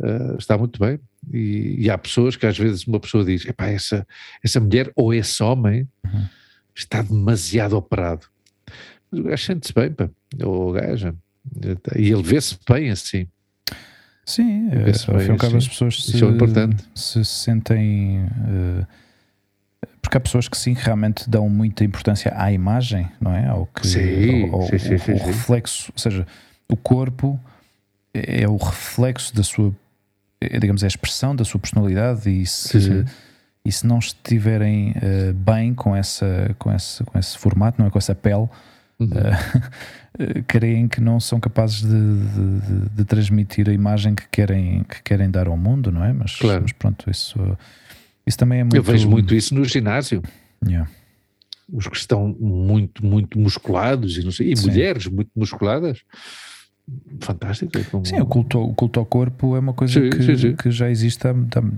[0.00, 1.00] uh, está muito bem.
[1.32, 4.06] E, e, há pessoas que às vezes uma pessoa diz, epá, essa,
[4.42, 6.26] essa mulher ou esse homem uhum.
[6.74, 8.26] está demasiado operado.
[9.10, 10.08] Mas o gajo sente-se bem, pá,
[10.42, 11.14] ou gaja.
[11.96, 13.26] E ele vê-se bem assim.
[14.24, 18.24] Sim, é, ao fim e ao cabo as pessoas se, é se sentem.
[18.24, 18.86] Uh,
[20.00, 23.46] porque há pessoas que sim, realmente dão muita importância à imagem, não é?
[23.46, 26.26] Ao, que, sim, ao, ao, sim, sim, ao reflexo, ou seja,
[26.68, 27.40] o corpo
[28.14, 29.74] é o reflexo da sua,
[30.42, 33.04] digamos, é a expressão da sua personalidade e se, sim,
[33.64, 37.90] e se não estiverem uh, bem com, essa, com, esse, com esse formato, não é?
[37.90, 38.48] Com essa pele,
[38.98, 39.08] uhum.
[39.08, 45.02] uh, creem que não são capazes de, de, de, transmitir a imagem que querem, que
[45.02, 46.12] querem dar ao mundo, não é?
[46.12, 46.62] Mas, claro.
[46.62, 47.38] mas pronto, isso,
[48.26, 48.76] isso também é muito.
[48.76, 50.22] Eu vejo muito isso no ginásio.
[50.66, 50.90] Yeah.
[51.72, 56.02] os que estão muito, muito musculados e, sei, e mulheres muito musculadas.
[57.20, 57.76] Fantástico.
[57.78, 58.04] É como...
[58.06, 60.88] Sim, o culto, o culto ao corpo é uma coisa sim, que, sim, que já
[60.90, 61.34] existe há,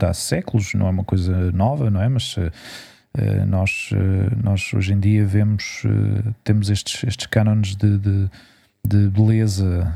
[0.09, 2.09] há, séculos, não é uma coisa nova, não é?
[2.09, 2.51] Mas uh,
[3.47, 8.31] nós, uh, nós hoje em dia vemos, uh, temos estes, estes cânones de, de,
[8.87, 9.95] de beleza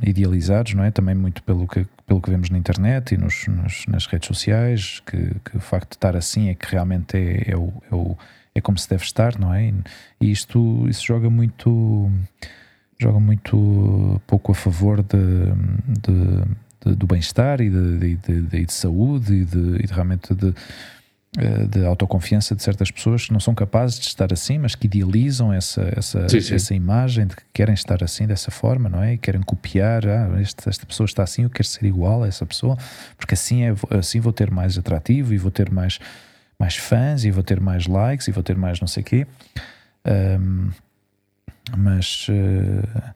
[0.00, 0.92] idealizados, não é?
[0.92, 5.02] Também muito pelo que, pelo que vemos na internet e nos, nos, nas redes sociais,
[5.04, 8.16] que, que, o facto de estar assim é que realmente é, é, o, é, o,
[8.54, 9.74] é como se deve estar, não é?
[10.20, 12.08] E isto isso joga muito
[13.00, 15.16] joga muito pouco a favor de,
[16.02, 16.44] de,
[16.84, 20.54] de do bem-estar e de, de, de, saúde e de, e realmente de,
[21.38, 24.86] eh, de autoconfiança de certas pessoas que não são capazes de estar assim, mas que
[24.86, 26.54] idealizam essa, essa, sim, sim.
[26.54, 29.14] essa imagem de que querem estar assim dessa forma, não é?
[29.14, 32.44] E querem copiar, ah, este, esta pessoa está assim, eu quero ser igual a essa
[32.44, 32.76] pessoa,
[33.16, 35.98] porque assim, é, assim vou ter mais atrativo e vou ter mais,
[36.58, 39.26] mais fãs e vou ter mais likes e vou ter mais não sei o quê.
[40.04, 40.70] Um,
[41.76, 43.14] mas uh,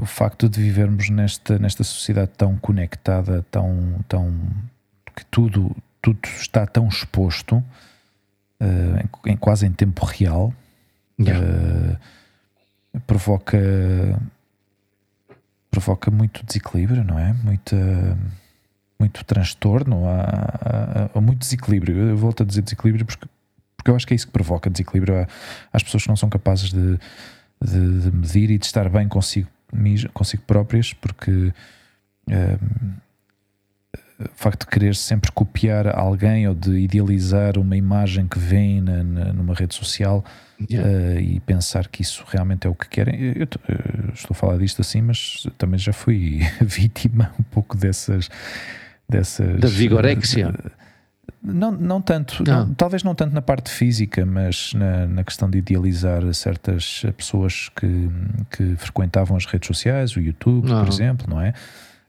[0.00, 4.32] o facto de vivermos nesta, nesta sociedade tão conectada, tão, tão
[5.16, 10.52] que tudo, tudo está tão exposto, uh, em, em, quase em tempo real,
[11.18, 11.98] yeah.
[13.06, 13.58] provoca
[15.72, 17.32] provoca muito desequilíbrio, não é?
[17.32, 18.18] Muita,
[18.98, 21.96] muito transtorno, há, há, há, muito desequilíbrio.
[22.10, 23.26] Eu volto a dizer desequilíbrio porque,
[23.76, 25.26] porque eu acho que é isso que provoca desequilíbrio
[25.72, 26.98] às pessoas que não são capazes de,
[27.62, 29.48] de, de medir e de estar bem consigo,
[30.12, 31.52] consigo próprias, porque
[32.28, 32.92] um,
[34.24, 39.02] o facto de querer sempre copiar alguém ou de idealizar uma imagem que vem na,
[39.02, 40.24] na, numa rede social
[40.70, 40.88] yeah.
[40.88, 43.20] uh, e pensar que isso realmente é o que querem.
[43.20, 47.76] Eu, eu, eu, estou a falar disto assim, mas também já fui vítima um pouco
[47.76, 48.28] dessas.
[49.08, 50.50] dessas da vigorexia.
[50.50, 50.81] Uh,
[51.44, 52.66] não, não tanto, não.
[52.66, 57.68] Não, talvez não tanto na parte física, mas na, na, questão de idealizar certas pessoas
[57.70, 58.08] que,
[58.50, 60.84] que frequentavam as redes sociais, o YouTube, não.
[60.84, 61.52] por exemplo, não é?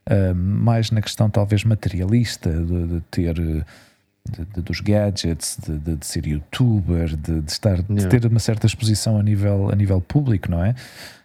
[0.08, 6.28] Uh, mais na questão talvez materialista de, de ter de, de, dos gadgets, de, ser
[6.28, 10.76] youtuber, de, estar, de ter uma certa exposição a nível, a nível público, não é?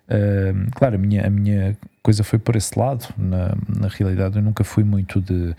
[0.09, 3.07] Uh, claro, a minha, a minha coisa foi por esse lado.
[3.19, 5.55] Na, na realidade, eu nunca fui muito de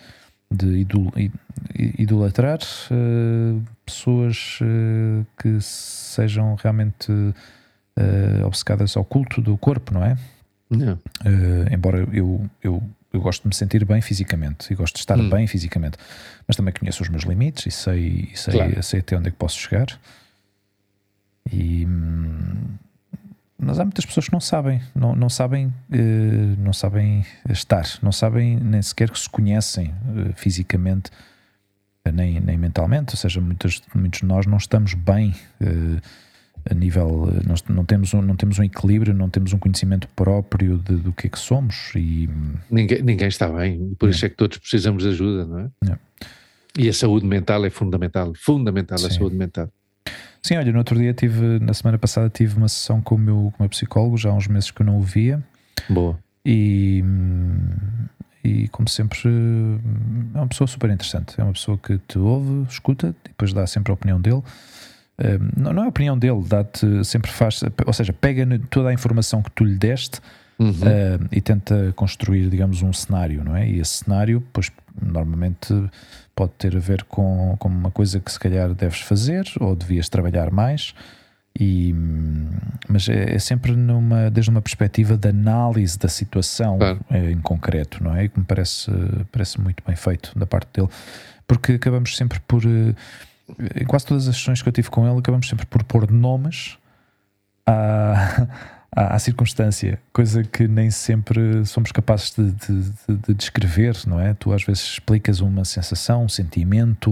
[0.52, 1.12] de idol,
[1.76, 10.18] idolatrar uh, pessoas uh, que sejam realmente uh, obcecadas ao culto do corpo, não é?
[10.72, 11.00] Não.
[11.72, 15.28] embora eu, eu, eu gosto de me sentir bem fisicamente e gosto de estar hum.
[15.28, 15.98] bem fisicamente,
[16.48, 18.84] mas também conheço os meus limites e sei, e sei, claro.
[18.84, 20.00] sei até onde é que posso chegar.
[21.52, 21.86] E.
[21.86, 22.78] Hum,
[23.60, 25.74] mas há muitas pessoas que não sabem, não, não sabem, uh,
[26.58, 31.12] não sabem estar, não sabem nem sequer que se conhecem uh, fisicamente,
[32.08, 33.14] uh, nem, nem mentalmente.
[33.14, 35.36] Ou seja, muitos, muitos de nós não estamos bem
[36.70, 40.78] a nível, nós não temos, um, não temos um equilíbrio, não temos um conhecimento próprio
[40.78, 41.92] de, do que é que somos.
[41.96, 42.30] E...
[42.72, 46.00] Ninguém, ninguém está bem, por isso é que todos precisamos de ajuda, não é?
[46.78, 49.08] E a saúde mental é fundamental, fundamental Sim.
[49.08, 49.70] a saúde mental.
[50.42, 53.36] Sim, olha, no outro dia tive, na semana passada tive uma sessão com o meu,
[53.36, 55.44] com o meu psicólogo, já há uns meses que eu não o via.
[55.90, 56.18] Boa.
[56.46, 57.04] E,
[58.44, 59.30] e como sempre,
[60.34, 61.40] é uma pessoa super interessante.
[61.40, 64.42] É uma pessoa que te ouve, escuta, depois dá sempre a opinião dele.
[65.58, 69.44] Não, não é a opinião dele, dá-te, sempre faz, ou seja, pega toda a informação
[69.44, 70.22] que tu lhe deste
[70.58, 70.70] uhum.
[70.70, 73.68] uh, e tenta construir, digamos, um cenário, não é?
[73.68, 74.72] E esse cenário, pois,
[75.02, 75.74] normalmente
[76.36, 80.10] pode ter a ver com, com uma coisa que se calhar deves fazer ou devias
[80.10, 80.94] trabalhar mais.
[81.60, 81.94] E,
[82.88, 87.00] mas é, é, sempre numa, desde uma perspectiva de análise da situação claro.
[87.10, 88.26] Eh, em concreto, não é?
[88.26, 88.90] E que me parece,
[89.32, 90.88] parece muito bem feito da parte dele,
[91.48, 92.94] porque acabamos sempre por, eh,
[93.82, 96.78] em quase todas as sessões que eu tive com ele, acabamos sempre por pôr nomes
[97.66, 98.48] a,
[98.92, 104.20] à, à, circunstância, coisa que nem sempre somos capazes de, de, de, de, descrever, não
[104.20, 104.34] é?
[104.34, 107.12] Tu às vezes explicas uma sensação, um sentimento,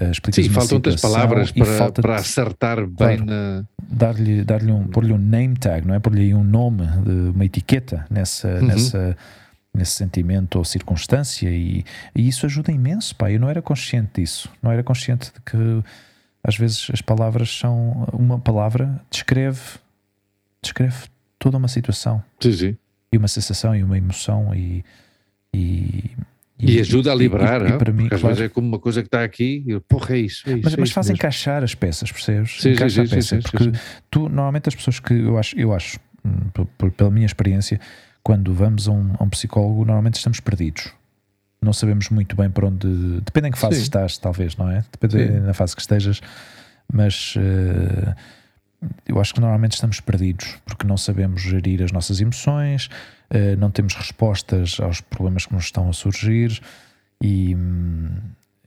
[0.00, 3.64] uh, explicas Sim, uma faltam outras palavras para, para acertar bem claro, na...
[3.86, 5.98] Dar-lhe dar um, pôr-lhe um name tag, não é?
[5.98, 6.82] Pôr-lhe um nome,
[7.34, 8.48] uma etiqueta nessa...
[8.48, 8.66] Uhum.
[8.66, 9.16] nessa
[9.76, 13.28] nesse sentimento ou circunstância e, e, isso ajuda imenso, pá.
[13.32, 15.82] Eu não era consciente disso, não era consciente de que
[16.44, 19.60] às vezes as palavras são uma palavra descreve
[20.62, 21.08] descreve
[21.44, 22.24] toda uma situação.
[22.40, 22.76] Sim, sim.
[23.12, 24.82] E uma sensação e uma emoção e.
[25.52, 26.10] E,
[26.58, 28.42] e, e ajuda a liberar, e, e, para mim, claro.
[28.42, 30.48] é como uma coisa que está aqui, e, porra, é isso.
[30.48, 31.16] É isso mas, é mas faz mesmo.
[31.16, 32.62] encaixar as peças, percebes?
[32.62, 33.72] Sim, Encaixa sim, sim, peça, sim, porque
[34.10, 37.78] tu, normalmente, as pessoas que eu acho, eu acho hum, pela minha experiência,
[38.22, 40.90] quando vamos a um, a um, psicólogo, normalmente estamos perdidos.
[41.60, 43.20] Não sabemos muito bem para onde.
[43.20, 44.82] Depende em que fase estás, talvez, não é?
[44.90, 46.20] Depende na fase que estejas
[46.92, 48.14] mas uh,
[49.06, 52.86] eu acho que normalmente estamos perdidos porque não sabemos gerir as nossas emoções,
[53.30, 56.60] uh, não temos respostas aos problemas que nos estão a surgir
[57.20, 57.56] e,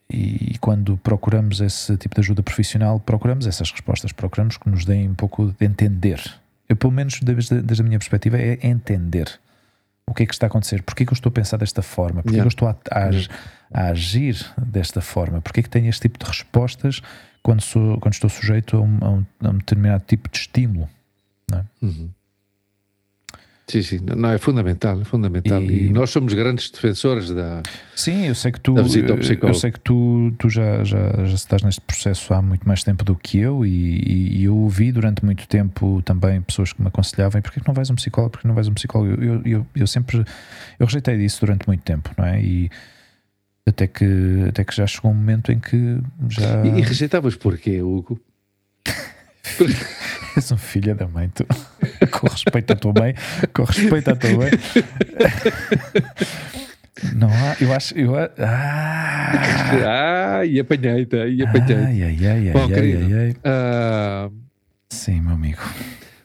[0.10, 5.10] e quando procuramos esse tipo de ajuda profissional, procuramos essas respostas, procuramos que nos deem
[5.10, 6.22] um pouco de entender.
[6.70, 9.40] Eu, pelo menos, desde, desde a minha perspectiva, é entender
[10.10, 11.82] o que é que está a acontecer, porque é que eu estou a pensar desta
[11.82, 12.42] forma, porque yeah.
[12.42, 16.04] é que eu estou a, a, a, agir desta forma, porque é que tenho este
[16.04, 17.02] tipo de respostas
[17.48, 20.90] quando, sou, quando estou sujeito a um, a um, a um determinado tipo de estímulo.
[21.50, 21.64] Não é?
[21.82, 22.10] Uhum.
[23.66, 25.62] Sim, sim, não, é fundamental, é fundamental.
[25.62, 27.64] E, e, nós somos grandes defensores da.
[27.96, 31.80] Sim, eu sei que tu, eu sei que tu, tu já, já, já estás neste
[31.80, 36.02] processo há muito mais tempo do que eu e, e eu ouvi durante muito tempo
[36.04, 38.32] também pessoas que me aconselhavam: porquê que não vais a um psicólogo?
[38.32, 39.24] Porquê que não vais a um psicólogo?
[39.24, 40.18] Eu, eu, eu, sempre
[40.80, 42.42] eu rejeitei disso durante muito tempo, não é?
[42.42, 42.70] E
[43.68, 46.66] até que, até que já chegou um momento em que já.
[46.66, 48.20] E, e rejeitavas porquê, Hugo?
[50.36, 51.46] És um filho da mãe, tu.
[52.12, 53.16] com respeito à tua mãe,
[53.54, 54.52] com respeito à tua mãe.
[57.16, 57.98] Não há, eu acho.
[57.98, 58.32] Eu, ah,
[59.86, 61.74] ah e apanhei-te, e apanhei-te.
[61.74, 64.30] Ai, ai, ai, Bom, ai, querido, ai, ai.
[64.30, 64.34] Uh,
[64.90, 65.62] Sim, meu amigo.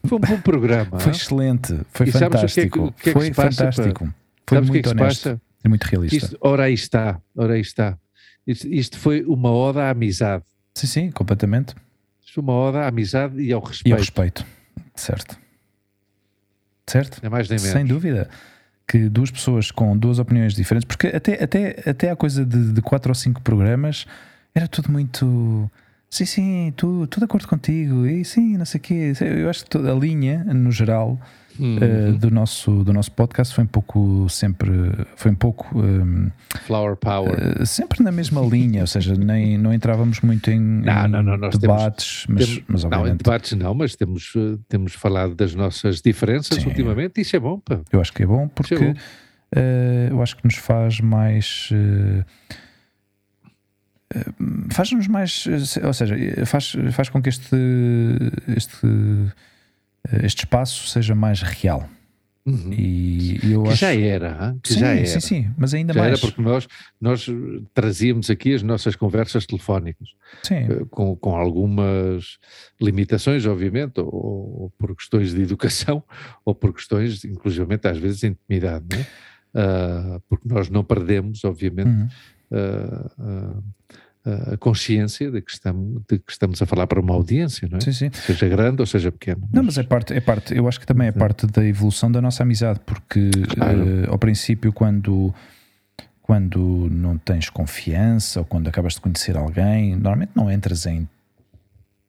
[0.05, 0.99] Foi um bom programa.
[0.99, 2.55] Foi excelente, foi e fantástico.
[2.55, 4.05] Que é que, que é foi fantástico.
[4.05, 4.15] Para...
[4.47, 5.41] Foi sabes muito que é que honesto.
[5.65, 6.17] E muito realista.
[6.17, 7.99] Isto, ora aí está, ora aí está.
[8.47, 10.45] Isto, isto foi uma oda à amizade.
[10.75, 11.75] Sim, sim, completamente
[12.41, 13.89] uma oda à amizade e ao respeito.
[13.89, 14.47] E ao respeito,
[14.95, 15.39] certo.
[16.87, 17.25] Certo?
[17.25, 17.73] É mais nem menos.
[17.73, 18.29] Sem dúvida.
[18.87, 22.83] Que duas pessoas com duas opiniões diferentes, porque até, até, até a coisa de, de
[22.83, 24.07] quatro ou cinco programas
[24.55, 25.71] era tudo muito.
[26.11, 29.13] Sim, sim, estou de acordo contigo, e sim, não sei o quê.
[29.21, 31.19] Eu acho que toda a linha, no geral,
[31.59, 34.71] uh, do, nosso, do nosso podcast foi um pouco sempre.
[35.17, 35.79] Foi um pouco.
[35.79, 36.31] Um,
[36.67, 37.61] Flower Power.
[37.61, 41.51] Uh, sempre na mesma linha, ou seja, nem, não entrávamos muito em, não, não, não,
[41.51, 43.09] debates, temos, mas, temos, mas obviamente.
[43.09, 46.69] Não, em debates não, mas temos, eh, temos falado das nossas diferenças sim.
[46.69, 47.59] ultimamente, e isso é bom.
[47.59, 47.81] Pá.
[47.93, 48.75] Eu acho que é bom porque.
[48.75, 48.93] É bom.
[49.55, 51.71] Uh, eu acho que nos faz mais
[54.71, 55.47] faz-nos mais,
[55.83, 56.15] ou seja,
[56.45, 57.57] faz, faz com que este,
[58.55, 58.87] este
[60.23, 61.89] este espaço seja mais real.
[62.45, 62.73] Uhum.
[62.73, 63.81] E, eu que acho...
[63.81, 65.07] já era, que sim, já era.
[65.07, 66.13] Sim, sim, mas ainda já mais.
[66.13, 66.67] Era porque nós,
[67.01, 67.27] nós
[67.73, 70.09] trazíamos aqui as nossas conversas telefónicas,
[70.51, 72.39] uh, com, com algumas
[72.81, 76.03] limitações, obviamente, ou, ou, por questões de educação,
[76.45, 79.07] ou por questões, inclusivamente, às vezes, de intimidade, não é?
[79.55, 82.09] Uh, porque nós não perdemos, obviamente, uhum.
[82.51, 83.63] uh,
[84.25, 87.81] a consciência de que, estamos, de que estamos a falar para uma audiência, não é?
[87.81, 88.11] Sim, sim.
[88.13, 89.41] Seja grande ou seja pequena.
[89.53, 92.21] Não, mas é parte, é parte, eu acho que também é parte da evolução da
[92.21, 93.83] nossa amizade, porque claro.
[93.83, 95.35] uh, ao princípio, quando,
[96.23, 101.09] quando não tens confiança ou quando acabas de conhecer alguém, normalmente não entras em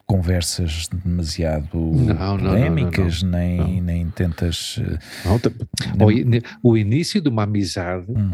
[0.06, 4.80] conversas demasiado não, polémicas, não, não, nem, nem tentas.
[5.98, 6.42] Nem...
[6.62, 8.34] O, início de uma amizade hum.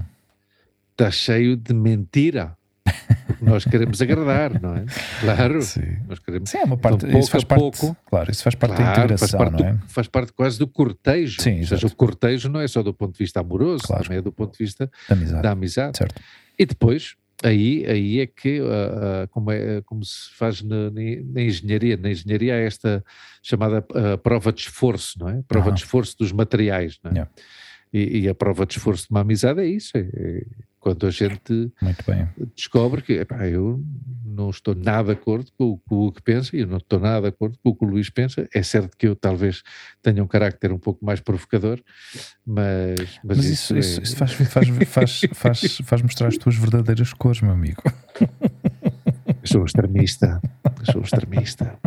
[0.92, 2.58] está cheio de mentira
[3.42, 4.86] nós queremos agradar, não é?
[5.22, 5.62] Claro.
[5.62, 5.98] Sim.
[6.08, 8.76] Nós queremos, Sim, é uma parte, então, isso faz parte, pouco, claro, isso faz parte
[8.76, 9.74] claro, da integração, faz parte não é?
[9.74, 11.42] Do, faz parte quase do cortejo.
[11.42, 14.04] Sim, Ou seja, o cortejo não é só do ponto de vista amoroso, claro.
[14.04, 15.42] também é do ponto de vista da amizade.
[15.42, 15.98] Da amizade.
[15.98, 16.22] Certo.
[16.58, 21.42] E depois, aí, aí é que, uh, uh, como, é, como se faz na, na,
[21.42, 23.04] engenharia, na engenharia há esta
[23.42, 25.42] chamada uh, prova de esforço, não é?
[25.48, 27.14] Prova de esforço dos materiais, não é?
[27.14, 27.32] Yeah.
[27.92, 30.46] E, e, a prova de esforço de uma amizade é isso, é, é
[30.80, 31.72] quando a gente
[32.56, 33.84] descobre que epá, eu
[34.26, 37.28] não estou nada de acordo com, o que pensa e eu não estou nada de
[37.28, 38.48] acordo com o que o Luís pensa.
[38.54, 39.62] É certo que eu talvez
[40.02, 41.82] tenha um carácter um pouco mais provocador,
[42.46, 43.00] mas.
[43.24, 44.04] Mas, mas isso, isso, é...
[44.04, 47.84] isso faz, faz, faz, faz, faz mostrar as tuas verdadeiras cores, meu amigo.
[49.28, 50.42] Eu sou extremista.
[50.64, 51.78] Eu sou extremista.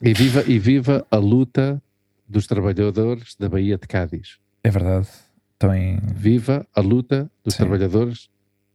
[0.00, 1.80] E viva, e viva a luta
[2.28, 4.38] dos trabalhadores da Baía de Cádiz.
[4.64, 5.08] É verdade.
[5.62, 5.98] Também...
[6.14, 7.58] Viva a luta dos Sim.
[7.58, 8.28] trabalhadores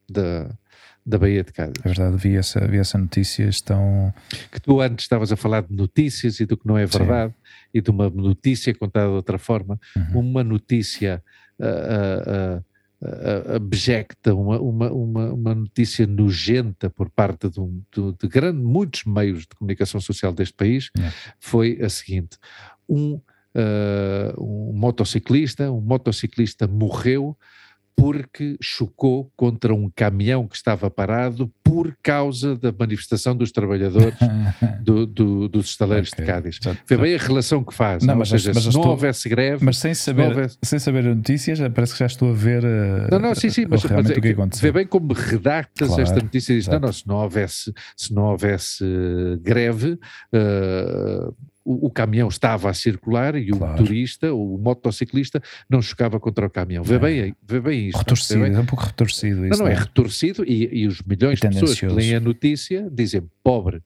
[0.09, 0.49] da,
[1.05, 1.81] da Baía de Cádiz.
[1.83, 4.13] É verdade, vi essa, vi essa notícia, estão...
[4.51, 7.69] Que tu antes estavas a falar de notícias e do que não é verdade, Sim.
[7.73, 10.19] e de uma notícia contada de outra forma, uhum.
[10.19, 11.21] uma notícia
[11.59, 12.65] uh, uh,
[13.01, 18.61] uh, abjecta, uma, uma, uma, uma, notícia nojenta por parte de, um, de, de grande,
[18.61, 20.89] muitos meios de comunicação social deste país,
[21.37, 22.37] foi a seguinte,
[22.87, 23.19] um,
[24.37, 27.35] um motociclista, um motociclista morreu
[27.99, 34.13] porque chocou contra um caminhão que estava parado por causa da manifestação dos trabalhadores
[34.85, 36.23] do, do, dos estaleiros Ok.
[36.23, 36.59] de Cádiz.
[36.87, 38.03] Vê bem a relação que faz.
[38.03, 39.65] Não, Não, mas- Ou seja, mas se não estou- houvesse greve.
[39.65, 42.63] Mas sem saber, houvesse- sem saber a notícia, já parece que já estou a ver
[42.63, 42.67] uh,
[43.09, 44.61] Não, não, sim, sim, mas, mas é o que que aconteceu.
[44.61, 48.13] vê bem como redactas Claro, esta notícia e diz, não, não, se não houvesse, se
[48.13, 49.97] não houvesse eh, greve,
[50.31, 51.29] eh,
[51.69, 53.73] o, o caminhão estava a circular e o Claro.
[53.81, 56.83] motorista, o motociclista, não chocava contra o caminhão.
[56.83, 56.99] Vê É.
[56.99, 57.97] bem, vê bem isto.
[57.97, 58.53] retorcido, bem?
[58.55, 59.59] é um pouco retorcido isso.
[59.59, 59.83] não, é não é?
[59.83, 63.81] retorcido e, e os milhões de pessoas que leem a notícia dizem pobre,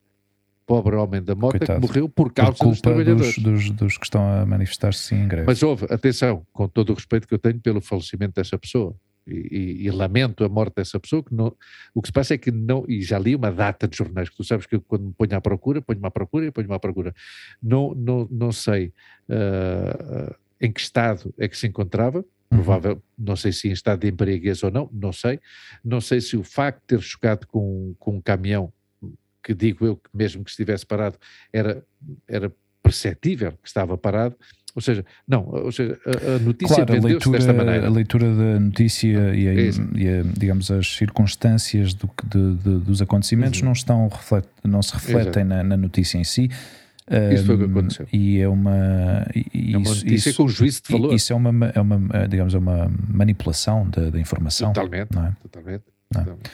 [0.64, 1.80] pobre homem da moto Coitado.
[1.80, 3.34] que morreu por Por causa dos culpa trabalhadores.
[3.38, 5.46] dos, dos, dos que estão a manifestar-se em greve.
[5.46, 8.94] Mas houve, atenção, com todo o respeito que eu tenho pelo falecimento dessa pessoa.
[9.26, 11.54] E, e- e lamento a morte dessa pessoa, que não,
[11.94, 14.36] o que se passa é que não, e já li uma data de jornais, que
[14.36, 16.78] tu sabes que eu quando me ponho à procura, ponho-me à procura e ponho-me à
[16.78, 17.14] procura.
[17.62, 18.92] Não, não, não sei
[19.30, 22.18] ah, em que estado é que se encontrava,
[22.52, 22.58] Uhum.
[22.58, 25.40] provável, não sei se em estado de embriaguez ou não, não sei.
[25.82, 28.70] Não sei se o facto de ter chocado com, com um caminhão,
[29.42, 31.16] que digo eu que mesmo que estivesse parado,
[31.50, 31.82] era,
[32.28, 32.52] era
[32.82, 34.36] perceptível que estava parado.
[34.74, 37.86] Ou seja, não, ou seja, a, a notícia Claro, a vendeu-se leitura, desta maneira.
[37.86, 42.78] a leitura da notícia e, a, É e a, digamos, as circunstâncias do de- de-
[42.78, 46.48] dos acontecimentos não, estão, reflet- não se refletem na, na notícia em si.
[47.34, 48.06] Isso foi o que aconteceu.
[48.12, 49.26] E é uma.
[49.34, 51.12] e- é uma isso- com juízo de valor.
[51.14, 54.72] Isso é uma, é uma, digamos, é uma manipulação da, da informação.
[54.72, 55.32] Totalmente, não é?
[55.42, 55.82] totalmente.
[56.14, 56.20] Não.
[56.22, 56.50] totalmente.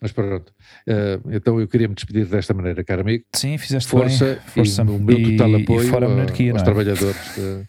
[0.00, 0.52] Mas pronto,
[0.86, 3.24] Eh, então eu queria me despedir desta maneira, caro amigo.
[3.34, 4.40] Sim, fizeste Força, bem.
[4.64, 6.64] Força e o meu total apoio fora a monarquia, aos é?
[6.64, 7.34] trabalhadores.
[7.36, 7.66] de-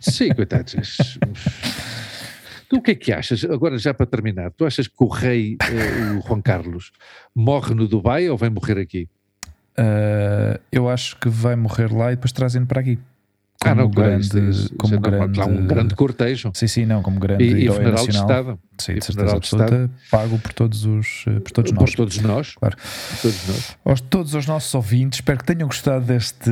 [0.00, 1.18] Sim, coitados.
[2.68, 3.44] Tu o que é que achas?
[3.44, 6.92] Agora, já para terminar, tu achas que o rei, eh, o Juan Carlos,
[7.34, 9.08] morre no Dubai ou vai morrer aqui?
[9.78, 12.98] Uh, eu acho que vai morrer lá e depois trazem para aqui.
[13.62, 16.50] Ah, não, Como grande, como grande, Há um grande cortejo.
[16.54, 18.30] Sim, sim, não, como grande E, e herói funeral de nacional.
[18.30, 18.58] Estado.
[18.78, 21.92] Sim, de certeza absoluta, pago por todos os, eh, por todos por nós.
[21.94, 22.54] todos nós.
[22.54, 22.74] Claro.
[22.76, 23.76] Por todos nós.
[23.84, 26.50] Aos todos os nossos ouvintes, espero que tenham gostado deste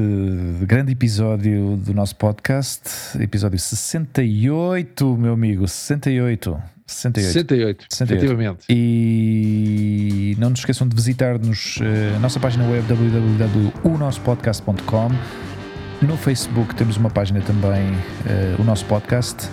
[0.63, 2.83] grande episódio do nosso podcast,
[3.19, 6.59] episódio 68, meu amigo, 68.
[6.87, 7.33] 68.
[7.33, 8.25] 68, 68.
[8.25, 8.67] efetivamente.
[8.69, 15.09] E não nos esqueçam de visitar-nos eh, a nossa página web www.unosspodcast.com.
[16.01, 17.93] No Facebook temos uma página também,
[18.25, 19.49] eh, o nosso podcast,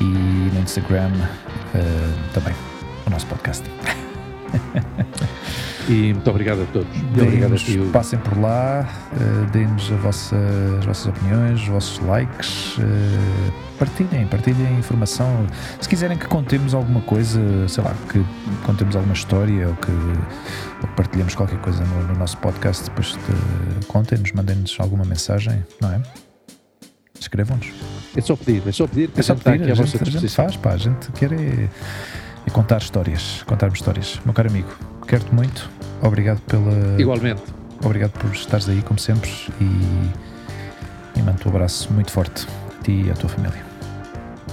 [0.00, 1.12] e no Instagram
[1.74, 2.54] eh, também,
[3.06, 3.64] o nosso podcast.
[5.90, 6.96] E muito obrigado a todos.
[6.96, 7.78] Muito obrigado a ti.
[7.92, 10.36] Passem por lá, eh, deem-nos a vossa-
[10.78, 15.46] as vossas opiniões, os vossos likes, eh, partilhem, partilhem a informação.
[15.80, 18.24] Se quiserem que contemos alguma coisa, sei lá, que
[18.64, 23.08] contemos alguma história ou que, ou que partilhemos qualquer coisa no, no nosso podcast, depois
[23.08, 26.00] de, contem-nos, mandem-nos alguma mensagem, não é?
[27.18, 27.66] Escrevam-nos.
[28.16, 29.74] É só pedir, é só pedir que É só a gente está pedir, à a
[29.74, 31.68] vossa gente, a gente faz, pá, a gente quer é,
[32.46, 34.20] é contar histórias, contarmos histórias.
[34.24, 34.68] Meu caro amigo,
[35.10, 35.68] quero-te muito.
[36.02, 37.00] Obrigado pela.
[37.00, 37.42] Igualmente.
[37.84, 39.30] Obrigado por estares aí, como sempre.
[39.60, 42.46] E, e mando um abraço muito forte
[42.78, 43.62] a ti e à tua família.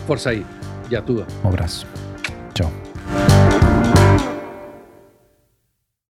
[0.07, 0.45] Força aí.
[0.89, 1.27] E à tua.
[1.43, 1.85] Um abraço.
[2.53, 2.71] Tchau.